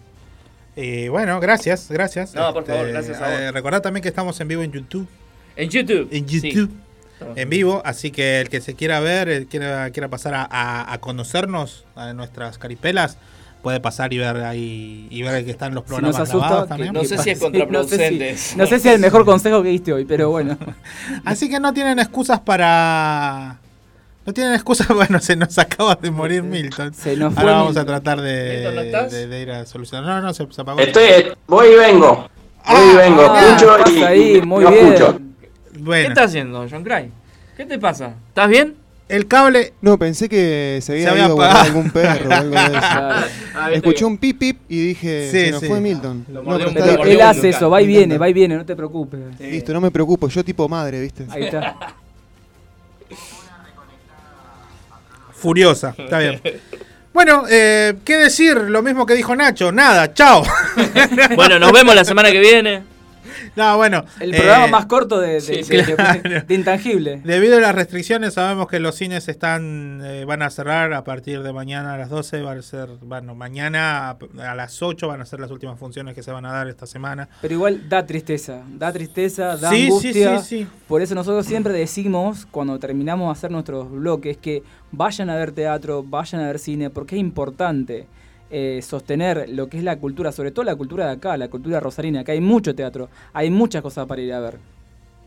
Eh, 0.76 1.08
bueno, 1.08 1.40
gracias, 1.40 1.88
gracias. 1.90 2.34
No, 2.34 2.52
por 2.54 2.64
favor, 2.64 2.86
gracias 2.88 3.20
a 3.20 3.28
vos. 3.28 3.40
eh, 3.40 3.50
recordad 3.52 3.82
también 3.82 4.02
que 4.02 4.08
estamos 4.08 4.40
en 4.40 4.46
vivo 4.48 4.62
en 4.62 4.70
YouTube. 4.72 5.08
En 5.56 5.68
YouTube. 5.70 6.08
En. 6.12 6.26
YouTube. 6.26 6.70
En 7.34 7.50
vivo, 7.50 7.82
así 7.84 8.12
que 8.12 8.40
el 8.40 8.48
que 8.48 8.60
se 8.60 8.74
quiera 8.74 9.00
ver, 9.00 9.28
el 9.28 9.46
quiera, 9.48 9.90
quiera 9.90 10.06
pasar 10.06 10.34
a, 10.34 10.46
a- 10.48 10.92
a 10.92 10.98
conocernos, 10.98 11.84
a 11.96 12.12
nuestras 12.12 12.58
caripelas, 12.58 13.18
puede 13.62 13.80
pasar 13.80 14.12
y 14.12 14.18
ver 14.18 14.36
ahí 14.38 15.06
y 15.10 15.22
ver 15.22 15.44
que 15.44 15.50
están 15.50 15.74
los 15.74 15.84
Si 15.84 15.88
programas 15.88 16.18
nos 16.18 16.28
asusta, 16.28 16.66
también. 16.66 16.92
No 16.94 17.04
sé 17.04 17.18
si 17.18 17.30
es 17.30 17.38
Sí, 17.38 17.44
no 17.44 17.50
sé 17.50 17.58
contraproducente. 17.58 18.36
si- 18.36 18.56
No 18.56 18.66
sé 18.66 18.78
si 18.78 18.88
es 18.88 18.94
el 18.94 19.00
mejor 19.00 19.24
consejo 19.24 19.62
que 19.62 19.68
diste 19.70 19.92
hoy, 19.92 20.04
pero 20.04 20.30
bueno. 20.30 20.56
Así 21.24 21.48
que 21.48 21.60
no 21.60 21.72
tienen 21.72 21.98
excusas 21.98 22.40
para. 22.40 23.58
No 24.26 24.32
tienen 24.34 24.52
excusas, 24.54 24.88
bueno, 24.94 25.20
se 25.20 25.36
nos 25.36 25.56
acaba 25.58 25.94
de 25.96 26.10
morir 26.10 26.42
Milton. 26.42 26.92
Se 26.94 27.16
nos 27.16 27.32
fue 27.34 27.42
Ahora 27.42 27.54
vamos 27.56 27.68
Milton. 27.68 27.82
a 27.82 27.86
tratar 27.86 28.20
de, 28.20 28.70
¿no 28.92 29.08
de- 29.10 29.26
de 29.26 29.42
ir 29.42 29.50
a 29.50 29.66
solucionar. 29.66 30.04
No, 30.06 30.20
no, 30.20 30.34
se, 30.34 30.46
se 30.52 30.60
apagó. 30.60 30.80
Estoy, 30.80 31.32
voy 31.46 31.68
y 31.68 31.74
vengo. 31.76 32.28
Voy 32.68 32.90
y 32.92 32.96
vengo. 32.96 33.22
ah, 33.30 33.56
escucho 33.56 33.90
y, 33.90 34.02
ahí, 34.02 34.42
muy 34.42 34.62
no 34.64 34.70
bien. 34.70 34.86
escucho. 34.92 35.18
¿Qué 35.40 35.78
Bueno, 35.78 36.08
estás 36.10 36.26
haciendo, 36.26 36.66
John 36.70 36.84
Cry? 36.84 37.10
¿Qué 37.56 37.64
te 37.64 37.78
pasa? 37.78 38.12
¿Estás 38.28 38.48
bien? 38.50 38.74
El 39.08 39.26
cable. 39.26 39.72
No, 39.80 39.96
pensé 39.98 40.28
que 40.28 40.80
se 40.82 40.92
había, 40.92 41.04
Se 41.04 41.10
había 41.10 41.24
ido 41.26 41.40
a 41.40 41.62
algún 41.62 41.90
perro 41.90 42.28
o 42.28 42.32
algo 42.32 42.50
de 42.50 42.56
eso. 42.66 42.76
Ah, 42.80 43.24
viste 43.64 43.76
Escuché 43.76 43.98
que- 44.00 44.04
un 44.04 44.18
pip 44.18 44.38
pip 44.38 44.58
y 44.68 44.88
dije, 44.88 45.28
Sí, 45.32 45.46
se 45.46 45.50
nos 45.50 45.60
sí. 45.62 45.66
fue 45.66 45.80
Milton. 45.80 46.26
Lo 46.30 46.42
No, 46.42 46.58
pero 46.58 46.68
está-. 46.70 47.02
Él 47.04 47.20
hace 47.22 47.48
eso, 47.48 47.70
va 47.70 47.80
y 47.80 47.86
Me 47.86 47.92
viene, 47.92 48.18
va 48.18 48.28
y 48.28 48.32
viene, 48.34 48.56
no 48.56 48.66
te 48.66 48.76
preocupes. 48.76 49.20
Listo, 49.40 49.72
no 49.72 49.80
me 49.80 49.90
preocupo, 49.90 50.28
yo 50.28 50.44
tipo 50.44 50.68
madre, 50.68 51.00
¿viste? 51.00 51.26
Ahí 51.30 51.44
está. 51.44 51.76
Furiosa, 55.32 55.94
está 55.96 56.18
bien. 56.18 56.40
Bueno, 57.14 57.44
eh, 57.48 57.94
¿qué 58.04 58.16
decir? 58.16 58.56
Lo 58.56 58.82
mismo 58.82 59.06
que 59.06 59.14
dijo 59.14 59.34
Nacho. 59.34 59.72
Nada, 59.72 60.12
chao. 60.12 60.42
Bueno, 61.36 61.58
nos 61.58 61.72
vemos 61.72 61.94
la 61.94 62.04
semana 62.04 62.30
que 62.30 62.40
viene. 62.40 62.82
No, 63.58 63.76
bueno. 63.76 64.04
El 64.20 64.30
programa 64.30 64.66
eh, 64.66 64.70
más 64.70 64.86
corto 64.86 65.18
de, 65.20 65.34
de- 65.34 65.40
sí, 65.40 65.52
de- 65.56 65.64
sí. 65.64 65.72
de- 65.74 66.44
de 66.46 66.54
Intangible. 66.54 67.20
Debido 67.24 67.58
a 67.58 67.60
las 67.60 67.74
restricciones, 67.74 68.34
sabemos 68.34 68.68
que 68.68 68.78
los 68.80 68.94
cines 68.94 69.28
están 69.28 70.00
eh, 70.04 70.24
van 70.24 70.42
a 70.42 70.50
cerrar 70.50 70.92
a 70.92 71.04
partir 71.04 71.42
de 71.42 71.52
mañana 71.52 71.94
a 71.94 71.98
las 71.98 72.08
12. 72.08 72.42
Va 72.42 72.52
a 72.52 72.62
ser, 72.62 72.88
bueno, 73.02 73.34
mañana 73.34 74.10
a, 74.10 74.18
a 74.50 74.54
las 74.54 74.80
8 74.82 75.08
van 75.08 75.20
a 75.20 75.26
ser 75.26 75.40
las 75.40 75.50
últimas 75.50 75.78
funciones 75.78 76.14
que 76.14 76.22
se 76.22 76.30
van 76.30 76.46
a 76.46 76.52
dar 76.52 76.68
esta 76.68 76.86
semana. 76.86 77.28
Pero 77.42 77.54
igual 77.54 77.88
da 77.88 78.06
tristeza, 78.06 78.62
da 78.76 78.92
tristeza, 78.92 79.56
da 79.56 79.70
Sí, 79.70 79.76
sí, 79.76 79.86
angustia. 79.86 80.38
sí, 80.38 80.58
sí. 80.64 80.68
Por 80.86 81.02
eso 81.02 81.14
nosotros 81.14 81.44
siempre 81.44 81.72
decimos, 81.72 82.46
cuando 82.50 82.78
terminamos 82.78 83.26
de 83.28 83.32
hacer 83.32 83.50
nuestros 83.50 83.90
bloques, 83.90 84.36
que 84.38 84.62
vayan 84.92 85.30
a 85.30 85.34
ver 85.36 85.52
teatro, 85.52 86.02
vayan 86.02 86.40
a 86.42 86.46
ver 86.46 86.58
cine, 86.58 86.90
porque 86.90 87.16
es 87.16 87.20
importante 87.20 88.06
eh, 88.50 88.80
sostener 88.82 89.48
lo 89.48 89.68
que 89.68 89.78
es 89.78 89.84
la 89.84 89.96
cultura, 89.96 90.32
sobre 90.32 90.50
todo 90.50 90.64
la 90.64 90.76
cultura 90.76 91.06
de 91.06 91.12
acá, 91.12 91.36
la 91.36 91.48
cultura 91.48 91.80
rosarina. 91.80 92.20
Acá 92.20 92.32
hay 92.32 92.40
mucho 92.40 92.74
teatro, 92.74 93.08
hay 93.32 93.50
muchas 93.50 93.82
cosas 93.82 94.06
para 94.06 94.20
ir 94.22 94.32
a 94.32 94.40
ver. 94.40 94.58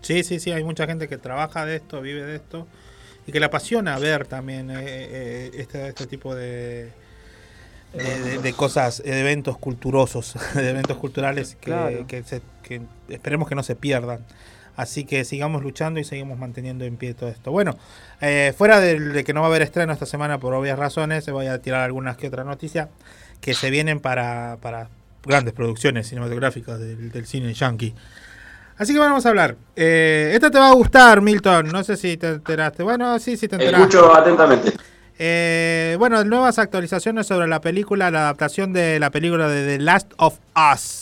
Sí, 0.02 0.24
sí, 0.24 0.40
sí, 0.40 0.52
hay 0.52 0.64
mucha 0.64 0.88
gente 0.88 1.08
que 1.08 1.18
trabaja 1.18 1.66
de 1.66 1.76
esto, 1.76 2.02
vive 2.02 2.24
de 2.26 2.36
esto 2.36 2.68
y 3.28 3.32
que 3.32 3.40
le 3.40 3.46
apasiona 3.46 4.00
ver 4.00 4.26
también 4.26 4.72
eh, 4.72 4.76
eh, 4.80 5.52
este, 5.56 5.88
este 5.90 6.08
tipo 6.08 6.34
de, 6.34 6.90
de, 7.94 8.20
de- 8.24 8.38
de 8.40 8.54
cosas, 8.54 9.04
de 9.04 9.20
eventos 9.20 9.58
culturosos, 9.58 10.36
de 10.56 10.70
eventos 10.70 10.98
culturales 10.98 11.56
que, 11.56 11.66
Claro. 11.66 12.08
que 12.08 12.24
se- 12.24 12.42
que 12.64 12.82
esperemos 13.10 13.48
que 13.48 13.56
no 13.56 13.64
se 13.64 13.76
pierdan. 13.76 14.20
Así 14.78 15.04
que 15.04 15.26
sigamos 15.26 15.62
luchando 15.62 16.00
y 16.00 16.04
seguimos 16.06 16.40
manteniendo 16.40 16.86
en 16.86 16.96
pie 16.96 17.14
todo 17.14 17.30
esto. 17.30 17.52
Bueno, 17.52 17.78
eh, 18.22 18.54
fuera 18.58 18.80
de, 18.80 19.24
que 19.24 19.34
no 19.34 19.42
va 19.42 19.48
a 19.48 19.50
haber 19.50 19.62
estreno 19.62 19.92
esta 19.92 20.06
semana 20.06 20.40
por 20.40 20.54
obvias 20.54 20.78
razones, 20.78 21.24
se 21.24 21.32
voy 21.32 21.48
a 21.48 21.60
tirar 21.60 21.82
algunas 21.82 22.18
que 22.18 22.28
otras 22.28 22.46
noticias 22.46 22.88
que 23.42 23.54
se 23.54 23.70
vienen 23.70 24.00
para, 24.00 24.58
para 24.62 24.90
grandes 25.26 25.54
producciones 25.54 26.08
cinematográficas 26.08 26.80
del, 26.80 27.12
del 27.12 27.26
cine 27.26 27.54
yankee. 27.54 27.94
Así 28.82 28.94
que 28.94 29.00
vamos 29.00 29.24
a 29.28 29.30
hablar. 29.30 29.58
Eh, 29.76 30.32
esta 30.34 30.50
te 30.50 30.58
va 30.58 30.70
a 30.70 30.74
gustar, 30.74 31.22
Milton. 31.22 31.68
No 31.68 31.84
sé 31.84 31.98
si 31.98 32.18
te 32.18 32.30
enteraste. 32.30 32.82
Bueno, 32.82 33.20
sí, 33.20 33.38
sí 33.38 33.48
te 33.48 33.56
enteraste. 33.56 33.80
Escucho 33.80 34.16
atentamente. 34.16 34.74
Eh, 35.20 35.96
bueno, 36.00 36.24
nuevas 36.24 36.58
actualizaciones 36.58 37.28
sobre 37.28 37.48
la 37.48 37.62
película, 37.62 38.10
la 38.10 38.22
adaptación 38.22 38.74
de 38.74 39.00
la 39.00 39.12
película 39.12 39.48
de 39.48 39.78
The 39.78 39.84
Last 39.84 40.14
of 40.18 40.40
Us. 40.56 41.01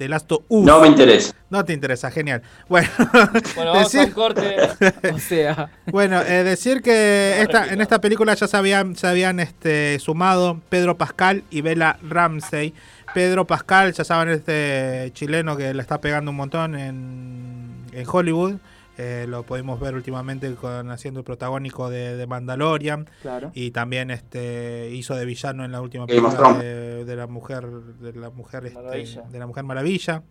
The 0.00 0.08
Last 0.08 0.32
of 0.32 0.44
Us. 0.48 0.64
No 0.64 0.80
me 0.80 0.88
interesa. 0.88 1.34
No 1.50 1.62
te 1.62 1.74
interesa, 1.74 2.10
genial. 2.10 2.40
Bueno, 2.70 2.88
Bueno, 3.54 3.72
vamos 3.74 3.94
a 3.94 3.98
decir- 3.98 4.06
un 4.06 4.12
corte. 4.12 4.56
O 5.14 5.18
sea, 5.18 5.68
bueno, 5.86 6.22
eh, 6.22 6.42
decir 6.42 6.80
que 6.80 7.42
esta, 7.42 7.66
en 7.66 7.82
esta 7.82 8.00
película 8.00 8.32
ya 8.32 8.48
se 8.48 8.56
habían, 8.56 8.96
se 8.96 9.06
habían 9.06 9.40
este, 9.40 9.98
sumado 9.98 10.58
Pedro 10.70 10.96
Pascal 10.96 11.44
y 11.50 11.60
Bella 11.60 11.98
Ramsey. 12.02 12.72
Pedro 13.12 13.46
Pascal, 13.46 13.92
ya 13.92 14.02
saben, 14.04 14.30
este 14.32 15.10
chileno 15.12 15.54
que 15.58 15.74
le 15.74 15.82
está 15.82 16.00
pegando 16.00 16.30
un 16.30 16.38
montón 16.38 16.74
en, 16.78 17.84
en 17.92 18.06
Hollywood. 18.10 18.54
Eh, 18.98 19.26
lo 19.28 19.44
pudimos 19.44 19.80
ver 19.80 19.94
últimamente 19.94 20.52
con, 20.54 20.90
haciendo 20.90 21.20
el 21.20 21.24
protagónico 21.24 21.88
de, 21.88 22.16
de 22.16 22.26
Mandalorian. 22.26 23.08
claro. 23.22 23.50
Y 23.54 23.70
también 23.70 24.10
este 24.10 24.90
hizo 24.92 25.14
de 25.14 25.24
villano 25.24 25.64
en 25.64 25.72
la 25.72 25.80
última 25.80 26.06
película 26.06 26.54
de, 26.58 27.04
de 27.04 27.16
la 27.16 27.26
mujer 27.26 27.66
de 27.66 28.12
la 28.12 28.30
mujer 28.30 28.66
este, 28.66 28.78
Maravilla. 28.78 29.22
de 29.22 29.38
la 29.38 29.46
mujer 29.46 29.64
maravilla. 29.64 30.22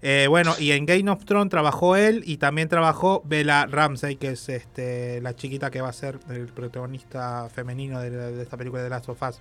Eh, 0.00 0.26
bueno, 0.28 0.54
y 0.60 0.70
en 0.70 0.86
Game 0.86 1.10
of 1.10 1.24
Thrones 1.24 1.50
trabajó 1.50 1.96
él 1.96 2.22
y 2.24 2.36
también 2.36 2.68
trabajó 2.68 3.20
Bella 3.26 3.66
Ramsey, 3.66 4.14
que 4.16 4.30
es 4.30 4.48
este 4.48 5.20
la 5.20 5.34
chiquita 5.34 5.70
que 5.70 5.80
va 5.80 5.88
a 5.88 5.92
ser 5.92 6.20
el 6.30 6.46
protagonista 6.46 7.48
femenino 7.52 8.00
de, 8.00 8.10
de 8.10 8.42
esta 8.42 8.56
película 8.56 8.82
de 8.82 8.90
Last 8.90 9.08
of 9.08 9.20
Us. 9.20 9.40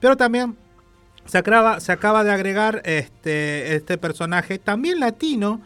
Pero 0.00 0.16
también 0.16 0.56
se 1.24 1.36
acaba, 1.38 1.80
se 1.80 1.92
acaba 1.92 2.24
de 2.24 2.30
agregar 2.30 2.80
este, 2.84 3.74
este 3.74 3.98
personaje, 3.98 4.58
también 4.58 5.00
latino, 5.00 5.60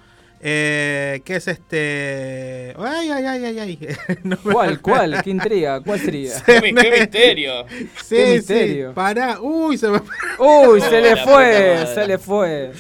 eh, 0.45 1.23
que 1.25 1.37
es 1.37 1.47
este... 1.49 2.75
Ay, 2.77 3.11
ay, 3.11 3.25
ay, 3.27 3.45
ay, 3.45 3.59
ay. 3.61 3.79
No 4.25 4.37
me- 4.45 4.53
¿Cuál, 4.53 4.81
cuál? 4.81 5.23
¿Qué 5.23 5.31
intriga? 5.31 5.81
¿Cuál 5.81 6.01
sería? 6.01 6.31
Se 6.39 6.45
¡Qué, 6.45 6.61
mi- 6.61 6.73
me- 6.73 6.83
qué 6.83 6.91
misterio! 7.01 7.67
Sí, 7.69 8.17
Qué 8.17 8.27
sí, 8.27 8.33
misterio. 8.35 8.93
pará. 8.95 9.41
Uy, 9.41 9.79
se 9.79 9.89
me... 9.89 10.01
Uy, 10.39 10.81
se 10.81 11.01
le 11.01 11.17
fue, 11.19 11.87
se 11.95 12.07
le 12.07 12.19
fue. 12.19 12.73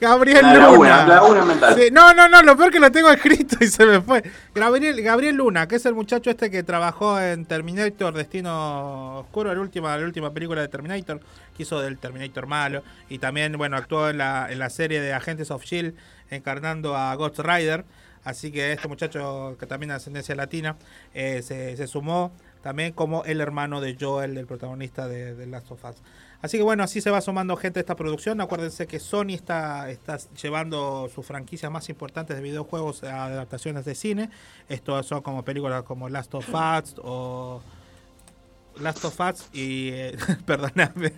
Gabriel 0.00 0.42
La 0.42 0.70
Luna. 0.70 0.88
la 0.88 1.06
laguna 1.06 1.44
mental. 1.44 1.74
Sí, 1.74 1.88
no, 1.92 2.12
no, 2.14 2.28
no, 2.28 2.42
lo 2.42 2.56
peor 2.56 2.70
que 2.70 2.80
lo 2.80 2.90
tengo 2.90 3.10
escrito 3.12 3.56
y 3.60 3.66
se 3.66 3.86
me 3.86 4.00
fue. 4.00 4.22
Gabriel, 4.54 5.00
Gabriel 5.02 5.36
Luna, 5.36 5.66
que 5.68 5.76
es 5.76 5.86
el 5.86 5.94
muchacho 5.94 6.30
este 6.30 6.50
que 6.50 6.62
trabajó 6.62 7.20
en 7.20 7.44
Terminator 7.44 8.14
Destino 8.14 9.20
Oscuro, 9.20 9.54
la 9.54 9.60
última, 9.60 9.96
la 9.96 10.04
última 10.04 10.32
película 10.32 10.60
de 10.60 10.68
Terminator, 10.68 11.20
que 11.56 11.62
hizo 11.62 11.80
del 11.80 11.98
Terminator 11.98 12.46
malo. 12.46 12.82
Y 13.08 13.18
también, 13.18 13.52
bueno, 13.56 13.76
actuó 13.76 14.10
en 14.10 14.18
la, 14.18 14.48
en 14.50 14.58
la 14.58 14.70
serie 14.70 15.00
de 15.00 15.12
Agentes 15.12 15.50
of 15.50 15.64
Shield, 15.64 15.94
encarnando 16.30 16.96
a 16.96 17.14
Ghost 17.14 17.38
Rider. 17.40 17.84
Así 18.22 18.52
que 18.52 18.72
este 18.72 18.86
muchacho, 18.86 19.56
que 19.58 19.66
también 19.66 19.90
es 19.90 19.94
de 19.94 19.96
ascendencia 19.96 20.34
latina, 20.34 20.76
eh, 21.14 21.40
se, 21.42 21.76
se 21.76 21.86
sumó 21.86 22.32
también 22.62 22.92
como 22.92 23.24
el 23.24 23.40
hermano 23.40 23.80
de 23.80 23.96
Joel, 23.98 24.36
el 24.36 24.46
protagonista 24.46 25.08
de, 25.08 25.34
de 25.34 25.46
Last 25.46 25.70
of 25.70 25.84
Us. 25.84 25.96
Así 26.42 26.56
que 26.56 26.62
bueno, 26.62 26.82
así 26.82 27.00
se 27.00 27.10
va 27.10 27.20
sumando 27.20 27.56
gente 27.56 27.80
a 27.80 27.82
esta 27.82 27.96
producción. 27.96 28.40
Acuérdense 28.40 28.86
que 28.86 28.98
Sony 28.98 29.34
está, 29.34 29.90
está 29.90 30.18
llevando 30.40 31.10
sus 31.14 31.26
franquicias 31.26 31.70
más 31.70 31.88
importantes 31.90 32.36
de 32.36 32.42
videojuegos 32.42 33.04
a 33.04 33.26
adaptaciones 33.26 33.84
de 33.84 33.94
cine. 33.94 34.30
Estos 34.68 35.06
son 35.06 35.20
como 35.20 35.44
películas 35.44 35.82
como 35.82 36.08
Last 36.08 36.34
of 36.34 36.48
Us 36.48 36.94
o 37.02 37.60
Last 38.80 39.04
of 39.04 39.20
Us 39.20 39.48
y... 39.52 39.90
eh, 39.90 40.16
perdóname. 40.46 41.12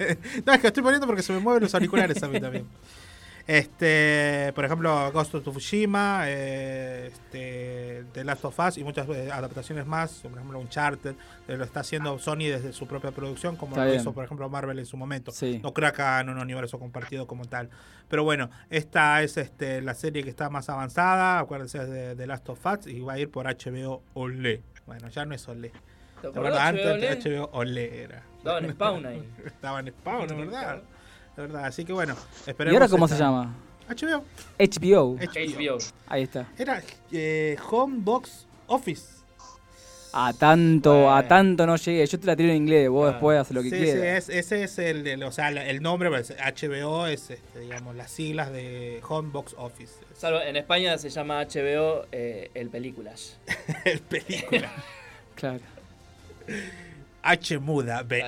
No, 0.44 0.52
es 0.54 0.60
que 0.60 0.66
estoy 0.66 0.82
poniendo 0.82 1.06
porque 1.06 1.22
se 1.22 1.32
me 1.32 1.38
mueven 1.38 1.62
los 1.62 1.74
auriculares 1.74 2.20
a 2.22 2.28
mí 2.28 2.40
también. 2.40 2.66
Este, 3.46 4.52
por 4.54 4.64
ejemplo, 4.64 5.10
Ghost 5.12 5.34
of 5.34 5.42
Tsushima, 5.42 6.22
eh, 6.26 7.10
este, 7.12 8.04
The 8.12 8.24
Last 8.24 8.44
of 8.44 8.58
Us 8.58 8.78
y 8.78 8.84
muchas 8.84 9.08
eh, 9.08 9.30
adaptaciones 9.32 9.86
más, 9.86 10.20
por 10.22 10.32
ejemplo 10.32 10.58
Uncharted, 10.58 11.14
eh, 11.48 11.56
lo 11.56 11.64
está 11.64 11.80
haciendo 11.80 12.18
Sony 12.18 12.46
desde 12.48 12.72
su 12.72 12.86
propia 12.86 13.10
producción, 13.10 13.56
como 13.56 13.72
Está 13.72 13.84
lo 13.84 13.90
bien. 13.90 14.00
hizo 14.00 14.12
por 14.12 14.24
ejemplo 14.24 14.48
Marvel 14.48 14.78
en 14.78 14.86
su 14.86 14.96
momento. 14.96 15.32
Sí. 15.32 15.60
No 15.62 15.72
creo 15.72 15.88
acá 15.88 16.20
en 16.20 16.28
un 16.28 16.38
universo 16.38 16.78
compartido 16.78 17.26
como 17.26 17.44
tal. 17.44 17.68
Pero 18.08 18.24
bueno, 18.24 18.50
esta 18.70 19.22
es 19.22 19.36
este, 19.36 19.80
la 19.82 19.94
serie 19.94 20.22
que 20.22 20.30
está 20.30 20.48
más 20.50 20.68
avanzada, 20.68 21.38
acuérdense 21.40 21.84
de 21.86 22.14
The 22.14 22.26
Last 22.26 22.48
of 22.48 22.64
Us 22.64 22.86
y 22.86 23.00
va 23.00 23.14
a 23.14 23.18
ir 23.18 23.30
por 23.30 23.46
HBO 23.46 24.02
Olé. 24.14 24.62
Bueno, 24.86 25.08
ya 25.08 25.24
no 25.24 25.34
es 25.34 25.48
Olé. 25.48 25.70
¿Te 25.70 26.28
¿Te 26.28 26.38
acordás, 26.38 26.68
acuerdas? 26.74 26.94
Antes? 26.94 27.24
HBO 27.24 27.50
Olé 27.52 28.02
era. 28.04 28.22
Estaba 28.38 28.58
en 28.58 28.70
Spawn 28.72 29.06
ahí. 29.06 29.28
Estaba 29.46 29.80
en 29.80 29.88
Spawn, 29.88 30.22
es 30.30 30.36
verdad. 30.36 30.82
Es 31.32 31.36
verdad, 31.36 31.64
así 31.64 31.84
que 31.84 31.92
bueno, 31.92 32.14
¿Y 32.46 32.50
esperemos. 32.50 32.74
ahora 32.80 32.88
cómo 32.90 33.08
se 33.08 33.16
llama? 33.16 33.54
HBO. 33.88 34.24
HBO. 34.58 35.16
HBO. 35.18 35.78
Ahí 36.06 36.22
está. 36.22 36.46
Era 36.58 36.82
eh, 37.10 37.56
Home 37.70 37.96
Box 38.00 38.46
Office. 38.66 39.20
A 40.14 40.34
tanto, 40.34 41.10
a 41.10 41.26
tanto 41.26 41.66
no 41.66 41.76
llegué. 41.76 42.06
Yo 42.06 42.20
te 42.20 42.26
la 42.26 42.36
tiro 42.36 42.50
en 42.50 42.56
inglés, 42.56 42.88
vos 42.90 43.08
Ah. 43.08 43.12
después 43.12 43.38
haces 43.40 43.54
lo 43.54 43.62
que 43.62 43.70
sí, 43.70 43.76
quieras. 43.78 44.24
sí, 44.26 44.32
es, 44.32 44.52
ese 44.52 44.62
es 44.64 44.78
el, 44.78 45.22
o 45.24 45.32
sea, 45.32 45.50
la- 45.50 45.66
el 45.66 45.80
nombre, 45.82 46.10
pues, 46.10 46.34
HBO 46.38 47.06
es, 47.06 47.30
este, 47.30 47.60
digamos, 47.60 47.96
las 47.96 48.10
siglas 48.10 48.52
de 48.52 49.00
Home 49.08 49.30
Box 49.30 49.54
Office. 49.56 49.94
Salvo, 50.14 50.40
en 50.42 50.56
España 50.56 50.98
se 50.98 51.08
llama 51.08 51.40
HBO 51.40 52.04
eh, 52.12 52.50
El 52.52 52.68
Películas. 52.68 53.38
el 53.86 54.00
película. 54.00 54.70
Claro. 55.34 55.60
H 57.22 57.58
muda, 57.58 58.02
B 58.02 58.22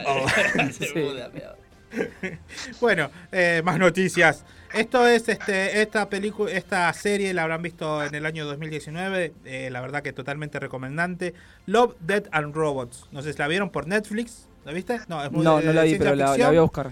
Se 0.72 0.86
Sí. 0.86 0.98
muda, 0.98 1.30
pero- 1.32 1.63
Bueno, 2.80 3.10
eh, 3.32 3.62
más 3.64 3.78
noticias. 3.78 4.44
Esto 4.72 5.06
es 5.06 5.28
este 5.28 5.82
esta 5.82 6.08
película, 6.08 6.50
esta 6.50 6.92
serie 6.92 7.32
la 7.32 7.42
habrán 7.42 7.62
visto 7.62 8.02
en 8.02 8.14
el 8.14 8.26
año 8.26 8.44
2019. 8.44 9.32
eh, 9.44 9.68
la 9.70 9.80
verdad 9.80 10.02
que 10.02 10.12
totalmente 10.12 10.58
recomendante. 10.58 11.34
Love, 11.66 11.94
Dead 12.00 12.24
and 12.32 12.54
Robots. 12.54 13.08
No 13.12 13.22
sé 13.22 13.32
si 13.32 13.38
la 13.38 13.48
vieron 13.48 13.70
por 13.70 13.86
Netflix. 13.86 14.48
¿La 14.64 14.72
viste? 14.72 14.98
No, 15.08 15.22
es 15.22 15.30
muy 15.30 15.44
No, 15.44 15.60
no 15.60 15.72
la 15.72 15.82
vi, 15.84 15.96
pero 15.96 16.14
la, 16.14 16.32
voy 16.32 16.56
a 16.56 16.60
buscar. 16.62 16.90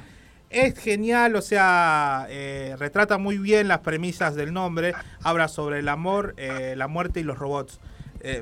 Es 0.51 0.79
genial, 0.79 1.35
o 1.35 1.41
sea, 1.41 2.27
eh, 2.29 2.77
retrata 2.79 3.17
muy 3.17 3.39
bien 3.39 3.69
las 3.69 3.79
premisas 3.79 4.35
del 4.35 4.53
nombre. 4.53 4.93
Habla 5.23 5.49
sobre 5.49 5.79
el 5.79 5.89
amor, 5.89 6.35
la 6.37 6.89
muerte 6.89 7.21
y 7.21 7.23
los 7.23 7.39
robots. 7.39 7.81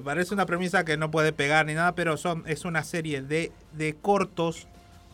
Parece 0.04 0.34
una 0.34 0.44
premisa 0.44 0.84
que 0.84 0.96
no 0.96 1.12
puede 1.12 1.32
pegar 1.32 1.66
ni 1.66 1.74
nada, 1.74 1.94
pero 1.94 2.16
son 2.16 2.42
es 2.46 2.64
una 2.64 2.82
serie 2.82 3.22
de, 3.22 3.52
de 3.72 3.94
cortos. 3.94 4.66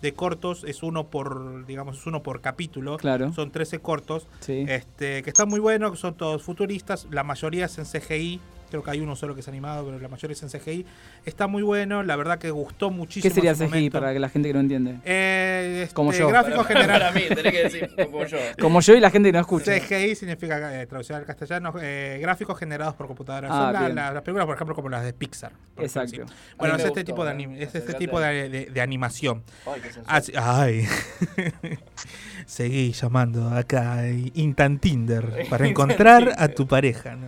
De 0.02 0.12
cortos, 0.12 0.64
es 0.64 0.82
uno 0.82 1.08
por, 1.08 1.66
digamos, 1.66 1.98
es 1.98 2.06
uno 2.06 2.22
por 2.22 2.40
capítulo. 2.40 2.98
Claro. 2.98 3.32
Son 3.32 3.50
13 3.50 3.78
cortos. 3.80 4.26
Sí. 4.40 4.64
Este, 4.68 5.22
que 5.22 5.30
están 5.30 5.48
muy 5.48 5.60
buenos, 5.60 5.98
son 5.98 6.14
todos 6.14 6.42
futuristas. 6.42 7.06
La 7.10 7.24
mayoría 7.24 7.64
es 7.64 7.78
en 7.78 7.84
CGI. 7.84 8.40
Creo 8.70 8.82
que 8.82 8.90
hay 8.90 9.00
uno 9.00 9.16
solo 9.16 9.34
que 9.34 9.40
es 9.40 9.48
animado, 9.48 9.84
pero 9.84 9.98
la 9.98 10.08
mayoría 10.08 10.32
es 10.34 10.42
en 10.42 10.48
CGI. 10.48 10.86
Está 11.24 11.46
muy 11.46 11.62
bueno, 11.62 12.02
la 12.02 12.16
verdad 12.16 12.38
que 12.38 12.50
gustó 12.50 12.90
muchísimo. 12.90 13.22
¿Qué 13.30 13.34
sería 13.34 13.54
CGI 13.54 13.64
momento. 13.64 14.00
para 14.00 14.12
que 14.12 14.18
la 14.18 14.28
gente 14.28 14.48
que 14.48 14.54
no 14.54 14.60
entiende? 14.60 14.96
Eh, 15.04 15.80
este, 15.84 15.94
Como 15.94 16.12
yo. 16.12 16.28
Gráficos 16.28 16.66
Para- 16.66 16.80
generales. 16.80 17.08
para 17.08 17.12
mí, 17.20 17.34
tenés 17.34 17.52
que 17.52 17.62
decir 17.62 17.90
como 18.04 18.24
yo. 18.26 18.36
Como 18.60 18.80
yo 18.80 18.94
y 18.94 19.00
la 19.00 19.10
gente 19.10 19.28
que 19.28 19.32
no 19.32 19.40
escucha. 19.40 19.72
CGI 19.78 20.14
significa 20.14 20.80
eh, 20.82 20.86
traducción 20.86 21.18
al 21.18 21.24
castellano, 21.24 21.72
eh, 21.80 22.18
gráficos 22.20 22.58
generados 22.58 22.94
por 22.94 23.06
computadora. 23.06 23.48
Ah, 23.50 23.72
Son 23.72 23.94
la- 23.94 24.12
las 24.12 24.22
películas, 24.22 24.46
por 24.46 24.54
ejemplo, 24.56 24.74
como 24.74 24.88
las 24.88 25.04
de 25.04 25.12
Pixar. 25.12 25.52
Exacto. 25.78 26.10
ejemplo, 26.16 26.28
sí. 26.28 26.34
A 26.52 26.56
Bueno, 26.58 26.74
es 26.74 26.80
este 26.80 26.88
gustó, 27.00 27.04
tipo 27.04 27.24
de, 27.24 27.32
anim- 27.32 27.56
es 27.58 27.74
este 27.74 27.94
tipo 27.94 28.20
de, 28.20 28.48
de- 28.48 28.66
de 28.66 28.80
animación. 28.80 29.42
Ay, 29.66 29.80
qué. 29.80 29.90
Así- 30.06 30.32
ay. 30.36 30.86
Seguí 32.46 32.92
llamando 32.92 33.48
acá 33.50 34.06
eh, 34.06 34.30
Intan 34.34 34.78
Tinder 34.78 35.46
para 35.50 35.66
encontrar 35.68 36.34
a 36.38 36.48
tu 36.48 36.66
pareja. 36.66 37.16
¿no? 37.16 37.26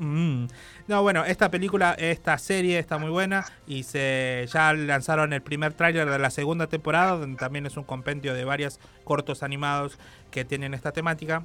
Mm. 0.00 0.46
No, 0.88 1.02
bueno, 1.02 1.24
esta 1.26 1.50
película, 1.50 1.92
esta 1.98 2.38
serie 2.38 2.78
está 2.78 2.96
muy 2.96 3.10
buena 3.10 3.44
y 3.66 3.82
se 3.82 4.46
ya 4.50 4.72
lanzaron 4.72 5.32
el 5.34 5.42
primer 5.42 5.74
tráiler 5.74 6.08
de 6.08 6.18
la 6.18 6.30
segunda 6.30 6.66
temporada, 6.68 7.18
donde 7.18 7.36
también 7.36 7.66
es 7.66 7.76
un 7.76 7.84
compendio 7.84 8.32
de 8.32 8.44
varios 8.44 8.80
cortos 9.04 9.42
animados 9.42 9.98
que 10.30 10.44
tienen 10.46 10.72
esta 10.72 10.92
temática. 10.92 11.44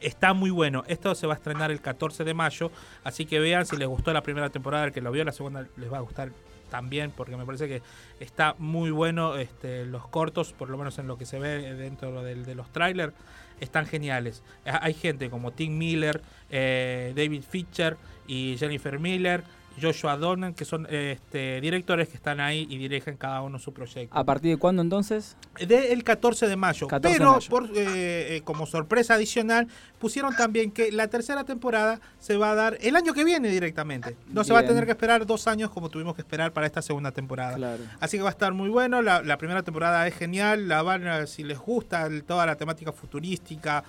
Está 0.00 0.34
muy 0.34 0.50
bueno. 0.50 0.84
Esto 0.86 1.14
se 1.16 1.26
va 1.26 1.34
a 1.34 1.36
estrenar 1.36 1.70
el 1.72 1.80
14 1.80 2.22
de 2.24 2.32
mayo, 2.32 2.70
así 3.02 3.26
que 3.26 3.40
vean 3.40 3.66
si 3.66 3.76
les 3.76 3.88
gustó 3.88 4.12
la 4.12 4.22
primera 4.22 4.50
temporada, 4.50 4.84
el 4.84 4.92
que 4.92 5.00
lo 5.00 5.10
vio 5.10 5.24
la 5.24 5.32
segunda 5.32 5.66
les 5.76 5.92
va 5.92 5.98
a 5.98 6.00
gustar 6.00 6.30
también, 6.70 7.10
porque 7.10 7.36
me 7.36 7.44
parece 7.44 7.68
que 7.68 7.82
está 8.20 8.54
muy 8.58 8.90
bueno 8.92 9.36
este, 9.36 9.84
los 9.84 10.06
cortos, 10.08 10.52
por 10.52 10.70
lo 10.70 10.78
menos 10.78 10.98
en 10.98 11.06
lo 11.06 11.18
que 11.18 11.26
se 11.26 11.38
ve 11.38 11.74
dentro 11.74 12.22
del- 12.22 12.44
de 12.44 12.54
los 12.54 12.72
trailers, 12.72 13.12
están 13.60 13.86
geniales. 13.86 14.42
Ha- 14.66 14.84
Hay 14.84 14.94
gente 14.94 15.30
como 15.30 15.52
Tim 15.52 15.76
Miller, 15.78 16.22
eh, 16.50 17.12
David 17.16 17.42
Fincher 17.48 17.96
y 18.26 18.56
Jennifer 18.58 18.98
Miller, 18.98 19.44
Joshua 19.80 20.16
Donen, 20.16 20.54
que 20.54 20.64
son 20.64 20.86
este, 20.90 21.60
directores 21.60 22.08
que 22.08 22.16
están 22.16 22.40
ahí 22.40 22.66
y 22.70 22.78
dirigen 22.78 23.16
cada 23.16 23.42
uno 23.42 23.58
su 23.58 23.72
proyecto. 23.72 24.16
¿A 24.16 24.24
partir 24.24 24.52
de 24.52 24.56
cuándo 24.58 24.82
entonces? 24.82 25.36
Del 25.58 26.02
14 26.04 26.46
de 26.48 26.56
mayo. 26.56 26.86
14 26.88 27.12
de 27.14 27.18
pero 27.18 27.32
mayo. 27.32 27.48
por, 27.50 27.64
eh, 27.66 28.36
eh, 28.36 28.42
como 28.44 28.66
sorpresa 28.66 29.14
adicional, 29.14 29.68
pusieron 29.98 30.34
también 30.36 30.70
que 30.70 30.92
la 30.92 31.08
tercera 31.08 31.44
temporada 31.44 32.00
se 32.18 32.36
va 32.36 32.50
a 32.52 32.54
dar 32.54 32.78
el 32.80 32.96
año 32.96 33.14
que 33.14 33.24
viene 33.24 33.48
directamente. 33.48 34.16
No 34.28 34.44
se 34.44 34.52
va 34.52 34.60
a 34.60 34.66
tener 34.66 34.84
que 34.84 34.92
esperar 34.92 35.26
dos 35.26 35.46
años 35.48 35.70
como 35.70 35.88
tuvimos 35.88 36.14
que 36.14 36.22
esperar 36.22 36.52
para 36.52 36.66
esta 36.66 36.82
segunda 36.82 37.10
temporada. 37.12 37.56
Claro. 37.56 37.82
Así 38.00 38.16
que 38.16 38.22
va 38.22 38.28
a 38.30 38.32
estar 38.32 38.52
muy 38.52 38.68
bueno. 38.68 39.02
La, 39.02 39.22
la 39.22 39.38
primera 39.38 39.62
temporada 39.62 40.06
es 40.06 40.14
genial. 40.14 40.68
La 40.68 40.82
van 40.82 41.26
si 41.26 41.42
les 41.42 41.58
gusta 41.58 42.06
el- 42.06 42.24
toda 42.24 42.46
la 42.46 42.56
temática 42.56 42.92
futurística. 42.92 43.84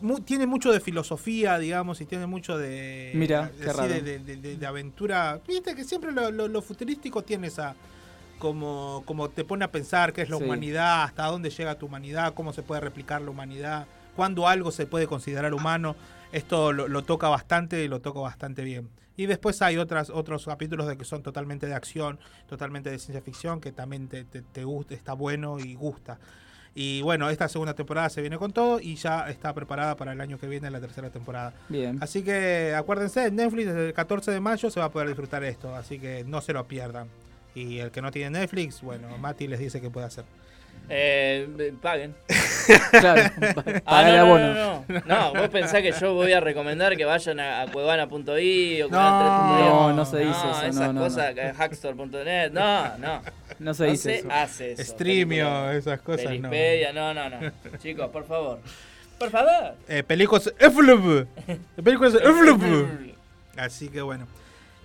Mu- 0.00 0.20
tiene 0.20 0.46
mucho 0.46 0.72
de 0.72 0.80
filosofía, 0.80 1.58
digamos, 1.58 2.00
y 2.00 2.06
tiene 2.06 2.26
mucho 2.26 2.56
de. 2.58 3.12
Mira, 3.14 3.46
de- 3.48 3.64
qué 3.64 3.72
raro. 3.72 3.88
de- 3.88 4.18
de- 4.18 4.56
de 4.56 4.66
aventura. 4.66 5.40
Viste 5.46 5.74
que 5.74 5.84
siempre 5.84 6.12
lo, 6.12 6.30
lo- 6.30 6.48
lo 6.48 6.62
futurístico 6.62 7.22
tiene 7.22 7.46
esa. 7.48 7.74
Como, 8.38 9.02
como 9.04 9.30
te 9.30 9.44
pone 9.44 9.64
a 9.64 9.72
pensar 9.72 10.12
qué 10.12 10.22
es 10.22 10.30
la 10.30 10.36
Sí. 10.38 10.44
humanidad, 10.44 11.02
hasta 11.02 11.26
dónde 11.26 11.50
llega 11.50 11.74
tu 11.76 11.86
humanidad, 11.86 12.34
cómo 12.34 12.52
se 12.52 12.62
puede 12.62 12.80
replicar 12.80 13.20
la 13.20 13.30
humanidad, 13.30 13.86
cuándo 14.14 14.46
algo 14.46 14.70
se 14.70 14.86
puede 14.86 15.08
considerar 15.08 15.52
humano. 15.54 15.96
Esto 16.30 16.72
lo, 16.72 16.86
lo 16.86 17.02
toca 17.02 17.28
bastante 17.28 17.82
y 17.82 17.88
lo 17.88 18.00
toca 18.00 18.20
bastante 18.20 18.62
bien. 18.62 18.90
Y 19.16 19.26
después 19.26 19.60
hay 19.60 19.76
otras, 19.78 20.10
otros 20.10 20.44
capítulos 20.44 20.86
de 20.86 20.96
que 20.96 21.04
son 21.04 21.24
totalmente 21.24 21.66
de 21.66 21.74
acción, 21.74 22.20
totalmente 22.48 22.90
de 22.90 23.00
ciencia 23.00 23.22
ficción, 23.22 23.60
que 23.60 23.72
también 23.72 24.06
te, 24.06 24.22
te- 24.22 24.42
te 24.42 24.62
gusta, 24.62 24.94
está 24.94 25.14
bueno 25.14 25.58
y 25.58 25.74
gusta. 25.74 26.20
Y 26.80 27.02
bueno, 27.02 27.28
esta 27.28 27.48
segunda 27.48 27.74
temporada 27.74 28.08
se 28.08 28.20
viene 28.20 28.38
con 28.38 28.52
todo 28.52 28.78
y 28.78 28.94
ya 28.94 29.28
está 29.28 29.52
preparada 29.52 29.96
para 29.96 30.12
el 30.12 30.20
año 30.20 30.38
que 30.38 30.46
viene 30.46 30.70
la 30.70 30.78
tercera 30.78 31.10
temporada. 31.10 31.52
Bien. 31.68 31.98
Así 32.00 32.22
que 32.22 32.72
acuérdense, 32.72 33.26
en 33.26 33.34
Netflix 33.34 33.66
desde 33.66 33.88
el 33.88 33.92
14 33.92 34.30
de 34.30 34.38
mayo 34.38 34.70
se 34.70 34.78
va 34.78 34.86
a 34.86 34.92
poder 34.92 35.08
disfrutar 35.08 35.42
esto, 35.42 35.74
así 35.74 35.98
que 35.98 36.22
no 36.22 36.40
se 36.40 36.52
lo 36.52 36.68
pierdan. 36.68 37.08
Y 37.52 37.78
el 37.78 37.90
que 37.90 38.00
no 38.00 38.12
tiene 38.12 38.38
Netflix, 38.38 38.80
bueno, 38.80 39.08
Mati 39.18 39.48
les 39.48 39.58
dice 39.58 39.80
qué 39.80 39.90
puede 39.90 40.06
hacer. 40.06 40.24
Eh, 40.90 41.72
paguen. 41.82 42.14
Claro, 42.90 43.22
Ah, 43.86 44.04
pagar 44.04 44.04
no, 44.04 44.08
el 44.10 44.16
no, 44.16 44.20
abono. 44.20 44.54
no, 44.54 44.84
no. 44.88 45.02
No, 45.06 45.40
vos 45.40 45.48
pensás 45.48 45.80
que 45.80 45.92
yo 45.92 46.12
voy 46.14 46.32
a 46.32 46.40
recomendar 46.40 46.96
que 46.98 47.04
vayan 47.06 47.40
a, 47.40 47.62
a 47.62 47.66
cuevana.i 47.72 48.82
o 48.82 48.88
No, 48.88 48.98
canal3.i. 48.98 49.64
no, 49.64 49.92
no 49.94 50.04
se 50.04 50.18
dice 50.18 50.30
eso, 50.30 50.62
esas 50.66 50.74
no, 50.74 50.92
no, 50.92 51.00
cosas, 51.02 51.34
hackstore.net. 51.56 52.50
No, 52.52 52.98
no. 52.98 53.22
No 53.58 53.72
se 53.74 53.86
dice 53.86 54.16
eso. 54.16 54.28
hace 54.30 54.72
eso. 54.72 54.84
Streamio, 54.84 55.44
película. 55.46 55.74
esas 55.76 56.00
cosas, 56.00 56.24
no. 56.24 56.50
Pelispedia, 56.50 56.92
no, 56.92 57.14
no, 57.14 57.30
no. 57.30 57.38
Chicos, 57.82 58.08
por 58.10 58.26
favor. 58.26 58.60
Por 59.18 59.30
favor. 59.30 59.74
Eh, 59.88 60.02
películas 60.02 60.52
Eflup. 60.58 61.26
Películas 61.82 62.14
Eflup. 62.14 62.62
Así 63.56 63.88
que 63.88 64.00
bueno. 64.02 64.26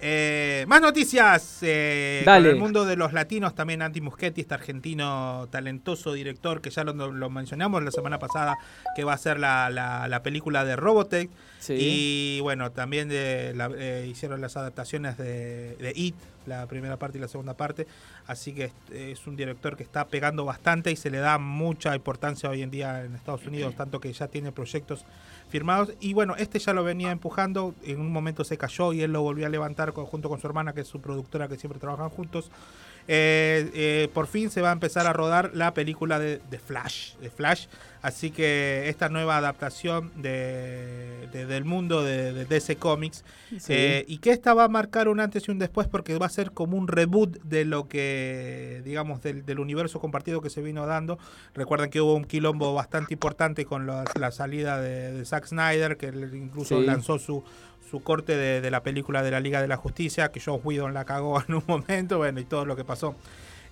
Eh, 0.05 0.65
más 0.67 0.81
noticias. 0.81 1.59
Eh, 1.61 2.23
Dale. 2.25 2.49
con 2.49 2.55
el 2.55 2.61
mundo 2.61 2.83
de 2.85 2.97
los 2.97 3.13
latinos, 3.13 3.55
también 3.55 3.81
Andy 3.81 4.01
Muschietti, 4.01 4.41
este 4.41 4.53
argentino 4.53 5.47
talentoso 5.49 6.11
director 6.11 6.59
que 6.59 6.69
ya 6.71 6.83
lo, 6.83 6.93
lo 7.13 7.29
mencionamos 7.29 7.81
la 7.83 7.91
semana 7.91 8.19
pasada, 8.19 8.57
que 8.97 9.05
va 9.05 9.13
a 9.13 9.17
ser 9.17 9.39
la, 9.39 9.69
la- 9.69 10.09
la 10.09 10.21
película 10.21 10.65
de 10.65 10.75
Robotech. 10.75 11.29
Sí. 11.59 11.75
Y 11.79 12.39
bueno, 12.41 12.71
también 12.71 13.07
de 13.07 13.53
la- 13.55 13.71
eh, 13.77 14.05
hicieron 14.11 14.41
las 14.41 14.57
adaptaciones 14.57 15.17
de, 15.17 15.77
de 15.77 15.93
It, 15.95 16.15
la 16.45 16.65
primera 16.67 16.97
parte 16.97 17.17
y 17.17 17.21
la 17.21 17.27
segunda 17.27 17.53
parte. 17.55 17.87
Así 18.27 18.53
que 18.53 18.65
es, 18.65 18.73
es 18.91 19.27
un 19.27 19.35
director 19.35 19.75
que 19.77 19.83
está 19.83 20.05
pegando 20.07 20.45
bastante 20.45 20.91
y 20.91 20.95
se 20.95 21.09
le 21.09 21.19
da 21.19 21.37
mucha 21.37 21.95
importancia 21.95 22.49
hoy 22.49 22.61
en 22.61 22.71
día 22.71 23.03
en 23.03 23.15
Estados 23.15 23.45
Unidos, 23.45 23.75
tanto 23.75 23.99
que 23.99 24.11
ya 24.13 24.27
tiene 24.27 24.51
proyectos 24.51 25.05
firmados. 25.49 25.93
Y 25.99 26.13
bueno, 26.13 26.35
este 26.37 26.59
ya 26.59 26.73
lo 26.73 26.83
venía 26.83 27.11
empujando, 27.11 27.75
en 27.83 27.99
un 27.99 28.11
momento 28.11 28.43
se 28.43 28.57
cayó 28.57 28.93
y 28.93 29.01
él 29.01 29.11
lo 29.13 29.21
volvió 29.21 29.45
a 29.45 29.49
levantar 29.49 29.93
con- 29.93 30.05
junto 30.05 30.29
con 30.29 30.39
su 30.39 30.47
hermana, 30.47 30.73
que 30.73 30.81
es 30.81 30.87
su 30.87 30.99
productora, 31.01 31.47
que 31.47 31.57
siempre 31.57 31.79
trabajan 31.79 32.09
juntos. 32.09 32.49
Eh, 33.07 33.69
eh, 33.73 34.09
por 34.13 34.27
fin 34.27 34.49
se 34.49 34.61
va 34.61 34.69
a 34.69 34.73
empezar 34.73 35.07
a 35.07 35.13
rodar 35.13 35.51
la 35.53 35.73
película 35.73 36.19
de, 36.19 36.39
de 36.49 36.59
Flash, 36.59 37.15
de 37.17 37.29
Flash. 37.29 37.67
Así 38.01 38.31
que 38.31 38.89
esta 38.89 39.07
nueva 39.07 39.37
adaptación 39.37 40.11
de, 40.21 41.27
de- 41.31 41.45
del 41.45 41.63
mundo 41.63 42.03
de, 42.03 42.45
DC 42.45 42.75
Comics 42.75 43.23
Sí. 43.51 43.57
eh, 43.73 44.05
y 44.09 44.17
que 44.17 44.31
esta 44.31 44.53
va 44.53 44.65
a 44.65 44.67
marcar 44.67 45.07
un 45.07 45.19
antes 45.21 45.47
y 45.47 45.51
un 45.51 45.59
después 45.59 45.87
porque 45.87 46.17
va 46.17 46.25
a 46.25 46.29
ser 46.29 46.51
como 46.51 46.75
un 46.77 46.87
reboot 46.89 47.41
de 47.43 47.63
lo 47.65 47.87
que, 47.87 48.81
digamos, 48.83 49.21
del, 49.21 49.45
del 49.45 49.59
universo 49.59 49.99
compartido 50.01 50.41
que 50.41 50.49
se 50.49 50.61
vino 50.61 50.85
dando. 50.85 51.17
Recuerden 51.53 51.89
que 51.89 52.01
hubo 52.01 52.13
un 52.15 52.25
quilombo 52.25 52.73
bastante 52.73 53.13
importante 53.13 53.63
con 53.65 53.85
la, 53.87 54.03
la 54.19 54.31
salida 54.31 54.81
de, 54.81 55.23
Zack 55.25 55.45
Snyder, 55.47 55.95
que 55.97 56.07
incluso 56.07 56.79
Sí. 56.81 56.85
lanzó 56.85 57.19
su, 57.19 57.43
su 57.93 58.01
corte 58.01 58.35
de, 58.35 58.71
la 58.71 58.81
película 58.81 59.21
de 59.21 59.29
la 59.29 59.39
Liga 59.39 59.61
de 59.61 59.67
la 59.67 59.77
Justicia, 59.77 60.31
que 60.31 60.39
Joe 60.39 60.59
Whedon 60.63 60.95
la 60.95 61.05
cagó 61.05 61.39
en 61.47 61.53
un 61.53 61.63
momento, 61.67 62.17
bueno, 62.17 62.39
y 62.39 62.43
todo 62.43 62.65
lo 62.65 62.75
que 62.75 62.83
pasó. 62.83 63.13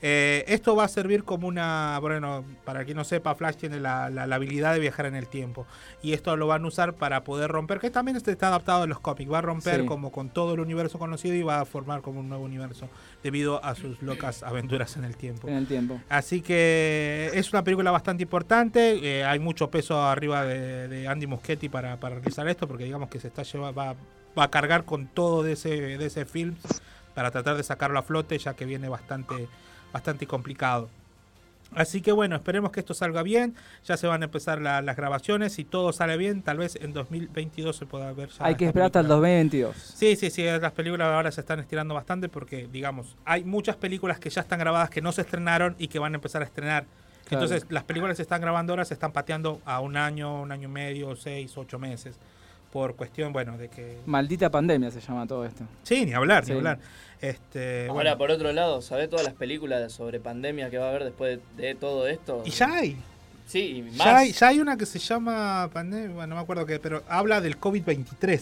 Eh, 0.04 0.44
esto 0.48 0.76
va 0.76 0.86
a 0.86 0.88
servir 0.88 1.24
como 1.24 1.48
una, 1.48 1.98
bueno, 2.02 2.44
para 2.66 2.84
quien 2.86 2.98
no 2.98 3.04
sepa, 3.04 3.36
Flash 3.36 3.56
tiene 3.56 3.80
la, 3.80 4.10
la- 4.10 4.26
la 4.26 4.36
habilidad 4.36 4.74
de 4.74 4.80
viajar 4.80 5.06
en 5.06 5.16
el 5.16 5.28
tiempo. 5.28 5.68
Y 6.02 6.14
esto 6.14 6.36
lo 6.36 6.48
van 6.48 6.66
a 6.66 6.68
usar 6.68 6.94
para 6.94 7.24
poder 7.24 7.52
romper, 7.52 7.80
que 7.80 7.92
también 7.92 8.18
este 8.18 8.32
está 8.32 8.48
adaptado 8.48 8.84
a 8.84 8.88
los 8.88 9.00
cómics, 9.00 9.32
va 9.32 9.38
a 9.38 9.42
romper 9.42 9.82
Sí. 9.82 9.86
como 9.86 10.12
con 10.12 10.30
todo 10.30 10.56
el 10.56 10.60
universo 10.60 10.98
conocido 10.98 11.36
y 11.36 11.44
va 11.44 11.60
a 11.62 11.66
formar 11.66 12.02
como 12.02 12.20
un 12.20 12.30
nuevo 12.30 12.44
universo 12.44 12.90
debido 13.24 13.64
a 13.64 13.76
sus 13.76 14.02
locas 14.02 14.42
aventuras 14.44 14.98
en 14.98 15.04
el 15.04 15.16
tiempo. 15.18 15.48
En 15.48 15.54
el 15.56 15.68
tiempo. 15.68 16.02
Así 16.10 16.42
que 16.42 17.30
es 17.34 17.52
una 17.54 17.64
película 17.64 17.92
bastante 17.92 18.24
importante. 18.24 19.00
eh, 19.20 19.24
hay 19.24 19.40
mucho 19.40 19.70
peso 19.70 20.02
arriba 20.02 20.44
de, 20.46 20.88
de 20.88 21.08
Andy 21.08 21.28
Muschietti 21.28 21.70
para, 21.70 21.98
para 21.98 22.16
realizar 22.16 22.48
esto, 22.48 22.68
porque 22.68 22.86
digamos 22.86 23.10
que 23.10 23.20
se 23.20 23.28
está 23.28 23.44
lleva, 23.44 23.72
va, 23.72 23.96
va 24.38 24.44
a 24.46 24.50
cargar 24.50 24.84
con 24.86 25.08
todo 25.08 25.44
de 25.44 25.54
ese, 25.54 25.70
de 25.98 26.06
ese 26.06 26.26
film 26.26 26.56
para 27.14 27.30
tratar 27.30 27.56
de 27.58 27.64
sacarlo 27.64 28.00
a 28.00 28.04
flote, 28.04 28.38
ya 28.38 28.54
que 28.56 28.66
viene 28.66 28.88
bastante, 28.90 29.48
bastante 29.92 30.26
complicado. 30.28 30.90
Así 31.74 32.02
que 32.02 32.12
bueno, 32.12 32.36
esperemos 32.36 32.72
que 32.72 32.82
esto 32.82 32.94
salga 32.94 33.24
bien. 33.24 33.56
Ya 33.86 33.96
se 33.96 34.06
van 34.06 34.22
a 34.24 34.26
empezar 34.26 34.62
la- 34.62 34.82
las 34.82 34.98
grabaciones. 34.98 35.54
Si 35.54 35.64
todo 35.64 35.94
sale 35.94 36.18
bien, 36.18 36.42
tal 36.42 36.58
vez 36.58 36.76
en 36.76 36.92
2022 36.92 37.78
se 37.78 37.86
pueda 37.86 38.12
ver 38.12 38.28
ya. 38.30 38.44
Hay 38.46 38.56
que 38.56 38.66
esperar 38.66 38.88
hasta 38.88 39.00
el 39.00 39.06
película. 39.06 39.16
2022. 39.30 39.78
Sí, 39.78 40.18
sí, 40.18 40.30
sí, 40.30 40.44
las 40.44 40.74
películas 40.74 41.08
ahora 41.08 41.32
se 41.32 41.40
están 41.40 41.60
estirando 41.62 41.94
bastante 41.94 42.28
porque, 42.28 42.68
digamos, 42.70 43.16
hay 43.24 43.46
muchas 43.46 43.78
películas 43.78 44.20
que 44.20 44.30
ya 44.30 44.42
están 44.42 44.60
grabadas 44.60 44.90
que 44.90 45.02
no 45.02 45.14
se 45.14 45.22
estrenaron 45.22 45.76
y 45.80 45.88
que 45.88 45.98
van 45.98 46.14
a 46.14 46.18
empezar 46.18 46.42
a 46.42 46.46
estrenar. 46.46 46.84
Claro. 47.26 47.46
Entonces, 47.46 47.66
las 47.72 47.86
películas 47.86 48.14
que 48.14 48.18
se 48.18 48.22
están 48.24 48.42
grabando 48.42 48.74
ahora 48.74 48.84
se 48.84 48.94
están 48.94 49.14
pateando 49.14 49.62
a 49.64 49.80
un 49.80 49.96
año, 49.96 50.42
un 50.42 50.52
año 50.52 50.68
y 50.68 50.72
medio, 50.72 51.16
seis, 51.16 51.54
ocho 51.56 51.80
meses. 51.80 52.18
Por 52.72 52.96
cuestión, 52.96 53.34
bueno, 53.34 53.58
de 53.58 53.68
que... 53.70 53.98
Maldita 54.06 54.50
pandemia 54.50 54.92
se 54.92 55.02
llama 55.02 55.28
todo 55.28 55.46
esto. 55.46 55.66
Sí, 55.84 56.06
ni 56.06 56.14
hablar, 56.14 56.46
Sí. 56.46 56.52
ni 56.52 56.58
hablar. 56.60 56.80
Este, 57.20 57.82
Ahora, 57.90 57.94
bueno. 57.94 58.18
por 58.18 58.32
otro 58.32 58.52
lado, 58.54 58.82
¿sabés 58.82 59.10
todas 59.10 59.26
las 59.26 59.34
películas 59.36 59.92
sobre 59.92 60.20
pandemia 60.20 60.70
que 60.70 60.78
va 60.78 60.86
a 60.88 60.90
haber 60.90 61.04
después 61.04 61.40
de, 61.58 61.68
de 61.68 61.76
todo 61.76 62.08
esto? 62.08 62.42
Y 62.46 62.50
ya 62.52 62.74
hay. 62.74 62.98
Sí, 63.46 63.84
más. 63.98 63.98
Ya 64.06 64.18
hay, 64.18 64.32
ya 64.32 64.48
hay 64.48 64.60
una 64.60 64.78
que 64.78 64.86
se 64.86 64.98
llama 65.00 65.70
pandemia, 65.74 66.10
bueno, 66.16 66.28
no 66.28 66.36
me 66.36 66.42
acuerdo 66.42 66.66
qué, 66.66 66.80
pero 66.80 67.04
habla 67.10 67.42
del 67.42 67.60
COVID-23. 67.60 68.40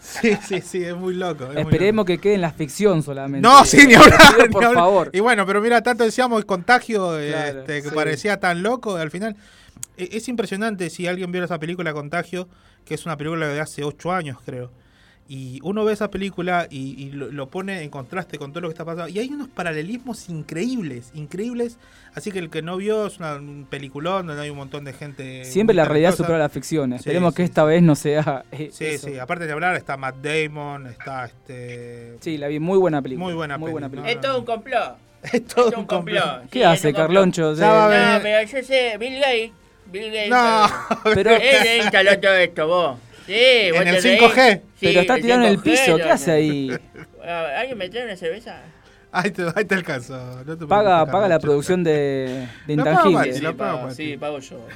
Sí, 0.00 0.36
sí, 0.46 0.60
sí, 0.60 0.84
es 0.84 0.94
muy 0.94 1.14
loco. 1.14 1.42
es 1.44 1.48
muy 1.48 1.56
loco. 1.56 1.68
Esperemos 1.70 2.04
que 2.06 2.18
quede 2.18 2.34
en 2.34 2.40
la 2.42 2.52
ficción 2.52 3.02
solamente. 3.02 3.46
No, 3.46 3.64
sí, 3.64 3.86
ni 3.88 3.94
hablar. 3.94 4.20
ni 4.46 4.48
Por 4.50 4.64
hablar. 4.64 4.84
favor. 4.84 5.10
Y 5.12 5.18
bueno, 5.20 5.44
pero 5.44 5.60
mira, 5.60 5.82
tanto 5.82 6.04
decíamos 6.04 6.38
el 6.38 6.46
contagio 6.46 7.16
Claro, 7.18 7.60
este, 7.60 7.82
que 7.82 7.88
sí. 7.88 7.94
parecía 7.94 8.38
tan 8.38 8.62
loco, 8.62 8.94
al 8.94 9.10
final. 9.10 9.34
E- 9.96 10.08
Es 10.12 10.28
impresionante 10.28 10.90
si 10.90 11.06
alguien 11.06 11.32
vio 11.32 11.42
esa 11.44 11.58
película 11.58 11.92
Contagio, 11.92 12.48
que 12.84 12.94
es 12.94 13.04
una 13.06 13.16
película 13.16 13.48
de 13.48 13.60
hace 13.60 13.84
ocho 13.84 14.12
años, 14.12 14.38
creo. 14.44 14.70
Y 15.28 15.58
uno 15.64 15.84
ve 15.84 15.92
esa 15.92 16.08
película 16.08 16.68
y, 16.70 17.02
y 17.02 17.10
lo, 17.10 17.32
lo 17.32 17.48
pone 17.50 17.82
en 17.82 17.90
contraste 17.90 18.38
con 18.38 18.52
todo 18.52 18.60
lo 18.60 18.68
que 18.68 18.74
está 18.74 18.84
pasando. 18.84 19.08
Y 19.08 19.18
hay 19.18 19.26
unos 19.28 19.48
paralelismos 19.48 20.28
increíbles, 20.28 21.10
increíbles. 21.14 21.78
Así 22.14 22.30
que 22.30 22.38
el 22.38 22.48
que 22.48 22.62
no 22.62 22.76
vio 22.76 23.06
es 23.08 23.18
una, 23.18 23.34
un 23.34 23.66
peliculón 23.68 24.28
donde 24.28 24.40
hay 24.42 24.50
un 24.50 24.56
montón 24.56 24.84
de 24.84 24.92
gente. 24.92 25.44
Siempre 25.44 25.74
la 25.74 25.84
realidad 25.84 26.14
supera 26.14 26.38
la 26.38 26.48
ficción. 26.48 26.92
Esperemos 26.92 27.32
sí, 27.34 27.38
que 27.38 27.42
esta 27.42 27.64
vez 27.64 27.82
no 27.82 27.96
sea. 27.96 28.44
eh, 28.52 28.70
Sí, 28.72 28.84
eso. 28.84 29.08
sí, 29.08 29.18
aparte 29.18 29.48
de 29.48 29.52
hablar, 29.52 29.74
está 29.74 29.96
Matt 29.96 30.14
Damon, 30.22 30.86
está 30.86 31.24
este. 31.24 32.18
Sí, 32.20 32.38
la 32.38 32.46
vi 32.46 32.60
muy 32.60 32.78
buena 32.78 33.02
película. 33.02 33.24
Muy 33.24 33.34
buena 33.34 33.58
muy 33.58 33.72
buena 33.72 33.88
peli, 33.88 34.02
película. 34.02 34.20
Es 34.20 34.20
todo 34.30 34.38
un 34.38 34.44
complot. 34.44 34.96
Es 35.32 35.44
todo 35.44 35.76
un 35.76 35.86
complot. 35.86 36.42
¿Qué 36.50 36.60
Sí, 36.60 36.62
hace 36.62 36.92
complot. 36.92 37.06
Carloncho? 37.08 37.50
No, 37.56 37.88
pero 38.22 38.42
yo 38.44 38.62
sé, 38.62 38.96
Bill 38.96 39.18
Gates. 39.18 39.50
Bill 39.90 40.06
Gates. 40.12 40.30
No, 40.30 40.66
pero- 41.14 41.30
Él 41.30 41.82
instaló 41.82 42.18
todo 42.20 42.34
esto, 42.34 42.66
vos. 42.66 42.98
Sí, 43.26 43.70
vos 43.72 43.80
En 43.82 43.88
el 43.88 43.94
te 43.96 44.00
reís. 44.02 44.20
5G. 44.22 44.60
Sí, 44.78 44.86
Pero 44.86 45.00
está 45.00 45.16
tirado 45.16 45.42
en 45.42 45.48
el 45.48 45.58
5G, 45.58 45.62
piso, 45.62 45.96
¿qué 45.96 46.04
no, 46.04 46.12
hace 46.12 46.30
ahí? 46.32 46.70
Ah, 47.24 47.46
¿Alguien 47.58 47.78
me 47.78 47.88
trae 47.88 48.04
una 48.04 48.16
cerveza? 48.16 48.60
Ahí 49.10 49.30
te, 49.30 49.44
ahí 49.54 49.64
te 49.64 49.74
alcanzo. 49.74 50.44
no 50.44 50.58
te 50.58 50.66
Paga, 50.66 51.06
paga 51.06 51.26
la 51.26 51.38
producción 51.38 51.82
de, 51.82 52.46
de 52.66 52.72
intangibles. 52.72 53.14
Mati, 53.14 53.32
Sí, 53.32 53.42
pago, 53.42 53.56
pago, 53.56 53.82
Mati. 53.82 53.94
sí, 53.94 54.16
pago 54.18 54.38
yo. 54.40 54.66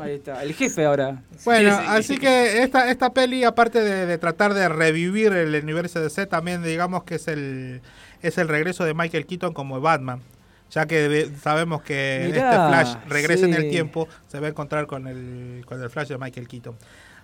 Ahí 0.00 0.14
está, 0.14 0.42
el 0.44 0.54
jefe 0.54 0.84
ahora. 0.84 1.22
Bueno, 1.44 1.70
Sí, 1.76 1.82
sí. 1.82 1.86
así 1.88 2.18
que 2.18 2.62
esta, 2.62 2.90
esta 2.90 3.12
peli, 3.12 3.42
aparte 3.42 3.82
de, 3.82 4.06
de 4.06 4.16
tratar 4.18 4.54
de 4.54 4.68
revivir 4.68 5.32
el 5.32 5.54
universo 5.62 6.00
de 6.00 6.08
C, 6.08 6.26
también 6.26 6.62
digamos 6.62 7.02
que 7.04 7.16
es 7.16 7.26
el, 7.26 7.80
es 8.22 8.38
el 8.38 8.46
regreso 8.48 8.84
de 8.84 8.94
Michael 8.94 9.26
Keaton 9.26 9.52
como 9.52 9.80
Batman. 9.80 10.22
Ya 10.70 10.86
que 10.86 11.30
sabemos 11.42 11.82
que 11.82 12.26
Mirá, 12.30 12.50
este 12.50 12.56
Flash 12.94 13.08
regresa 13.08 13.44
en 13.46 13.54
el 13.54 13.68
tiempo, 13.70 14.08
se 14.28 14.38
va 14.40 14.46
a 14.46 14.50
encontrar 14.50 14.86
con 14.86 15.06
el, 15.08 15.64
con 15.66 15.82
el 15.82 15.90
Flash 15.90 16.08
de 16.08 16.18
Michael 16.18 16.46
Keaton. 16.48 16.76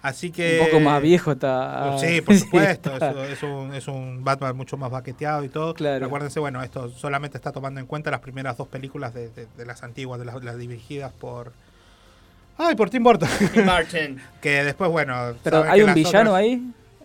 Así 0.03 0.31
que... 0.31 0.59
Un 0.61 0.67
poco 0.67 0.81
más 0.81 1.01
viejo 1.03 1.33
está. 1.33 1.97
Sí, 1.99 2.21
por 2.21 2.37
supuesto, 2.39 2.93
es, 2.97 3.33
es 3.33 3.43
un, 3.43 3.75
es 3.75 3.89
un 3.89 4.23
Batman 4.23 4.57
mucho 4.57 4.77
más 4.77 4.91
baqueteado 4.91 5.43
y 5.45 5.49
todo. 5.49 5.75
Claro. 5.75 6.07
Acuérdense, 6.07 6.39
bueno, 6.39 6.63
esto 6.63 6.91
solamente 6.91 7.39
está 7.39 7.51
tomando 7.53 7.81
en 7.81 7.87
cuenta 7.87 8.11
las 8.11 8.21
primeras 8.21 8.57
dos 8.57 8.69
películas 8.69 9.15
de, 9.15 9.31
de- 9.31 9.47
de 9.57 9.67
las 9.67 9.83
antiguas, 9.83 10.19
de 10.21 10.27
las, 10.27 10.43
las 10.45 10.59
dirigidas 10.59 11.13
por... 11.13 11.53
Ay, 12.59 12.75
por 12.75 12.89
Tim 12.91 13.03
Burton. 13.03 13.29
Tim 13.53 13.65
Burton. 13.67 14.19
que 14.41 14.65
después, 14.65 14.91
bueno... 14.91 15.35
Pero 15.43 15.63
¿hay 15.65 15.83
un 15.83 15.93
villano 15.95 16.31
otras- 16.31 16.35
ahí? 16.35 16.53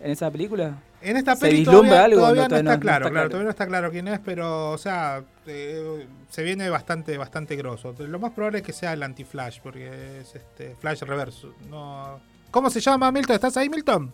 ¿En 0.02 0.10
esa 0.10 0.30
película? 0.30 0.74
En 1.02 1.16
esta 1.16 1.34
¿Se 1.36 1.46
peli 1.46 1.64
todavía, 1.64 2.04
algo? 2.04 2.20
todavía 2.20 2.48
No, 2.48 2.56
está 2.56 2.62
no- 2.62 2.62
claro, 2.62 2.70
no 2.70 2.72
está 2.74 2.80
claro, 2.80 3.10
claro. 3.10 3.28
todavía 3.28 3.44
no 3.44 3.50
está 3.50 3.66
claro 3.66 3.90
quién 3.90 4.08
es, 4.08 4.20
pero, 4.20 4.70
o 4.70 4.78
sea, 4.78 5.22
eh, 5.46 6.06
se 6.30 6.42
viene 6.42 6.68
bastante, 6.70 7.16
bastante 7.18 7.56
grosso. 7.56 7.94
Lo 7.98 8.18
más 8.18 8.32
probable 8.32 8.58
es 8.58 8.64
que 8.64 8.72
sea 8.72 8.92
el 8.92 9.02
anti-Flash, 9.02 9.60
porque 9.62 10.20
es 10.20 10.34
este 10.34 10.76
Flash 10.80 11.02
reverso. 11.02 11.54
No... 11.70 12.20
¿Cómo 12.50 12.70
se 12.70 12.80
llama, 12.80 13.10
Milton? 13.10 13.34
¿Estás 13.34 13.56
ahí, 13.56 13.68
Milton? 13.68 14.12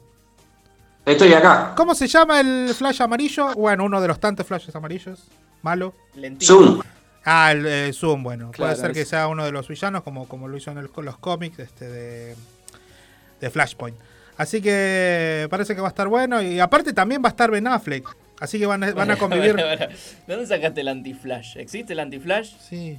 Estoy 1.04 1.32
acá. 1.32 1.72
¿Cómo 1.76 1.94
se 1.94 2.06
llama 2.06 2.40
el 2.40 2.72
Flash 2.74 3.02
amarillo? 3.02 3.54
Bueno, 3.54 3.84
uno 3.84 4.00
de 4.00 4.08
los 4.08 4.20
tantos 4.20 4.46
Flashes 4.46 4.74
amarillos. 4.76 5.24
Malo. 5.62 5.94
Lentito. 6.14 6.52
Zoom. 6.54 6.80
Ah, 7.24 7.52
el 7.52 7.66
eh, 7.66 7.92
Zoom, 7.92 8.22
bueno. 8.22 8.50
Claro, 8.52 8.72
Puede 8.74 8.82
ser 8.86 8.92
que 8.94 9.04
sea 9.04 9.26
uno 9.28 9.44
de 9.44 9.52
los 9.52 9.66
villanos, 9.68 10.02
como, 10.02 10.28
como 10.28 10.48
lo 10.48 10.56
hizo 10.56 10.70
en 10.70 10.78
el- 10.78 10.90
los 10.96 11.18
cómics 11.18 11.58
este, 11.58 11.88
de, 11.88 12.36
de 13.40 13.50
Flashpoint. 13.50 13.96
Así 14.38 14.62
que 14.62 15.46
parece 15.50 15.74
que 15.74 15.80
va 15.82 15.88
a 15.88 15.90
estar 15.90 16.08
bueno. 16.08 16.40
Y 16.40 16.58
aparte 16.60 16.92
también 16.94 17.22
va 17.22 17.28
a 17.28 17.30
estar 17.30 17.50
Ben 17.50 17.66
Affleck. 17.66 18.08
Así 18.40 18.58
que 18.58 18.66
van 18.66 18.82
a, 18.84 18.92
van 18.92 19.10
a 19.10 19.16
convivir. 19.16 19.52
Bueno, 19.54 19.68
bueno. 19.76 19.86
¿De 20.26 20.34
dónde 20.34 20.46
sacaste 20.48 20.80
el 20.80 20.88
anti-flash? 20.88 21.56
¿Existe 21.58 21.92
el 21.92 21.98
anti-flash? 22.00 22.52
Sí. 22.60 22.98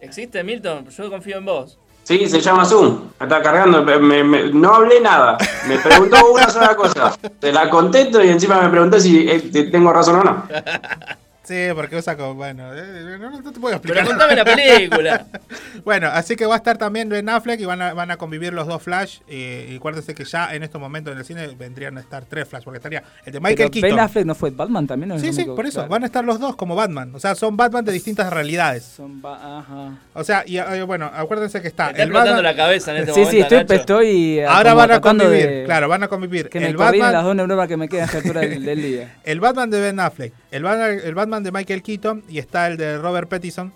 ¿Existe, 0.00 0.42
Milton? 0.44 0.88
Yo 0.88 1.10
confío 1.10 1.38
en 1.38 1.44
vos. 1.44 1.78
Sí, 2.04 2.28
se 2.28 2.40
llama 2.40 2.64
Zoom. 2.64 3.08
Está 3.20 3.42
cargando. 3.42 3.82
me- 3.82 3.98
me- 3.98 4.22
me- 4.22 4.52
no 4.52 4.74
hablé 4.76 5.00
nada. 5.00 5.36
Me 5.66 5.76
preguntó 5.78 6.30
una 6.32 6.48
sola 6.48 6.76
cosa. 6.76 7.18
Te 7.40 7.50
la 7.52 7.68
contesto 7.68 8.22
y 8.22 8.28
encima 8.28 8.60
me 8.62 8.68
preguntó 8.68 9.00
si 9.00 9.28
eh, 9.28 9.40
te- 9.52 9.64
tengo 9.64 9.92
razón 9.92 10.20
o 10.20 10.22
no. 10.22 10.46
Sí, 11.46 11.68
porque 11.74 11.96
usa 11.96 12.16
como. 12.16 12.34
Bueno, 12.34 12.74
eh, 12.74 13.16
no, 13.20 13.30
no 13.40 13.52
te 13.52 13.60
puedo 13.60 13.80
Pero 13.80 13.94
explicar. 14.00 14.06
contame 14.06 14.34
la 14.36 14.44
película. 14.44 15.26
Bueno, 15.84 16.08
así 16.08 16.34
que 16.36 16.46
va 16.46 16.54
a 16.54 16.56
estar 16.56 16.78
también 16.78 17.08
Ben 17.08 17.28
Affleck 17.28 17.60
y 17.60 17.64
van 17.64 17.80
a, 17.80 17.92
van 17.94 18.10
a 18.10 18.16
convivir 18.16 18.52
los 18.52 18.66
dos 18.66 18.82
Flash. 18.82 19.18
eh, 19.28 19.68
y 19.70 19.76
acuérdense 19.76 20.14
que 20.14 20.24
ya 20.24 20.52
en 20.54 20.62
estos 20.64 20.80
momentos 20.80 21.12
en 21.12 21.18
el 21.18 21.24
cine 21.24 21.46
vendrían 21.56 21.96
a 21.98 22.00
estar 22.00 22.24
tres 22.24 22.48
Flash, 22.48 22.64
porque 22.64 22.78
estaría 22.78 23.04
el 23.24 23.32
de 23.32 23.38
Michael 23.38 23.56
Pero 23.56 23.70
Keaton. 23.70 23.90
Ben 23.90 23.98
Affleck 24.00 24.24
no 24.26 24.34
fue 24.34 24.50
Batman 24.50 24.86
también. 24.86 25.12
¿o 25.12 25.18
Sí, 25.20 25.28
no 25.28 25.32
sí, 25.34 25.44
me 25.46 25.54
por 25.54 25.64
eso. 25.66 25.74
claro. 25.80 25.90
Van 25.90 26.02
a 26.02 26.06
estar 26.06 26.24
los 26.24 26.40
dos 26.40 26.56
como 26.56 26.74
Batman. 26.74 27.14
O 27.14 27.20
sea, 27.20 27.34
son 27.36 27.56
Batman 27.56 27.84
de 27.84 27.92
distintas 27.92 28.32
realidades. 28.32 28.84
Son 28.84 29.20
Ajá. 29.24 29.98
O 30.14 30.24
sea, 30.24 30.42
y 30.46 30.58
eh, 30.58 30.82
bueno, 30.82 31.08
acuérdense 31.14 31.60
que 31.62 31.68
está 31.68 31.86
Me 31.86 31.90
está 31.92 32.02
el 32.02 32.12
Batman. 32.12 32.42
la 32.42 32.56
cabeza 32.56 32.90
en 32.92 32.96
este 33.02 33.12
Sí, 33.12 33.20
momento. 33.20 33.30
sí, 33.30 33.40
estoy, 33.42 33.58
Nacho. 33.58 33.74
estoy 33.74 34.38
eh, 34.40 34.46
Ahora 34.46 34.74
van 34.74 34.90
a 34.90 35.00
convivir, 35.00 35.46
de- 35.48 35.62
claro, 35.66 35.88
van 35.88 36.02
a 36.02 36.08
convivir. 36.08 36.48
Que 36.48 36.58
me 36.58 36.66
el 36.68 36.76
Batman, 36.76 37.12
las 37.12 37.22
dos 37.24 37.36
neuronas 37.36 37.68
que 37.68 37.76
me 37.76 37.88
quedan 37.88 38.02
a 38.04 38.06
esta 38.06 38.18
altura 38.18 38.40
del, 38.40 38.64
del 38.64 38.82
día. 38.82 39.14
el 39.24 39.38
Batman 39.40 39.70
de 39.70 39.80
Ben 39.80 40.00
Affleck, 40.00 40.32
el 40.50 40.62
Batman, 40.62 41.00
el 41.04 41.14
Batman 41.14 41.42
de 41.42 41.52
Michael 41.52 41.82
Keaton 41.82 42.24
y 42.28 42.38
está 42.38 42.66
el 42.66 42.76
de 42.76 42.98
Robert 42.98 43.28
Pattinson. 43.28 43.72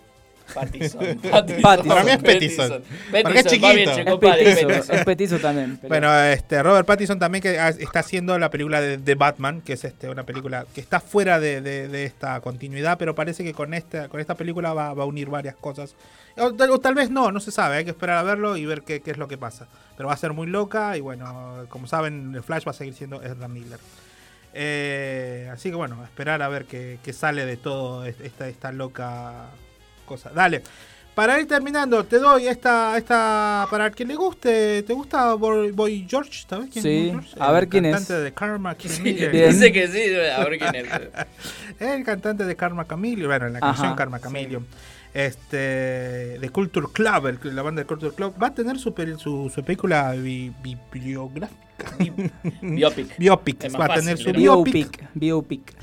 Pattison. 0.52 1.00
Pattison. 1.30 1.62
Para 1.86 2.02
mí 2.02 2.10
es 2.10 2.18
Pattinson. 2.18 2.82
Porque 3.22 3.38
es 3.38 3.44
bien, 3.60 3.88
chiquito. 3.88 4.10
Es 4.92 5.04
petizo 5.04 5.38
también. 5.38 5.76
pero- 5.80 5.88
Bueno, 5.90 6.12
este 6.24 6.60
Robert 6.60 6.84
Pattinson 6.88 7.20
también 7.20 7.40
que 7.40 7.54
está 7.78 8.00
haciendo 8.00 8.36
la 8.36 8.50
película 8.50 8.80
de, 8.80 8.98
de 8.98 9.14
Batman, 9.14 9.60
que 9.60 9.74
es 9.74 9.84
este 9.84 10.08
una 10.08 10.24
película 10.24 10.66
que 10.74 10.80
está 10.80 10.98
fuera 10.98 11.38
de, 11.38 11.60
de- 11.60 11.86
de 11.86 12.04
esta 12.04 12.40
continuidad, 12.40 12.98
pero 12.98 13.14
parece 13.14 13.44
que 13.44 13.52
con 13.52 13.74
esta 13.74 14.08
con 14.08 14.18
esta 14.18 14.34
película 14.34 14.72
va, 14.72 14.92
va 14.92 15.04
a 15.04 15.06
unir 15.06 15.28
varias 15.28 15.54
cosas. 15.54 15.94
O, 16.36 16.52
tal- 16.52 16.70
o 16.70 16.80
tal 16.80 16.94
vez 16.96 17.10
no, 17.10 17.30
no 17.30 17.38
se 17.38 17.52
sabe, 17.52 17.76
hay 17.76 17.84
que 17.84 17.90
esperar 17.90 18.16
a 18.16 18.22
verlo 18.24 18.56
y 18.56 18.66
ver 18.66 18.82
qué, 18.82 18.98
qué 19.02 19.12
es 19.12 19.18
lo 19.18 19.28
que 19.28 19.38
pasa. 19.38 19.68
Pero 19.96 20.08
va 20.08 20.14
a 20.14 20.16
ser 20.16 20.32
muy 20.32 20.48
loca 20.48 20.96
y 20.96 21.00
bueno, 21.00 21.64
como 21.68 21.86
saben, 21.86 22.32
el 22.34 22.42
Flash 22.42 22.66
va 22.66 22.70
a 22.72 22.74
seguir 22.74 22.94
siendo 22.94 23.22
Ezra 23.22 23.46
Miller. 23.46 23.78
Eh, 24.54 25.48
así 25.52 25.70
que 25.70 25.76
bueno, 25.76 26.02
esperar 26.04 26.42
a 26.42 26.48
ver 26.48 26.64
qué, 26.64 26.98
qué 27.02 27.12
sale 27.12 27.46
de 27.46 27.56
todo 27.56 28.04
est- 28.04 28.20
esta, 28.20 28.48
esta 28.48 28.72
loca 28.72 29.46
cosa. 30.06 30.30
Dale. 30.30 30.62
Para 31.14 31.38
ir 31.40 31.46
terminando, 31.48 32.04
te 32.04 32.18
doy 32.18 32.46
esta, 32.46 32.96
esta 32.96 33.66
para 33.70 33.86
el 33.86 33.94
que 33.94 34.04
le 34.04 34.14
guste, 34.14 34.82
¿te 34.84 34.92
gusta 34.92 35.34
Boy, 35.34 35.70
Boy 35.72 36.06
George? 36.08 36.44
¿Sabes 36.48 36.70
quién 36.72 36.82
Sí, 36.82 36.88
es 36.88 37.12
Boy 37.14 37.22
George? 37.24 37.36
a 37.40 37.48
El 37.48 37.54
ver 37.54 37.68
quién 37.68 37.84
es. 37.84 37.94
cantante 37.96 38.22
de 38.22 38.32
Karma 38.32 38.76
Sí. 38.78 39.02
Dice 39.02 39.72
que 39.72 39.88
sí, 39.88 40.02
a 40.14 40.44
ver 40.44 40.58
quién 40.58 40.74
es. 40.76 40.86
El 41.80 42.04
cantante 42.04 42.44
de 42.44 42.56
Karma 42.56 42.86
Chameleon, 42.86 43.28
bueno, 43.28 43.46
en 43.48 43.52
la 43.54 43.58
Ajá, 43.58 43.68
canción 43.74 43.96
Karma 43.96 44.20
Chameleon. 44.20 44.66
Este, 45.12 45.56
de 46.38 46.50
Culture 46.52 46.86
Club, 46.92 47.26
el- 47.26 47.56
la 47.56 47.62
banda 47.62 47.82
de 47.82 47.86
Culture 47.86 48.14
Club, 48.14 48.34
va 48.40 48.46
a 48.46 48.54
tener 48.54 48.78
su, 48.78 48.94
peli- 48.94 49.18
su, 49.18 49.50
su 49.54 49.62
película 49.64 50.12
bi- 50.12 50.52
bibliográfica. 50.62 51.60
Biopic. 52.62 53.18
Biopic, 53.18 53.64
Es 53.64 53.78
va 53.78 53.86
a 53.86 53.94
tener 53.94 54.18
su 54.18 54.32
biopic. 54.32 54.98
Biopic. 55.14 55.14
Biopic. 55.14 55.74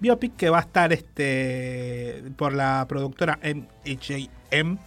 Biopic 0.00 0.36
que 0.36 0.50
va 0.50 0.58
a 0.58 0.62
estar 0.62 0.92
este 0.92 2.24
por 2.36 2.52
la 2.52 2.84
productora 2.88 3.38
MHM, 3.42 4.78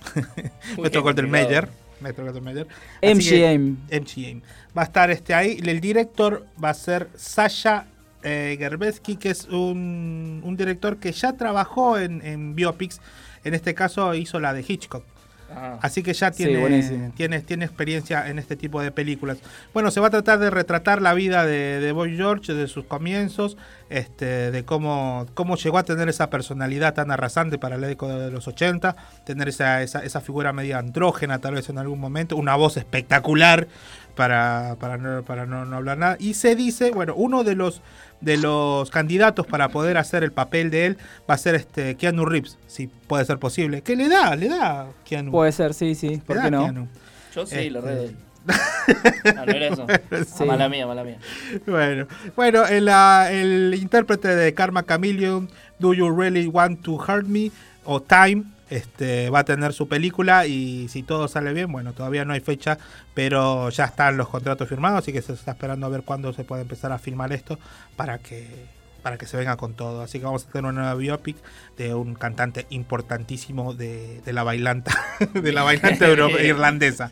Metro 0.81 1.01
Golden. 1.03 1.31
Mayer. 1.31 1.69
Metro 2.01 2.25
Golden 2.25 2.43
Mayer. 2.43 2.67
MGM. 3.01 3.77
MGM. 3.89 4.41
Va 4.77 4.81
a 4.81 4.85
estar 4.85 5.09
este 5.11 5.33
ahí. 5.33 5.57
El 5.65 5.79
director 5.79 6.45
va 6.61 6.71
a 6.71 6.73
ser 6.73 7.07
Sasha 7.15 7.85
eh, 8.23 8.57
Gerbetsky, 8.59 9.15
que 9.15 9.29
es 9.29 9.45
un, 9.45 10.41
un 10.43 10.57
director 10.57 10.97
que 10.97 11.13
ya 11.13 11.31
trabajó 11.33 11.97
en, 11.97 12.21
en 12.25 12.53
biopics. 12.53 12.99
En 13.45 13.53
este 13.53 13.73
caso 13.73 14.13
hizo 14.15 14.41
la 14.41 14.51
de 14.53 14.65
Hitchcock. 14.67 15.05
Ah. 15.53 15.77
Así 15.81 16.03
que 16.03 16.13
ya 16.13 16.31
tiene, 16.31 17.11
tiene, 17.15 17.39
tiene 17.41 17.65
experiencia 17.65 18.27
en 18.29 18.39
este 18.39 18.55
tipo 18.55 18.81
de 18.81 18.91
películas. 18.91 19.37
Bueno, 19.73 19.91
se 19.91 19.99
va 19.99 20.07
a 20.07 20.09
tratar 20.09 20.39
de 20.39 20.49
retratar 20.49 21.01
la 21.01 21.13
vida 21.13 21.45
de, 21.45 21.79
de 21.79 21.91
Boy 21.91 22.15
George, 22.15 22.53
de 22.53 22.67
sus 22.67 22.85
comienzos, 22.85 23.57
este, 23.89 24.51
de 24.51 24.65
cómo, 24.65 25.27
cómo 25.33 25.55
llegó 25.55 25.77
a 25.77 25.83
tener 25.83 26.09
esa 26.09 26.29
personalidad 26.29 26.93
tan 26.93 27.11
arrasante 27.11 27.57
para 27.57 27.77
la 27.77 27.87
década 27.87 28.17
de 28.17 28.31
los 28.31 28.47
80, 28.47 28.95
tener 29.25 29.47
esa, 29.49 29.83
esa, 29.83 29.99
esa 29.99 30.21
figura 30.21 30.51
media 30.51 30.79
andrógena 30.79 31.39
tal 31.39 31.53
vez 31.53 31.69
en 31.69 31.77
algún 31.77 31.99
momento, 31.99 32.35
una 32.35 32.55
voz 32.55 32.77
espectacular 32.77 33.67
para, 34.15 34.77
para, 34.79 34.97
no, 34.97 35.23
para 35.23 35.45
no, 35.45 35.65
no 35.65 35.75
hablar 35.75 35.97
nada. 35.97 36.17
Y 36.19 36.33
se 36.33 36.55
dice, 36.55 36.91
bueno, 36.91 37.13
uno 37.15 37.43
de 37.43 37.55
los 37.55 37.81
de 38.21 38.37
los 38.37 38.89
candidatos 38.89 39.45
para 39.45 39.69
poder 39.69 39.97
hacer 39.97 40.23
el 40.23 40.31
papel 40.31 40.71
de 40.71 40.85
él 40.87 40.97
va 41.29 41.35
a 41.35 41.37
ser 41.37 41.55
este 41.55 41.95
Keanu 41.95 42.25
Reeves, 42.25 42.57
si 42.67 42.87
puede 42.87 43.25
ser 43.25 43.37
posible. 43.37 43.81
Que 43.81 43.95
le 43.95 44.07
da, 44.09 44.35
le 44.35 44.49
da 44.49 44.87
Keanu. 45.03 45.31
Puede 45.31 45.51
ser, 45.51 45.73
sí, 45.73 45.95
sí. 45.95 46.21
¿Por 46.25 46.41
qué 46.41 46.49
no? 46.49 46.61
Keanu. 46.63 46.87
Yo 47.35 47.45
sí, 47.45 47.55
Este. 47.55 47.69
lo 47.71 47.81
redoy. 47.81 48.15
Ah, 48.47 49.43
no 49.45 49.51
era 49.51 49.67
eso. 49.67 49.87
Sí. 50.25 50.43
Ah, 50.43 50.45
mala 50.45 50.69
mía, 50.69 50.85
mala 50.85 51.03
mía. 51.03 51.17
Bueno, 51.65 52.07
bueno 52.35 52.65
el, 52.67 52.87
el 52.87 53.73
intérprete 53.79 54.35
de 54.35 54.53
Karma 54.53 54.83
Chameleon, 54.85 55.49
Do 55.79 55.93
You 55.93 56.09
Really 56.15 56.47
Want 56.47 56.81
to 56.83 56.93
Hurt 56.95 57.25
Me? 57.25 57.51
o 57.85 58.01
Time, 58.01 58.43
este, 58.69 59.29
va 59.29 59.39
a 59.39 59.43
tener 59.45 59.73
su 59.73 59.87
película 59.87 60.45
y 60.47 60.87
si 60.89 61.03
todo 61.03 61.27
sale 61.27 61.53
bien, 61.53 61.71
bueno, 61.71 61.93
todavía 61.93 62.25
no 62.25 62.33
hay 62.33 62.39
fecha, 62.39 62.77
pero 63.13 63.69
ya 63.69 63.85
están 63.85 64.17
los 64.17 64.29
contratos 64.29 64.67
firmados, 64.67 64.99
así 64.99 65.13
que 65.13 65.21
se 65.21 65.33
está 65.33 65.51
esperando 65.51 65.85
a 65.85 65.89
ver 65.89 66.01
cuándo 66.03 66.33
se 66.33 66.43
puede 66.43 66.63
empezar 66.63 66.91
a 66.91 66.97
filmar 66.99 67.31
esto 67.33 67.59
para 67.95 68.17
que 68.17 68.73
para 69.03 69.19
que 69.19 69.27
se 69.27 69.37
venga 69.37 69.55
con 69.55 69.75
todo. 69.75 70.01
Así 70.01 70.17
que 70.17 70.25
vamos 70.25 70.45
a 70.45 70.51
tener 70.51 70.63
una 70.65 70.81
nueva 70.81 70.95
biopic 70.95 71.37
de 71.77 71.93
un 71.93 72.15
cantante 72.15 72.65
importantísimo 72.71 73.75
de, 73.75 74.19
de 74.25 74.33
la 74.33 74.41
bailanta, 74.41 74.91
de 75.35 75.51
la 75.53 75.61
bailanta 75.61 76.07
irlandesa. 76.43 77.11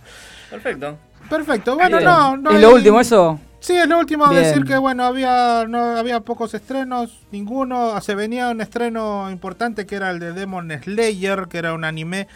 Perfecto. 0.50 0.98
Perfecto, 1.30 1.76
bueno, 1.76 2.00
no, 2.00 2.36
no 2.36 2.50
¿Es 2.50 2.56
hay- 2.56 2.62
lo 2.64 2.74
último 2.74 3.00
eso? 3.00 3.40
Sí, 3.64 3.78
es 3.78 3.88
lo 3.88 3.98
último 3.98 4.28
Bien. 4.30 4.44
decir 4.44 4.66
que 4.66 4.78
bueno, 4.78 5.06
había 5.06 5.64
no 5.70 5.96
había 5.98 6.20
pocos 6.20 6.54
estrenos, 6.54 7.22
ninguno, 7.32 8.00
se 8.02 8.14
venía 8.14 8.50
un 8.50 8.60
estreno 8.60 9.32
importante 9.32 9.86
que 9.86 9.96
era 9.96 10.10
el 10.12 10.20
de 10.20 10.34
Demon 10.34 10.70
Slayer, 10.84 11.48
que 11.48 11.60
era 11.60 11.74
un 11.74 11.86
anime 11.86 12.28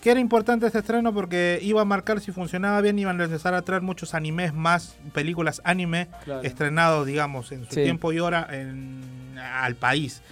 que 0.00 0.12
era 0.12 0.20
importante 0.20 0.66
este 0.66 0.78
estreno 0.78 1.12
porque 1.12 1.58
iba 1.60 1.82
a 1.82 1.84
marcar 1.84 2.20
si 2.20 2.30
funcionaba 2.30 2.80
bien, 2.82 2.96
iban 3.00 3.20
a 3.20 3.24
empezar 3.24 3.54
a 3.54 3.62
traer 3.62 3.82
muchos 3.82 4.14
animes 4.14 4.54
más, 4.54 4.96
películas 5.12 5.60
anime 5.64 6.06
Claro. 6.24 6.42
estrenados, 6.42 7.04
digamos, 7.04 7.50
en 7.50 7.64
su 7.64 7.74
Sí. 7.74 7.82
tiempo 7.82 8.12
y 8.12 8.20
hora 8.20 8.46
en- 8.52 9.36
al 9.40 9.74
país. 9.74 10.22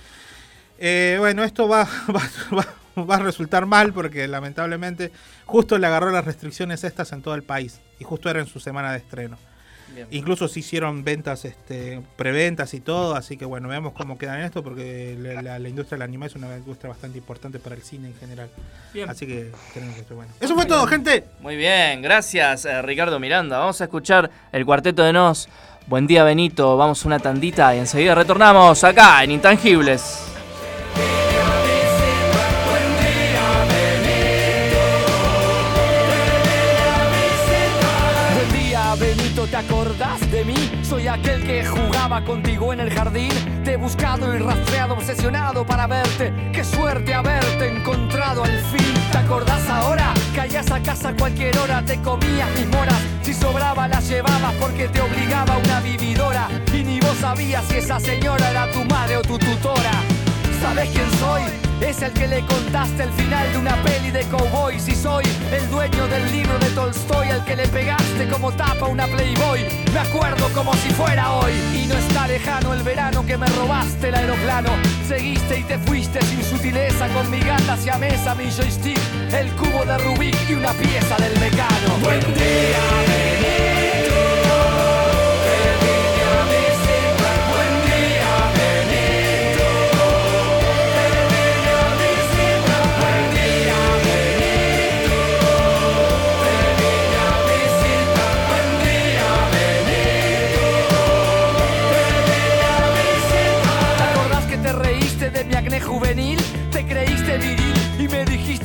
Eh, 0.79 1.17
bueno, 1.19 1.43
esto 1.43 1.67
va, 1.67 1.83
va, 2.15 2.23
va- 2.57 3.03
va 3.05 3.17
a 3.17 3.19
resultar 3.19 3.67
mal 3.67 3.93
porque 3.93 4.29
lamentablemente 4.29 5.11
justo 5.47 5.79
le 5.79 5.89
agarró 5.89 6.13
las 6.13 6.25
restricciones 6.25 6.85
estas 6.85 7.11
en 7.13 7.23
todo 7.23 7.35
el 7.35 7.43
país 7.43 7.81
y 7.99 8.05
justo 8.05 8.31
era 8.31 8.39
en 8.39 8.47
su 8.47 8.61
semana 8.61 8.93
de 8.93 8.99
estreno. 8.99 9.37
Bien. 9.95 10.07
Incluso 10.11 10.49
se 10.49 10.61
hicieron 10.61 11.05
ventas, 11.05 11.45
este, 11.45 12.01
preventas 12.17 12.75
y 12.75 12.81
todo, 12.81 13.15
así 13.15 13.37
que 13.37 13.45
bueno, 13.45 13.69
veamos 13.69 13.93
cómo 13.93 14.19
quedan 14.19 14.41
esto 14.43 14.63
porque 14.63 15.17
la, 15.19 15.41
la- 15.43 15.59
la 15.59 15.69
industria 15.69 15.97
del 15.97 16.03
anime 16.09 16.27
es 16.27 16.35
una 16.35 16.57
industria 16.57 16.91
bastante 16.91 17.19
importante 17.19 17.59
para 17.59 17.75
el 17.77 17.83
cine 17.83 18.09
en 18.09 18.15
general. 18.17 18.49
Bien. 18.93 19.09
Así 19.09 19.27
que 19.27 19.53
tenemos 19.73 19.95
que 19.95 20.01
estar 20.03 20.17
bueno. 20.17 20.33
Eso 20.41 20.55
fue 20.55 20.67
todo, 20.67 20.87
gente. 20.87 21.25
Muy 21.41 21.57
bien, 21.57 22.03
gracias 22.03 22.65
eh, 22.65 22.83
Ricardo 22.83 23.21
Miranda. 23.21 23.59
Vamos 23.59 23.81
a 23.81 23.85
escuchar 23.85 24.31
el 24.53 24.65
cuarteto 24.67 25.03
de 25.03 25.13
Nos. 25.13 25.49
Buen 25.87 26.07
día 26.07 26.25
Benito, 26.25 26.77
vamos 26.79 27.05
a 27.05 27.09
una 27.09 27.19
tandita 27.19 27.75
y 27.77 27.79
enseguida 27.79 28.15
retornamos 28.15 28.83
acá 28.85 29.23
en 29.23 29.33
Intangibles. 29.33 30.34
¿Te 40.19 40.27
acordás 40.27 40.31
de 40.31 40.45
mí? 40.45 40.71
Soy 40.83 41.09
aquel 41.09 41.45
que 41.45 41.65
jugaba 41.65 42.25
contigo 42.25 42.73
en 42.73 42.81
el 42.81 42.91
jardín. 42.93 43.33
Te 43.65 43.73
he 43.73 43.77
buscado 43.77 44.35
y 44.35 44.39
rastreado, 44.39 44.95
obsesionado 44.95 45.65
para 45.65 45.87
verte. 45.87 46.33
Qué 46.53 46.65
suerte 46.65 47.15
haberte 47.15 47.69
encontrado 47.69 48.45
al 48.45 48.59
fin. 48.59 48.95
¿Te 49.11 49.19
acordás 49.19 49.69
ahora? 49.69 50.13
Caías 50.35 50.71
a 50.71 50.81
casa 50.83 51.11
a 51.11 51.17
cualquier 51.17 51.57
hora, 51.59 51.83
te 51.85 52.01
comías 52.01 52.49
mis 52.57 52.67
moras. 52.69 53.01
Si 53.23 53.35
sobraba, 53.35 53.89
las 53.89 54.09
llevabas 54.09 54.55
porque 54.61 54.89
te 54.89 55.01
obligaba 55.01 55.57
una 55.59 55.81
vividora. 55.81 56.49
Y 56.73 56.83
ni 56.83 57.01
vos 57.01 57.17
sabías 57.21 57.65
si 57.67 57.77
esa 57.77 57.99
señora 57.99 58.51
era 58.51 58.71
tu 58.71 58.85
madre 58.85 59.17
o 59.17 59.23
tu 59.23 59.39
tutora. 59.39 59.93
¿Sabes 60.65 60.89
quién 60.89 61.11
soy? 61.21 61.43
Es 61.83 62.01
el 62.01 62.11
que 62.15 62.27
le 62.27 62.41
contaste 62.47 63.03
el 63.03 63.13
final 63.13 63.53
de 63.53 63.59
una 63.59 63.77
peli 63.83 64.11
de 64.11 64.23
cowboys 64.29 64.89
y 64.89 64.95
soy 64.95 65.23
el 65.53 65.69
dueño 65.69 66.07
del 66.07 66.33
libro 66.33 66.59
de 66.59 66.71
Tolstoy 66.71 67.29
al 67.29 67.45
que 67.45 67.55
le 67.55 67.69
pegaste 67.69 68.27
como 68.29 68.51
tapa 68.51 68.87
una 68.87 69.07
Playboy. 69.07 69.61
Me 69.93 69.99
acuerdo 69.99 70.49
como 70.55 70.73
si 70.77 70.89
fuera 70.95 71.33
hoy 71.33 71.53
y 71.75 71.87
no 71.87 71.95
está 71.95 72.27
lejano 72.27 72.73
el 72.73 72.83
verano 72.83 73.27
que 73.27 73.37
me 73.37 73.47
robaste 73.49 74.09
el 74.09 74.15
aeroplano. 74.15 74.71
Seguiste 75.07 75.59
y 75.59 75.65
te 75.65 75.79
fuiste 75.79 76.23
sin 76.23 76.43
sutileza 76.43 77.09
con 77.09 77.31
mi 77.31 77.41
gata 77.41 77.75
hacia 77.75 77.99
mesa, 77.99 78.35
mi 78.35 78.51
joystick, 78.51 78.99
el 79.33 79.51
cubo 79.53 79.85
de 79.85 79.99
Rubik 79.99 80.37
y 80.49 80.55
una 80.55 80.73
pieza 80.73 81.17
del 81.19 81.24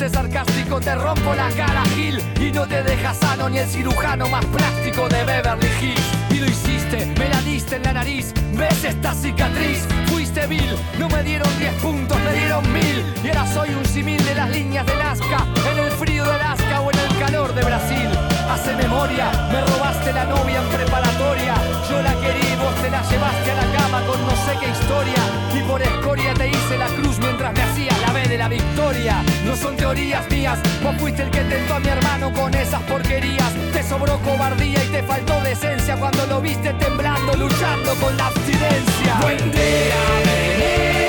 sarcástico, 0.10 0.80
te 0.80 0.96
rompo 0.96 1.34
la 1.34 1.50
cara, 1.50 1.84
Gil. 1.96 2.22
Y 2.40 2.52
no 2.52 2.68
te 2.68 2.84
deja 2.84 3.14
sano 3.14 3.50
ni 3.50 3.60
el 3.60 3.68
cirujano 3.68 4.28
más 4.30 4.46
plástico 4.46 5.08
de 5.10 5.24
Beverly 5.24 5.68
Hills. 5.82 6.08
Y 6.32 6.36
lo 6.36 6.46
hiciste, 6.46 7.06
me 7.18 7.30
la 7.30 7.42
diste 7.42 7.76
en 7.76 7.84
la 7.84 7.94
nariz. 7.94 8.34
¿Ves 8.54 8.84
esta 8.84 9.14
cicatriz? 9.14 9.88
Fuiste 10.08 10.48
vil, 10.48 10.76
no 10.98 11.08
me 11.10 11.24
dieron 11.24 11.50
10 11.60 11.74
puntos, 11.76 12.18
me 12.20 12.34
dieron 12.34 12.74
mil. 12.74 13.06
Y 13.24 13.28
ahora 13.30 13.46
soy 13.54 13.70
un 13.70 13.86
simil 13.86 14.24
de 14.26 14.36
las 14.36 14.50
líneas 14.50 14.86
de 14.86 14.96
Nazca, 14.96 15.46
en 15.72 15.80
el 15.80 15.92
frío 15.92 16.26
de 16.26 16.32
Alaska 16.32 16.82
o 16.82 16.92
en 16.92 17.00
el 17.00 17.20
calor 17.20 17.54
de 17.54 17.64
Brasil. 17.64 18.29
Hace 18.50 18.76
memoria, 18.76 19.32
me 19.52 19.62
robaste 19.62 20.12
la 20.12 20.26
novia 20.26 20.58
en 20.58 20.68
preparatoria. 20.70 21.54
Yo 21.88 22.02
la 22.02 22.14
querí, 22.16 22.56
vos 22.56 22.74
te 22.82 22.90
la 22.90 23.04
llevaste 23.04 23.52
a 23.52 23.56
la 23.56 23.78
cama 23.78 24.02
con 24.08 24.20
no 24.26 24.32
sé 24.32 24.58
qué 24.60 24.70
historia. 24.70 25.22
Y 25.54 25.62
por 25.70 25.80
escoria 25.82 26.34
te 26.34 26.48
hice 26.48 26.78
la 26.78 26.88
cruz 26.88 27.20
mientras 27.20 27.54
me 27.54 27.62
hacía 27.62 27.92
la 28.06 28.12
B 28.12 28.28
de 28.28 28.38
la 28.40 28.48
victoria. 28.48 29.24
No 29.46 29.56
son 29.56 29.76
teorías 29.76 30.28
mías, 30.32 30.58
vos 30.84 30.96
fuiste 30.98 31.22
el 31.22 31.30
que 31.30 31.42
tentó 31.42 31.76
a 31.76 31.80
mi 31.80 31.90
hermano 31.90 32.34
con 32.34 32.52
esas 32.56 32.82
porquerías. 32.84 33.54
Te 33.72 33.84
sobró 33.84 34.18
cobardía 34.20 34.84
y 34.84 34.88
te 34.88 35.04
faltó 35.04 35.40
decencia 35.42 35.96
cuando 35.98 36.26
lo 36.26 36.42
viste 36.42 36.74
temblando, 36.74 37.34
luchando 37.34 37.94
con 38.02 38.18
la 38.18 38.28
abstinencia. 38.28 39.20
Buen 39.22 39.52
día, 39.52 39.96
Benito. 40.26 41.09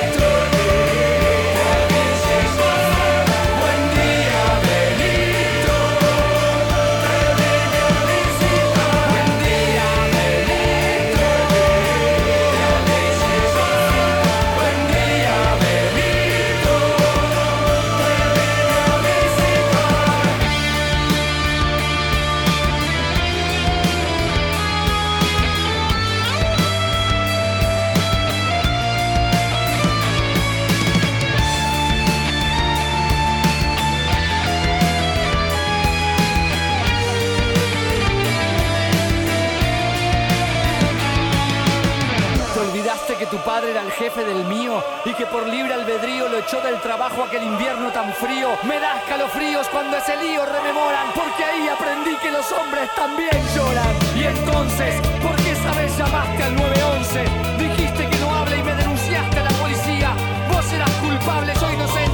Jefe 44.01 44.25
del 44.25 44.47
mío 44.47 44.83
y 45.05 45.13
que 45.13 45.27
por 45.27 45.47
libre 45.47 45.75
albedrío 45.75 46.27
lo 46.31 46.39
echó 46.39 46.59
del 46.63 46.81
trabajo 46.81 47.23
aquel 47.23 47.43
invierno 47.43 47.91
tan 47.91 48.11
frío. 48.15 48.49
Me 48.63 48.81
da 48.81 48.97
escalofríos 48.97 49.69
cuando 49.69 49.99
ese 49.99 50.17
lío 50.17 50.43
rememoran, 50.47 51.13
porque 51.15 51.45
ahí 51.45 51.69
aprendí 51.69 52.17
que 52.17 52.31
los 52.31 52.51
hombres 52.51 52.89
también 52.95 53.37
lloran. 53.55 53.95
Y 54.17 54.25
entonces, 54.25 54.95
¿por 55.21 55.37
qué 55.37 55.51
esa 55.53 55.73
vez 55.73 55.95
llamaste 55.99 56.43
al 56.43 56.57
911? 56.57 57.25
Dijiste 57.59 58.09
que 58.09 58.19
no 58.21 58.35
hable 58.35 58.57
y 58.57 58.63
me 58.63 58.75
denunciaste 58.75 59.39
a 59.39 59.45
la 59.45 59.51
policía. 59.51 60.11
Vos 60.51 60.73
eras 60.73 60.91
culpable, 61.03 61.53
yo 61.61 61.71
inocente 61.71 62.10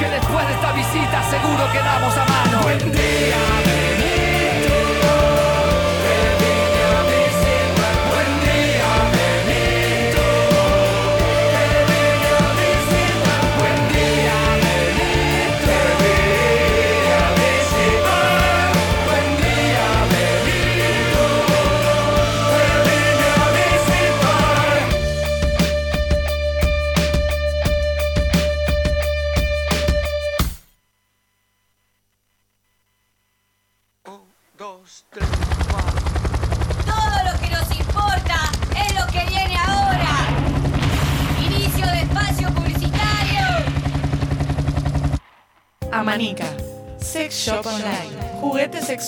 que 0.00 0.08
después 0.08 0.46
de 0.48 0.54
esta 0.54 0.72
visita 0.72 1.22
seguro 1.30 1.70
quedamos 1.72 2.16
a 2.16 2.24
mano. 2.24 2.60
Día, 2.90 4.09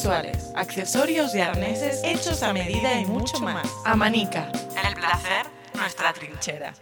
sexuales, 0.03 0.51
accesorios 0.57 1.33
y 1.37 1.41
arneses 1.41 2.01
hechos 2.03 2.43
a 2.43 2.53
medida 2.53 2.93
y 2.95 3.05
mucho 3.05 3.39
más. 3.39 3.65
Amanica. 3.85 4.51
El 4.85 4.97
placer, 4.97 5.47
nuestra 5.75 6.13
trinchera. 6.13 6.75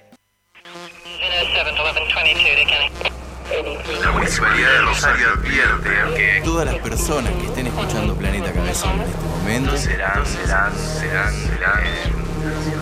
La 4.03 4.13
Municipalidad 4.13 4.73
de 4.73 4.81
Rosario 4.81 5.27
advierte 5.35 5.91
que 6.17 6.41
todas 6.43 6.65
las 6.65 6.79
personas 6.79 7.31
que 7.35 7.47
estén 7.49 7.67
escuchando 7.67 8.15
Planeta 8.17 8.53
Cabezón 8.55 8.95
en 8.95 9.07
este 9.07 9.23
momento 9.23 9.77
serán, 9.77 10.25
serán, 10.25 10.73
serán, 10.75 11.35
serán 11.35 12.21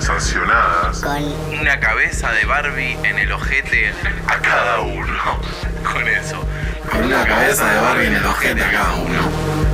sancionadas 0.01 1.01
con 1.01 1.59
una 1.59 1.81
cabeza 1.81 2.31
de 2.31 2.45
Barbie 2.45 2.97
en 3.03 3.19
el 3.19 3.33
ojete 3.33 3.93
a 4.29 4.39
cada 4.39 4.83
uno. 4.83 5.41
Con 5.83 6.07
eso. 6.07 6.45
Con 6.89 7.03
una 7.03 7.25
cabeza 7.25 7.69
de 7.73 7.81
Barbie 7.81 8.07
en 8.07 8.15
el 8.15 8.27
ojete 8.27 8.63
a 8.63 8.71
cada 8.71 8.95
uno. 8.95 9.68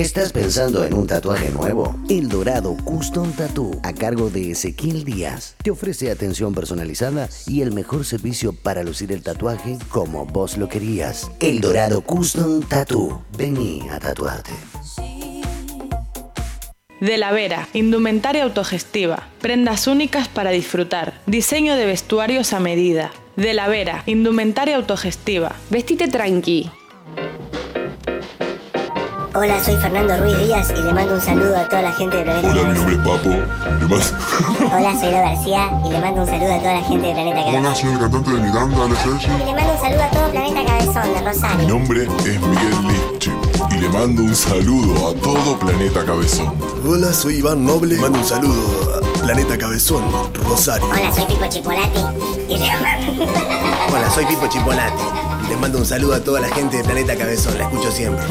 ¿Estás 0.00 0.32
pensando 0.32 0.82
en 0.82 0.94
un 0.94 1.06
tatuaje 1.06 1.50
nuevo? 1.50 1.94
El 2.08 2.30
Dorado 2.30 2.74
Custom 2.84 3.32
Tattoo, 3.32 3.78
a 3.82 3.92
cargo 3.92 4.30
de 4.30 4.52
Ezequiel 4.52 5.04
Díaz, 5.04 5.56
te 5.62 5.70
ofrece 5.70 6.10
atención 6.10 6.54
personalizada 6.54 7.28
y 7.46 7.60
el 7.60 7.72
mejor 7.72 8.06
servicio 8.06 8.54
para 8.54 8.82
lucir 8.82 9.12
el 9.12 9.22
tatuaje 9.22 9.76
como 9.90 10.24
vos 10.24 10.56
lo 10.56 10.70
querías. 10.70 11.30
El 11.38 11.60
Dorado 11.60 12.00
Custom 12.00 12.62
Tattoo. 12.62 13.22
Vení 13.36 13.90
a 13.90 14.00
tatuarte. 14.00 14.52
De 17.02 17.18
la 17.18 17.30
Vera, 17.30 17.68
indumentaria 17.74 18.44
autogestiva, 18.44 19.28
prendas 19.42 19.86
únicas 19.86 20.28
para 20.28 20.50
disfrutar, 20.50 21.12
diseño 21.26 21.76
de 21.76 21.84
vestuarios 21.84 22.54
a 22.54 22.60
medida. 22.60 23.12
De 23.36 23.52
la 23.52 23.68
Vera, 23.68 24.02
indumentaria 24.06 24.76
autogestiva. 24.76 25.56
Vestite 25.68 26.08
tranqui. 26.08 26.70
Hola, 29.32 29.62
soy 29.64 29.76
Fernando 29.76 30.16
Ruiz 30.16 30.36
Díaz 30.38 30.70
y 30.76 30.82
le 30.82 30.92
mando 30.92 31.14
un 31.14 31.20
saludo 31.20 31.56
a 31.56 31.68
toda 31.68 31.82
la 31.82 31.92
gente 31.92 32.16
de 32.16 32.22
Planeta 32.24 32.48
Hola, 32.48 32.62
mi 32.64 32.74
nombre 32.74 32.94
es 32.94 33.00
Papo. 33.00 33.28
Le 33.28 33.86
mando- 33.86 34.76
Hola, 34.76 35.00
soy 35.00 35.10
Lo 35.12 35.18
García 35.18 35.70
y 35.84 35.90
le 35.90 36.00
mando 36.00 36.20
un 36.22 36.26
saludo 36.26 36.52
a 36.54 36.58
toda 36.58 36.74
la 36.74 36.82
gente 36.82 37.06
de 37.06 37.12
Planeta 37.14 37.40
Hola, 37.40 37.52
Cabezón. 37.52 37.76
soy 37.76 37.92
el 37.92 37.98
cantante 38.00 38.30
de 38.32 38.40
Miranda, 38.40 38.84
Ale 38.84 38.96
Sergi. 38.96 39.26
Y 39.26 39.44
le 39.44 39.54
mando 39.54 39.72
un 39.72 39.78
saludo 39.78 40.02
a 40.02 40.10
todo 40.10 40.30
Planeta 40.30 40.64
Cabezón 40.66 41.14
de 41.14 41.20
Mi 41.20 41.26
Rosario. 41.26 41.68
nombre 41.68 42.02
es 42.02 42.40
Miguel 42.40 42.88
Liche 43.12 43.32
y 43.70 43.74
le 43.80 43.88
mando 43.88 44.22
un 44.22 44.34
saludo 44.34 45.08
a 45.08 45.14
todo 45.14 45.58
Planeta 45.58 46.04
Cabezón. 46.04 46.54
Hola, 46.86 47.12
soy 47.12 47.36
Iván 47.36 47.64
Noble. 47.64 47.96
Mando 47.98 48.18
un 48.18 48.24
saludo 48.24 48.94
a 48.96 49.20
Planeta 49.22 49.56
Cabezón, 49.58 50.02
Rosario. 50.48 50.86
Hola, 50.88 51.12
soy 51.14 51.24
Pipo 51.26 51.46
Chipolati 51.46 52.00
y 52.48 52.58
le 52.58 52.66
mando... 52.80 53.22
Hola, 53.94 54.10
soy 54.12 54.26
Pipo 54.26 54.46
Chipolati. 54.48 55.02
Les 55.48 55.58
mando 55.60 55.78
un 55.78 55.86
saludo 55.86 56.14
a 56.14 56.20
toda 56.20 56.40
la 56.40 56.48
gente 56.48 56.78
de 56.78 56.84
Planeta 56.84 57.14
Cabezón. 57.16 57.56
La 57.58 57.64
escucho 57.64 57.90
siempre. 57.92 58.24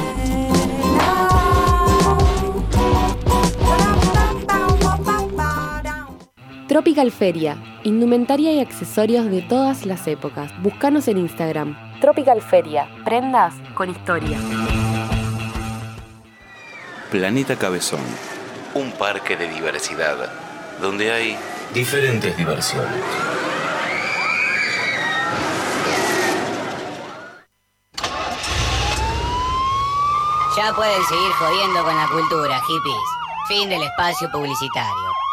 Tropical 6.80 7.12
Feria, 7.12 7.58
indumentaria 7.84 8.54
y 8.54 8.62
accesorios 8.62 9.30
de 9.30 9.42
todas 9.42 9.86
las 9.86 10.08
épocas. 10.08 10.50
Búscanos 10.62 11.10
en 11.10 11.18
Instagram. 11.18 11.76
Tropical 12.00 12.42
Feria, 12.42 12.88
prendas 13.04 13.54
con 13.74 13.90
historia. 13.90 14.40
Planeta 17.12 17.58
Cabezón. 17.58 18.00
Un 18.76 18.94
parque 18.94 19.36
de 19.36 19.50
diversidad 19.50 20.32
donde 20.80 21.12
hay 21.12 21.38
diferentes 21.74 22.38
diversiones. 22.38 23.04
Ya 30.56 30.74
pueden 30.74 31.04
seguir 31.10 31.32
jodiendo 31.34 31.84
con 31.84 31.94
la 31.94 32.08
cultura, 32.10 32.62
hippies. 32.62 33.50
Fin 33.50 33.68
del 33.68 33.84
espacio 33.84 34.32
publicitario. 34.32 35.29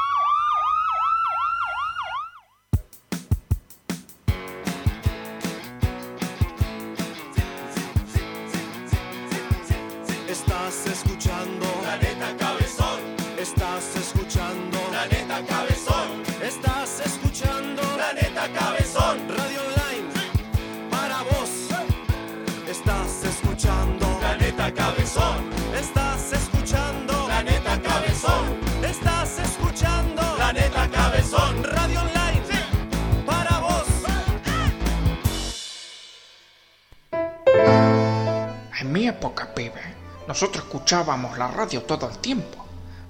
Época, 39.07 39.55
pibe, 39.55 39.83
nosotros 40.27 40.65
escuchábamos 40.65 41.39
la 41.39 41.49
radio 41.49 41.83
todo 41.83 42.09
el 42.09 42.19
tiempo. 42.19 42.65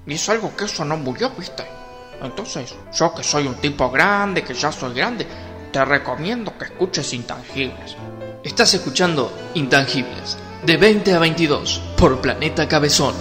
Y 0.06 0.14
es 0.14 0.28
algo 0.28 0.54
que 0.56 0.66
eso 0.66 0.84
no 0.84 0.96
murió, 0.96 1.30
¿viste? 1.30 1.64
Entonces, 2.22 2.74
yo 2.92 3.14
que 3.14 3.22
soy 3.22 3.46
un 3.46 3.56
tipo 3.56 3.90
grande, 3.90 4.42
que 4.42 4.54
ya 4.54 4.70
soy 4.72 4.94
grande, 4.94 5.26
te 5.72 5.84
recomiendo 5.84 6.56
que 6.56 6.66
escuches 6.66 7.12
Intangibles. 7.12 7.96
Estás 8.42 8.74
escuchando 8.74 9.32
Intangibles, 9.54 10.38
de 10.64 10.76
20 10.76 11.14
a 11.14 11.18
22, 11.18 11.82
por 11.96 12.20
Planeta 12.20 12.68
Cabezón. 12.68 13.14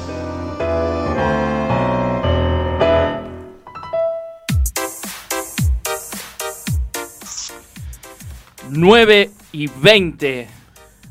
Nueve 8.69 9.31
y 9.51 9.67
20 9.67 10.54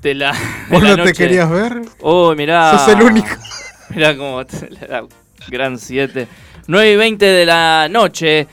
de 0.05 0.15
la, 0.15 0.33
de 0.69 0.75
¿Vos 0.75 0.83
la 0.83 0.91
no 0.91 0.97
te 0.97 1.03
noche. 1.03 1.15
querías 1.15 1.51
ver? 1.51 1.81
Oh, 2.01 2.35
mirá. 2.37 2.79
Sos 2.79 2.89
el 2.95 3.03
único. 3.03 3.27
Mirá 3.91 4.17
cómo 4.17 4.45
te- 4.47 4.71
la 4.71 5.05
gran 5.49 5.79
7. 5.79 6.27
9 6.67 6.93
y 6.93 6.97
20 6.97 7.25
de 7.27 7.47
la 7.47 7.89
noche. 7.91 8.47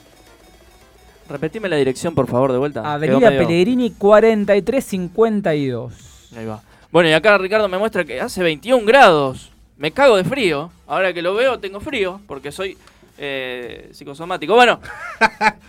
Repetime 1.30 1.70
la 1.70 1.78
dirección, 1.78 2.14
por 2.14 2.28
favor, 2.28 2.52
de 2.52 2.58
vuelta. 2.60 2.94
Avenida 2.94 3.30
medio- 3.32 3.48
Pellegrini 3.48 3.90
4352. 3.92 5.94
Ahí 6.38 6.46
va. 6.46 6.62
Bueno, 6.92 7.10
y 7.10 7.14
acá 7.14 7.36
Ricardo 7.40 7.68
me 7.68 7.80
muestra 7.80 8.06
que 8.06 8.22
hace 8.22 8.44
21 8.44 8.86
grados. 8.86 9.50
Me 9.78 9.92
cago 9.92 10.18
de 10.18 10.24
frío. 10.24 10.70
Ahora 10.86 11.12
que 11.14 11.24
lo 11.24 11.34
veo, 11.34 11.58
tengo 11.60 11.80
frío, 11.80 12.20
porque 12.28 12.52
soy 12.52 12.78
eh, 13.18 13.90
psicosomático. 13.94 14.56
Bueno, 14.56 14.80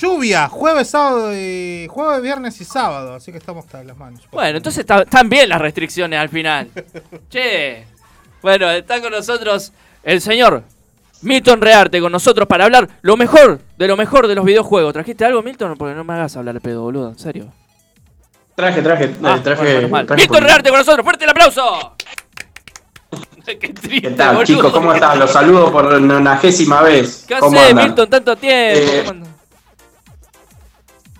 Lluvia, 0.00 0.48
jueves, 0.48 0.90
sábado 0.90 1.32
y. 1.34 1.86
Jueves, 1.88 2.20
viernes 2.22 2.60
y 2.60 2.64
sábado, 2.64 3.14
así 3.14 3.30
que 3.30 3.38
estamos 3.38 3.64
hasta 3.64 3.84
las 3.84 3.96
manos. 3.96 4.22
bueno, 4.32 4.56
entonces 4.56 4.80
está- 4.80 5.02
están 5.02 5.28
bien 5.28 5.48
las 5.48 5.60
restricciones 5.60 6.18
al 6.18 6.28
final. 6.28 6.68
che. 7.30 7.84
Bueno, 8.42 8.70
está 8.70 9.00
con 9.00 9.12
nosotros 9.12 9.72
el 10.02 10.20
señor 10.20 10.64
Milton 11.22 11.60
Rearte, 11.62 12.00
con 12.00 12.12
nosotros 12.12 12.46
para 12.46 12.64
hablar 12.64 12.88
lo 13.02 13.16
mejor 13.16 13.60
de 13.78 13.88
lo 13.88 13.96
mejor 13.96 14.26
de 14.26 14.34
los 14.34 14.44
videojuegos. 14.44 14.92
¿Trajiste 14.92 15.24
algo, 15.24 15.42
Milton? 15.42 15.76
Porque 15.78 15.94
no 15.94 16.04
me 16.04 16.12
hagas 16.12 16.36
hablar 16.36 16.60
pedo, 16.60 16.82
boludo, 16.82 17.08
en 17.10 17.18
serio. 17.18 17.52
Traje, 18.54 18.82
traje, 18.82 19.14
Ah, 19.22 19.40
traje. 19.42 19.86
bueno, 19.86 20.06
traje 20.06 20.22
Milton 20.22 20.36
por- 20.38 20.42
Rearte 20.44 20.70
con 20.70 20.78
nosotros, 20.78 21.04
fuerte 21.04 21.24
el 21.24 21.30
aplauso. 21.30 21.96
Qué 23.60 23.68
triste, 23.74 24.00
¿Qué 24.08 24.10
tal, 24.10 24.36
boludo. 24.36 24.44
chicos? 24.46 24.72
¿Cómo 24.72 24.92
están? 24.92 25.18
Los 25.18 25.30
saludo 25.30 25.70
por 25.70 25.92
la 25.92 25.98
nonagésima 25.98 26.82
vez. 26.82 27.24
¿Qué 27.28 27.38
¿Cómo 27.38 27.60
haces? 27.60 27.74
Milton, 27.74 28.08
tanto 28.10 28.36
tiempo? 28.36 28.80
Eh. 28.92 29.22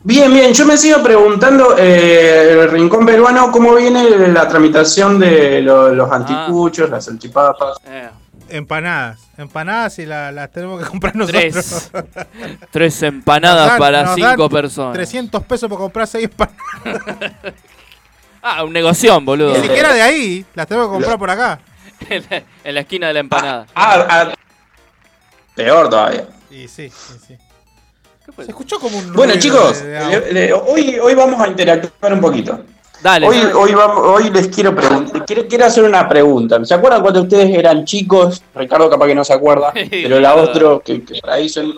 Bien, 0.03 0.33
bien. 0.33 0.53
Yo 0.53 0.67
me 0.67 0.77
sigo 0.77 1.03
preguntando, 1.03 1.77
eh, 1.79 2.59
el 2.63 2.71
Rincón 2.71 3.07
Peruano, 3.07 3.51
¿cómo 3.51 3.75
viene 3.75 4.11
la 4.29 4.47
tramitación 4.47 5.19
de 5.19 5.63
lo- 5.63 5.95
los 5.95 6.11
Ah. 6.11 6.17
anticuchos, 6.17 6.91
las 6.91 7.07
salchipapas? 7.07 7.79
Eh, 7.87 8.09
empanadas. 8.51 9.21
Empanadas 9.39 9.99
y 9.99 10.07
la- 10.07 10.31
las 10.31 10.51
tenemos 10.53 10.83
que 10.83 10.89
comprar 10.89 11.17
nosotros. 11.17 11.43
Tres. 11.43 11.91
Tres 12.71 13.03
empanadas 13.03 13.69
dan- 13.69 13.79
para 13.79 14.15
cinco 14.15 14.49
personas. 14.51 14.93
300 14.93 15.43
pesos 15.45 15.69
por 15.69 15.79
comprar 15.79 16.07
seis 16.07 16.25
empanadas. 16.25 16.63
Ah, 18.47 18.63
un 18.63 18.75
negoción, 18.75 19.25
boludo. 19.25 19.55
Ni 19.55 19.61
siquiera 19.63 19.91
de 19.95 20.03
ahí. 20.03 20.45
Las 20.55 20.67
tenemos 20.67 20.89
que 20.89 20.93
comprar 20.93 21.19
por 21.19 21.31
acá. 21.31 21.59
En, 22.11 22.25
la, 22.31 22.43
en 22.65 22.75
la 22.75 22.81
esquina 22.81 23.09
de 23.09 23.15
la 23.15 23.21
empanada. 23.21 23.67
Ah, 23.75 24.07
ah, 24.09 24.35
peor 25.55 25.89
todavía. 25.89 26.27
Y 26.51 26.69
sí, 26.69 26.91
sí, 26.91 27.15
sí. 27.27 27.37
Se 28.37 28.43
escuchó 28.51 28.79
como 28.81 28.97
un 28.99 29.13
Bueno, 29.13 29.35
chicos, 29.39 29.83
de- 29.83 29.89
de 29.91 29.99
auto. 29.99 30.11
le- 30.21 30.33
le- 30.33 30.53
hoy, 30.53 30.99
hoy 30.99 31.15
vamos 31.15 31.41
a 31.41 31.49
interactuar 31.49 32.13
un 32.15 32.21
poquito. 32.21 32.59
Dale. 33.03 33.29
Hoy, 33.29 33.37
hoy, 33.55 33.75
vamos, 33.75 33.99
hoy 33.99 34.31
les 34.31 34.49
quiero 34.49 34.75
preguntar, 34.75 35.27
quiero, 35.27 35.47
quiero 35.47 35.67
hacer 35.67 35.85
una 35.85 36.09
pregunta. 36.09 36.65
¿Se 36.65 36.73
acuerdan 36.73 37.03
cuando 37.03 37.21
ustedes 37.21 37.51
eran 37.51 37.85
chicos? 37.85 38.43
Ricardo 38.55 38.89
capaz 38.89 39.09
que 39.09 39.15
no 39.15 39.23
se 39.25 39.35
acuerda, 39.35 39.75
pero 39.91 40.21
la 40.21 40.35
otro 40.37 40.81
que, 40.81 41.05
que 41.05 41.21
por 41.21 41.29
ahí 41.31 41.51
son, 41.51 41.75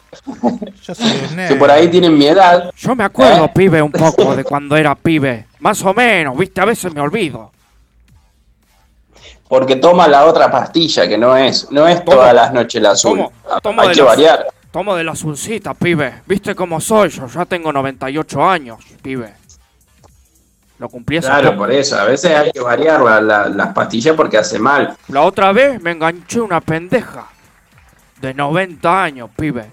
Yo 0.84 0.94
soy 0.94 1.20
un 1.32 1.36
que 1.48 1.56
por 1.56 1.68
ahí 1.68 1.88
tienen 1.88 2.16
mi 2.16 2.26
edad. 2.26 2.70
Yo 2.76 2.94
me 2.94 3.02
acuerdo, 3.02 3.46
¿Eh? 3.46 3.50
pibe, 3.52 3.82
un 3.82 3.90
poco 3.90 4.36
de 4.36 4.44
cuando 4.44 4.76
era 4.76 4.94
pibe. 4.94 5.46
Más 5.58 5.82
o 5.84 5.92
menos, 5.92 6.38
viste, 6.38 6.60
a 6.60 6.64
veces 6.64 6.94
me 6.94 7.00
olvido. 7.00 7.50
Porque 9.48 9.76
toma 9.76 10.08
la 10.08 10.24
otra 10.24 10.50
pastilla, 10.50 11.06
que 11.08 11.16
no 11.16 11.36
es, 11.36 11.70
no 11.70 11.86
es 11.86 12.04
todas 12.04 12.34
las 12.34 12.52
noches 12.52 12.82
la 12.82 12.90
azul. 12.90 13.18
Tomo, 13.18 13.32
tomo 13.62 13.82
Hay 13.82 13.88
de 13.88 13.94
que 13.94 14.00
la- 14.00 14.06
variar. 14.06 14.46
Tomo 14.72 14.94
de 14.96 15.04
la 15.04 15.12
azulcita, 15.12 15.72
pibe. 15.74 16.22
¿Viste 16.26 16.54
cómo 16.54 16.80
soy? 16.80 17.08
Yo 17.10 17.26
ya 17.28 17.44
tengo 17.46 17.72
98 17.72 18.44
años, 18.44 18.78
pibe. 19.02 19.32
Lo 20.78 20.88
cumplí 20.90 21.16
hace 21.18 21.28
Claro, 21.28 21.50
poco. 21.50 21.58
por 21.60 21.70
eso. 21.72 21.98
A 21.98 22.04
veces 22.04 22.30
hay 22.36 22.50
que 22.52 22.60
variar 22.60 23.00
la- 23.00 23.20
la- 23.20 23.48
las 23.48 23.68
pastillas 23.72 24.14
porque 24.16 24.36
hace 24.36 24.58
mal. 24.58 24.94
La 25.08 25.22
otra 25.22 25.52
vez 25.52 25.80
me 25.80 25.92
enganché 25.92 26.40
una 26.40 26.60
pendeja. 26.60 27.26
De 28.20 28.34
90 28.34 29.02
años, 29.04 29.30
pibe. 29.36 29.70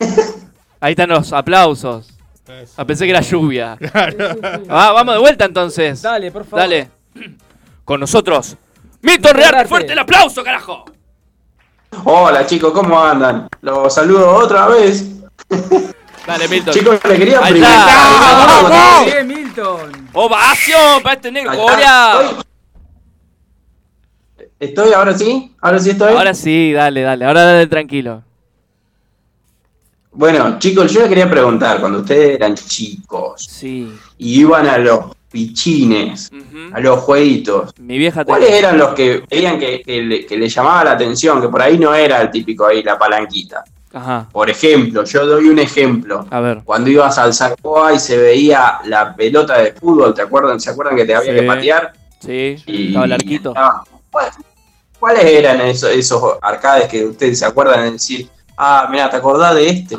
Ahí 0.80 0.92
están 0.92 1.10
los 1.10 1.32
aplausos. 1.32 2.08
Ah, 2.76 2.84
pensé 2.84 3.04
que 3.04 3.10
era 3.10 3.20
lluvia. 3.20 3.76
Ah, 4.70 4.92
vamos 4.92 5.14
de 5.14 5.20
vuelta 5.20 5.44
entonces. 5.44 6.00
Dale, 6.02 6.30
por 6.32 6.44
favor. 6.44 6.60
Dale. 6.60 6.88
Con 7.88 8.00
nosotros. 8.00 8.54
Milton 9.00 9.34
Rearte, 9.34 9.66
fuerte 9.66 9.94
el 9.94 9.98
aplauso, 9.98 10.44
carajo. 10.44 10.84
Hola 12.04 12.44
chicos, 12.44 12.70
¿cómo 12.74 13.02
andan? 13.02 13.48
Los 13.62 13.94
saludo 13.94 14.30
otra 14.30 14.66
vez. 14.68 15.06
Dale, 16.26 16.48
Milton. 16.48 16.74
Chicos, 16.74 17.00
le 17.08 17.16
quería 17.16 17.38
Ahí 17.42 17.52
preguntar. 17.54 17.88
está. 17.88 18.62
¡Vamos! 18.68 19.06
Bien, 19.06 19.26
Milton. 19.26 20.08
¡Ovación 20.12 21.02
para 21.02 21.14
este 21.14 21.32
negro! 21.32 21.56
¡Corea! 21.56 22.20
¿Estoy 24.60 24.92
ahora 24.92 25.16
sí? 25.16 25.56
¿Ahora 25.58 25.78
sí 25.78 25.88
estoy? 25.88 26.12
Ahora 26.14 26.34
sí, 26.34 26.72
dale, 26.74 27.00
dale. 27.00 27.24
Ahora 27.24 27.42
dale 27.44 27.66
tranquilo. 27.68 28.22
Bueno, 30.12 30.58
chicos, 30.58 30.92
yo 30.92 31.00
les 31.00 31.08
quería 31.08 31.30
preguntar, 31.30 31.80
cuando 31.80 32.00
ustedes 32.00 32.34
eran 32.36 32.54
chicos 32.54 33.46
Sí. 33.48 33.90
y 34.18 34.40
iban 34.40 34.66
a 34.66 34.76
los 34.76 35.06
pichines, 35.30 36.30
a 36.72 36.80
los 36.80 37.00
jueguitos, 37.00 37.72
Mi 37.78 37.98
vieja 37.98 38.24
te- 38.24 38.28
¿cuáles 38.30 38.50
eran 38.50 38.78
los 38.78 38.94
que 38.94 39.22
veían 39.30 39.58
que, 39.58 39.82
que 39.82 40.02
le, 40.02 40.26
que 40.26 40.36
le 40.36 40.48
llamaba 40.48 40.84
la 40.84 40.92
atención? 40.92 41.40
Que 41.40 41.48
por 41.48 41.60
ahí 41.62 41.78
no 41.78 41.94
era 41.94 42.20
el 42.22 42.30
típico 42.30 42.66
ahí, 42.66 42.82
la 42.82 42.98
palanquita. 42.98 43.64
Ajá. 43.92 44.28
Por 44.30 44.50
ejemplo, 44.50 45.04
yo 45.04 45.26
doy 45.26 45.48
un 45.48 45.58
ejemplo. 45.58 46.26
A 46.30 46.40
ver. 46.40 46.60
Cuando 46.64 46.90
ibas 46.90 47.16
al 47.18 47.32
Zacoa 47.32 47.94
y 47.94 47.98
se 47.98 48.18
veía 48.18 48.80
la 48.84 49.14
pelota 49.14 49.58
de 49.58 49.72
fútbol, 49.72 50.12
¿te 50.14 50.22
acuerdan? 50.22 50.60
¿Se 50.60 50.70
acuerdan 50.70 50.94
que 50.96 51.04
te 51.06 51.14
había 51.14 51.32
Sí. 51.32 51.40
que 51.40 51.46
patear? 51.46 51.92
Sí. 52.20 52.56
Y- 52.66 52.88
Estaba 52.88 53.04
el 53.06 53.12
arquito. 53.12 53.54
¿cuál- 54.10 54.30
¿Cuáles 54.98 55.24
eran 55.24 55.60
esos, 55.60 55.90
esos 55.90 56.22
arcades 56.42 56.88
que 56.88 57.04
ustedes 57.04 57.38
se 57.38 57.44
acuerdan 57.46 57.84
de 57.84 57.92
decir, 57.92 58.28
ah, 58.56 58.88
mira, 58.90 59.08
¿te 59.08 59.16
acordás 59.16 59.54
de 59.54 59.68
este? 59.68 59.96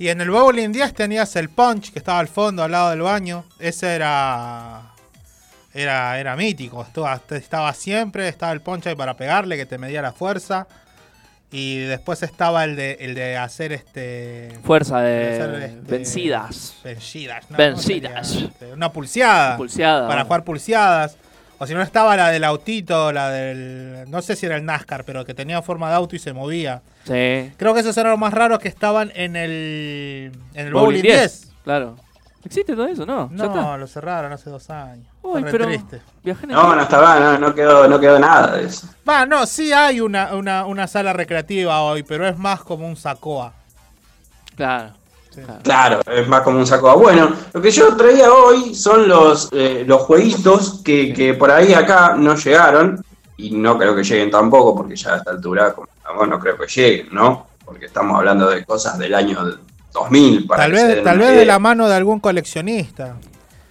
Y 0.00 0.08
en 0.08 0.18
el 0.22 0.30
Bowling 0.30 0.72
10 0.72 0.94
tenías 0.94 1.36
el 1.36 1.50
punch 1.50 1.92
que 1.92 1.98
estaba 1.98 2.20
al 2.20 2.28
fondo, 2.28 2.62
al 2.62 2.70
lado 2.70 2.88
del 2.88 3.02
baño. 3.02 3.44
Ese 3.58 3.94
era. 3.94 4.80
Era, 5.74 6.18
era 6.18 6.36
mítico. 6.36 6.82
Estaba, 6.82 7.20
estaba 7.28 7.74
siempre, 7.74 8.26
estaba 8.26 8.50
el 8.52 8.62
punch 8.62 8.86
ahí 8.86 8.94
para 8.94 9.14
pegarle, 9.14 9.58
que 9.58 9.66
te 9.66 9.76
medía 9.76 10.00
la 10.00 10.12
fuerza. 10.12 10.66
Y 11.52 11.80
después 11.80 12.22
estaba 12.22 12.64
el 12.64 12.76
de, 12.76 12.96
el 13.00 13.14
de 13.14 13.36
hacer 13.36 13.72
este. 13.72 14.58
Fuerza 14.64 15.02
de 15.02 15.66
este, 15.66 15.80
vencidas. 15.82 16.76
Vencidas, 16.82 17.50
¿no? 17.50 17.58
Vencidas. 17.58 18.36
Este, 18.36 18.72
Una 18.72 18.90
pulseada. 18.90 19.58
Pulseada. 19.58 20.08
Para 20.08 20.24
jugar 20.24 20.44
pulseadas. 20.44 21.18
O 21.62 21.66
si 21.66 21.74
no 21.74 21.82
estaba 21.82 22.16
la 22.16 22.30
del 22.30 22.42
autito, 22.44 23.12
la 23.12 23.28
del. 23.28 24.06
No 24.08 24.22
sé 24.22 24.34
si 24.34 24.46
era 24.46 24.56
el 24.56 24.64
NASCAR, 24.64 25.04
pero 25.04 25.26
que 25.26 25.34
tenía 25.34 25.60
forma 25.60 25.90
de 25.90 25.94
auto 25.96 26.16
y 26.16 26.18
se 26.18 26.32
movía. 26.32 26.80
Sí. 27.04 27.52
Creo 27.58 27.74
que 27.74 27.80
esos 27.80 27.94
eran 27.98 28.12
los 28.12 28.18
más 28.18 28.32
raros 28.32 28.60
que 28.60 28.68
estaban 28.68 29.12
en 29.14 29.36
el. 29.36 30.32
En 30.54 30.66
el 30.68 30.72
Bowling 30.72 30.86
Bowling 30.86 31.02
10. 31.02 31.40
10. 31.42 31.52
Claro. 31.62 31.96
¿Existe 32.42 32.74
todo 32.74 32.86
eso? 32.86 33.04
No. 33.04 33.28
No, 33.30 33.44
está. 33.44 33.76
lo 33.76 33.86
cerraron 33.86 34.32
hace 34.32 34.48
dos 34.48 34.70
años. 34.70 35.06
Uy, 35.20 35.44
pero 35.50 35.66
triste. 35.66 36.00
viajé 36.24 36.44
en 36.44 36.52
el 36.52 36.56
No, 36.56 36.74
no 36.74 36.80
estaba, 36.80 37.20
no, 37.20 37.38
no 37.38 37.54
quedó, 37.54 37.86
no 37.86 38.00
quedó 38.00 38.18
nada 38.18 38.56
de 38.56 38.64
eso. 38.64 38.88
Va, 39.06 39.26
no, 39.26 39.44
sí 39.44 39.70
hay 39.70 40.00
una, 40.00 40.34
una, 40.34 40.64
una 40.64 40.86
sala 40.86 41.12
recreativa 41.12 41.82
hoy, 41.82 42.02
pero 42.04 42.26
es 42.26 42.38
más 42.38 42.62
como 42.62 42.88
un 42.88 42.96
sacoa. 42.96 43.52
Claro. 44.56 44.94
Claro, 45.62 46.00
es 46.10 46.26
más 46.28 46.42
como 46.42 46.58
un 46.58 46.66
saco. 46.66 46.96
Bueno, 46.98 47.32
lo 47.52 47.60
que 47.62 47.70
yo 47.70 47.96
traía 47.96 48.32
hoy 48.32 48.74
son 48.74 49.08
los, 49.08 49.48
eh, 49.52 49.84
los 49.86 50.02
jueguitos 50.02 50.80
que, 50.84 51.12
que 51.12 51.34
por 51.34 51.50
ahí 51.50 51.72
acá 51.72 52.14
no 52.16 52.34
llegaron 52.34 53.04
y 53.36 53.50
no 53.50 53.78
creo 53.78 53.94
que 53.94 54.02
lleguen 54.02 54.30
tampoco 54.30 54.74
porque 54.74 54.96
ya 54.96 55.14
a 55.14 55.16
esta 55.18 55.30
altura, 55.30 55.72
como 55.72 55.88
estamos, 55.96 56.28
no 56.28 56.38
creo 56.38 56.58
que 56.58 56.66
lleguen, 56.66 57.08
¿no? 57.12 57.46
Porque 57.64 57.86
estamos 57.86 58.18
hablando 58.18 58.48
de 58.50 58.64
cosas 58.64 58.98
del 58.98 59.14
año 59.14 59.38
2000. 59.92 60.46
Para 60.46 60.62
Tal 60.64 60.72
vez, 60.72 61.04
tal 61.04 61.18
vez 61.18 61.36
de 61.36 61.44
la 61.44 61.58
mano 61.58 61.88
de 61.88 61.94
algún 61.94 62.20
coleccionista. 62.20 63.16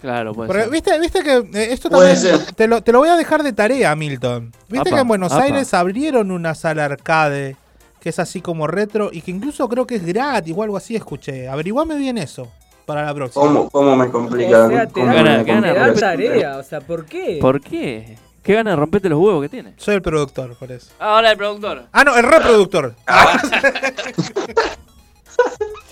Claro, 0.02 0.34
puede 0.34 0.48
Porque, 0.48 0.62
ser. 0.64 0.72
¿viste, 0.72 1.00
viste 1.00 1.24
que 1.24 1.36
eh, 1.60 1.74
esto 1.74 1.90
Puede 1.90 2.14
también 2.16 2.38
ser. 2.38 2.56
te 2.56 2.68
lo, 2.68 2.82
te 2.82 2.94
lo 2.94 3.00
voy 3.00 3.10
a 3.10 3.18
dejar 3.18 3.44
de 3.44 3.52
tarea, 3.52 3.94
Milton. 3.98 4.54
Viste 4.70 4.90
Apa, 4.90 4.96
que 4.96 5.02
en 5.02 5.08
Buenos 5.10 5.34
apa. 5.34 5.44
Aires 5.44 5.74
abrieron 5.74 6.32
una 6.32 6.56
sala 6.56 6.86
arcade 6.86 7.58
que 8.00 8.10
es 8.10 8.20
así 8.20 8.42
como 8.42 8.66
retro 8.68 9.10
y 9.12 9.22
que 9.22 9.32
incluso 9.32 9.68
creo 9.70 9.86
que 9.88 9.96
es 9.96 10.06
gratis 10.06 10.54
o 10.58 10.64
algo 10.64 10.78
así, 10.78 10.96
escuché. 10.96 11.48
Averiguame 11.48 11.96
bien 11.98 12.18
eso 12.18 12.48
para 12.86 13.04
la 13.06 13.14
próxima. 13.14 13.46
¿Cómo, 13.46 13.70
cómo 13.70 13.96
me 13.96 14.10
complica? 14.10 14.66
O 14.66 14.70
sea, 14.70 14.88
te 14.88 14.94
cómo 14.94 15.06
da, 15.08 15.12
me 15.12 15.18
Gana- 15.24 15.44
te 15.44 15.52
gana- 15.52 15.68
complica? 15.74 15.94
da 15.94 16.00
tarea, 16.00 16.58
o 16.58 16.64
sea, 16.64 16.82
¿por 16.82 17.06
qué? 17.06 17.38
¿Por 17.42 17.62
qué? 17.62 18.18
¿Qué 18.42 18.54
gana 18.54 18.72
de 18.72 18.76
romperte 18.78 19.10
los 19.10 19.20
huevos 19.20 19.42
que 19.44 19.50
tiene? 19.50 19.74
Soy 19.78 19.96
el 19.96 20.02
productor, 20.02 20.56
por 20.56 20.72
eso. 20.72 20.92
Ahora 20.98 21.32
el 21.32 21.38
productor. 21.38 21.84
Ah, 21.92 22.04
no, 22.04 22.16
el 22.16 22.24
reproductor. 22.24 22.96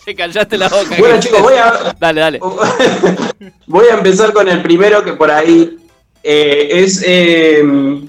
Te 0.05 0.15
callaste 0.15 0.57
la 0.57 0.69
boca. 0.69 0.95
Bueno, 0.97 1.19
chicos, 1.19 1.41
voy 1.41 1.55
a, 1.55 1.93
Dale, 1.99 2.21
dale. 2.21 2.39
voy 3.67 3.85
a 3.91 3.95
empezar 3.95 4.31
con 4.31 4.47
el 4.47 4.61
primero 4.61 5.03
que 5.03 5.13
por 5.13 5.29
ahí 5.29 5.77
eh, 6.23 6.69
es. 6.71 7.03
eh, 7.05 8.03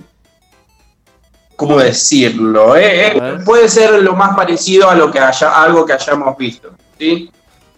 ¿Cómo 1.58 1.76
decirlo? 1.80 2.76
Eh, 2.76 3.08
eh, 3.16 3.38
puede 3.44 3.68
ser 3.68 4.00
lo 4.00 4.14
más 4.14 4.36
parecido 4.36 4.88
a 4.88 4.94
lo 4.94 5.10
que 5.10 5.18
haya, 5.18 5.48
a 5.50 5.64
algo 5.64 5.84
que 5.84 5.92
hayamos 5.92 6.36
visto. 6.38 6.70
¿sí? 6.96 7.28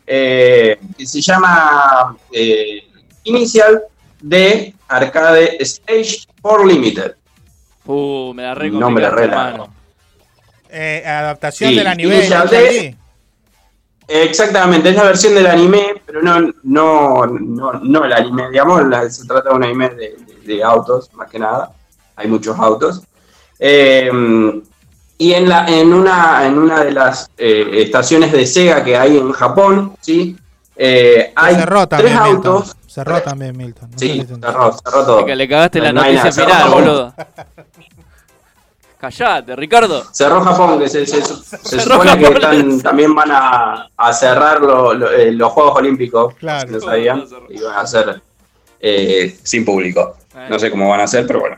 Eh, 0.06 0.78
que 0.98 1.06
se 1.06 1.22
llama 1.22 2.14
eh, 2.30 2.82
Inicial 3.24 3.82
de 4.20 4.74
Arcade 4.86 5.56
Stage 5.60 6.26
for 6.42 6.66
Limited. 6.66 7.14
Uh, 7.86 8.34
me 8.34 8.42
la 8.42 8.54
re 8.54 8.70
No 8.70 8.90
me 8.90 9.00
la 9.00 9.08
re 9.08 9.24
hermano. 9.24 9.72
Eh, 10.68 11.02
adaptación 11.06 11.70
Sí, 11.70 11.76
del 11.76 11.86
anime. 11.86 12.16
Initial 12.16 12.44
¿no? 12.44 12.50
D. 12.50 12.96
Exactamente, 14.08 14.90
es 14.90 14.96
la 14.96 15.04
versión 15.04 15.34
del 15.34 15.46
anime, 15.46 16.02
pero 16.04 16.20
no, 16.20 16.38
no, 16.64 17.24
no, 17.26 17.72
no 17.82 18.04
el 18.04 18.12
anime, 18.12 18.50
digamos, 18.50 18.86
la- 18.88 19.08
se 19.08 19.24
trata 19.26 19.48
de 19.48 19.54
un 19.54 19.64
anime 19.64 19.88
de, 19.88 20.16
de- 20.18 20.38
de 20.54 20.62
autos, 20.62 21.10
más 21.14 21.30
que 21.30 21.38
nada. 21.38 21.72
Hay 22.16 22.28
muchos 22.28 22.58
autos. 22.58 23.02
Eh, 23.60 24.10
y 25.18 25.32
en, 25.34 25.48
la, 25.50 25.66
en, 25.68 25.92
una, 25.92 26.46
en 26.46 26.58
una 26.58 26.82
de 26.82 26.92
las 26.92 27.30
eh, 27.36 27.68
estaciones 27.74 28.32
de 28.32 28.46
Sega 28.46 28.82
que 28.82 28.96
hay 28.96 29.18
en 29.18 29.30
Japón, 29.32 29.94
¿sí? 30.00 30.34
Eh, 30.76 31.30
hay 31.36 31.56
Cerró 31.56 31.86
tres 31.86 32.04
Milton. 32.04 32.26
autos. 32.26 32.76
Cerró 32.86 33.20
también, 33.20 33.54
Milton. 33.56 33.90
No 33.90 33.98
Sí, 33.98 34.26
cerró, 34.40 34.72
cerró 34.82 35.04
todo. 35.04 35.26
Que 35.26 35.36
le 35.36 35.46
cagaste 35.46 35.78
la 35.80 35.92
No 35.92 36.02
noticia 36.02 36.32
final, 36.32 36.62
cerró. 36.62 36.70
boludo. 36.72 37.14
Callate, 38.98 39.56
Ricardo. 39.56 40.04
Cerró 40.12 40.42
Japón, 40.42 40.78
que 40.78 40.88
se, 40.88 41.06
se- 41.06 41.22
se 41.22 41.80
supone 41.80 42.18
que 42.18 42.24
están- 42.26 42.80
también 42.82 43.14
van 43.14 43.30
a, 43.30 43.88
a 43.96 44.12
cerrar 44.12 44.60
lo- 44.60 44.92
lo- 44.92 45.10
eh, 45.10 45.32
los 45.32 45.50
Juegos 45.52 45.76
Olímpicos. 45.76 46.34
Claro. 46.34 46.68
si 46.68 46.74
no 46.74 46.80
sabían, 46.80 47.24
iban 47.48 47.74
a 47.74 47.80
hacer 47.80 48.20
eh, 48.80 49.38
sin 49.42 49.64
público. 49.64 50.16
No 50.50 50.58
sé 50.58 50.70
cómo 50.70 50.88
van 50.88 51.00
a 51.00 51.04
hacer, 51.04 51.26
pero 51.26 51.40
bueno, 51.40 51.56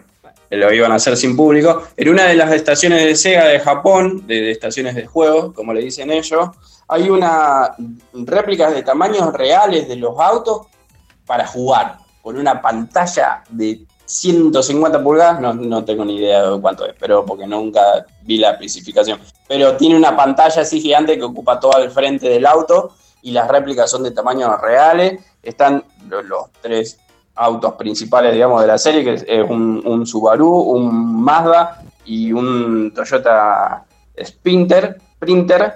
lo 0.56 0.72
iban 0.72 0.92
a 0.92 0.96
hacer 0.96 1.16
sin 1.16 1.36
público. 1.36 1.82
En 1.96 2.08
una 2.08 2.24
de 2.24 2.34
las 2.34 2.52
estaciones 2.52 3.04
de 3.04 3.16
Sega 3.16 3.46
de 3.46 3.60
Japón, 3.60 4.26
de, 4.26 4.50
estaciones 4.50 4.94
de 4.94 5.06
juegos, 5.06 5.54
como 5.54 5.72
le 5.72 5.82
dicen 5.82 6.10
ellos, 6.10 6.50
hay 6.88 7.08
una 7.08 7.74
réplicas 8.12 8.74
de 8.74 8.82
tamaños 8.82 9.32
reales 9.32 9.88
de 9.88 9.96
los 9.96 10.18
autos 10.18 10.66
para 11.26 11.46
jugar, 11.46 11.98
con 12.20 12.36
una 12.36 12.60
pantalla 12.60 13.42
de 13.48 13.86
150 14.04 15.02
pulgadas, 15.02 15.40
no, 15.40 15.54
no 15.54 15.84
tengo 15.84 16.04
ni 16.04 16.18
idea 16.18 16.42
de 16.42 16.60
cuánto 16.60 16.84
es, 16.84 16.94
pero 16.98 17.24
porque 17.24 17.46
nunca 17.46 18.04
vi 18.22 18.36
la 18.36 18.50
especificación. 18.50 19.20
Pero 19.48 19.76
tiene 19.76 19.96
una 19.96 20.14
pantalla 20.14 20.62
así 20.62 20.80
gigante 20.80 21.16
que 21.16 21.24
ocupa 21.24 21.58
todo 21.58 21.78
el 21.82 21.90
frente 21.90 22.28
del 22.28 22.44
auto 22.44 22.94
y 23.22 23.30
las 23.30 23.48
réplicas 23.48 23.90
son 23.90 24.02
de 24.02 24.10
tamaños 24.10 24.60
reales. 24.60 25.24
Están 25.42 25.84
los 26.08 26.50
tres 26.60 26.98
autos 27.34 27.74
principales, 27.74 28.32
digamos, 28.32 28.60
de 28.60 28.66
la 28.66 28.78
serie, 28.78 29.04
que 29.04 29.14
es, 29.14 29.48
un, 29.48 30.06
Subaru, 30.06 30.48
un 30.50 31.22
Mazda 31.22 31.82
y 32.04 32.32
un 32.32 32.92
Toyota 32.94 33.84
Sprinter, 34.22 34.98
Sprinter 35.16 35.74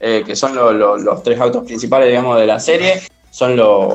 eh, 0.00 0.22
que 0.26 0.34
son 0.36 0.54
lo- 0.54 0.72
lo- 0.72 0.96
los 0.98 1.22
tres 1.22 1.40
autos 1.40 1.64
principales, 1.64 2.08
digamos, 2.08 2.38
de 2.38 2.46
la 2.46 2.58
serie. 2.60 3.00
Son 3.30 3.56
los, 3.56 3.94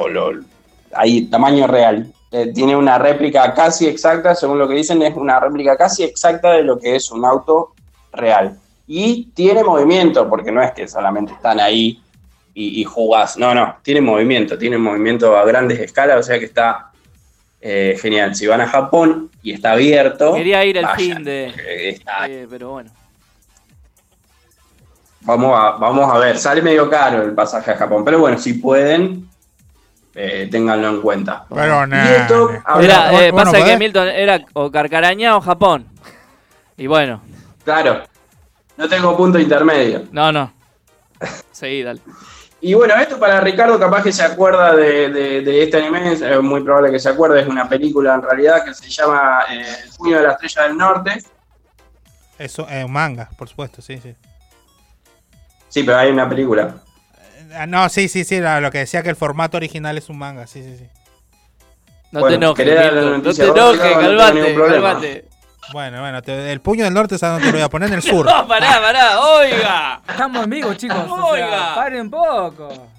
ahí, 0.93 1.23
tamaño 1.27 1.67
real. 1.67 2.11
Eh, 2.31 2.51
tiene 2.53 2.75
una 2.75 2.97
réplica 2.97 3.53
casi 3.53 3.87
exacta, 3.87 4.33
según 4.35 4.57
lo 4.57 4.67
que 4.67 4.75
dicen, 4.75 5.01
es 5.01 5.15
una 5.15 5.39
réplica 5.39 5.75
casi 5.77 6.03
exacta 6.03 6.51
de 6.53 6.63
lo 6.63 6.79
que 6.79 6.95
es 6.95 7.11
un 7.11 7.25
auto 7.25 7.73
real. 8.13 8.57
Y 8.87 9.25
tiene 9.33 9.63
movimiento, 9.63 10.29
porque 10.29 10.51
no 10.51 10.61
es 10.61 10.71
que 10.71 10.87
solamente 10.87 11.33
están 11.33 11.59
ahí 11.59 12.01
y, 12.53 12.81
y 12.81 12.83
jugás. 12.83 13.37
No, 13.37 13.53
no, 13.53 13.75
tiene 13.83 14.01
movimiento, 14.01 14.57
tiene 14.57 14.77
movimiento 14.77 15.35
a 15.37 15.43
grandes 15.45 15.79
escalas, 15.79 16.19
o 16.19 16.23
sea 16.23 16.39
que 16.39 16.45
está 16.45 16.90
eh, 17.61 17.97
genial. 18.01 18.35
Si 18.35 18.47
van 18.47 18.61
a 18.61 18.67
Japón 18.67 19.29
y 19.43 19.53
está 19.53 19.73
abierto, 19.73 20.33
Quería 20.33 20.65
ir 20.65 20.77
el 20.77 20.85
vayan, 20.85 20.97
fin 21.15 21.23
de. 21.23 21.89
está- 21.89 22.27
eh, 22.27 22.47
pero 22.49 22.71
bueno. 22.71 22.89
Vamos 25.23 25.55
a, 25.55 25.71
vamos 25.77 26.11
a 26.11 26.17
ver, 26.17 26.37
sale 26.39 26.61
medio 26.63 26.89
caro 26.89 27.21
el 27.21 27.33
pasaje 27.33 27.71
a 27.71 27.77
Japón, 27.77 28.03
pero 28.03 28.19
bueno, 28.19 28.39
si 28.39 28.55
pueden, 28.55 29.29
eh, 30.15 30.47
ténganlo 30.49 30.89
en 30.89 31.01
cuenta. 31.01 31.45
Pero 31.47 31.63
Era, 32.81 33.11
eh, 33.23 33.31
bueno, 33.31 33.51
pasa 33.51 33.63
que. 33.63 33.77
Milton 33.77 34.07
era 34.07 34.41
o 34.53 34.71
Carcaraña 34.71 35.37
o 35.37 35.41
Japón. 35.41 35.85
Y 36.77 36.87
bueno, 36.87 37.21
Claro, 37.63 38.01
no 38.77 38.89
tengo 38.89 39.15
punto 39.15 39.37
intermedio. 39.37 40.05
no, 40.11 40.31
no. 40.31 40.51
Seguí, 41.51 41.83
dale. 41.83 42.01
Y 42.63 42.75
bueno, 42.75 42.93
esto 42.95 43.17
para 43.19 43.41
Ricardo, 43.41 43.79
capaz 43.79 44.03
que 44.03 44.11
se 44.11 44.21
acuerda 44.23 44.75
de, 44.75 45.09
de- 45.09 45.41
de 45.41 45.63
este 45.63 45.77
anime, 45.77 46.13
es 46.13 46.21
eh, 46.21 46.37
muy 46.39 46.61
probable 46.63 46.91
que 46.91 46.99
se 46.99 47.09
acuerde, 47.09 47.41
es 47.41 47.47
una 47.47 47.67
película 47.67 48.13
en 48.13 48.21
realidad 48.21 48.63
que 48.63 48.73
se 48.75 48.87
llama 48.87 49.45
eh, 49.49 49.65
El 49.85 49.89
puño 49.97 50.17
de 50.17 50.23
la 50.23 50.31
estrella 50.33 50.63
del 50.67 50.77
norte. 50.77 51.23
Eso, 52.37 52.67
eh, 52.69 52.83
un 52.83 52.91
manga, 52.91 53.29
por 53.35 53.49
supuesto, 53.49 53.81
sí, 53.81 53.97
sí. 54.01 54.15
Sí, 55.69 55.83
pero 55.83 55.97
hay 55.97 56.11
una 56.11 56.29
película. 56.29 56.75
Ah, 57.55 57.65
No, 57.65 57.89
sí, 57.89 58.07
sí, 58.07 58.23
sí, 58.23 58.39
lo 58.39 58.69
que 58.71 58.79
decía 58.79 59.01
que 59.01 59.09
el 59.09 59.15
formato 59.15 59.57
original 59.57 59.97
es 59.97 60.09
un 60.09 60.19
manga, 60.19 60.45
sí, 60.45 60.61
sí, 60.63 60.77
sí. 60.77 60.87
No 62.11 62.19
Bueno, 62.19 62.27
te 62.27 62.45
enojes, 62.45 62.65
¿querés 62.65 62.83
dar 62.83 62.93
la 62.93 63.01
Milton, 63.01 63.23
no 63.23 63.33
te 63.33 63.45
enojes, 63.47 63.79
calmate, 63.81 64.55
calmate. 64.55 65.25
Bueno, 65.73 66.01
bueno, 66.01 66.21
te- 66.21 66.51
el 66.51 66.59
puño 66.59 66.83
del 66.83 66.93
norte, 66.93 67.17
¿sabes 67.17 67.35
dónde 67.35 67.47
lo 67.47 67.53
voy 67.57 67.61
a 67.65 67.69
poner? 67.69 67.89
En 67.89 67.95
el 67.95 68.01
sur. 68.03 68.25
No, 68.25 68.47
pará, 68.47 68.81
pará, 68.81 69.19
oiga. 69.21 70.01
Estamos 70.09 70.43
en 70.43 70.49
vivo, 70.49 70.73
chicos. 70.73 70.97
o 71.09 71.15
sea, 71.15 71.25
Oiga. 71.25 71.75
paren 71.75 72.01
un 72.01 72.09
poco. 72.09 72.89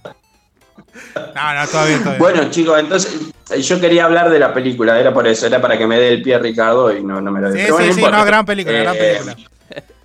No, 1.34 1.54
no, 1.54 1.66
todo 1.68 1.86
bien, 1.86 1.98
todo 2.00 2.10
bien. 2.10 2.18
Bueno, 2.18 2.50
chicos, 2.50 2.78
entonces 2.78 3.30
yo 3.66 3.80
quería 3.80 4.04
hablar 4.04 4.30
de 4.30 4.38
la 4.38 4.52
película, 4.54 4.98
era 4.98 5.12
por 5.12 5.26
eso, 5.26 5.46
era 5.46 5.60
para 5.60 5.76
que 5.76 5.86
me 5.86 5.98
dé 5.98 6.08
el 6.10 6.22
pie 6.22 6.38
Ricardo 6.38 6.94
y 6.96 7.02
no, 7.02 7.20
no 7.20 7.30
me 7.30 7.40
lo 7.40 7.50
dé. 7.50 7.58
Sí, 7.58 7.62
Pero 7.64 7.74
bueno, 7.74 7.88
sí, 7.88 7.94
sí, 7.94 8.00
importa. 8.00 8.18
no, 8.18 8.24
gran 8.24 8.44
película, 8.46 8.78
gran 8.78 8.96
Eh, 8.96 8.98
película. 8.98 9.36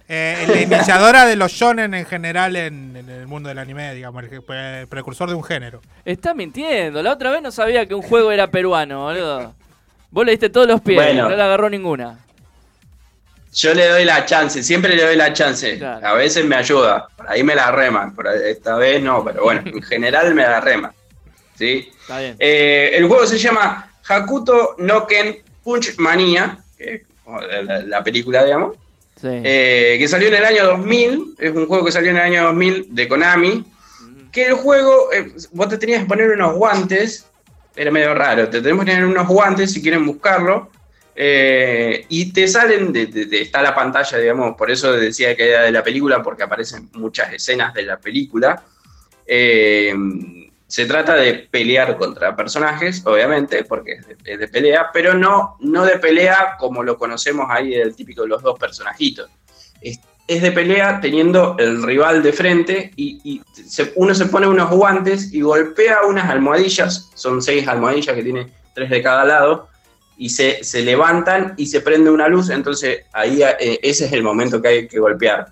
Eh, 0.09 0.45
la 0.47 0.61
iniciadora 0.77 1.25
de 1.25 1.35
los 1.35 1.51
shonen 1.51 1.93
en 1.93 2.05
general 2.05 2.55
en, 2.55 2.95
en 2.95 3.09
el 3.09 3.27
mundo 3.27 3.49
del 3.49 3.57
anime, 3.59 3.93
digamos, 3.93 4.23
el, 4.23 4.41
pre- 4.41 4.79
el 4.81 4.87
precursor 4.87 5.27
de 5.29 5.35
un 5.35 5.43
género. 5.43 5.81
Está 6.05 6.33
mintiendo. 6.33 7.03
La 7.03 7.11
otra 7.11 7.29
vez 7.31 7.41
no 7.41 7.51
sabía 7.51 7.85
que 7.85 7.93
un 7.93 8.01
juego 8.01 8.31
era 8.31 8.47
peruano, 8.47 9.01
boludo. 9.03 9.53
Vos 10.09 10.25
le 10.25 10.31
diste 10.31 10.49
todos 10.49 10.65
los 10.67 10.79
pies, 10.79 10.95
Bueno. 11.03 11.23
no 11.29 11.35
le 11.35 11.43
agarró 11.43 11.69
ninguna. 11.69 12.19
Yo 13.57 13.73
le 13.73 13.87
doy 13.87 14.05
la 14.05 14.23
chance, 14.25 14.61
siempre 14.61 14.95
le 14.95 15.03
doy 15.03 15.15
la 15.15 15.33
chance. 15.33 15.83
A 15.83 16.13
veces 16.13 16.45
me 16.45 16.55
ayuda, 16.55 17.07
por 17.17 17.27
ahí 17.29 17.41
me 17.43 17.55
la 17.55 17.71
rema, 17.71 18.13
por 18.15 18.27
esta 18.27 18.75
vez 18.77 19.01
no, 19.01 19.23
pero 19.23 19.43
bueno, 19.43 19.61
en 19.65 19.81
general 19.91 20.33
me 20.35 20.43
la 20.43 20.61
rema. 20.61 20.93
¿sí? 21.57 21.89
Está 22.01 22.19
bien. 22.19 22.35
Eh, 22.37 22.91
el 22.93 23.07
juego 23.07 23.25
se 23.25 23.39
llama 23.39 23.91
Hakuto 24.07 24.75
no 24.77 25.07
Ken 25.07 25.37
Punch 25.63 25.97
Mania, 25.97 26.59
que 26.77 27.03
la, 27.63 27.79
la 27.81 28.03
película, 28.03 28.43
digamos, 28.45 28.75
Sí. 29.19 29.27
eh, 29.31 29.95
que 29.97 30.07
salió 30.07 30.27
en 30.27 30.35
el 30.35 30.45
año 30.45 30.63
2000, 30.67 31.35
es 31.39 31.51
un 31.51 31.65
juego 31.65 31.83
que 31.85 31.91
salió 31.91 32.11
en 32.11 32.17
el 32.17 32.21
año 32.23 32.43
2000 32.43 32.93
de 32.93 33.07
Konami, 33.07 33.65
que 34.31 34.45
el 34.45 34.53
juego, 34.53 35.11
eh, 35.11 35.31
vos 35.53 35.67
te 35.67 35.79
tenías 35.79 36.01
que 36.03 36.05
poner 36.07 36.29
unos 36.29 36.53
guantes, 36.53 37.25
era 37.75 37.89
medio 37.89 38.13
raro, 38.13 38.47
te 38.47 38.61
tenemos 38.61 38.85
que 38.85 38.91
poner 38.91 39.05
unos 39.07 39.27
guantes 39.27 39.73
si 39.73 39.81
quieren 39.81 40.05
buscarlo, 40.05 40.69
eh, 41.19 42.05
y 42.09 42.31
te 42.31 42.47
salen, 42.47 42.93
de, 42.93 43.07
de- 43.07 43.25
de- 43.25 43.41
está 43.41 43.61
la 43.63 43.73
pantalla, 43.73 44.17
digamos, 44.19 44.55
por 44.55 44.69
eso 44.69 44.93
decía 44.93 45.35
que 45.35 45.49
era 45.49 45.63
de 45.63 45.71
la 45.71 45.83
película, 45.83 46.21
porque 46.21 46.43
aparecen 46.43 46.89
muchas 46.93 47.33
escenas 47.33 47.73
de 47.73 47.83
la 47.83 47.97
película. 47.99 48.63
Eh, 49.25 49.93
se 50.67 50.85
trata 50.85 51.15
de 51.15 51.47
pelear 51.49 51.97
contra 51.97 52.35
personajes, 52.35 53.01
obviamente, 53.05 53.63
porque 53.63 53.93
es 53.93 54.07
de, 54.07 54.17
es 54.25 54.39
de 54.39 54.47
pelea, 54.47 54.89
pero 54.93 55.13
no, 55.13 55.57
no 55.61 55.85
de 55.85 55.97
pelea 55.97 56.55
como 56.59 56.83
lo 56.83 56.97
conocemos 56.97 57.47
ahí, 57.49 57.73
el 57.73 57.95
típico 57.95 58.21
de 58.23 58.27
los 58.27 58.43
dos 58.43 58.59
personajitos. 58.59 59.29
Es, 59.81 59.99
es 60.27 60.41
de 60.41 60.51
pelea 60.51 60.99
teniendo 60.99 61.55
el 61.57 61.81
rival 61.83 62.21
de 62.21 62.33
frente 62.33 62.91
y, 62.97 63.19
y 63.23 63.41
se- 63.63 63.93
uno 63.95 64.13
se 64.13 64.25
pone 64.25 64.45
unos 64.45 64.69
guantes 64.69 65.33
y 65.33 65.39
golpea 65.41 66.01
unas 66.05 66.29
almohadillas, 66.29 67.09
son 67.15 67.41
seis 67.41 67.65
almohadillas 67.67 68.13
que 68.15 68.23
tiene 68.23 68.51
tres 68.75 68.89
de 68.89 69.01
cada 69.01 69.23
lado, 69.23 69.69
y 70.17 70.29
se, 70.29 70.63
se 70.63 70.81
levantan 70.81 71.53
y 71.57 71.67
se 71.67 71.81
prende 71.81 72.09
una 72.09 72.27
luz, 72.27 72.49
entonces 72.49 73.01
ahí 73.13 73.41
eh, 73.43 73.79
ese 73.83 74.05
es 74.05 74.13
el 74.13 74.23
momento 74.23 74.61
que 74.61 74.67
hay 74.67 74.87
que 74.87 74.99
golpear. 74.99 75.47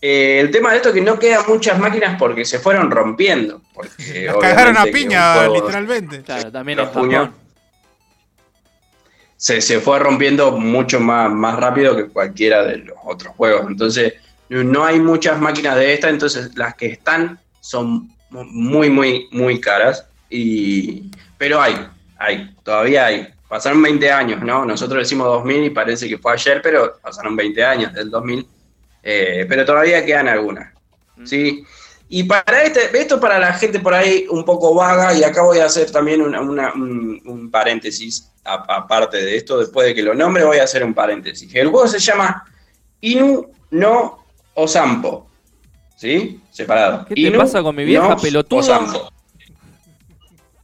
Eh, 0.00 0.38
el 0.40 0.50
tema 0.52 0.70
de 0.70 0.76
esto 0.76 0.90
es 0.90 0.94
que 0.94 1.00
no 1.00 1.18
quedan 1.18 1.42
muchas 1.48 1.78
máquinas 1.78 2.16
porque 2.18 2.44
se 2.44 2.60
fueron 2.60 2.90
rompiendo. 2.90 3.60
Porque 3.74 4.28
cagaron 4.40 4.76
a 4.76 4.84
piña, 4.84 5.34
juego- 5.34 5.54
literalmente. 5.56 6.22
Claro, 6.22 6.52
también 6.52 6.78
los 6.78 6.88
en 6.88 6.94
puños 6.94 7.28
se, 9.36 9.60
se 9.60 9.80
fue 9.80 9.98
rompiendo 9.98 10.52
mucho 10.52 11.00
más, 11.00 11.30
más 11.32 11.56
rápido 11.56 11.96
que 11.96 12.06
cualquiera 12.08 12.64
de 12.64 12.78
los 12.78 12.96
otros 13.04 13.34
juegos. 13.36 13.66
Entonces, 13.68 14.14
no- 14.48 14.84
hay 14.84 15.00
muchas 15.00 15.40
máquinas 15.40 15.76
de 15.76 15.94
esta, 15.94 16.08
entonces 16.08 16.50
las 16.56 16.74
que 16.74 16.86
están 16.86 17.38
son 17.60 18.08
mu- 18.30 18.44
muy, 18.44 18.90
muy, 18.90 19.28
muy 19.32 19.60
caras. 19.60 20.06
Y, 20.30 21.10
pero 21.36 21.60
hay, 21.60 21.74
hay, 22.18 22.54
todavía 22.62 23.06
hay. 23.06 23.28
Pasaron 23.48 23.80
20 23.82 24.10
años, 24.12 24.42
¿no? 24.42 24.64
Nosotros 24.64 24.98
decimos 25.02 25.26
2000 25.28 25.64
y 25.64 25.70
parece 25.70 26.08
que 26.08 26.18
fue 26.18 26.32
ayer, 26.34 26.60
pero 26.62 26.98
pasaron 27.02 27.34
20 27.34 27.64
años 27.64 27.92
del 27.94 28.10
2000. 28.10 28.46
Eh, 29.02 29.46
pero 29.48 29.64
todavía 29.64 30.04
quedan 30.04 30.28
algunas. 30.28 30.72
¿sí? 31.24 31.64
Y 32.10 32.24
para 32.24 32.62
este, 32.62 32.96
esto 32.98 33.18
para 33.20 33.38
la 33.38 33.52
gente 33.54 33.80
por 33.80 33.94
ahí 33.94 34.26
un 34.30 34.44
poco 34.44 34.74
vaga, 34.74 35.14
y 35.14 35.24
acá 35.24 35.42
voy 35.42 35.58
a 35.58 35.66
hacer 35.66 35.90
también 35.90 36.22
una- 36.22 36.40
una- 36.40 36.72
un, 36.74 37.20
un 37.24 37.50
paréntesis, 37.50 38.30
aparte 38.44 39.18
de 39.18 39.36
esto, 39.36 39.58
después 39.58 39.86
de 39.88 39.94
que 39.94 40.02
lo 40.02 40.14
nombre 40.14 40.44
voy 40.44 40.58
a 40.58 40.64
hacer 40.64 40.82
un 40.84 40.94
paréntesis. 40.94 41.54
El 41.54 41.68
juego 41.68 41.86
se 41.88 41.98
llama 41.98 42.44
Inu 43.00 43.50
no 43.70 44.24
Osampo, 44.54 45.28
¿sí? 45.96 46.40
Separado. 46.50 47.04
¿Qué 47.06 47.14
te 47.14 47.36
pasa 47.38 47.62
con 47.62 47.76
mi 47.76 47.84
vieja, 47.84 48.16
pelotudo? 48.16 48.60
Osampo. 48.60 49.10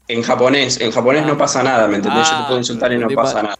En 0.09 0.23
japonés, 0.23 0.81
en 0.81 0.91
japonés 0.93 1.25
no 1.27 1.37
pasa 1.39 1.63
nada, 1.63 1.87
¿me 1.87 1.97
entendés? 1.97 2.29
Yo 2.31 2.37
te 2.37 2.43
Ah, 2.43 2.47
puedo 2.47 2.59
insultar 2.59 2.93
y 2.93 2.99
no 2.99 3.09
pasa 3.11 3.35
pa- 3.37 3.43
nada. 3.43 3.57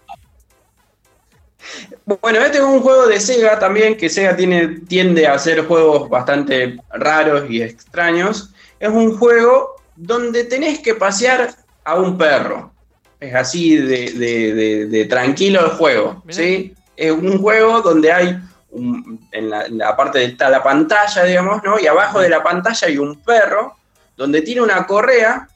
Bueno, 2.21 2.41
este 2.41 2.59
es 2.59 2.65
un 2.65 2.81
juego 2.81 3.07
de 3.07 3.19
Sega 3.19 3.59
también, 3.59 3.97
que 3.97 4.11
Sega 4.11 4.37
tiene, 4.37 4.81
tiende 4.87 5.27
a 5.27 5.35
hacer 5.35 5.67
juegos 5.67 6.09
bastante 6.11 6.77
raros 6.93 7.49
y 7.49 7.63
extraños. 7.63 8.51
Es 8.79 8.91
un 8.91 9.17
juego 9.17 9.77
donde 9.97 10.45
tenés 10.45 10.81
que 10.81 10.95
pasear 10.95 11.55
a 11.85 11.95
un 11.95 12.19
perro. 12.19 12.73
Es 13.21 13.35
así 13.35 13.77
de, 13.77 14.13
de- 14.13 14.53
de- 14.55 14.87
de 14.87 15.05
tranquilo 15.07 15.61
el 15.65 15.71
juego, 15.73 16.23
¿sí? 16.29 16.75
Es 16.97 17.11
un 17.11 17.39
juego 17.41 17.81
donde 17.81 18.13
hay, 18.13 18.39
un- 18.71 19.27
en, 19.33 19.49
la, 19.49 19.65
en 19.65 19.79
la 19.79 19.97
parte 19.97 20.19
de 20.19 20.25
está 20.27 20.51
la 20.51 20.63
pantalla, 20.63 21.25
digamos, 21.25 21.63
¿no? 21.65 21.79
Y 21.81 21.87
abajo 21.87 22.21
de 22.21 22.29
la 22.29 22.43
pantalla 22.43 22.87
hay 22.87 22.99
un 22.99 23.17
perro 23.23 23.77
donde 24.17 24.43
tiene 24.43 24.61
una 24.61 24.87
correa 24.87 25.49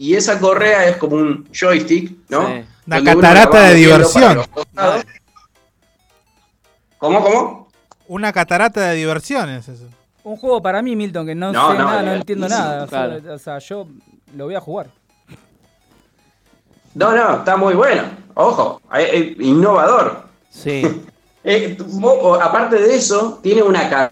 y 0.00 0.14
esa 0.14 0.38
correa 0.40 0.86
es 0.88 0.96
como 0.96 1.16
un 1.16 1.46
joystick, 1.52 2.16
¿no? 2.30 2.46
Sí. 2.46 2.64
Una 2.86 3.04
catarata 3.04 3.60
de 3.68 3.74
diversión. 3.74 4.40
¿Cómo, 6.96 7.22
cómo? 7.22 7.68
Una 8.08 8.32
catarata 8.32 8.88
de 8.88 8.96
diversiones, 8.96 9.68
eso. 9.68 9.84
Un 10.24 10.36
juego 10.38 10.62
para 10.62 10.80
mí, 10.80 10.96
Milton, 10.96 11.26
que 11.26 11.34
no, 11.34 11.52
No, 11.52 11.72
sé 11.72 11.78
no, 11.78 11.84
nada, 11.84 12.02
no 12.02 12.12
entiendo 12.14 12.46
divertísimo, 12.46 12.70
nada. 12.70 12.84
O 12.84 12.88
sea, 12.88 13.06
claro. 13.20 13.34
o 13.34 13.38
sea, 13.38 13.58
yo 13.58 13.86
lo 14.36 14.44
voy 14.46 14.54
a 14.54 14.60
jugar. 14.60 14.86
No, 16.94 17.12
no, 17.14 17.36
está 17.36 17.58
muy 17.58 17.74
bueno. 17.74 18.02
Ojo, 18.34 18.80
es- 18.94 19.12
es 19.12 19.40
innovador. 19.40 20.24
Sí. 20.50 20.82
Eh, 21.42 21.74
vos, 21.86 22.38
aparte 22.38 22.76
de 22.76 22.96
eso, 22.96 23.40
tiene 23.42 23.62
una 23.62 24.10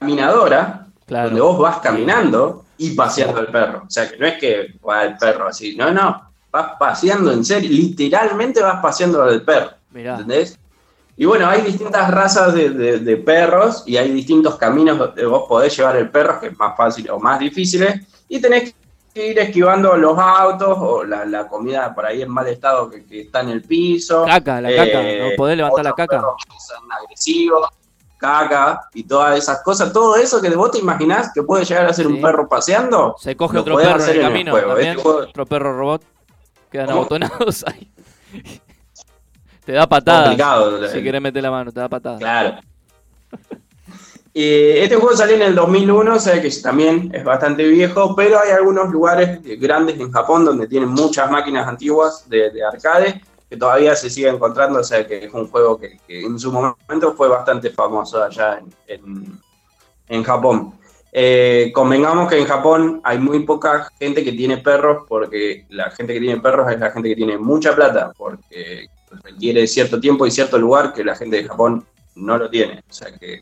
caminadora 0.00 0.88
donde 1.06 1.40
vos 1.40 1.56
vas 1.60 1.78
caminando 1.78 2.64
y 2.80 2.90
paseando 2.94 3.38
al 3.40 3.48
perro. 3.48 3.84
O 3.86 3.90
sea, 3.90 4.10
que 4.10 4.16
no 4.16 4.26
es 4.26 4.38
que 4.38 4.74
va 4.86 5.04
el 5.04 5.16
perro 5.16 5.46
así, 5.48 5.76
no, 5.76 5.90
no. 5.92 6.30
vas 6.50 6.72
paseando 6.78 7.30
en 7.32 7.44
serio, 7.44 7.70
literalmente 7.70 8.60
vas 8.62 8.80
paseando 8.82 9.22
al 9.22 9.42
perro. 9.42 9.70
Mirá. 9.90 10.12
¿Entendés? 10.14 10.58
Y 11.16 11.26
bueno, 11.26 11.46
hay 11.48 11.60
distintas 11.60 12.10
razas 12.10 12.54
de, 12.54 12.70
de- 12.70 12.98
de 12.98 13.16
perros 13.18 13.82
y 13.86 13.96
hay 13.98 14.10
distintos 14.10 14.56
caminos 14.56 14.96
donde 14.98 15.26
vos 15.26 15.44
podés 15.48 15.76
llevar 15.76 15.96
el 15.96 16.08
perro, 16.10 16.40
que 16.40 16.46
es 16.48 16.58
más 16.58 16.74
fácil 16.76 17.10
o 17.10 17.18
más 17.20 17.38
difíciles, 17.38 18.00
y 18.28 18.40
tenés 18.40 18.74
que 19.12 19.26
ir 19.32 19.38
esquivando 19.38 19.96
los 19.96 20.16
autos 20.16 20.76
o 20.80 21.04
la, 21.04 21.24
la 21.26 21.46
comida 21.48 21.92
por 21.94 22.06
ahí 22.06 22.22
en 22.22 22.30
mal 22.30 22.46
estado 22.46 22.88
que, 22.88 23.04
que 23.04 23.22
está 23.22 23.40
en 23.40 23.50
el 23.50 23.62
piso. 23.62 24.24
Caca, 24.24 24.60
la 24.62 24.70
caca, 24.74 25.02
¿no 25.02 25.28
podés 25.36 25.56
levantar 25.58 25.84
la 25.84 25.92
caca? 25.92 26.20
son 26.20 26.90
agresivos, 26.92 27.68
caca 28.20 28.82
y 28.94 29.02
todas 29.04 29.36
esas 29.38 29.62
cosas, 29.62 29.92
todo 29.92 30.14
eso 30.16 30.40
que 30.40 30.50
vos 30.50 30.70
te 30.70 30.78
imaginás 30.78 31.32
que 31.34 31.42
puede 31.42 31.64
llegar 31.64 31.86
a 31.86 31.92
ser 31.92 32.06
un 32.06 32.20
perro 32.20 32.48
paseando. 32.48 33.16
Se 33.18 33.34
coge 33.36 33.58
otro 33.58 33.76
perro 33.76 33.90
en 33.96 33.96
hacer 33.96 34.16
el 34.16 34.22
en 34.22 34.28
camino 34.28 34.52
juego. 34.52 34.68
también. 34.68 34.90
Este 34.90 35.02
juego- 35.02 35.18
Otro 35.20 35.46
perro 35.46 35.76
robot. 35.78 36.02
Quedan 36.70 36.86
¿Cómo? 36.86 36.98
abotonados 37.00 37.64
ahí. 37.66 37.90
te 39.64 39.72
da 39.72 39.88
patadas. 39.88 40.24
Complicado. 40.28 40.86
Si 40.88 41.02
querés 41.02 41.20
meter 41.20 41.42
la 41.42 41.50
mano, 41.50 41.72
te 41.72 41.80
da 41.80 41.88
patadas. 41.88 42.20
Claro. 42.20 42.60
Eh, 44.32 44.80
este 44.84 44.94
juego 44.94 45.16
salió 45.16 45.34
en 45.34 45.42
el 45.42 45.54
2001, 45.56 46.14
o 46.14 46.18
sea 46.20 46.40
que 46.40 46.48
también 46.62 47.10
es 47.12 47.24
bastante 47.24 47.66
viejo, 47.66 48.14
pero 48.14 48.38
hay 48.38 48.52
algunos 48.52 48.88
lugares 48.90 49.40
eh, 49.44 49.56
grandes 49.56 49.98
en 49.98 50.12
Japón 50.12 50.44
donde 50.44 50.68
tienen 50.68 50.88
muchas 50.90 51.28
máquinas 51.28 51.66
antiguas 51.66 52.28
de, 52.28 52.50
de 52.50 52.64
arcade 52.64 53.20
que 53.50 53.56
todavía 53.56 53.94
se 53.96 54.08
sigue 54.08 54.28
encontrando, 54.28 54.78
o 54.78 54.84
sea 54.84 55.04
que 55.06 55.24
es 55.24 55.34
un 55.34 55.48
juego 55.48 55.76
que, 55.78 55.98
que 56.06 56.20
en 56.22 56.38
su 56.38 56.52
momento 56.52 57.14
fue 57.14 57.28
bastante 57.28 57.70
famoso 57.70 58.22
allá 58.22 58.60
en, 58.60 58.72
en- 58.86 59.40
en 60.08 60.22
Japón. 60.24 60.74
Eh, 61.12 61.72
convengamos 61.74 62.28
que 62.28 62.38
en 62.38 62.46
Japón 62.46 63.00
hay 63.02 63.18
muy 63.18 63.40
poca 63.44 63.88
gente 63.98 64.22
que 64.22 64.30
tiene 64.32 64.58
perros 64.58 65.04
porque 65.08 65.66
la 65.70 65.90
gente 65.90 66.14
que 66.14 66.20
tiene 66.20 66.40
perros 66.40 66.70
es 66.70 66.78
la 66.78 66.90
gente 66.92 67.08
que 67.08 67.16
tiene 67.16 67.36
mucha 67.36 67.74
plata, 67.74 68.12
porque 68.16 68.86
requiere 69.24 69.66
cierto 69.66 69.98
tiempo 70.00 70.24
y 70.26 70.30
cierto 70.30 70.56
lugar 70.56 70.92
que 70.92 71.02
la 71.02 71.16
gente 71.16 71.42
de 71.42 71.48
Japón 71.48 71.84
no 72.14 72.38
lo 72.38 72.48
tiene. 72.48 72.84
O 72.88 72.92
sea 72.92 73.10
que 73.18 73.40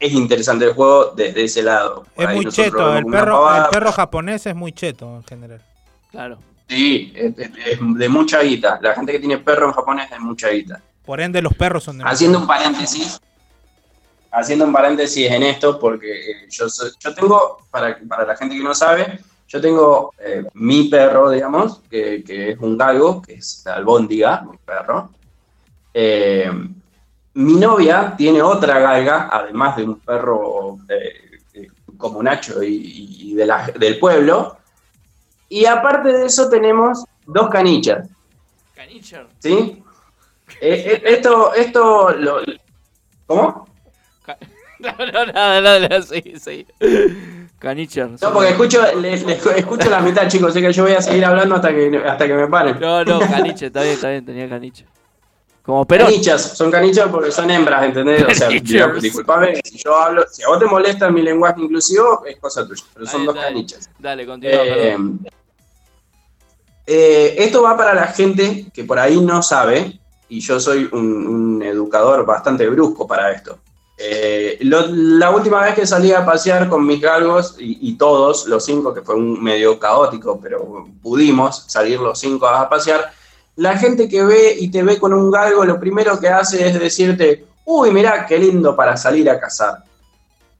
es 0.00 0.12
interesante 0.12 0.64
el 0.64 0.72
juego 0.72 1.12
desde 1.14 1.44
ese 1.44 1.62
lado. 1.62 2.04
Por 2.16 2.24
Es 2.24 2.34
muy 2.34 2.46
cheto, 2.46 2.96
el 2.96 3.04
perro, 3.06 3.32
pavada, 3.34 3.64
el 3.66 3.70
perro 3.70 3.92
japonés 3.92 4.46
es 4.46 4.54
muy 4.56 4.72
cheto 4.72 5.16
en 5.16 5.24
general. 5.24 5.62
Claro. 6.10 6.38
Sí, 6.68 7.12
es, 7.14 7.34
de 7.80 8.08
mucha 8.08 8.42
guita. 8.42 8.78
La 8.82 8.94
gente 8.94 9.12
que 9.12 9.18
tiene 9.20 9.38
perro 9.38 9.66
en 9.68 9.72
Japón 9.72 10.00
es 10.00 10.10
de 10.10 10.18
mucha 10.18 10.48
guita. 10.50 10.80
Por 11.04 11.20
ende, 11.20 11.40
los 11.40 11.54
perros 11.54 11.84
son 11.84 11.98
de 11.98 12.04
Haciendo 12.04 12.38
un 12.40 12.46
paréntesis, 12.46 13.18
haciendo 14.30 14.66
un 14.66 14.72
paréntesis 14.72 15.30
en 15.30 15.42
esto, 15.44 15.78
porque 15.80 16.12
eh, 16.30 16.46
yo, 16.50 16.66
yo 17.00 17.14
tengo, 17.14 17.58
para, 17.70 17.98
para 18.06 18.26
la 18.26 18.36
gente 18.36 18.54
que 18.56 18.62
no 18.62 18.74
sabe, 18.74 19.18
yo 19.48 19.60
tengo 19.62 20.12
eh, 20.18 20.44
mi 20.52 20.84
perro, 20.88 21.30
digamos, 21.30 21.80
que, 21.90 22.22
que 22.22 22.50
es 22.50 22.58
un 22.60 22.76
galgo, 22.76 23.22
que 23.22 23.34
es 23.34 23.62
la 23.64 23.76
albóndiga, 23.76 24.42
mi 24.42 24.58
perro. 24.58 25.10
Eh, 25.94 26.50
mi 27.34 27.54
novia 27.54 28.14
tiene 28.16 28.42
otra 28.42 28.78
galga, 28.78 29.30
además 29.32 29.76
de 29.76 29.84
un 29.84 30.00
perro 30.00 30.76
eh, 30.90 31.68
como 31.96 32.22
Nacho 32.22 32.62
y, 32.62 33.30
y 33.30 33.34
de 33.34 33.46
la- 33.46 33.68
del 33.68 33.98
pueblo. 33.98 34.57
Y 35.48 35.64
aparte 35.64 36.12
de 36.12 36.26
eso 36.26 36.48
tenemos 36.48 37.04
dos 37.26 37.48
canichas. 37.48 38.08
Canicher. 38.74 39.26
¿Sí? 39.38 39.82
Eh, 40.60 40.92
eh, 40.94 41.02
esto, 41.04 41.52
esto, 41.54 42.10
lo- 42.10 42.40
¿cómo? 43.26 43.66
No, 44.80 44.92
no, 44.96 45.26
nada, 45.26 45.60
nada, 45.60 46.02
sí, 46.02 46.22
sí. 46.38 46.64
Canicher. 47.58 48.10
No, 48.22 48.32
porque 48.32 48.50
escucho, 48.50 48.80
le- 48.94 49.16
le- 49.16 49.32
escucho 49.56 49.90
la 49.90 49.98
mitad, 50.00 50.28
chicos, 50.28 50.50
así 50.50 50.60
que 50.60 50.72
yo 50.72 50.84
voy 50.84 50.92
a 50.92 51.02
seguir 51.02 51.24
hablando 51.24 51.56
hasta 51.56 51.70
que, 51.70 52.00
hasta 52.06 52.28
que 52.28 52.34
me 52.34 52.46
paren. 52.46 52.78
No, 52.78 53.04
no, 53.04 53.18
caniche, 53.28 53.66
está 53.66 53.82
bien, 53.82 53.94
está 53.94 54.10
bien, 54.10 54.24
tenía 54.24 54.48
caniche. 54.48 54.86
Como 55.68 55.84
Perón. 55.84 56.06
Canichas, 56.06 56.56
son 56.56 56.70
canichas 56.70 57.08
porque 57.10 57.30
son 57.30 57.50
hembras, 57.50 57.84
¿entendés? 57.84 58.24
O 58.26 58.34
sea, 58.34 58.48
disculpame, 58.48 59.60
si 59.62 59.76
yo 59.76 59.94
hablo, 59.94 60.24
si 60.32 60.42
a 60.42 60.48
vos 60.48 60.58
te 60.58 60.64
molesta 60.64 61.10
mi 61.10 61.20
lenguaje 61.20 61.60
inclusivo, 61.60 62.24
es 62.24 62.38
cosa 62.38 62.66
tuya, 62.66 62.82
pero 62.94 63.04
son 63.04 63.20
Ahí 63.20 63.26
dos 63.26 63.36
canichas. 63.36 63.90
Dale, 63.98 64.24
continúa, 64.24 64.62
Eh, 64.64 64.96
eh, 66.86 67.34
esto 67.36 67.60
va 67.62 67.76
para 67.76 67.92
la 67.92 68.06
gente 68.06 68.66
que 68.72 68.84
por 68.84 68.98
ahí 68.98 69.20
no 69.20 69.42
sabe, 69.42 70.00
y 70.30 70.40
yo 70.40 70.58
soy 70.58 70.88
un, 70.90 71.26
un 71.26 71.62
educador 71.62 72.24
bastante 72.24 72.66
brusco 72.66 73.06
para 73.06 73.30
esto. 73.32 73.58
Eh, 73.98 74.56
lo- 74.62 74.86
la 74.90 75.30
última 75.30 75.60
vez 75.62 75.74
que 75.74 75.86
salí 75.86 76.12
a 76.12 76.24
pasear 76.24 76.70
con 76.70 76.86
mis 76.86 76.98
galgos, 76.98 77.56
y, 77.58 77.90
y 77.90 77.98
todos, 77.98 78.46
los 78.46 78.64
cinco, 78.64 78.94
que 78.94 79.02
fue 79.02 79.16
un 79.16 79.42
medio 79.42 79.78
caótico, 79.78 80.40
pero 80.40 80.86
pudimos 81.02 81.64
salir 81.66 82.00
los 82.00 82.18
cinco 82.18 82.46
a 82.46 82.66
pasear, 82.70 83.12
la 83.58 83.76
gente 83.76 84.08
que 84.08 84.24
ve 84.24 84.56
y 84.58 84.70
te 84.70 84.82
ve 84.82 84.98
con 84.98 85.12
un 85.12 85.30
galgo, 85.30 85.64
lo 85.64 85.78
primero 85.78 86.18
que 86.18 86.28
hace 86.28 86.66
es 86.68 86.78
decirte, 86.78 87.44
uy, 87.64 87.90
mirá, 87.90 88.24
qué 88.26 88.38
lindo 88.38 88.74
para 88.74 88.96
salir 88.96 89.28
a 89.28 89.38
cazar. 89.38 89.84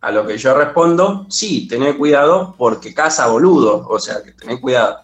A 0.01 0.11
lo 0.13 0.27
que 0.27 0.37
yo 0.39 0.55
respondo, 0.55 1.27
sí, 1.29 1.67
tené 1.67 1.97
cuidado 1.97 2.55
porque 2.59 2.95
caza 2.95 3.27
boludo, 3.27 3.87
o 3.89 3.99
sea, 3.99 4.23
que 4.23 4.33
tené 4.33 4.61
cuidado. 4.61 5.01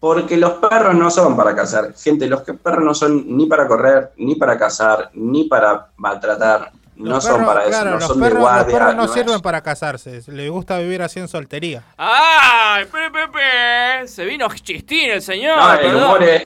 Porque 0.00 0.36
los 0.36 0.52
perros 0.54 0.94
no 0.94 1.10
son 1.10 1.36
para 1.36 1.54
cazar. 1.54 1.94
Gente, 1.94 2.26
los 2.26 2.42
que- 2.42 2.54
perros 2.54 2.82
no 2.84 2.94
son 2.94 3.36
ni 3.36 3.46
para 3.46 3.68
correr, 3.68 4.10
ni 4.16 4.34
para 4.34 4.58
cazar, 4.58 5.10
ni 5.14 5.44
para 5.44 5.88
maltratar. 5.96 6.72
No 6.96 7.10
Los 7.12 7.24
son 7.24 7.32
perros, 7.34 7.46
para 7.48 7.60
eso, 7.62 7.70
claro, 7.70 7.90
no 7.90 7.96
los 7.96 8.04
son 8.06 8.16
de 8.18 8.22
perros, 8.24 8.38
los 8.40 8.42
guardia. 8.50 8.78
perros 8.78 8.94
no 8.96 9.02
no 9.06 9.12
sirven 9.12 9.34
es- 9.36 9.42
para 9.42 9.60
casarse. 9.62 10.20
Le 10.26 10.48
gusta 10.48 10.78
vivir 10.78 11.02
así 11.02 11.20
en 11.20 11.28
soltería. 11.28 11.84
¡Ay! 11.96 12.84
Pe, 12.86 13.10
pe, 13.10 13.28
pe! 13.32 14.08
Se 14.08 14.24
vino 14.24 14.46
chistín 14.54 15.10
el 15.10 15.22
señor. 15.22 15.56
No, 15.56 15.72
el 15.74 15.78
perdón. 15.80 16.02
humor 16.04 16.22
es. 16.24 16.42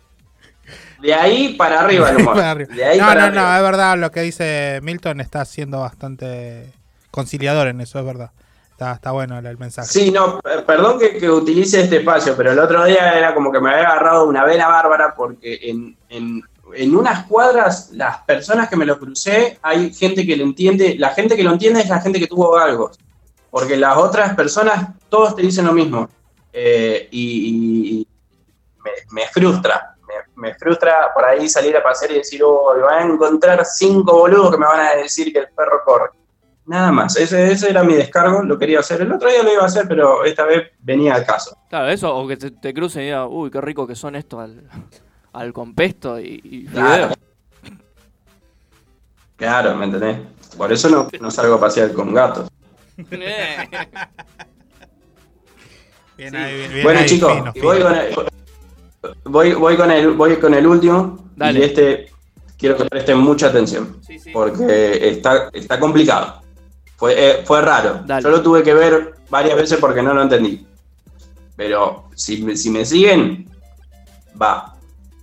De 1.00 1.14
ahí 1.14 1.54
para 1.54 1.80
arriba 1.80 2.10
el 2.10 2.16
humor. 2.16 2.34
Para 2.34 2.50
arriba. 2.52 2.74
De 2.74 2.84
ahí 2.84 2.98
no, 2.98 3.06
para 3.06 3.20
no, 3.20 3.26
arriba. 3.26 3.42
no, 3.50 3.56
es 3.56 3.62
verdad 3.62 3.98
lo 3.98 4.10
que 4.10 4.20
dice 4.22 4.80
Milton. 4.82 5.20
Está 5.20 5.44
siendo 5.44 5.80
bastante 5.80 6.72
conciliador 7.10 7.68
en 7.68 7.80
eso, 7.80 7.98
es 7.98 8.04
verdad. 8.04 8.30
Está, 8.70 8.92
está 8.92 9.10
bueno 9.12 9.38
el, 9.38 9.46
el 9.46 9.56
mensaje. 9.58 9.88
Sí, 9.88 10.10
no, 10.10 10.40
perdón 10.66 10.98
que, 10.98 11.16
que 11.16 11.30
utilice 11.30 11.80
este 11.80 11.98
espacio, 11.98 12.36
pero 12.36 12.52
el 12.52 12.58
otro 12.58 12.84
día 12.84 13.16
era 13.18 13.34
como 13.34 13.50
que 13.50 13.60
me 13.60 13.70
había 13.70 13.88
agarrado 13.88 14.26
una 14.26 14.44
vena 14.44 14.68
bárbara 14.68 15.14
porque 15.14 15.58
en, 15.62 15.96
en, 16.10 16.42
en 16.74 16.94
unas 16.94 17.24
cuadras, 17.24 17.90
las 17.92 18.18
personas 18.18 18.68
que 18.68 18.76
me 18.76 18.84
lo 18.84 18.98
crucé, 18.98 19.58
hay 19.62 19.94
gente 19.94 20.26
que 20.26 20.36
lo 20.36 20.44
entiende, 20.44 20.96
la 20.98 21.10
gente 21.10 21.36
que 21.36 21.42
lo 21.42 21.52
entiende 21.52 21.80
es 21.80 21.88
la 21.88 22.02
gente 22.02 22.18
que 22.18 22.26
tuvo 22.26 22.50
galgos, 22.52 22.98
porque 23.50 23.78
las 23.78 23.96
otras 23.96 24.34
personas, 24.34 24.88
todos 25.08 25.34
te 25.36 25.42
dicen 25.42 25.64
lo 25.64 25.72
mismo, 25.72 26.10
Eh, 26.58 27.08
y 27.10 28.06
me, 28.82 28.90
me 29.10 29.26
frustra, 29.28 29.94
me, 30.36 30.54
frustra 30.54 31.12
por 31.14 31.24
ahí 31.24 31.48
salir 31.48 31.76
a 31.76 31.82
pasear 31.82 32.12
y 32.12 32.14
decir, 32.16 32.42
oh, 32.44 32.74
me 32.74 32.82
van 32.82 33.10
a 33.10 33.12
encontrar 33.12 33.64
cinco 33.64 34.18
boludos 34.18 34.52
que 34.52 34.58
me 34.58 34.66
van 34.66 34.80
a 34.80 34.94
decir 34.94 35.32
que 35.32 35.40
el 35.40 35.48
perro 35.48 35.82
corre. 35.84 36.10
Nada 36.66 36.90
más, 36.90 37.16
ese, 37.16 37.52
ese 37.52 37.70
era 37.70 37.84
mi 37.84 37.94
descargo, 37.94 38.42
lo 38.42 38.58
quería 38.58 38.80
hacer. 38.80 39.00
El 39.00 39.12
otro 39.12 39.30
día 39.30 39.42
lo 39.42 39.52
iba 39.52 39.62
a 39.62 39.66
hacer, 39.66 39.86
pero 39.86 40.24
esta 40.24 40.44
vez 40.44 40.72
venía 40.80 41.14
al 41.14 41.24
caso. 41.24 41.56
Claro, 41.68 41.88
eso, 41.88 42.14
o 42.14 42.26
que 42.26 42.36
te, 42.36 42.50
te 42.50 42.74
crucen 42.74 43.02
y 43.02 43.04
digan, 43.06 43.28
uy, 43.30 43.50
qué 43.50 43.60
rico 43.60 43.86
que 43.86 43.94
son 43.94 44.16
estos 44.16 44.40
al, 44.40 44.68
al 45.32 45.52
compesto 45.52 46.18
y, 46.18 46.40
y 46.42 46.66
Claro. 46.66 47.14
Claro, 49.36 49.76
¿me 49.76 49.84
entendés? 49.84 50.18
Por 50.56 50.72
eso 50.72 50.88
no, 50.88 51.08
no 51.20 51.30
salgo 51.30 51.56
a 51.56 51.60
pasear 51.60 51.92
con 51.92 52.12
gatos. 52.14 52.48
Bien 56.16 56.34
ahí, 56.34 56.56
bien, 56.56 56.72
bien 56.72 56.82
bueno, 56.82 57.00
ahí, 57.00 57.06
chicos, 57.06 57.30
fino, 57.30 57.52
voy, 57.62 57.82
con 57.82 57.94
el, 57.94 58.14
voy, 59.24 59.54
voy 59.54 59.76
con 59.76 59.90
el, 59.90 60.12
voy 60.12 60.36
con 60.36 60.54
el 60.54 60.66
último. 60.66 61.30
Dale. 61.36 61.58
Y 61.58 61.62
este 61.62 62.10
quiero 62.58 62.76
que 62.76 62.84
presten 62.86 63.18
mucha 63.18 63.48
atención. 63.48 63.98
Porque 64.32 65.08
está, 65.10 65.48
está 65.52 65.78
complicado. 65.80 66.42
Fue, 66.96 67.14
eh, 67.16 67.42
fue 67.44 67.60
raro. 67.60 68.00
Yo 68.22 68.30
lo 68.30 68.42
tuve 68.42 68.62
que 68.62 68.72
ver 68.74 69.14
varias 69.28 69.56
veces 69.56 69.78
porque 69.78 70.02
no 70.02 70.14
lo 70.14 70.22
entendí. 70.22 70.66
Pero 71.56 72.04
si, 72.14 72.42
me- 72.42 72.56
si 72.56 72.70
me 72.70 72.84
siguen, 72.84 73.48
va. 74.40 74.74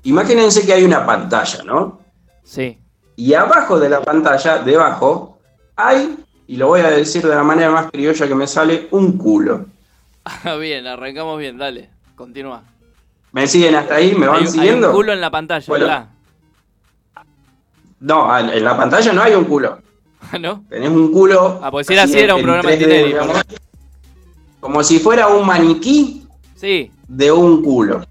Imagínense 0.03 0.65
que 0.65 0.73
hay 0.73 0.83
una 0.83 1.05
pantalla, 1.05 1.63
¿no? 1.63 1.99
Sí. 2.43 2.77
Y 3.15 3.33
abajo 3.33 3.79
de 3.79 3.89
la 3.89 4.01
pantalla, 4.01 4.57
debajo, 4.59 5.39
hay, 5.75 6.17
y 6.47 6.57
lo 6.57 6.67
voy 6.67 6.81
a 6.81 6.89
decir 6.89 7.21
de 7.23 7.33
la 7.35 7.43
manera 7.43 7.69
más 7.71 7.89
criolla 7.91 8.27
que 8.27 8.35
me 8.35 8.47
sale, 8.47 8.87
un 8.91 9.17
culo. 9.17 9.65
Bien, 10.59 10.85
arrancamos 10.87 11.37
bien, 11.39 11.57
dale. 11.57 11.89
Continúa. 12.15 12.63
¿Me 13.33 13.45
siguen 13.47 13.75
hasta 13.75 13.95
ahí? 13.95 14.15
¿Me 14.15 14.27
van 14.27 14.41
hay, 14.41 14.47
siguiendo? 14.47 14.87
Hay 14.87 14.91
un 14.91 14.95
culo 14.97 15.11
en 15.13 15.19
la 15.21 15.29
pantalla, 15.31 15.65
Bueno. 15.67 15.85
¿verdad? 15.85 16.07
No, 17.99 18.37
en 18.39 18.63
la 18.63 18.77
pantalla 18.77 19.13
no 19.13 19.21
hay 19.21 19.33
un 19.33 19.45
culo. 19.45 19.79
¿No? 20.39 20.63
Tenés 20.69 20.89
un 20.89 21.11
culo. 21.11 21.59
Ah, 21.61 21.71
porque 21.71 21.85
si 21.85 21.93
era 21.93 22.03
así, 22.03 22.17
era 22.19 22.35
un 22.35 22.41
programa 22.43 22.69
3D, 22.69 22.77
de 22.87 23.03
digamos, 23.05 23.41
Como 24.59 24.83
si 24.83 24.99
fuera 24.99 25.27
un 25.27 25.45
maniquí 25.45 26.25
Sí. 26.55 26.91
de 27.07 27.31
un 27.31 27.61
culo. 27.61 28.05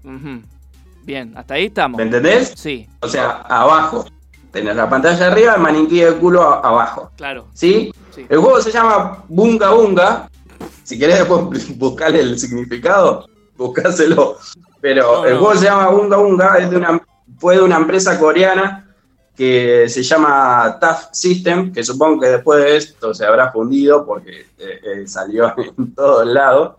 Bien, 1.03 1.33
hasta 1.35 1.55
ahí 1.55 1.65
estamos. 1.65 1.97
¿Me 1.97 2.03
entendés? 2.03 2.53
Sí, 2.55 2.87
O 3.01 3.07
sea, 3.07 3.31
abajo. 3.47 4.05
Tenés 4.51 4.75
la 4.75 4.87
pantalla 4.89 5.27
arriba, 5.31 5.55
el 5.55 5.61
maniquí 5.61 5.99
de 6.01 6.13
culo 6.13 6.43
abajo. 6.43 7.11
claro. 7.17 7.47
¿Sí? 7.53 7.91
Sí. 8.13 8.25
El 8.29 8.37
juego 8.37 8.61
se 8.61 8.71
llama 8.71 9.23
Bunga 9.27 9.71
Bunga. 9.71 10.29
Si 10.83 10.99
querés 10.99 11.17
después 11.19 11.77
buscarle 11.77 12.19
el 12.19 12.37
significado. 12.39 13.27
buscáselo. 13.57 14.37
Pero 14.83 15.03
No, 15.21 15.25
el 15.25 15.33
no. 15.35 15.39
juego 15.39 15.55
se 15.59 15.65
llama 15.65 15.89
Unga 15.91 16.17
Unga, 16.17 16.57
es 16.59 16.69
de 16.69 16.75
una, 16.75 17.01
fue 17.39 17.55
de 17.55 17.61
una 17.61 17.77
empresa 17.77 18.19
coreana 18.19 18.93
que 19.33 19.87
se 19.87 20.03
llama 20.03 20.77
Tough 20.81 21.13
System, 21.13 21.71
que 21.71 21.83
supongo 21.85 22.19
que 22.19 22.27
después 22.27 22.61
de 22.61 22.75
esto 22.75 23.13
se 23.13 23.25
habrá 23.25 23.49
fundido 23.49 24.05
porque 24.05 24.41
eh, 24.59 24.81
eh, 24.83 25.07
salió 25.07 25.53
en 25.77 25.95
todos 25.95 26.27
lados. 26.27 26.73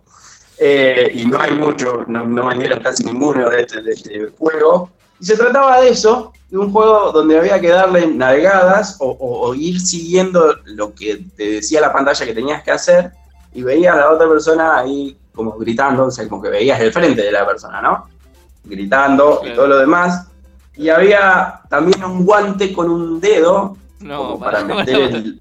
Eh, 0.59 1.11
y 1.15 1.25
no 1.25 1.41
hay 1.41 1.53
mucho, 1.53 2.05
no, 2.07 2.27
no 2.27 2.47
vendieron 2.49 2.81
casi 2.81 3.05
ninguno 3.05 3.49
de 3.49 3.63
este, 3.63 3.81
de 3.81 3.93
este 3.93 4.27
juego. 4.39 4.91
Y 5.19 5.25
se 5.25 5.37
trataba 5.39 5.81
de 5.81 5.89
eso, 5.89 6.31
de 6.51 6.59
un 6.59 6.71
juego 6.71 7.11
donde 7.11 7.39
había 7.39 7.59
que 7.59 7.69
darle 7.71 8.07
nalgadas 8.07 8.99
o, 9.01 9.07
o- 9.13 9.49
o 9.49 9.55
ir 9.55 9.81
siguiendo 9.81 10.55
lo 10.67 10.95
que 10.95 11.25
te 11.37 11.53
decía 11.53 11.81
la 11.81 11.93
pantalla 11.93 12.27
que 12.27 12.35
tenías 12.35 12.63
que 12.63 12.71
hacer 12.71 13.13
y 13.55 13.63
veías 13.63 13.95
a 13.95 14.01
la 14.01 14.11
otra 14.11 14.29
persona 14.29 14.79
ahí 14.79 15.17
como 15.35 15.53
gritando, 15.59 16.07
o 16.07 16.11
sea, 16.11 16.29
como 16.29 16.43
que 16.43 16.49
veías 16.51 16.81
el 16.81 16.93
frente 16.93 17.23
de 17.23 17.33
la 17.33 17.47
persona, 17.47 17.81
¿no? 17.83 18.07
Gritando 18.65 19.43
y 19.45 19.55
todo 19.55 19.67
lo 19.67 19.79
demás. 19.79 20.27
Y 20.77 20.89
había 20.89 21.61
también 21.69 22.03
un 22.05 22.25
guante 22.25 22.73
con 22.73 22.91
un 22.91 23.21
dedo 23.21 23.77
No, 24.01 24.19
como 24.19 24.41
para 24.41 24.61
para- 24.61 24.75
meter 24.77 25.01
el... 25.15 25.41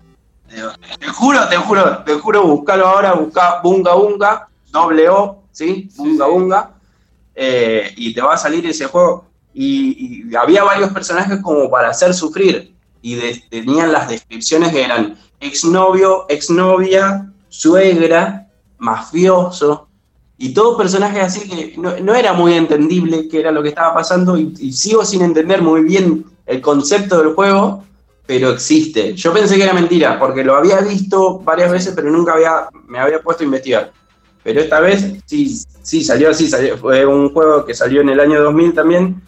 Te 0.99 1.07
juro, 1.07 1.47
te 1.49 1.57
juro, 1.57 1.97
te 2.05 2.13
juro, 2.13 2.43
buscalo 2.43 2.85
ahora, 2.87 3.13
busca 3.13 3.59
Bunga 3.63 3.95
Bunga, 3.95 4.47
doble 4.71 5.09
O, 5.09 5.41
¿sí? 5.51 5.89
Bunga 5.95 6.27
Bunga, 6.27 6.69
eh, 7.33 7.91
y 7.97 8.13
te 8.13 8.21
va 8.21 8.35
a 8.35 8.37
salir 8.37 8.63
ese 8.67 8.85
juego. 8.85 9.25
Y, 9.53 10.27
y 10.31 10.35
había 10.35 10.63
varios 10.63 10.91
personajes 10.91 11.39
como 11.41 11.69
para 11.71 11.89
hacer 11.89 12.13
sufrir, 12.13 12.71
y 13.01 13.15
de- 13.15 13.43
tenían 13.49 13.91
las 13.91 14.07
descripciones 14.09 14.71
que 14.71 14.83
eran 14.83 15.17
exnovio, 15.39 16.25
exnovia, 16.29 17.31
suegra, 17.49 18.42
mafioso, 18.83 19.87
y 20.37 20.53
todos 20.53 20.77
personajes 20.77 21.23
así 21.23 21.49
que 21.49 21.75
no, 21.77 21.97
no 21.99 22.15
era 22.15 22.33
muy 22.33 22.53
entendible 22.53 23.27
qué 23.29 23.39
era 23.39 23.51
lo 23.51 23.63
que 23.63 23.69
estaba 23.69 23.93
pasando, 23.93 24.37
y, 24.37 24.71
sigo 24.73 25.05
sin 25.05 25.21
entender 25.21 25.61
muy 25.61 25.83
bien 25.83 26.25
el 26.45 26.61
concepto 26.61 27.19
del 27.19 27.33
juego, 27.33 27.83
pero 28.25 28.51
existe. 28.51 29.13
Yo 29.15 29.33
pensé 29.33 29.55
que 29.55 29.63
era 29.63 29.73
mentira, 29.73 30.19
porque 30.19 30.43
lo 30.43 30.55
había 30.55 30.81
visto 30.81 31.39
varias 31.39 31.71
veces, 31.71 31.93
pero 31.95 32.09
nunca 32.09 32.33
había, 32.33 32.67
me 32.87 32.99
había 32.99 33.21
puesto 33.21 33.43
a 33.43 33.45
investigar. 33.45 33.91
Pero 34.43 34.59
esta 34.59 34.79
vez 34.79 35.13
sí, 35.25 35.61
sí 35.81 36.03
salió 36.03 36.29
así, 36.29 36.49
salió, 36.49 36.77
fue 36.77 37.05
un 37.05 37.33
juego 37.33 37.65
que 37.65 37.73
salió 37.73 38.01
en 38.01 38.09
el 38.09 38.19
año 38.19 38.41
2000 38.41 38.73
también, 38.73 39.21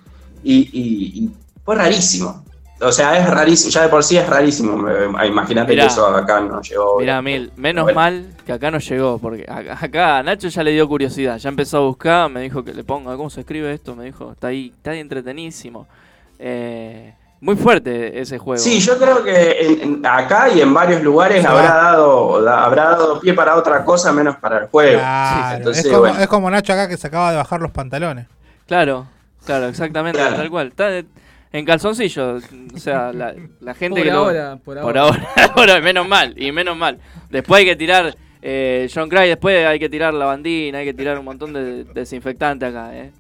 y 0.43 1.29
fue 1.63 1.75
rarísimo. 1.75 2.44
O 2.81 2.91
sea, 2.91 3.17
es 3.17 3.29
rarísimo, 3.29 3.71
ya 3.71 3.83
de 3.83 3.87
por 3.89 4.03
sí 4.03 4.17
es 4.17 4.27
rarísimo. 4.27 4.85
Imagínate 5.25 5.75
que 5.75 5.85
eso 5.85 6.05
acá 6.07 6.41
no 6.41 6.61
llegó. 6.61 6.99
Mirá, 6.99 7.21
Mil, 7.21 7.51
menos 7.55 7.83
Bueno. 7.85 7.99
mal 7.99 8.25
que 8.45 8.51
acá 8.51 8.69
no 8.69 8.79
llegó, 8.79 9.17
porque 9.17 9.45
acá, 9.49 10.21
Nacho 10.23 10.49
ya 10.49 10.61
le 10.61 10.71
dio 10.71 10.87
curiosidad, 10.87 11.37
ya 11.37 11.49
empezó 11.49 11.77
a 11.77 11.81
buscar, 11.81 12.29
me 12.29 12.41
dijo 12.41 12.63
que 12.65 12.73
le 12.73 12.83
ponga 12.83 13.15
cómo 13.15 13.29
se 13.29 13.41
escribe 13.41 13.73
esto, 13.73 13.95
me 13.95 14.03
dijo, 14.05 14.33
está 14.33 14.47
ahí, 14.47 14.73
está 14.75 14.91
ahí 14.91 14.99
entretenísimo. 14.99 15.87
Eh, 16.37 17.13
muy 17.41 17.55
fuerte 17.55 18.19
ese 18.19 18.37
juego. 18.39 18.61
Sí, 18.61 18.79
yo 18.81 18.97
creo 18.97 19.23
que 19.23 19.51
en- 19.65 19.81
en- 19.81 20.05
acá 20.05 20.49
y 20.49 20.61
en 20.61 20.73
varios 20.73 21.01
lugares 21.01 21.45
habrá 21.45 21.75
dado, 21.75 22.41
da- 22.41 22.63
habrá 22.65 22.83
dado 22.91 23.19
pie 23.19 23.33
para 23.33 23.55
otra 23.55 23.85
cosa 23.85 24.11
menos 24.11 24.35
para 24.37 24.59
el 24.59 24.67
juego. 24.67 24.99
Claro, 24.99 25.57
Entonces, 25.57 25.85
es, 25.85 25.91
como, 25.91 26.01
bueno. 26.01 26.19
es 26.19 26.27
como 26.27 26.49
Nacho 26.51 26.73
acá 26.73 26.87
que 26.89 26.97
se 26.97 27.07
acaba 27.07 27.31
de 27.31 27.37
bajar 27.37 27.61
los 27.61 27.71
pantalones. 27.71 28.27
Claro, 28.67 29.07
claro, 29.45 29.67
exactamente, 29.67 30.19
Claro. 30.19 30.35
tal 30.37 30.49
cual. 30.49 30.67
Está 30.67 30.87
de- 30.87 31.05
en 31.57 31.65
calzoncillo, 31.65 32.35
o 32.73 32.77
sea, 32.77 33.11
la, 33.13 33.33
la 33.61 33.73
gente 33.73 33.95
Por 34.01 34.03
que 34.03 34.11
lo- 34.11 34.19
ahora, 34.19 34.57
por 34.63 34.79
por 34.81 34.97
ahora. 34.97 35.01
ahora, 35.01 35.53
ahora, 35.55 35.81
menos 35.81 36.07
mal, 36.07 36.33
y 36.37 36.51
menos 36.51 36.75
mal. 36.77 36.99
Después 37.29 37.59
hay 37.59 37.65
que 37.65 37.75
tirar 37.75 38.15
eh, 38.41 38.89
John 38.93 39.09
Cry, 39.09 39.27
después 39.29 39.65
hay 39.65 39.79
que 39.79 39.89
tirar 39.89 40.13
lavandina, 40.13 40.79
hay 40.79 40.85
que 40.85 40.93
tirar 40.93 41.17
un 41.17 41.25
montón 41.25 41.53
de 41.53 41.83
desinfectante 41.85 42.65
acá, 42.65 42.95
¿eh? 42.95 43.11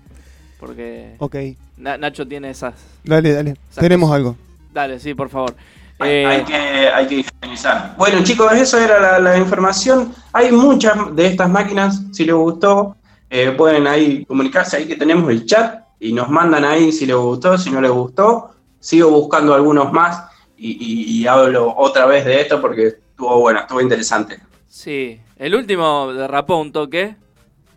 Porque 0.59 1.15
Ok. 1.19 1.35
Na- 1.77 1.97
Nacho 1.97 2.27
tiene 2.27 2.49
esas... 2.49 2.73
Dale, 3.03 3.33
dale. 3.33 3.51
esas 3.71 3.81
Tenemos 3.81 4.09
cosas. 4.09 4.17
algo. 4.17 4.35
Dale, 4.73 4.99
sí, 4.99 5.13
por 5.13 5.29
favor. 5.29 5.55
Hay, 5.99 6.09
Eh, 6.11 6.25
hay 6.25 6.43
que, 6.43 6.53
hay 6.55 7.07
que 7.07 7.15
higienizar. 7.15 7.95
Bueno, 7.97 8.21
chicos, 8.23 8.51
eso 8.53 8.77
era 8.79 8.99
la, 8.99 9.19
la 9.19 9.37
información. 9.37 10.13
Hay 10.33 10.51
muchas 10.51 11.15
de 11.15 11.27
estas 11.27 11.49
máquinas, 11.49 12.01
si 12.11 12.25
les 12.25 12.35
gustó, 12.35 12.95
eh, 13.29 13.51
pueden 13.51 13.87
ahí 13.87 14.25
comunicarse, 14.25 14.77
ahí 14.77 14.85
que 14.87 14.95
tenemos 14.97 15.29
el 15.31 15.45
chat 15.45 15.84
y 15.99 16.13
nos 16.13 16.29
mandan 16.29 16.63
ahí 16.65 16.91
si 16.91 17.05
les 17.05 17.15
gustó, 17.15 17.57
si 17.57 17.71
no 17.71 17.81
les 17.81 17.91
gustó. 17.91 18.51
Sigo 18.79 19.09
buscando 19.11 19.53
algunos 19.53 19.91
más 19.91 20.23
y, 20.57 20.71
y- 20.71 21.21
y 21.21 21.27
hablo 21.27 21.73
otra 21.75 22.05
vez 22.05 22.23
de 22.25 22.41
esto 22.41 22.61
porque 22.61 22.87
estuvo 22.87 23.39
bueno, 23.39 23.61
estuvo 23.61 23.81
interesante. 23.81 24.39
Sí, 24.67 25.19
el 25.37 25.55
último 25.55 26.13
derrapó 26.13 26.57
un 26.59 26.71
toque. 26.71 27.15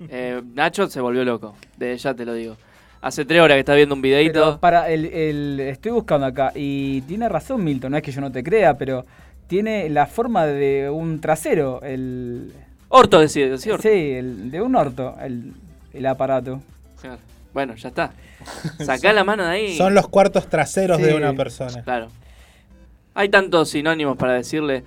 Eh, 0.08 0.42
Nacho 0.54 0.86
se 0.88 1.00
volvió 1.00 1.24
loco, 1.24 1.56
de, 1.76 1.96
ya 1.96 2.14
te 2.14 2.24
lo 2.24 2.34
digo. 2.34 2.56
Hace 3.00 3.24
tres 3.24 3.40
horas 3.40 3.54
que 3.56 3.60
está 3.60 3.74
viendo 3.74 3.94
un 3.94 4.02
videito. 4.02 4.32
Pero 4.40 4.58
para 4.60 4.90
el, 4.90 5.06
el- 5.06 5.60
estoy 5.60 5.92
buscando 5.92 6.26
acá 6.26 6.52
y 6.54 7.00
tiene 7.02 7.28
razón 7.28 7.62
Milton, 7.64 7.92
no 7.92 7.96
es 7.96 8.02
que 8.02 8.12
yo 8.12 8.20
no 8.20 8.30
te 8.32 8.42
crea, 8.42 8.76
pero 8.76 9.04
tiene 9.46 9.88
la 9.88 10.06
forma 10.06 10.44
de 10.46 10.90
un 10.90 11.20
trasero, 11.20 11.80
el 11.82 12.52
Orto 12.90 13.18
orto. 13.18 13.28
Sí, 13.28 13.40
el, 13.42 14.50
de 14.50 14.60
un 14.60 14.74
orto, 14.76 15.14
el, 15.20 15.52
el 15.92 16.06
aparato. 16.06 16.60
Claro. 17.00 17.18
Bueno, 17.58 17.74
ya 17.74 17.88
está. 17.88 18.12
Sacá 18.78 19.12
la 19.12 19.24
mano 19.24 19.42
de 19.42 19.50
ahí. 19.50 19.76
Son 19.76 19.92
los 19.92 20.06
cuartos 20.06 20.48
traseros 20.48 20.98
de 20.98 21.12
una 21.12 21.34
persona. 21.34 21.82
Claro. 21.82 22.06
Hay 23.14 23.30
tantos 23.30 23.70
sinónimos 23.70 24.16
para 24.16 24.34
decirle. 24.34 24.84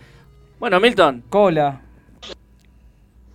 Bueno, 0.58 0.80
Milton. 0.80 1.22
Cola. 1.28 1.82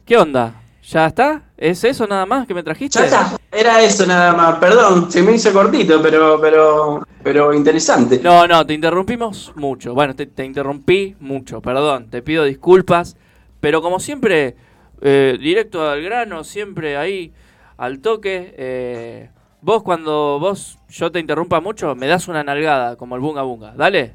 ¿Qué 0.07 0.17
onda? 0.17 0.55
¿Ya 0.85 1.05
está? 1.05 1.43
¿Es 1.59 1.85
eso 1.85 2.07
nada 2.07 2.25
más 2.25 2.47
que 2.47 2.55
me 2.55 2.63
trajiste? 2.63 2.99
Ya 2.99 3.05
está, 3.05 3.37
era 3.53 3.83
eso 3.83 4.07
nada 4.07 4.33
más. 4.33 4.57
Perdón, 4.57 5.13
se 5.13 5.23
me 5.23 5.33
hizo 5.35 5.53
cortito, 5.53 6.01
pero, 6.01 6.41
pero, 6.41 7.07
pero 7.23 7.53
interesante. 7.53 8.19
No, 8.23 8.47
no, 8.47 8.65
te 8.65 8.73
interrumpimos 8.73 9.53
mucho. 9.55 9.93
Bueno, 9.93 10.17
te, 10.17 10.25
te 10.25 10.47
interrumpí 10.47 11.15
mucho, 11.21 11.61
perdón. 11.61 12.09
Te 12.09 12.23
pido 12.23 12.45
disculpas. 12.45 13.19
Pero 13.61 13.83
como 13.83 14.01
siempre, 14.01 14.57
eh, 15.03 15.37
directo 15.39 15.87
al 15.87 16.01
grano, 16.01 16.43
siempre 16.43 16.97
ahí, 16.97 17.35
al 17.77 18.01
toque. 18.01 18.55
eh, 18.57 19.31
vos 19.61 19.83
cuando 19.83 20.39
vos 20.39 20.79
yo 20.89 21.11
te 21.11 21.19
interrumpa 21.19 21.61
mucho, 21.61 21.95
me 21.95 22.07
das 22.07 22.29
una 22.29 22.45
nalgada, 22.45 22.97
como 22.97 23.15
el 23.17 23.21
bunga 23.21 23.43
bunga. 23.43 23.73
Dale. 23.77 24.15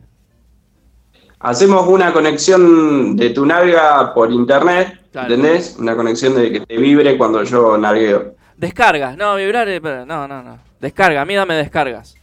Hacemos 1.40 1.88
una 1.88 2.14
conexión 2.14 3.16
de 3.18 3.32
tu 3.32 3.46
nalga 3.46 4.14
por 4.14 4.32
internet, 4.32 5.00
Claro. 5.12 5.34
¿entendés? 5.34 5.76
Una 5.80 5.96
conexión 5.96 6.36
de 6.36 6.52
que 6.52 6.60
te 6.62 6.78
vibre 6.78 7.18
cuando 7.18 7.44
yo 7.44 7.78
nalgueo. 7.78 8.36
Descargas. 8.56 9.18
No, 9.18 9.36
vibrar. 9.36 9.68
eh, 9.68 9.82
No, 9.82 10.28
no, 10.28 10.44
no. 10.44 10.60
Descarga. 10.80 11.22
A 11.22 11.26
mí 11.26 11.34
dame 11.36 11.56
descargas. 11.56 12.16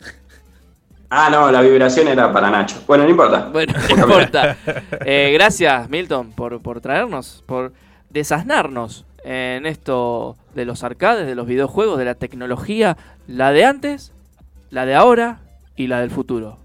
Ah, 1.08 1.28
no, 1.30 1.50
la 1.52 1.60
vibración 1.62 2.08
era 2.08 2.32
para 2.32 2.50
Nacho. 2.50 2.82
Bueno, 2.86 3.04
no 3.04 3.10
importa. 3.10 3.48
Bueno, 3.52 3.72
no 3.88 4.02
importa. 4.02 4.56
Eh, 5.04 5.30
gracias, 5.32 5.88
Milton, 5.88 6.32
por, 6.32 6.60
por 6.60 6.80
traernos, 6.80 7.44
por 7.46 7.72
desasnarnos 8.10 9.04
en 9.28 9.66
esto 9.66 10.36
de 10.54 10.64
los 10.64 10.84
arcades, 10.84 11.26
de 11.26 11.34
los 11.34 11.46
videojuegos, 11.46 11.98
de 11.98 12.04
la 12.04 12.14
tecnología, 12.14 12.96
la 13.26 13.50
de 13.50 13.64
antes, 13.64 14.12
la 14.70 14.86
de 14.86 14.94
ahora 14.94 15.40
y 15.74 15.88
la 15.88 16.00
del 16.00 16.10
futuro. 16.10 16.58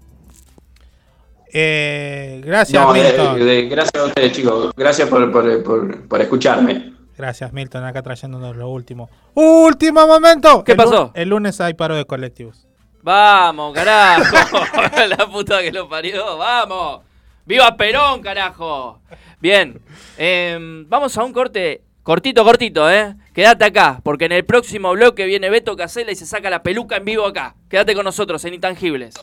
Eh, 1.52 2.40
gracias, 2.44 2.82
No, 2.82 2.92
de- 2.92 3.02
Milton. 3.02 3.38
de- 3.46 3.68
gracias 3.68 4.02
a 4.02 4.06
ustedes, 4.06 4.32
chicos. 4.32 4.72
Gracias 4.76 5.08
por, 5.08 5.30
por- 5.30 5.62
por- 5.62 6.08
por 6.08 6.20
escucharme. 6.20 6.92
Gracias, 7.18 7.52
Milton, 7.52 7.84
acá 7.84 8.02
trayéndonos 8.02 8.56
lo 8.56 8.68
último. 8.70 9.10
¡Último 9.34 10.06
momento! 10.06 10.64
¿Qué 10.64 10.72
El 10.72 10.78
pasó? 10.78 11.10
El 11.14 11.28
lunes 11.28 11.60
hay 11.60 11.74
paro 11.74 11.94
de 11.94 12.06
colectivos. 12.06 12.66
Vamos, 13.02 13.74
carajo. 13.74 14.24
la 15.08 15.26
puta 15.30 15.60
que 15.60 15.72
lo 15.72 15.88
parió. 15.88 16.38
Vamos. 16.38 17.00
¡Viva 17.44 17.76
Perón, 17.76 18.22
carajo! 18.22 19.00
Bien. 19.40 19.80
em, 20.16 20.88
vamos 20.88 21.18
a 21.18 21.24
un 21.24 21.32
corte 21.32 21.82
cortito, 22.02 22.44
cortito, 22.44 22.90
¿eh? 22.90 23.16
Quédate 23.32 23.64
acá, 23.64 24.00
porque 24.02 24.26
en 24.26 24.32
el 24.32 24.44
próximo 24.44 24.92
bloque 24.92 25.24
viene 25.26 25.50
Beto 25.50 25.76
Casella 25.76 26.10
y 26.10 26.16
se 26.16 26.26
saca 26.26 26.50
la 26.50 26.62
peluca 26.62 26.96
en 26.96 27.04
vivo 27.04 27.26
acá. 27.26 27.54
Quédate 27.68 27.94
con 27.94 28.04
nosotros 28.04 28.44
en 28.44 28.54
Intangibles. 28.54 29.14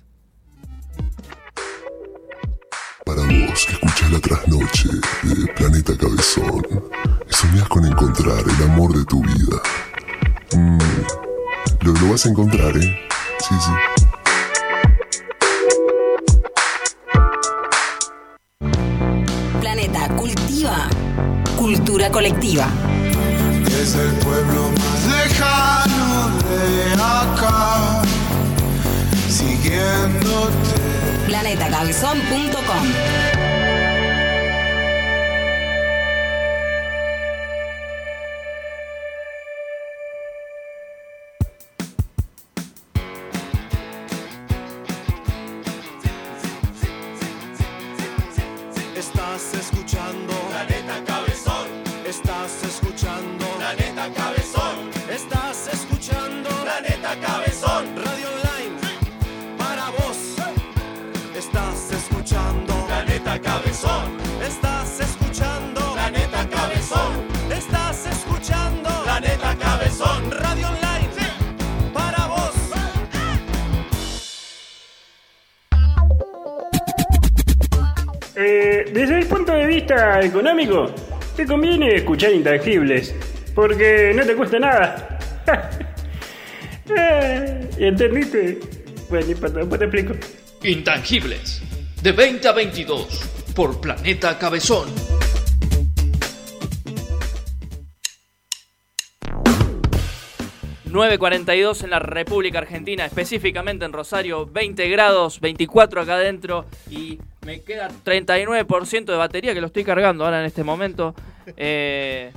Para 3.06 3.22
vos 3.22 3.66
que 3.66 3.74
escuchás 3.74 4.12
la 4.12 4.20
trasnoche 4.20 4.90
de 5.24 5.54
Planeta 5.54 5.98
Cabezón 5.98 6.66
y 7.30 7.34
soñás 7.34 7.68
con 7.68 7.86
encontrar 7.86 8.44
el 8.46 8.64
amor 8.70 8.94
de 8.96 9.06
tu 9.06 9.22
vida. 9.24 9.62
Mm, 10.56 10.80
lo, 11.82 11.94
lo 11.94 12.12
vas 12.12 12.26
a 12.26 12.30
encontrar, 12.30 12.78
¿eh? 12.78 13.00
Sí, 13.40 13.56
sí. 13.60 13.99
Cultiva 20.20 20.90
cultura 21.56 22.12
colectiva. 22.12 22.68
Es 23.82 23.96
el 23.96 24.12
pueblo 24.16 24.70
más 24.78 25.06
lejano 25.06 26.30
de 26.44 26.94
acá, 26.94 28.02
siguiéndote. 29.30 30.82
Planetacabezón.com 31.28 33.39
punto 79.50 79.66
de 79.66 79.66
vista 79.66 80.22
económico, 80.22 80.94
te 81.36 81.44
conviene 81.44 81.96
escuchar 81.96 82.32
intangibles, 82.32 83.16
porque 83.56 84.14
no 84.16 84.24
te 84.24 84.36
cuesta 84.36 84.60
nada. 84.60 85.20
Eh, 86.92 87.70
¿Entendiste? 87.78 88.60
Bueno, 89.12 89.28
después 89.28 89.54
te 89.54 89.86
explico. 89.86 90.16
Intangibles. 90.64 91.62
De 92.02 92.12
20 92.12 92.48
a 92.48 92.52
22. 92.52 93.30
Por 93.56 93.80
Planeta 93.80 94.40
Cabezón. 94.40 94.90
...9.42 100.88 101.84
en 101.84 101.92
la 101.92 102.00
República 102.00 102.58
Argentina, 102.58 103.06
específicamente 103.06 103.86
en 103.86 103.94
Rosario, 103.94 104.48
20 104.48 104.90
grados, 104.90 105.40
24 105.40 106.02
acá 106.02 106.16
adentro 106.16 106.66
y 106.90 107.20
me 107.46 107.62
queda 107.62 107.90
39% 108.06 109.06
de 109.06 109.16
batería 109.16 109.54
que 109.54 109.62
lo 109.62 109.68
estoy 109.68 109.84
cargando 109.84 110.26
ahora 110.26 110.40
en 110.40 110.46
este 110.46 110.64
momento. 110.64 111.16
Eh, 111.58 112.32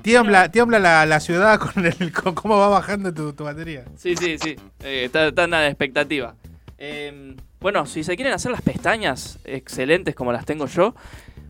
Tiembla, 0.00 0.50
tiembla 0.50 0.78
la, 0.78 1.04
la 1.06 1.20
ciudad 1.20 1.60
con, 1.60 1.84
el, 1.84 2.12
con 2.12 2.34
cómo 2.34 2.56
va 2.58 2.68
bajando 2.68 3.12
tu, 3.12 3.34
tu 3.34 3.44
batería. 3.44 3.84
Sí, 3.96 4.16
sí, 4.16 4.38
sí. 4.38 4.56
Eh, 4.82 5.04
está, 5.04 5.28
está 5.28 5.44
en 5.44 5.50
la 5.50 5.66
expectativa. 5.68 6.34
Eh, 6.78 7.36
bueno, 7.60 7.86
si 7.86 8.02
se 8.02 8.16
quieren 8.16 8.34
hacer 8.34 8.50
las 8.50 8.62
pestañas 8.62 9.38
excelentes 9.44 10.14
como 10.16 10.32
las 10.32 10.44
tengo 10.44 10.66
yo, 10.66 10.94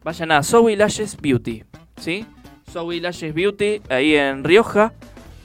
vayan 0.03 0.33
a 0.33 0.43
Zoe 0.43 0.77
Lashes 0.77 1.17
Beauty. 1.19 1.65
¿Sí? 1.99 2.27
Zoe 2.71 3.01
Lashes 3.01 3.33
Beauty, 3.33 3.81
ahí 3.89 4.17
en 4.17 4.45
Rioja. 4.45 4.93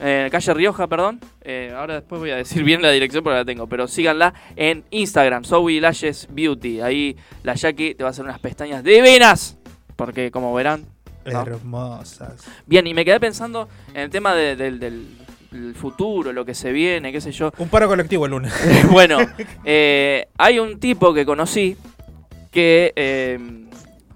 En 0.00 0.28
calle 0.28 0.54
Rioja, 0.54 0.86
perdón. 0.86 1.20
Eh, 1.50 1.72
ahora 1.74 1.94
después 1.94 2.20
voy 2.20 2.30
a 2.30 2.36
decir 2.36 2.62
bien 2.62 2.82
la 2.82 2.90
dirección 2.90 3.24
porque 3.24 3.38
la 3.38 3.44
tengo. 3.46 3.66
Pero 3.66 3.88
síganla 3.88 4.34
en 4.54 4.84
Instagram, 4.90 5.44
Zoe 5.44 5.80
Lashes 5.80 6.28
Beauty. 6.30 6.82
Ahí 6.82 7.16
la 7.42 7.54
Jackie 7.54 7.94
te 7.94 8.04
va 8.04 8.08
a 8.08 8.12
hacer 8.12 8.24
unas 8.26 8.38
pestañas 8.38 8.84
divinas. 8.84 9.56
Porque 9.96 10.30
como 10.30 10.52
verán, 10.52 10.84
¿no? 11.24 11.40
Hermosas. 11.40 12.44
Bien, 12.66 12.86
y 12.86 12.92
me 12.92 13.02
quedé 13.04 13.18
pensando 13.18 13.66
en 13.94 14.02
el 14.02 14.10
tema 14.10 14.34
de- 14.34 14.56
del, 14.56 14.78
del- 14.78 15.06
del 15.50 15.74
futuro, 15.74 16.34
lo 16.34 16.44
que 16.44 16.52
se 16.54 16.70
viene, 16.70 17.10
qué 17.12 17.22
sé 17.22 17.32
yo. 17.32 17.50
Un 17.56 17.70
paro 17.70 17.88
colectivo 17.88 18.26
el 18.26 18.32
lunes. 18.32 18.52
bueno, 18.90 19.16
eh, 19.64 20.28
hay 20.36 20.58
un 20.58 20.78
tipo 20.78 21.14
que 21.14 21.24
conocí 21.24 21.78
que, 22.50 22.92
eh, 22.94 23.38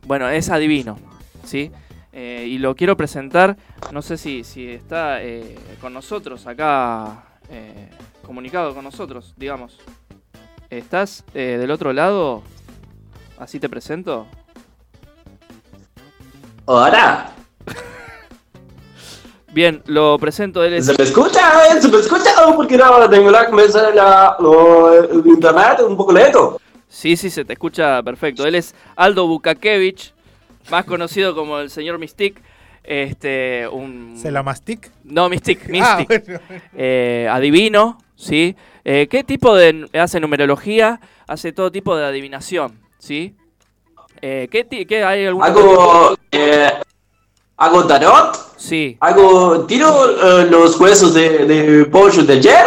bueno, 0.06 0.28
es 0.28 0.50
adivino, 0.50 0.98
¿sí? 1.44 1.70
Eh, 2.12 2.44
y 2.48 2.58
lo 2.58 2.74
quiero 2.76 2.96
presentar, 2.96 3.56
no 3.90 4.02
sé 4.02 4.18
si, 4.18 4.44
si 4.44 4.68
está 4.68 5.22
eh, 5.22 5.56
con 5.80 5.94
nosotros 5.94 6.46
acá, 6.46 7.24
eh, 7.48 7.88
comunicado 8.24 8.74
con 8.74 8.84
nosotros, 8.84 9.32
digamos. 9.36 9.78
¿Estás 10.68 11.24
eh, 11.34 11.56
del 11.58 11.70
otro 11.70 11.92
lado? 11.92 12.42
Así 13.38 13.58
te 13.58 13.68
presento. 13.68 14.26
Ahora, 16.66 17.32
Bien, 19.52 19.82
lo 19.86 20.18
presento, 20.18 20.64
él 20.64 20.74
es... 20.74 20.86
¿se 20.86 20.94
me 20.96 21.04
escucha? 21.04 21.80
¿Se 21.80 21.88
me 21.88 21.98
escucha? 21.98 22.30
Oh, 22.46 22.56
porque 22.56 22.76
no, 22.76 23.08
tengo 23.10 23.30
la, 23.30 23.48
me 23.50 23.68
sale 23.68 23.94
la, 23.94 24.34
lo- 24.40 24.92
el 24.94 25.26
internet 25.26 25.80
un 25.86 25.94
poco 25.96 26.12
lento. 26.12 26.58
Sí, 26.88 27.16
sí, 27.16 27.28
se 27.28 27.44
te 27.44 27.52
escucha 27.54 28.02
perfecto. 28.02 28.46
Él 28.46 28.54
es 28.54 28.74
Aldo 28.96 29.26
Bukakevich, 29.26 30.14
más 30.70 30.84
conocido 30.84 31.34
como 31.34 31.58
el 31.58 31.70
señor 31.70 31.98
Mystic. 31.98 32.40
Este, 32.84 33.68
un... 33.68 34.18
¿Se 34.20 34.30
la 34.32 34.42
mastic? 34.42 34.90
No, 35.04 35.28
Mystic, 35.28 35.60
Ah, 35.80 35.96
Mystic. 35.98 36.26
bueno. 36.26 36.40
Eh, 36.76 37.28
adivino, 37.30 37.98
¿sí? 38.16 38.56
Eh, 38.84 39.06
¿Qué 39.08 39.22
tipo 39.22 39.54
de... 39.54 39.88
hace 39.98 40.18
numerología? 40.18 41.00
Hace 41.28 41.52
todo 41.52 41.70
tipo 41.70 41.96
de 41.96 42.04
adivinación, 42.06 42.80
¿sí? 42.98 43.36
Eh, 44.20 44.48
¿qué, 44.50 44.66
qué 44.86 45.04
hay 45.04 45.26
algún... 45.26 45.44
Hago, 45.44 46.16
eh, 46.32 46.70
hago 47.56 47.86
tarot, 47.86 48.36
Sí. 48.56 48.96
hago, 49.00 49.64
tiro 49.66 50.40
eh, 50.42 50.46
los 50.50 50.78
huesos 50.80 51.14
de, 51.14 51.44
de 51.46 51.84
pollo 51.86 52.22
de 52.24 52.34
ayer, 52.34 52.66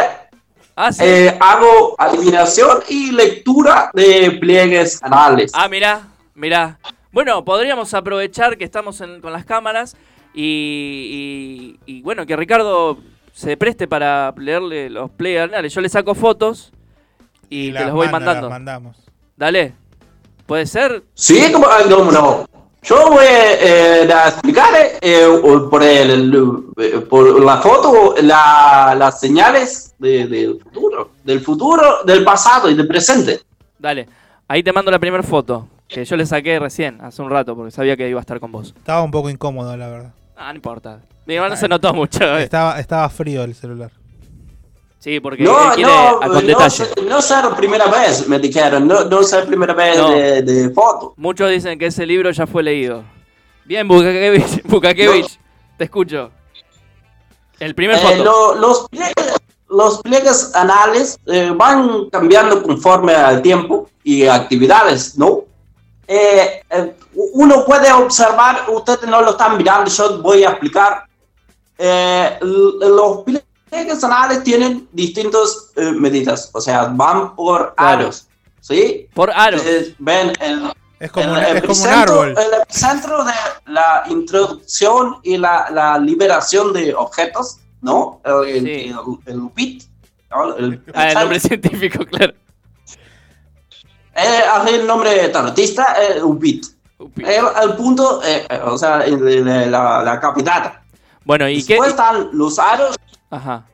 Ah, 0.78 0.92
sí. 0.92 1.04
eh, 1.06 1.38
hago 1.40 1.96
adivinación 1.98 2.80
y 2.90 3.12
lectura 3.12 3.90
de 3.94 4.32
pliegues 4.42 5.02
anales. 5.04 5.52
Ah, 5.54 5.70
mirá, 5.70 6.02
mirá. 6.34 6.78
Bueno, 7.16 7.46
podríamos 7.46 7.94
aprovechar 7.94 8.58
que 8.58 8.66
estamos 8.66 9.00
en- 9.00 9.22
con 9.22 9.32
las 9.32 9.46
cámaras 9.46 9.96
y, 10.34 11.78
y- 11.88 11.94
y, 12.00 12.02
bueno, 12.02 12.26
que 12.26 12.36
Ricardo 12.36 12.98
se 13.32 13.56
preste 13.56 13.88
para 13.88 14.34
leerle 14.38 14.90
los 14.90 15.10
play 15.12 15.38
anales. 15.38 15.74
Yo 15.74 15.80
le 15.80 15.88
saco 15.88 16.14
fotos 16.14 16.74
y, 17.50 17.68
te 17.68 17.72
las 17.76 17.86
los 17.86 17.94
voy 17.94 18.08
manda, 18.08 18.20
mandando. 18.20 18.50
las 18.50 18.56
mandamos. 18.60 18.98
Dale. 19.38 19.74
¿Puede 20.46 20.66
ser? 20.66 21.04
Sí, 21.14 21.54
como, 21.54 21.68
no, 21.90 22.12
no. 22.12 22.46
Yo 22.84 23.10
voy 23.12 23.24
eh, 23.30 24.10
a 24.14 24.28
explicar 24.28 24.74
eh, 25.02 25.26
por, 25.72 25.84
el, 25.84 26.64
eh, 26.76 27.00
por 27.10 27.42
la 27.46 27.58
foto 27.62 28.14
la- 28.24 28.94
las 29.00 29.22
señales 29.22 29.96
de- 30.00 30.28
del 30.28 30.60
futuro, 30.62 31.12
del 31.24 31.40
futuro, 31.40 32.04
del 32.06 32.26
pasado 32.26 32.70
y 32.70 32.76
del 32.76 32.88
presente. 32.90 33.40
Dale. 33.80 34.06
Ahí 34.50 34.62
te 34.62 34.74
mando 34.74 34.92
la 34.92 35.00
primera 35.00 35.24
foto, 35.24 35.66
que 35.88 36.04
yo 36.06 36.16
le 36.18 36.26
saqué 36.26 36.60
recién, 36.60 37.00
hace 37.02 37.22
un 37.22 37.30
rato, 37.30 37.56
porque 37.56 37.72
sabía 37.72 37.96
que 37.96 38.10
iba 38.10 38.20
a 38.20 38.22
estar 38.22 38.40
con 38.40 38.52
vos. 38.52 38.74
Estaba 38.78 39.02
un 39.04 39.12
poco 39.12 39.30
incómodo, 39.30 39.76
la 39.78 39.88
verdad. 39.88 40.14
Ah, 40.36 40.50
no 40.52 40.56
importa. 40.56 41.00
Igual 41.28 41.50
no 41.52 41.56
se 41.56 41.68
notó 41.68 41.94
mucho. 41.94 42.24
eh. 42.38 42.44
Estaba, 42.44 42.80
estaba 42.80 43.08
frío 43.10 43.44
el 43.44 43.56
celular. 43.56 43.92
Sí, 45.00 45.20
porque 45.20 45.44
No, 45.44 45.56
quiere 45.76 45.90
no, 45.92 46.08
a- 46.08 46.20
con 46.20 46.30
no, 46.34 46.42
detalle. 46.42 46.70
sé- 46.86 47.02
no 47.08 47.22
ser 47.22 47.46
primera 47.56 47.86
vez, 47.86 48.28
me 48.28 48.40
dijeron, 48.40 48.88
no, 48.88 49.04
no 49.06 49.22
ser 49.24 49.46
primera 49.46 49.74
vez 49.74 49.98
No. 49.98 50.10
de, 50.10 50.42
de 50.42 50.70
foto. 50.72 51.14
Muchos 51.18 51.50
dicen 51.52 51.78
que 51.78 51.86
ese 51.88 52.06
libro 52.08 52.32
ya 52.32 52.48
fue 52.48 52.64
leído. 52.64 53.04
Bien, 53.66 53.88
Bukakevich, 53.88 54.64
Bukakevich, 54.68 55.40
te 55.78 55.84
escucho. 55.84 56.32
El 57.60 57.76
primer 57.76 57.98
Eh, 57.98 58.00
foto. 58.02 58.24
lo- 58.24 58.56
los, 58.56 58.90
pliegues, 58.90 59.34
los 59.70 60.02
pliegues 60.02 60.56
anales 60.56 61.20
eh, 61.28 61.52
van 61.56 62.10
cambiando 62.10 62.62
conforme 62.64 63.14
al 63.14 63.42
tiempo 63.44 63.88
y 64.04 64.26
actividades, 64.26 65.18
¿no? 65.18 65.44
Eh, 66.08 66.62
eh, 66.70 66.96
uno 67.34 67.66
puede 67.66 67.92
observar, 67.92 68.66
ustedes 68.70 69.04
no 69.10 69.22
lo 69.22 69.32
están 69.32 69.58
mirando, 69.58 69.90
yo 69.90 70.22
voy 70.22 70.44
a 70.44 70.52
explicar. 70.52 71.06
Eh, 71.78 72.38
los 72.42 73.24
pliegues 73.70 74.04
anales 74.04 74.44
tienen 74.44 74.88
distintas 74.92 75.72
eh, 75.76 75.92
medidas, 75.92 76.50
o 76.54 76.62
sea, 76.62 76.86
van 76.86 77.36
por 77.36 77.74
aros, 77.78 78.28
¿sí? 78.62 79.08
Por 79.14 79.32
aros. 79.32 79.62
ven 80.00 80.32
el, 80.40 80.72
Es 81.00 81.12
como, 81.12 81.26
el 81.26 81.32
un, 81.32 81.38
es 81.38 81.62
como 81.64 81.74
un 81.74 81.88
epicentro- 81.90 81.92
árbol. 82.22 82.36
El 82.38 82.62
epicentro 82.62 83.24
de 83.26 83.34
la 83.66 84.04
introducción 84.08 85.18
y 85.24 85.38
la, 85.38 85.70
la 85.72 85.98
liberación 85.98 86.72
de 86.72 86.94
objetos, 86.96 87.58
¿no? 87.82 88.22
El, 88.24 88.34
el, 88.48 88.64
Sí. 88.64 88.94
el- 89.26 89.34
el 89.34 89.42
bit, 89.54 89.84
¿no? 90.30 90.56
El- 90.56 90.82
Ah, 90.94 91.10
el 91.10 91.14
nombre 91.16 91.40
científico, 91.42 92.06
claro. 92.06 92.34
Eh, 94.16 94.42
así 94.54 94.76
el 94.76 94.88
nombre 94.88 95.28
tarotista, 95.30 95.96
eh, 96.02 96.22
Ubit. 96.24 96.66
El, 97.18 97.46
el 97.64 97.76
punto, 97.76 98.22
eh, 98.24 98.46
eh, 98.50 98.60
o 98.64 98.78
sea, 98.78 99.06
la, 99.06 100.04
la 100.04 100.20
capital. 100.20 100.80
Bueno, 101.26 101.50
¿y 101.50 101.62
qué? 101.64 101.74
Después 101.74 101.90
están 101.92 102.30
los 102.32 102.58
aros 102.58 102.96
Ajá, 103.30 103.66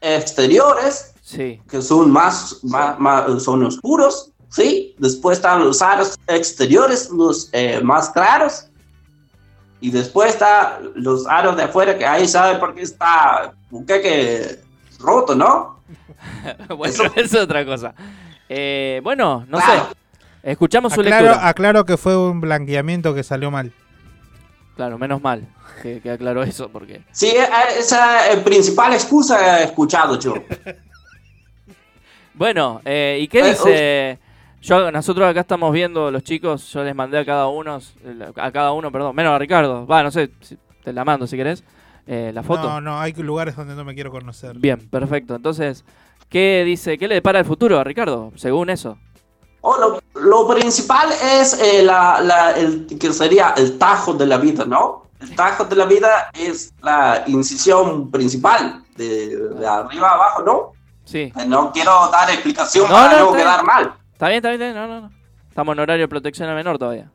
exteriores, 0.00 1.12
sí. 1.22 1.60
que 1.68 1.82
son 1.82 2.10
más, 2.10 2.58
más, 2.62 2.98
más- 2.98 3.42
son 3.42 3.64
oscuros, 3.64 4.30
¿sí? 4.48 4.94
Después 4.98 5.38
están 5.38 5.64
los 5.64 5.82
aros 5.82 6.18
exteriores, 6.26 7.10
los 7.10 7.48
eh, 7.52 7.80
más 7.82 8.10
claros. 8.10 8.66
Y 9.82 9.90
después 9.90 10.34
están 10.34 10.90
los 10.94 11.26
aros 11.26 11.56
de 11.56 11.64
afuera, 11.64 11.96
que 11.96 12.06
ahí 12.06 12.28
sabe 12.28 12.58
por 12.58 12.74
qué 12.74 12.82
está 12.82 13.52
un 13.70 13.84
queque 13.86 14.60
roto, 14.98 15.34
¿no? 15.34 15.80
bueno, 16.76 16.94
eso 16.94 17.10
es 17.16 17.34
otra 17.34 17.64
cosa. 17.64 17.94
Eh, 18.52 19.00
bueno, 19.04 19.44
no 19.48 19.60
sé. 19.60 19.80
Escuchamos 20.42 20.92
su 20.92 21.02
Aclaro, 21.02 21.26
lectura. 21.26 21.48
aclaro 21.48 21.84
que 21.84 21.96
fue 21.96 22.16
un 22.16 22.40
blanqueamiento 22.40 23.14
que 23.14 23.22
salió 23.22 23.50
mal. 23.50 23.72
Claro, 24.74 24.98
menos 24.98 25.22
mal 25.22 25.46
que, 25.82 26.00
que 26.00 26.10
aclaró 26.10 26.42
eso, 26.42 26.68
porque... 26.70 27.02
Sí, 27.12 27.28
eh, 27.28 27.46
esa 27.78 28.28
es 28.28 28.36
la 28.38 28.42
principal 28.44 28.92
excusa 28.94 29.38
que 29.38 29.44
he 29.44 29.64
escuchado 29.64 30.18
yo. 30.18 30.34
Bueno, 32.34 32.80
eh, 32.84 33.18
¿y 33.20 33.28
qué 33.28 33.40
Eh, 33.40 33.50
dice 33.50 34.18
Yo, 34.62 34.90
nosotros 34.90 35.28
acá 35.28 35.40
estamos 35.40 35.72
viendo 35.72 36.10
los 36.10 36.22
chicos, 36.22 36.72
yo 36.72 36.82
les 36.84 36.94
mandé 36.94 37.18
a 37.18 37.24
cada 37.24 37.48
uno, 37.48 37.78
a 38.36 38.52
cada 38.52 38.72
uno, 38.72 38.90
perdón, 38.90 39.14
menos 39.14 39.32
a 39.34 39.38
Ricardo. 39.38 39.86
Va, 39.86 40.02
no 40.02 40.10
sé, 40.10 40.30
te 40.82 40.92
la 40.92 41.04
mando 41.04 41.26
si 41.26 41.36
querés. 41.36 41.62
eh, 42.06 42.30
la 42.32 42.42
foto. 42.42 42.62
No, 42.62 42.80
no, 42.80 42.98
hay 43.00 43.12
lugares 43.14 43.56
donde 43.56 43.74
no 43.74 43.84
me 43.84 43.94
quiero 43.94 44.10
conocer. 44.10 44.56
Bien, 44.58 44.78
perfecto. 44.88 45.34
Entonces, 45.34 45.84
¿qué 46.30 46.62
dice, 46.64 46.96
qué 46.96 47.06
le 47.08 47.16
depara 47.16 47.40
el 47.40 47.44
futuro 47.44 47.78
a 47.78 47.84
Ricardo, 47.84 48.32
según 48.36 48.70
eso? 48.70 48.96
Oh, 49.62 49.76
lo, 49.76 50.00
lo 50.20 50.48
principal 50.48 51.10
es 51.12 51.52
eh, 51.60 51.82
la, 51.82 52.20
la- 52.22 52.52
el, 52.52 52.86
que 52.98 53.12
sería 53.12 53.52
el 53.58 53.76
tajo 53.76 54.14
de 54.14 54.26
la 54.26 54.38
vida, 54.38 54.64
¿no? 54.64 55.06
El 55.20 55.34
tajo 55.36 55.66
de 55.66 55.76
la 55.76 55.84
vida 55.84 56.30
es 56.32 56.72
la 56.80 57.24
incisión 57.26 58.10
principal, 58.10 58.82
de, 58.96 59.36
de 59.36 59.66
arriba 59.66 60.08
a 60.08 60.14
abajo, 60.14 60.42
¿no? 60.42 60.72
Sí. 61.04 61.30
Eh, 61.36 61.44
No 61.46 61.72
quiero 61.72 62.08
dar 62.10 62.30
explicación 62.30 62.88
No, 62.88 62.94
para 62.94 63.18
no, 63.18 63.26
no, 63.26 63.32
quedar 63.36 63.56
bien. 63.60 63.66
mal. 63.66 63.94
¿Está 64.12 64.28
bien, 64.28 64.36
está 64.36 64.48
bien? 64.50 64.62
está 64.62 64.72
bien? 64.72 64.74
No, 64.74 64.86
no, 64.86 65.00
no. 65.08 65.10
Estamos 65.48 65.72
en 65.74 65.78
horario 65.80 66.04
de 66.04 66.08
protección 66.08 66.48
al 66.48 66.54
menor 66.54 66.78
todavía. 66.78 67.10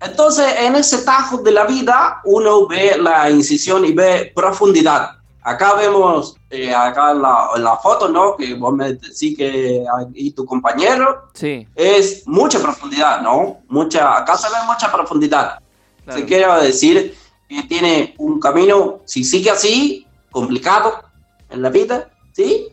Entonces, 0.00 0.46
en 0.58 0.76
ese 0.76 0.98
tajo 0.98 1.38
de 1.38 1.50
la 1.52 1.64
vida, 1.64 2.20
uno 2.24 2.66
ve 2.66 2.98
la 3.00 3.30
incisión 3.30 3.84
y 3.86 3.92
ve 3.92 4.30
profundidad. 4.34 5.12
Acá 5.48 5.74
vemos, 5.74 6.34
eh, 6.50 6.74
acá 6.74 7.12
en 7.12 7.22
la, 7.22 7.50
en 7.54 7.62
la 7.62 7.76
foto, 7.76 8.08
¿no? 8.08 8.36
Que 8.36 8.54
vos 8.54 8.74
me 8.74 8.94
decís 8.94 9.36
que 9.36 9.84
y 10.12 10.32
tu 10.32 10.44
compañero, 10.44 11.28
Sí. 11.34 11.68
es 11.76 12.26
mucha 12.26 12.58
profundidad, 12.58 13.20
¿no? 13.22 13.60
Mucha, 13.68 14.18
acá 14.18 14.36
se 14.36 14.48
ve 14.48 14.56
mucha 14.66 14.90
profundidad. 14.90 15.60
Claro. 16.04 16.18
Se 16.18 16.26
quiere 16.26 16.52
decir 16.62 17.16
que 17.48 17.62
tiene 17.62 18.16
un 18.18 18.40
camino, 18.40 19.02
si 19.04 19.22
sigue 19.22 19.50
así, 19.50 20.04
complicado 20.32 21.00
en 21.48 21.62
la 21.62 21.70
vida, 21.70 22.10
¿sí? 22.32 22.66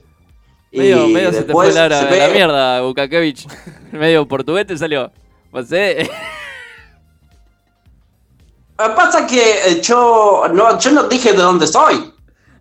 Medio, 0.72 1.06
Y 1.06 1.14
medio 1.14 1.32
se 1.32 1.44
te 1.44 1.54
fue 1.54 1.72
la, 1.72 1.88
la 1.88 2.28
mierda, 2.30 2.82
Bukakevich. 2.82 3.46
medio 3.92 4.28
portugués 4.28 4.66
te 4.66 4.76
salió. 4.80 5.12
Pues, 5.52 5.72
eh, 5.74 6.10
pasa 8.76 9.28
que 9.28 9.68
eh, 9.68 9.82
yo 9.82 10.46
no, 10.52 10.80
yo 10.80 10.92
no 10.92 11.04
dije 11.04 11.34
de 11.34 11.38
dónde 11.38 11.68
soy. 11.68 12.12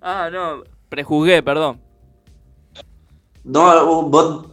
Ah, 0.03 0.29
no. 0.31 0.63
Prejuzgué, 0.89 1.43
perdón. 1.43 1.81
No, 3.45 4.03
vos- 4.09 4.47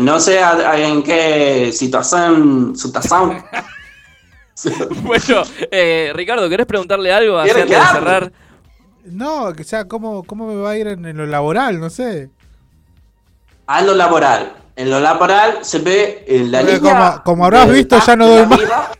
no 0.00 0.20
sé 0.20 0.40
en 0.76 1.02
qué 1.02 1.70
situación, 1.72 2.76
situación. 2.76 3.42
bueno, 5.02 5.42
eh, 5.70 6.12
Ricardo, 6.14 6.48
¿querés 6.48 6.66
preguntarle 6.66 7.12
algo 7.12 7.42
¿Quiere 7.42 7.62
antes 7.62 7.78
de 7.78 7.86
cerrar? 7.86 8.32
No, 9.04 9.52
que 9.52 9.64
sea, 9.64 9.86
¿cómo, 9.86 10.22
¿cómo 10.24 10.46
me 10.46 10.56
va 10.56 10.70
a 10.70 10.76
ir 10.78 10.86
en, 10.88 11.04
en 11.04 11.16
lo 11.16 11.26
laboral? 11.26 11.80
No 11.80 11.90
sé. 11.90 12.30
A 13.66 13.82
lo 13.82 13.94
laboral. 13.94 14.54
En 14.76 14.90
lo 14.90 15.00
laboral 15.00 15.58
se 15.64 15.78
ve 15.78 16.24
en 16.26 16.50
la 16.52 16.60
Porque 16.60 16.76
línea. 16.76 16.92
como, 16.92 17.22
como 17.24 17.44
habrás 17.44 17.70
visto, 17.70 17.98
ya 18.04 18.16
no 18.16 18.26
doy 18.28 18.40
la 18.42 18.46
más. 18.46 18.58
vida. 18.60 18.90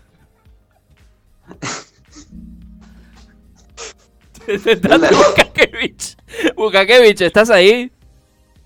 Bukakevich. 4.49 6.17
Bukakevich, 6.57 7.21
¿estás 7.23 7.51
ahí? 7.51 7.91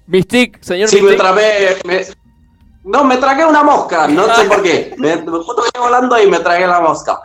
Mystic, 0.07 0.63
señor 0.63 0.89
Sí, 0.89 0.97
me 0.97 1.03
Mystic. 1.03 1.19
trabé. 1.21 1.77
me- 1.85 2.07
No, 2.85 3.05
me 3.05 3.17
tragué 3.19 3.45
una 3.45 3.63
mosca, 3.63 4.09
no 4.09 4.35
sé 4.35 4.45
por 4.47 4.63
qué. 4.63 4.95
Me, 4.99 5.17
me 5.17 5.31
justo 5.31 5.57
venía 5.63 5.87
volando 5.87 6.23
y 6.23 6.27
me 6.27 6.39
tragué 6.41 6.67
la 6.67 6.81
mosca. 6.81 7.21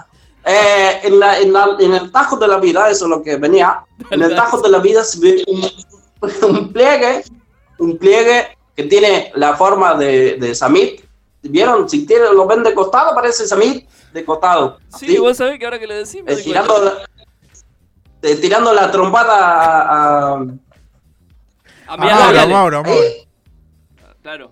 Eh, 0.45 0.99
en, 1.03 1.19
la- 1.19 1.39
en 1.39 1.53
la- 1.53 1.77
en 1.79 1.93
el 1.93 2.11
tajo 2.11 2.35
de 2.37 2.47
la 2.49 2.57
vida, 2.57 2.89
eso 2.89 3.05
es 3.05 3.09
lo 3.09 3.23
que 3.23 3.37
venía. 3.37 3.81
En 4.09 4.21
el 4.21 4.35
tajo 4.35 4.59
de 4.61 4.69
la 4.69 4.79
vida 4.79 5.03
se 5.05 5.19
ve 5.19 5.43
un, 5.47 5.63
un 6.49 6.73
pliegue, 6.73 7.23
un 7.79 7.97
pliegue 7.97 8.57
que 8.75 8.83
tiene 8.83 9.31
la 9.35 9.55
forma 9.55 9.93
de, 9.95 10.35
de 10.37 10.53
Samit. 10.53 11.01
¿Vieron? 11.43 11.87
Si 11.89 12.05
tiene, 12.05 12.25
lo 12.33 12.45
ven 12.47 12.63
de 12.63 12.73
costado, 12.73 13.13
parece 13.15 13.47
Samit 13.47 13.87
de 14.13 14.25
costado. 14.25 14.79
Sí, 14.97 15.17
vos 15.17 15.37
sabés 15.37 15.59
que 15.59 15.65
ahora 15.65 15.79
que 15.79 15.87
lo 15.87 15.93
decís 15.95 16.21
me 16.23 16.33
Eh, 16.33 16.43
la, 16.47 16.63
eh, 18.23 18.35
tirando 18.37 18.73
la 18.73 18.89
trompada 18.89 19.35
a, 19.37 20.33
a- 20.33 20.45
A 21.87 21.93
a 21.93 21.97
Mauro, 21.97 22.15
Mauro. 22.15 22.47
Mauro, 22.47 22.83
Mauro. 22.83 23.01
Claro. 24.21 24.51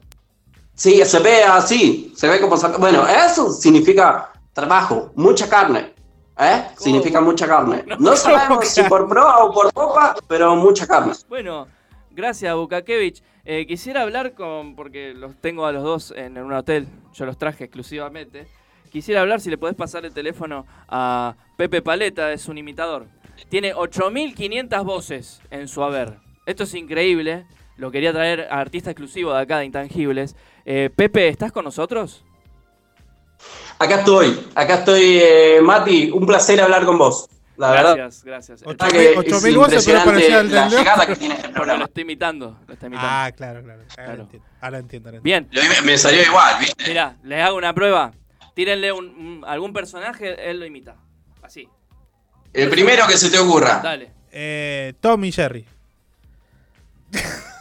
Sí, 0.76 1.04
se 1.06 1.20
ve 1.20 1.44
así, 1.44 2.12
se 2.16 2.28
ve 2.28 2.40
como... 2.42 2.58
saca- 2.58 2.78
Bueno, 2.78 3.08
eso 3.08 3.52
significa 3.52 4.32
trabajo, 4.54 5.12
mucha 5.16 5.48
carne. 5.50 5.94
¿Eh? 6.38 6.68
Significa 6.78 7.22
mucha 7.22 7.48
carne. 7.48 7.84
No 8.00 8.16
sabemos 8.16 8.68
si 8.68 8.82
por 8.84 9.08
pro 9.08 9.46
o 9.46 9.54
por 9.54 9.72
popa, 9.72 10.16
pero 10.28 10.56
mucha 10.56 10.88
carne. 10.88 11.14
Bueno, 11.30 11.68
gracias 12.10 12.56
Bukakevich. 12.56 13.22
Eh, 13.46 13.66
quisiera 13.68 14.02
hablar 14.02 14.34
con, 14.34 14.76
porque 14.76 15.14
los 15.14 15.36
tengo 15.40 15.66
a 15.66 15.72
los 15.72 15.84
dos 15.84 16.14
en 16.16 16.38
un 16.38 16.52
hotel, 16.54 16.88
yo 17.14 17.26
los 17.26 17.38
traje 17.38 17.66
exclusivamente. 17.66 18.48
Quisiera 18.92 19.22
hablar 19.22 19.40
si 19.40 19.50
le 19.50 19.58
podés 19.58 19.76
pasar 19.76 20.04
el 20.06 20.14
teléfono 20.14 20.66
a 20.90 21.36
Pepe 21.58 21.82
Paleta, 21.82 22.32
es 22.34 22.48
un 22.48 22.58
imitador. 22.58 23.06
Tiene 23.50 23.74
8500 23.74 24.84
voces 24.84 25.42
en 25.50 25.68
su 25.68 25.84
haber. 25.84 26.18
Esto 26.46 26.64
es 26.64 26.74
increíble. 26.74 27.46
Lo 27.78 27.92
quería 27.92 28.14
traer 28.14 28.48
a 28.52 28.60
artista 28.60 28.92
exclusivo 28.92 29.34
de 29.34 29.42
acá 29.42 29.60
de 29.60 29.66
Intangibles. 29.66 30.36
Eh, 30.66 30.90
Pepe, 30.96 31.28
¿estás 31.28 31.52
con 31.52 31.66
nosotros? 31.66 32.24
Acá 33.80 34.00
estoy, 34.00 34.40
acá 34.54 34.76
estoy, 34.76 35.18
eh, 35.20 35.60
Mati, 35.64 36.12
un 36.12 36.26
placer 36.28 36.62
hablar 36.62 36.86
con 36.86 36.98
vos. 37.00 37.28
La 37.58 37.72
verdad. 37.72 37.96
Gracias, 37.96 38.24
gracias. 38.24 38.62
La 38.62 38.68
verdad 38.68 38.90
que 38.90 39.14
Ocho 39.18 39.38
es 39.38 39.44
mil 39.44 39.58
voces, 39.58 39.86
pero 39.86 39.98
impresionante 40.00 40.10
parecía 40.12 40.40
el 40.40 40.52
la 40.52 40.70
llegada 40.70 41.06
que 41.08 41.16
tiene 41.16 41.36
este 41.36 41.48
Lo 41.48 41.54
programa. 41.54 41.86
estoy 41.86 42.02
imitando, 42.04 42.60
lo 42.68 42.74
estoy 42.74 42.88
imitando. 42.88 43.10
Ah, 43.12 43.32
claro, 43.36 43.64
claro. 43.64 43.82
Ahora 43.82 44.06
Claro. 44.06 44.22
entiendo. 44.24 44.48
Ahora 44.62 44.78
entiendo. 44.80 45.10
ahora 45.10 45.18
entiendo. 45.18 45.50
Bien. 45.58 45.70
Me, 45.84 45.92
me 45.92 45.98
salió 45.98 46.22
igual, 46.24 46.56
¿viste? 46.60 46.88
Mira, 46.88 47.18
les 47.24 47.42
hago 47.44 47.58
una 47.58 47.74
prueba. 47.74 48.12
Tírenle 48.56 48.92
un, 48.92 49.06
un- 49.06 49.44
algún 49.48 49.74
personaje, 49.74 50.50
él 50.50 50.60
lo 50.60 50.66
imita. 50.66 50.96
Así. 51.42 51.68
El 52.54 52.70
primero 52.70 53.08
que 53.08 53.18
se 53.18 53.30
te 53.30 53.40
ocurra. 53.40 53.80
Dale. 53.84 54.12
Eh, 54.32 54.94
Tom 55.00 55.24
y 55.26 55.32
Jerry. 55.32 55.66
Se 57.12 57.20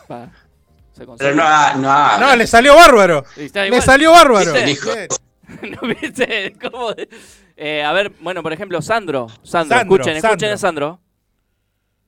Pero 0.08 1.06
concentra. 1.06 1.74
no, 1.74 1.80
no, 1.80 2.18
No, 2.18 2.36
le 2.36 2.46
salió 2.46 2.74
bárbaro. 2.76 3.24
Le 3.36 3.80
salió 3.80 4.12
bárbaro. 4.12 4.52
¿Viste? 4.52 5.08
¿No 5.62 5.88
viste? 5.88 6.54
¿Cómo? 6.60 6.92
de- 6.92 7.08
Eh, 7.56 7.82
a 7.84 7.92
ver, 7.92 8.12
bueno, 8.20 8.42
por 8.42 8.52
ejemplo, 8.52 8.80
Sandro. 8.82 9.28
Sandro, 9.42 9.76
Sandro, 9.78 9.96
escuchen, 9.96 10.16
escuchen 10.16 10.50
a 10.52 10.56
Sandro. 10.56 11.00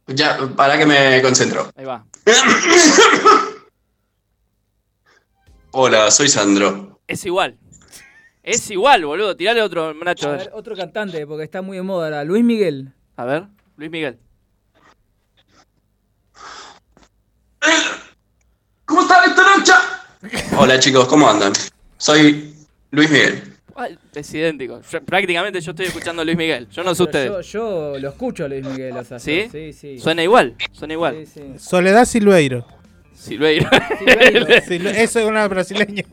Ya, 0.06 0.38
para 0.56 0.78
que 0.78 0.86
me 0.86 1.20
concentro. 1.22 1.70
Ahí 1.76 1.84
va. 1.84 2.04
Hola, 5.72 6.10
soy 6.10 6.28
Sandro. 6.28 7.00
Es 7.06 7.24
igual. 7.24 7.56
Es 8.42 8.70
igual, 8.70 9.04
boludo. 9.04 9.36
Tirale 9.36 9.62
otro, 9.62 9.94
Nacho. 9.94 10.28
A 10.30 10.32
ver, 10.36 10.50
otro 10.52 10.74
cantante, 10.76 11.26
porque 11.26 11.44
está 11.44 11.62
muy 11.62 11.76
de 11.76 11.82
moda 11.82 12.06
ahora. 12.06 12.24
Luis 12.24 12.42
Miguel. 12.44 12.92
A 13.16 13.24
ver, 13.24 13.44
Luis 13.76 13.90
Miguel. 13.90 14.18
¿Cómo 18.84 19.02
están 19.02 19.30
esta 19.30 19.42
noche? 19.56 19.72
Hola 20.56 20.78
chicos, 20.78 21.06
¿cómo 21.06 21.28
andan? 21.28 21.52
Soy 21.96 22.54
Luis 22.90 23.10
Miguel. 23.10 23.42
Es 24.14 24.34
idéntico. 24.34 24.80
Yo- 24.90 25.02
prácticamente 25.02 25.60
yo 25.60 25.70
estoy 25.70 25.86
escuchando 25.86 26.22
a 26.22 26.24
Luis 26.24 26.36
Miguel. 26.36 26.68
Yo 26.68 26.84
no 26.84 26.94
sé 26.94 27.02
ustedes. 27.04 27.28
Yo, 27.46 27.92
yo 27.92 27.98
lo 27.98 28.08
escucho 28.10 28.44
a 28.44 28.48
Luis 28.48 28.64
Miguel. 28.66 28.96
O 28.96 29.04
sea, 29.04 29.18
¿Sí? 29.18 29.46
Sí, 29.50 29.72
sí. 29.72 29.98
Suena 29.98 30.22
igual, 30.22 30.56
suena 30.72 30.94
igual. 30.94 31.24
Sí, 31.24 31.40
sí. 31.40 31.58
Soledad 31.58 32.04
Silveiro. 32.04 32.66
Silveiro. 33.14 33.68
Silveiro. 33.98 34.46
Silve- 34.66 34.94
Eso 35.02 35.20
es 35.20 35.26
una 35.26 35.48
brasileña. 35.48 36.04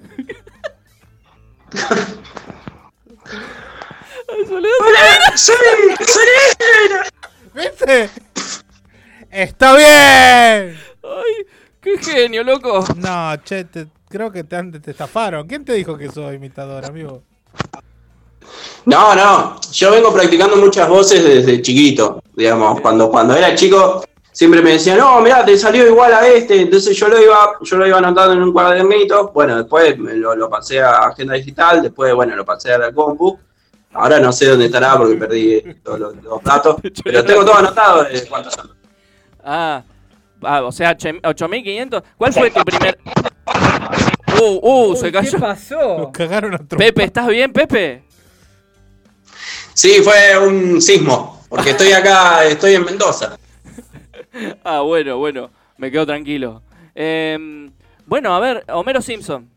¡Sí! 5.36 5.52
¡Sí! 6.06 6.22
¿Viste? 7.54 8.10
¡Está 9.32 9.76
bien! 9.76 10.80
Ay, 11.04 11.46
qué 11.82 11.98
genio, 12.00 12.44
loco. 12.44 12.84
No, 12.98 13.36
che, 13.44 13.66
te- 13.66 13.88
creo 14.10 14.32
que 14.32 14.44
te, 14.44 14.56
han- 14.56 14.72
te 14.72 14.92
estafaron. 14.92 15.48
¿Quién 15.48 15.66
te 15.66 15.74
dijo 15.74 15.98
que 15.98 16.10
soy 16.12 16.36
imitador, 16.36 16.86
amigo? 16.86 17.24
No, 18.86 19.14
no, 19.16 19.60
yo 19.72 19.92
vengo 19.92 20.12
practicando 20.14 20.56
muchas 20.56 20.88
voces 20.90 21.24
desde 21.24 21.62
chiquito, 21.62 22.24
digamos, 22.34 22.82
cuando, 22.82 23.10
cuando 23.12 23.36
era 23.36 23.54
chico 23.54 24.04
siempre 24.40 24.62
me 24.62 24.72
decían, 24.72 24.98
no, 24.98 25.20
mira, 25.20 25.44
te 25.44 25.58
salió 25.58 25.86
igual 25.86 26.14
a 26.14 26.26
este, 26.26 26.62
entonces 26.62 26.96
yo 26.96 27.10
lo 27.10 27.22
iba, 27.22 27.56
yo 27.62 27.76
lo 27.76 27.86
iba 27.86 27.98
anotando 27.98 28.32
en 28.36 28.42
un 28.42 28.54
cuadernito, 28.54 29.32
bueno, 29.34 29.58
después 29.58 29.98
me 30.00 30.14
lo, 30.14 30.34
lo 30.34 30.50
pasé 30.50 30.80
a 30.82 30.92
agenda 31.10 31.34
digital, 31.34 31.82
después, 31.82 32.14
bueno, 32.14 32.38
lo 32.38 32.46
pasé 32.46 32.72
a 32.72 32.78
la 32.78 32.94
compu, 32.94 33.38
ahora 33.92 34.18
no 34.22 34.32
sé 34.32 34.46
dónde 34.46 34.68
estará 34.68 34.96
porque 34.98 35.16
perdí 35.16 35.62
los, 35.84 36.00
los- 36.00 36.16
los 36.24 36.42
datos, 36.42 36.78
pero 37.04 37.26
tengo 37.26 37.44
todo 37.44 37.56
anotado 37.58 38.06
de 38.06 38.26
cuántos 38.30 38.54
son. 38.54 38.72
Ah, 39.44 39.84
ah, 40.44 40.64
o 40.64 40.72
sea, 40.72 40.92
ocho- 40.92 41.10
8500. 41.22 42.04
¿Cuál 42.18 42.32
fue 42.32 42.50
tu 42.50 42.62
primer.? 42.64 42.98
Uh, 44.42 44.60
uh, 44.92 44.96
se 44.96 45.12
cayó. 45.12 45.32
¿Qué 45.32 45.38
pasó? 45.38 46.12
Cagaron 46.14 46.54
a. 46.56 46.60
Pepe, 46.60 47.04
¿estás 47.04 47.28
bien, 47.28 47.52
Pepe? 47.52 48.04
Sí, 49.74 50.02
fue 50.02 50.38
un 50.48 50.82
sismo, 50.82 51.44
porque 51.50 51.72
estoy 51.72 51.92
acá, 51.92 52.46
estoy 52.46 52.76
en 52.76 52.86
Mendoza. 52.86 53.38
Ah, 54.64 54.82
bueno, 54.82 55.18
bueno. 55.18 55.50
Me 55.78 55.92
quedo 55.92 56.06
tranquilo. 56.06 56.62
Em, 56.94 57.72
bueno, 58.06 58.36
a 58.36 58.40
ver, 58.40 58.66
Homero 58.70 59.02
Simpson. 59.02 59.50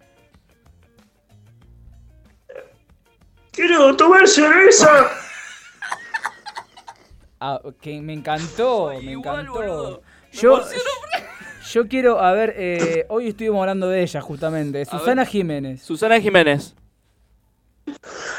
quiero 3.53 3.97
tomar 3.97 4.27
cerveza. 4.27 4.89
Ah, 7.44 7.61
que 7.81 8.01
me 8.01 8.12
encantó, 8.12 8.93
me 9.03 9.15
encantó. 9.15 10.01
Yo, 10.31 10.61
yo 11.73 11.89
quiero, 11.89 12.20
a 12.20 12.31
ver, 12.31 12.55
eh, 12.57 13.05
hoy 13.09 13.27
estuvimos 13.27 13.59
hablando 13.62 13.89
de 13.89 14.01
ella 14.01 14.20
justamente, 14.20 14.85
Susana 14.85 15.27
Jiménez. 15.27 15.82
Susana 15.82 16.20
Jiménez. 16.20 16.77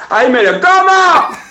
¡Ay, 0.10 0.32
me 0.32 0.42
lo 0.44 0.54
como! 0.54 1.43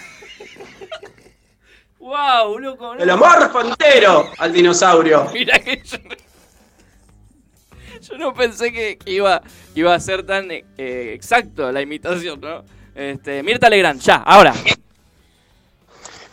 ¡Wow, 2.02 2.58
loco! 2.58 2.94
¡Me 2.96 3.06
lo 3.06 3.16
morfo 3.16 3.60
entero 3.60 4.28
al 4.38 4.52
dinosaurio! 4.52 5.30
Mira 5.32 5.56
que 5.60 5.80
yo, 5.84 5.98
yo 8.00 8.18
no 8.18 8.34
pensé 8.34 8.72
que, 8.72 8.98
que 8.98 9.12
iba, 9.12 9.40
iba 9.76 9.94
a 9.94 10.00
ser 10.00 10.26
tan 10.26 10.50
eh, 10.50 10.64
exacto 10.76 11.70
la 11.70 11.80
imitación, 11.80 12.40
¿no? 12.40 12.64
Este, 12.92 13.44
Mirta 13.44 13.70
Legrand, 13.70 14.00
ya, 14.00 14.16
ahora. 14.16 14.52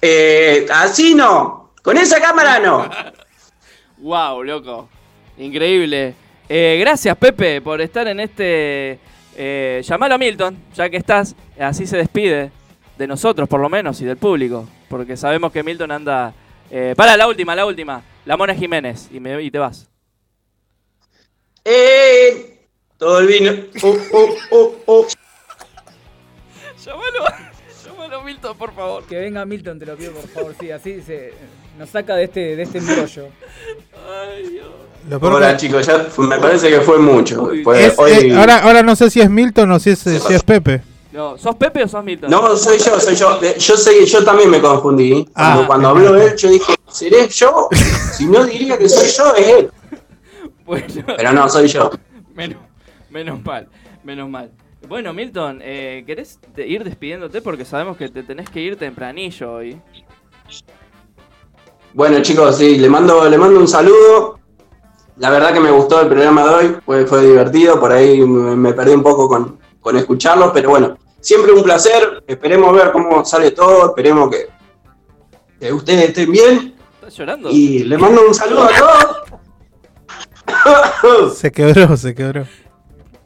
Eh, 0.02 0.66
así 0.74 1.14
no. 1.14 1.74
Con 1.84 1.98
esa 1.98 2.20
cámara 2.20 2.60
no. 2.60 2.90
Wow, 4.00 4.44
loco. 4.44 4.90
Increíble. 5.38 6.16
Eh, 6.48 6.78
gracias, 6.80 7.16
Pepe, 7.18 7.62
por 7.62 7.80
estar 7.80 8.08
en 8.08 8.22
este. 8.22 8.98
Eh, 9.36 9.84
llamalo 9.84 10.16
a 10.16 10.18
Milton, 10.18 10.58
ya 10.74 10.90
que 10.90 10.98
estás. 10.98 11.36
Así 11.60 11.86
se 11.86 11.98
despide 11.98 12.50
de 12.98 13.08
nosotros, 13.08 13.48
por 13.48 13.60
lo 13.60 13.70
menos, 13.70 14.02
y 14.02 14.06
del 14.06 14.18
público. 14.18 14.66
Porque 14.90 15.16
sabemos 15.16 15.52
que 15.52 15.64
Milton 15.64 15.92
anda. 15.92 16.34
Eh, 16.72 16.94
para, 16.98 17.16
la 17.18 17.28
última, 17.28 17.56
la 17.56 17.66
última. 17.66 18.02
La 18.26 18.36
Mona 18.38 18.54
Jiménez. 18.56 19.08
Y, 19.12 19.20
me, 19.20 19.42
y 19.42 19.50
te 19.52 19.60
vas. 19.60 19.88
Eh, 21.66 22.60
todo 22.98 23.20
el 23.20 23.28
vino. 23.28 23.52
Uh, 23.84 23.88
uh, 24.56 24.76
uh. 24.88 25.06
Llamalo, 26.86 27.26
llamalo 27.86 28.20
a 28.22 28.24
Milton, 28.24 28.58
por 28.58 28.74
favor. 28.74 29.04
Que 29.06 29.18
venga 29.20 29.46
Milton, 29.46 29.80
te 29.80 29.86
lo 29.86 29.96
pido 29.96 30.14
por 30.14 30.28
favor, 30.30 30.56
sí, 30.60 30.72
así 30.72 31.02
se 31.02 31.34
nos 31.78 31.90
saca 31.90 32.16
de 32.16 32.24
este, 32.26 32.56
de 32.56 32.64
este 32.64 32.78
embrollo. 32.80 33.28
Ay, 34.10 34.48
Dios. 34.50 34.68
Hola 35.22 35.52
que- 35.52 35.58
chicos, 35.58 35.86
ya 35.86 36.08
me 36.18 36.38
parece 36.40 36.70
que 36.70 36.82
fue 36.82 36.98
mucho. 37.00 37.50
Fue- 37.64 37.86
es- 37.86 37.98
hoy- 37.98 38.12
eh, 38.12 38.36
ahora, 38.36 38.60
ahora 38.60 38.84
no 38.84 38.96
sé 38.96 39.10
si 39.10 39.22
es 39.22 39.30
Milton 39.30 39.72
o 39.72 39.80
si 39.80 39.92
es, 39.92 40.00
si 40.00 40.34
es 40.34 40.44
Pepe. 40.44 40.82
No, 41.12 41.38
¿sos 41.38 41.56
Pepe 41.56 41.84
o 41.84 41.88
sos 41.88 42.04
Milton? 42.04 42.30
No, 42.30 42.56
soy 42.56 42.78
yo, 42.78 43.00
soy 43.00 43.16
yo. 43.16 43.40
Eh, 43.42 43.56
Yo 43.58 43.76
sé 43.78 43.98
que 43.98 44.06
yo 44.06 44.24
también 44.24 44.50
me 44.50 44.62
confundí. 44.62 45.26
Cuando, 45.34 45.62
Ah. 45.62 45.68
cuando 45.68 45.90
habló 45.90 46.16
él, 46.16 46.36
yo 46.36 46.50
dije, 46.50 46.76
¿seré 46.88 47.28
yo? 47.30 47.68
Si 48.14 48.26
no 48.28 48.46
diría 48.46 48.78
que 48.78 48.88
soy 48.88 49.08
yo, 49.10 49.36
es 49.36 49.48
él. 49.48 49.72
Bueno, 50.66 50.86
Pero 51.18 51.34
no, 51.34 51.50
soy 51.50 51.68
yo. 51.68 51.90
menos, 52.36 52.60
menos 53.10 53.44
mal, 53.44 53.68
menos 54.04 54.30
mal. 54.30 54.52
Bueno, 54.88 55.12
Milton, 55.14 55.60
eh, 55.64 56.04
¿querés 56.06 56.40
ir 56.58 56.84
despidiéndote? 56.84 57.42
Porque 57.42 57.66
sabemos 57.66 57.98
que 57.98 58.08
te 58.10 58.22
tenés 58.22 58.50
que 58.52 58.62
ir 58.62 58.78
tempranillo 58.78 59.52
hoy. 59.52 59.82
Bueno 61.94 62.22
chicos, 62.22 62.58
sí, 62.58 62.78
le 62.78 62.88
mando, 62.90 63.28
le 63.28 63.38
mando 63.38 63.60
un 63.60 63.68
saludo. 63.68 64.40
La 65.18 65.30
verdad 65.32 65.54
que 65.54 65.60
me 65.60 65.72
gustó 65.72 66.02
el 66.02 66.08
programa 66.08 66.44
de 66.48 66.50
hoy, 66.54 66.76
fue, 66.86 67.06
fue 67.06 67.26
divertido, 67.26 67.80
por 67.80 67.92
ahí 67.92 68.22
me, 68.22 68.56
me 68.56 68.74
perdí 68.74 68.92
un 68.94 69.04
poco 69.04 69.28
con, 69.28 69.59
con 69.80 69.98
escucharlo, 69.98 70.52
pero 70.54 70.70
bueno, 70.72 70.98
siempre 71.20 71.52
un 71.52 71.64
placer, 71.64 72.24
esperemos 72.28 72.74
ver 72.76 72.92
cómo 72.92 73.24
sale 73.26 73.52
todo, 73.52 73.88
esperemos 73.90 74.30
que, 74.30 74.48
que 75.60 75.72
ustedes 75.74 76.10
estén 76.10 76.32
bien 76.32 76.76
¿Estás 76.96 77.16
llorando? 77.16 77.50
y 77.52 77.80
le 77.84 77.98
mando 77.98 78.22
un 78.28 78.34
saludo 78.34 78.64
a 78.64 78.70
todos. 78.70 79.30
Se 81.38 81.52
quebró, 81.52 81.96
se 81.96 82.14
quebró. 82.16 82.46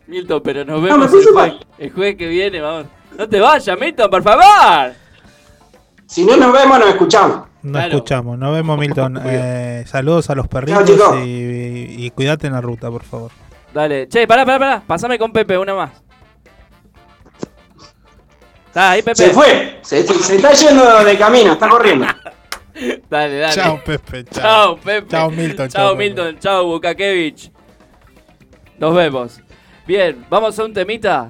Milton, 0.07 0.41
pero 0.43 0.65
nos 0.65 0.81
vemos 0.83 1.09
puse 1.09 1.29
el, 1.29 1.35
mal. 1.35 1.51
jue- 1.59 1.65
el 1.79 1.91
jueves 1.91 2.15
que 2.17 2.27
viene, 2.27 2.61
vamos. 2.61 2.85
No 3.17 3.27
te 3.29 3.39
vayas, 3.39 3.79
Milton, 3.79 4.09
por 4.11 4.21
favor. 4.23 4.93
Si 6.05 6.25
no 6.25 6.35
nos 6.37 6.51
vemos, 6.53 6.79
nos 6.79 6.89
escuchamos. 6.89 7.47
No 7.63 7.71
Claro. 7.71 7.93
escuchamos. 7.95 8.37
Nos 8.37 8.53
vemos, 8.53 8.77
Milton. 8.77 9.19
Eh, 9.25 9.83
saludos 9.87 10.29
a 10.29 10.35
los 10.35 10.47
perritos 10.47 10.83
chicos. 10.85 11.15
y, 11.23 12.05
y 12.05 12.11
cuídate 12.11 12.47
en 12.47 12.53
la 12.53 12.61
ruta, 12.61 12.91
por 12.91 13.03
favor. 13.03 13.31
Dale, 13.73 14.07
che, 14.07 14.27
pará, 14.27 14.45
pará, 14.45 14.59
pará. 14.59 14.83
Pasame 14.85 15.17
con 15.17 15.31
Pepe, 15.31 15.57
una 15.57 15.73
más. 15.73 15.91
Está 18.73 18.89
ahí, 18.89 19.03
Pepe. 19.03 19.15
Se 19.15 19.29
fue, 19.29 19.77
se, 19.83 20.03
se 20.03 20.35
está 20.35 20.51
yendo 20.53 21.03
de 21.03 21.15
camino, 21.15 21.53
está 21.53 21.69
corriendo. 21.69 22.07
Dale, 23.07 23.37
dale. 23.37 23.53
Chao, 23.53 23.79
Pepe. 23.85 24.23
Chao. 24.25 24.77
Pepe. 24.77 25.07
Chao, 25.09 25.29
Milton. 25.29 25.69
Chao. 25.69 25.95
Milton. 25.95 26.39
Chao, 26.39 26.65
Bukakevich. 26.65 27.51
Nos 28.79 28.95
vemos. 28.95 29.39
Bien, 29.85 30.25
vamos 30.27 30.57
a 30.57 30.65
un 30.65 30.73
temita. 30.73 31.29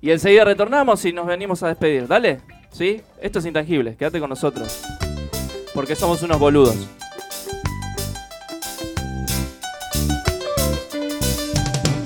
Y 0.00 0.12
enseguida 0.12 0.46
retornamos 0.46 1.04
y 1.04 1.12
nos 1.12 1.26
venimos 1.26 1.62
a 1.62 1.68
despedir. 1.68 2.08
Dale. 2.08 2.40
¿Sí? 2.70 3.02
Esto 3.20 3.40
es 3.40 3.44
intangible. 3.44 3.94
Quédate 3.94 4.18
con 4.18 4.30
nosotros. 4.30 4.82
Porque 5.74 5.94
somos 5.94 6.22
unos 6.22 6.38
boludos. 6.38 6.88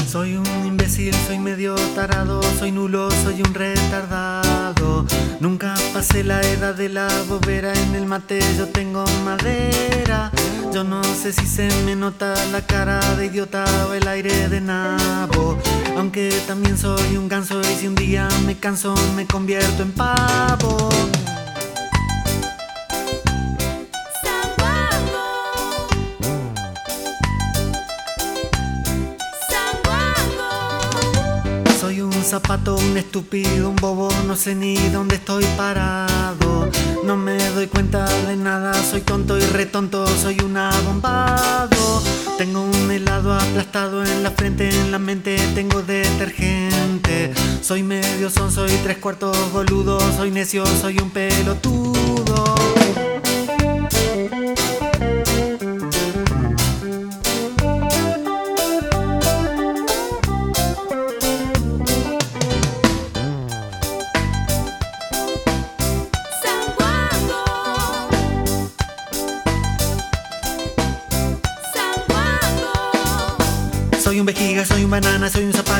Soy 0.09 0.35
un 0.35 0.67
imbécil, 0.67 1.15
soy 1.15 1.39
medio 1.39 1.77
tarado, 1.95 2.43
soy 2.59 2.73
nulo, 2.73 3.11
soy 3.11 3.43
un 3.43 3.55
retardado. 3.55 4.46
Nunca 5.39 5.75
pasé 5.93 6.25
la 6.25 6.41
edad 6.41 6.75
de 6.75 6.89
la 6.89 7.07
bobera, 7.29 7.73
en 7.73 7.95
el 7.95 8.05
mate 8.05 8.41
yo 8.59 8.67
tengo 8.67 9.05
madera. 9.25 10.33
Yo 10.73 10.83
no 10.83 11.05
sé 11.05 11.33
si 11.33 11.47
se 11.47 11.69
me 11.85 11.95
nota 11.95 12.35
la 12.51 12.61
cara 12.63 12.99
de 13.15 13.27
idiota 13.27 13.65
o 13.89 13.95
el 13.95 14.09
aire 14.09 14.49
de 14.49 14.61
nabo. 14.61 15.57
Aunque 15.97 16.31
también 16.49 16.77
soy 16.77 17.17
un 17.17 17.29
ganso 17.29 17.61
y 17.61 17.77
si 17.77 17.87
un 17.87 17.95
día 17.95 18.29
me 18.45 18.57
canso 18.59 18.95
me 19.15 19.25
convierto 19.25 19.85
en 19.85 19.93
pavo. 19.93 20.89
Zapato, 32.27 32.75
un 32.77 32.97
estúpido, 32.97 33.71
un 33.71 33.77
bobo, 33.77 34.09
no 34.27 34.35
sé 34.35 34.57
ni 34.57 34.77
dónde 34.89 35.15
estoy 35.15 35.45
parado. 35.57 36.69
No 37.05 37.17
me 37.17 37.37
doy 37.51 37.69
cuenta 37.69 38.05
de 38.27 38.35
nada, 38.35 38.75
soy 38.75 39.03
tonto 39.03 39.39
y 39.39 39.43
retonto, 39.43 40.07
soy 40.09 40.41
un 40.41 40.57
abombado. 40.57 42.03
Tengo 42.37 42.63
un 42.63 42.91
helado 42.91 43.33
aplastado 43.33 44.05
en 44.05 44.25
la 44.25 44.33
frente, 44.33 44.69
en 44.69 44.91
la 44.91 44.99
mente 44.99 45.37
tengo 45.55 45.83
detergente. 45.83 47.33
Soy 47.63 47.85
medio 47.85 48.29
son, 48.29 48.51
soy 48.51 48.71
tres 48.83 48.99
cuartos 48.99 49.37
boludo, 49.53 50.01
soy 50.17 50.33
necio, 50.33 50.67
soy 50.67 50.99
un 50.99 51.11
pelotudo. 51.11 51.96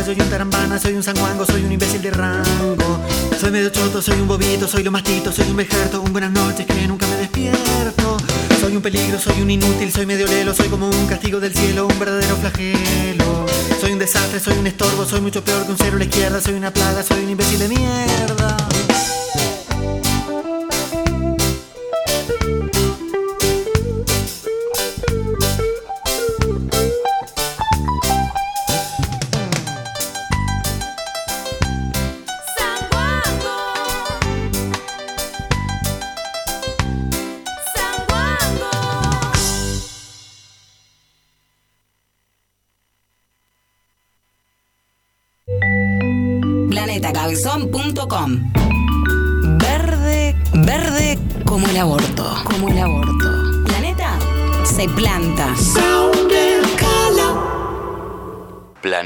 Soy 0.07 0.21
un 0.21 0.31
tarambana, 0.31 0.79
soy 0.79 0.93
un 0.93 1.03
sanguango, 1.03 1.45
soy 1.45 1.65
un 1.65 1.73
imbécil 1.73 2.01
de 2.01 2.13
rango. 2.13 3.01
Soy 3.41 3.51
medio 3.51 3.71
choto, 3.71 4.01
soy 4.01 4.21
un 4.21 4.29
bobito, 4.29 4.69
soy 4.69 4.85
lo 4.85 4.93
mastito, 4.93 5.33
soy 5.33 5.51
un 5.51 5.57
vejerto, 5.57 6.01
un 6.01 6.13
buenas 6.13 6.31
noches 6.31 6.65
que 6.65 6.87
nunca 6.87 7.09
me 7.09 7.17
despierto. 7.17 8.17
Soy 8.61 8.77
un 8.77 8.83
peligro, 8.83 9.19
soy 9.19 9.43
un 9.43 9.51
inútil, 9.51 9.91
soy 9.91 10.07
medio 10.07 10.29
lelo, 10.29 10.55
soy 10.55 10.69
como 10.69 10.89
un 10.89 11.07
castigo 11.09 11.41
del 11.41 11.53
cielo, 11.53 11.89
un 11.89 11.99
verdadero 11.99 12.37
flagelo. 12.37 13.47
Soy 13.81 13.95
un 13.95 13.99
desastre, 13.99 14.39
soy 14.39 14.57
un 14.57 14.69
estorbo, 14.69 15.05
soy 15.05 15.21
mucho 15.21 15.43
peor 15.43 15.65
que 15.65 15.73
un 15.73 15.77
cero 15.77 15.97
a 15.97 15.99
la 15.99 16.05
izquierda, 16.05 16.41
soy 16.41 16.55
una 16.55 16.73
plaga, 16.73 17.03
soy 17.03 17.25
un 17.25 17.31
imbécil 17.31 17.59
de 17.59 17.69
mierda. 17.69 18.57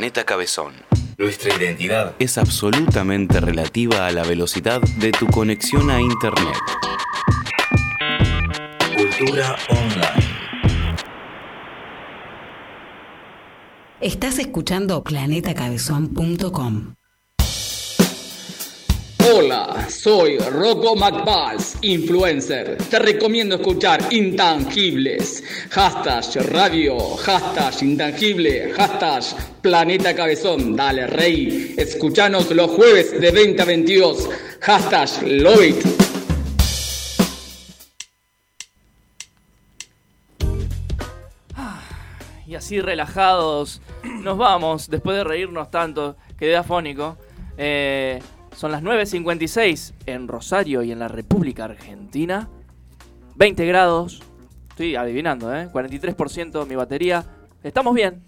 Planeta 0.01 0.24
Cabezón. 0.24 0.72
Nuestra 1.18 1.55
identidad 1.55 2.14
es 2.18 2.39
absolutamente 2.39 3.39
relativa 3.39 4.06
a 4.06 4.10
la 4.12 4.22
velocidad 4.22 4.81
de 4.97 5.12
tu 5.12 5.27
conexión 5.27 5.90
a 5.90 6.01
Internet. 6.01 6.55
Cultura 8.97 9.59
online. 9.68 10.24
Estás 14.01 14.39
escuchando 14.39 15.05
planetacabezón.com. 15.05 16.94
Hola, 19.32 19.86
soy 19.89 20.39
Rocco 20.39 20.97
McBalls, 20.97 21.77
influencer. 21.82 22.77
Te 22.90 22.98
recomiendo 22.98 23.57
escuchar 23.57 24.12
Intangibles. 24.12 25.44
Hashtag 25.70 26.51
radio, 26.51 26.98
hashtag 27.16 27.82
intangible, 27.82 28.73
hashtag 28.73 29.23
planeta 29.62 30.16
cabezón. 30.16 30.74
Dale, 30.74 31.07
rey. 31.07 31.74
Escuchanos 31.77 32.51
los 32.51 32.73
jueves 32.73 33.20
de 33.20 33.31
20 33.31 33.62
a 33.62 33.65
22. 33.66 34.28
Hashtag 34.62 35.23
love. 35.28 35.85
Y 42.48 42.55
así 42.57 42.81
relajados 42.81 43.81
nos 44.02 44.36
vamos, 44.36 44.90
después 44.90 45.16
de 45.16 45.23
reírnos 45.23 45.70
tanto, 45.70 46.16
quedé 46.36 46.57
afónico. 46.57 47.16
Eh, 47.57 48.20
son 48.55 48.72
las 48.72 48.82
9.56 48.82 49.93
en 50.06 50.28
Rosario 50.28 50.82
y 50.82 50.93
en 50.93 50.98
la 50.98 51.09
República 51.09 51.64
Argentina. 51.64 52.48
20 53.36 53.66
grados. 53.66 54.22
Estoy 54.70 54.97
adivinando, 54.97 55.55
¿eh? 55.55 55.68
43% 55.72 56.66
mi 56.66 56.74
batería. 56.74 57.24
Estamos 57.62 57.94
bien, 57.94 58.22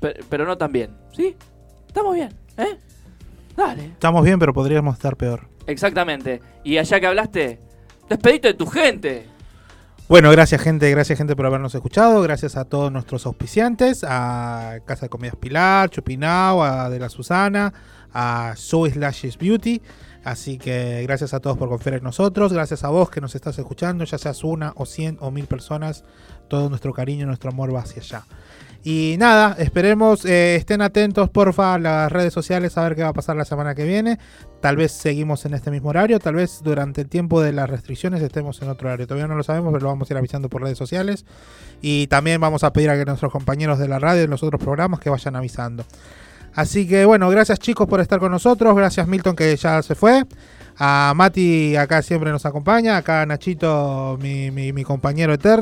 pe- 0.00 0.20
pero 0.28 0.44
no 0.46 0.56
tan 0.58 0.72
bien. 0.72 0.90
¿Sí? 1.12 1.36
Estamos 1.86 2.14
bien, 2.14 2.30
¿eh? 2.56 2.78
Dale. 3.56 3.84
Estamos 3.86 4.24
bien, 4.24 4.38
pero 4.38 4.52
podríamos 4.54 4.94
estar 4.94 5.16
peor. 5.16 5.48
Exactamente. 5.66 6.40
Y 6.64 6.78
allá 6.78 7.00
que 7.00 7.06
hablaste, 7.06 7.60
despedite 8.08 8.48
de 8.48 8.54
tu 8.54 8.66
gente. 8.66 9.26
Bueno, 10.08 10.30
gracias 10.32 10.60
gente, 10.62 10.90
gracias 10.90 11.18
gente 11.18 11.36
por 11.36 11.46
habernos 11.46 11.72
escuchado, 11.74 12.20
gracias 12.22 12.56
a 12.56 12.64
todos 12.64 12.90
nuestros 12.90 13.26
auspiciantes, 13.26 14.04
a 14.08 14.78
Casa 14.84 15.02
de 15.06 15.08
Comidas 15.08 15.36
Pilar, 15.36 15.88
Chupinao, 15.90 16.64
a 16.64 16.90
De 16.90 16.98
la 16.98 17.08
Susana, 17.08 17.72
a 18.12 18.54
Zoe 18.56 18.90
Slashes 18.90 19.38
Beauty. 19.38 19.80
Así 20.24 20.58
que 20.58 21.02
gracias 21.04 21.32
a 21.32 21.40
todos 21.40 21.56
por 21.56 21.70
confiar 21.70 21.94
en 21.94 22.04
nosotros, 22.04 22.52
gracias 22.52 22.84
a 22.84 22.88
vos 22.88 23.08
que 23.08 23.22
nos 23.22 23.34
estás 23.34 23.58
escuchando, 23.58 24.04
ya 24.04 24.18
seas 24.18 24.44
una 24.44 24.74
o 24.76 24.84
cien 24.84 25.16
o 25.20 25.30
mil 25.30 25.46
personas, 25.46 26.04
todo 26.48 26.68
nuestro 26.68 26.92
cariño, 26.92 27.26
nuestro 27.26 27.50
amor 27.50 27.74
va 27.74 27.80
hacia 27.80 28.02
allá. 28.02 28.24
Y 28.82 29.16
nada, 29.18 29.56
esperemos, 29.58 30.24
eh, 30.24 30.56
estén 30.56 30.80
atentos 30.80 31.28
porfa 31.28 31.74
a 31.74 31.78
las 31.78 32.10
redes 32.10 32.32
sociales 32.32 32.78
a 32.78 32.82
ver 32.84 32.96
qué 32.96 33.02
va 33.02 33.10
a 33.10 33.12
pasar 33.12 33.36
la 33.36 33.44
semana 33.44 33.74
que 33.74 33.84
viene. 33.84 34.18
Tal 34.62 34.76
vez 34.76 34.92
seguimos 34.92 35.44
en 35.44 35.52
este 35.52 35.70
mismo 35.70 35.90
horario, 35.90 36.18
tal 36.18 36.36
vez 36.36 36.60
durante 36.62 37.02
el 37.02 37.08
tiempo 37.08 37.42
de 37.42 37.52
las 37.52 37.68
restricciones 37.68 38.22
estemos 38.22 38.60
en 38.62 38.70
otro 38.70 38.88
horario. 38.88 39.06
Todavía 39.06 39.26
no 39.26 39.34
lo 39.34 39.42
sabemos, 39.42 39.72
pero 39.72 39.84
lo 39.84 39.88
vamos 39.90 40.10
a 40.10 40.14
ir 40.14 40.18
avisando 40.18 40.48
por 40.48 40.62
redes 40.62 40.78
sociales. 40.78 41.26
Y 41.82 42.06
también 42.06 42.40
vamos 42.40 42.64
a 42.64 42.72
pedir 42.72 42.88
a 42.88 42.96
que 42.96 43.04
nuestros 43.04 43.30
compañeros 43.30 43.78
de 43.78 43.88
la 43.88 43.98
radio 43.98 44.24
y 44.24 44.26
los 44.26 44.42
otros 44.42 44.62
programas 44.62 45.00
que 45.00 45.10
vayan 45.10 45.36
avisando. 45.36 45.84
Así 46.54 46.86
que 46.86 47.04
bueno, 47.04 47.28
gracias 47.30 47.58
chicos 47.58 47.86
por 47.88 48.00
estar 48.00 48.18
con 48.18 48.32
nosotros. 48.32 48.74
Gracias 48.76 49.06
Milton 49.06 49.36
que 49.36 49.54
ya 49.56 49.82
se 49.82 49.94
fue. 49.94 50.24
A 50.82 51.12
Mati 51.14 51.76
acá 51.76 52.00
siempre 52.00 52.30
nos 52.30 52.46
acompaña. 52.46 52.96
Acá 52.96 53.26
Nachito, 53.26 54.16
mi, 54.20 54.50
mi- 54.50 54.72
mi 54.72 54.82
compañero 54.82 55.32
eterno. 55.34 55.58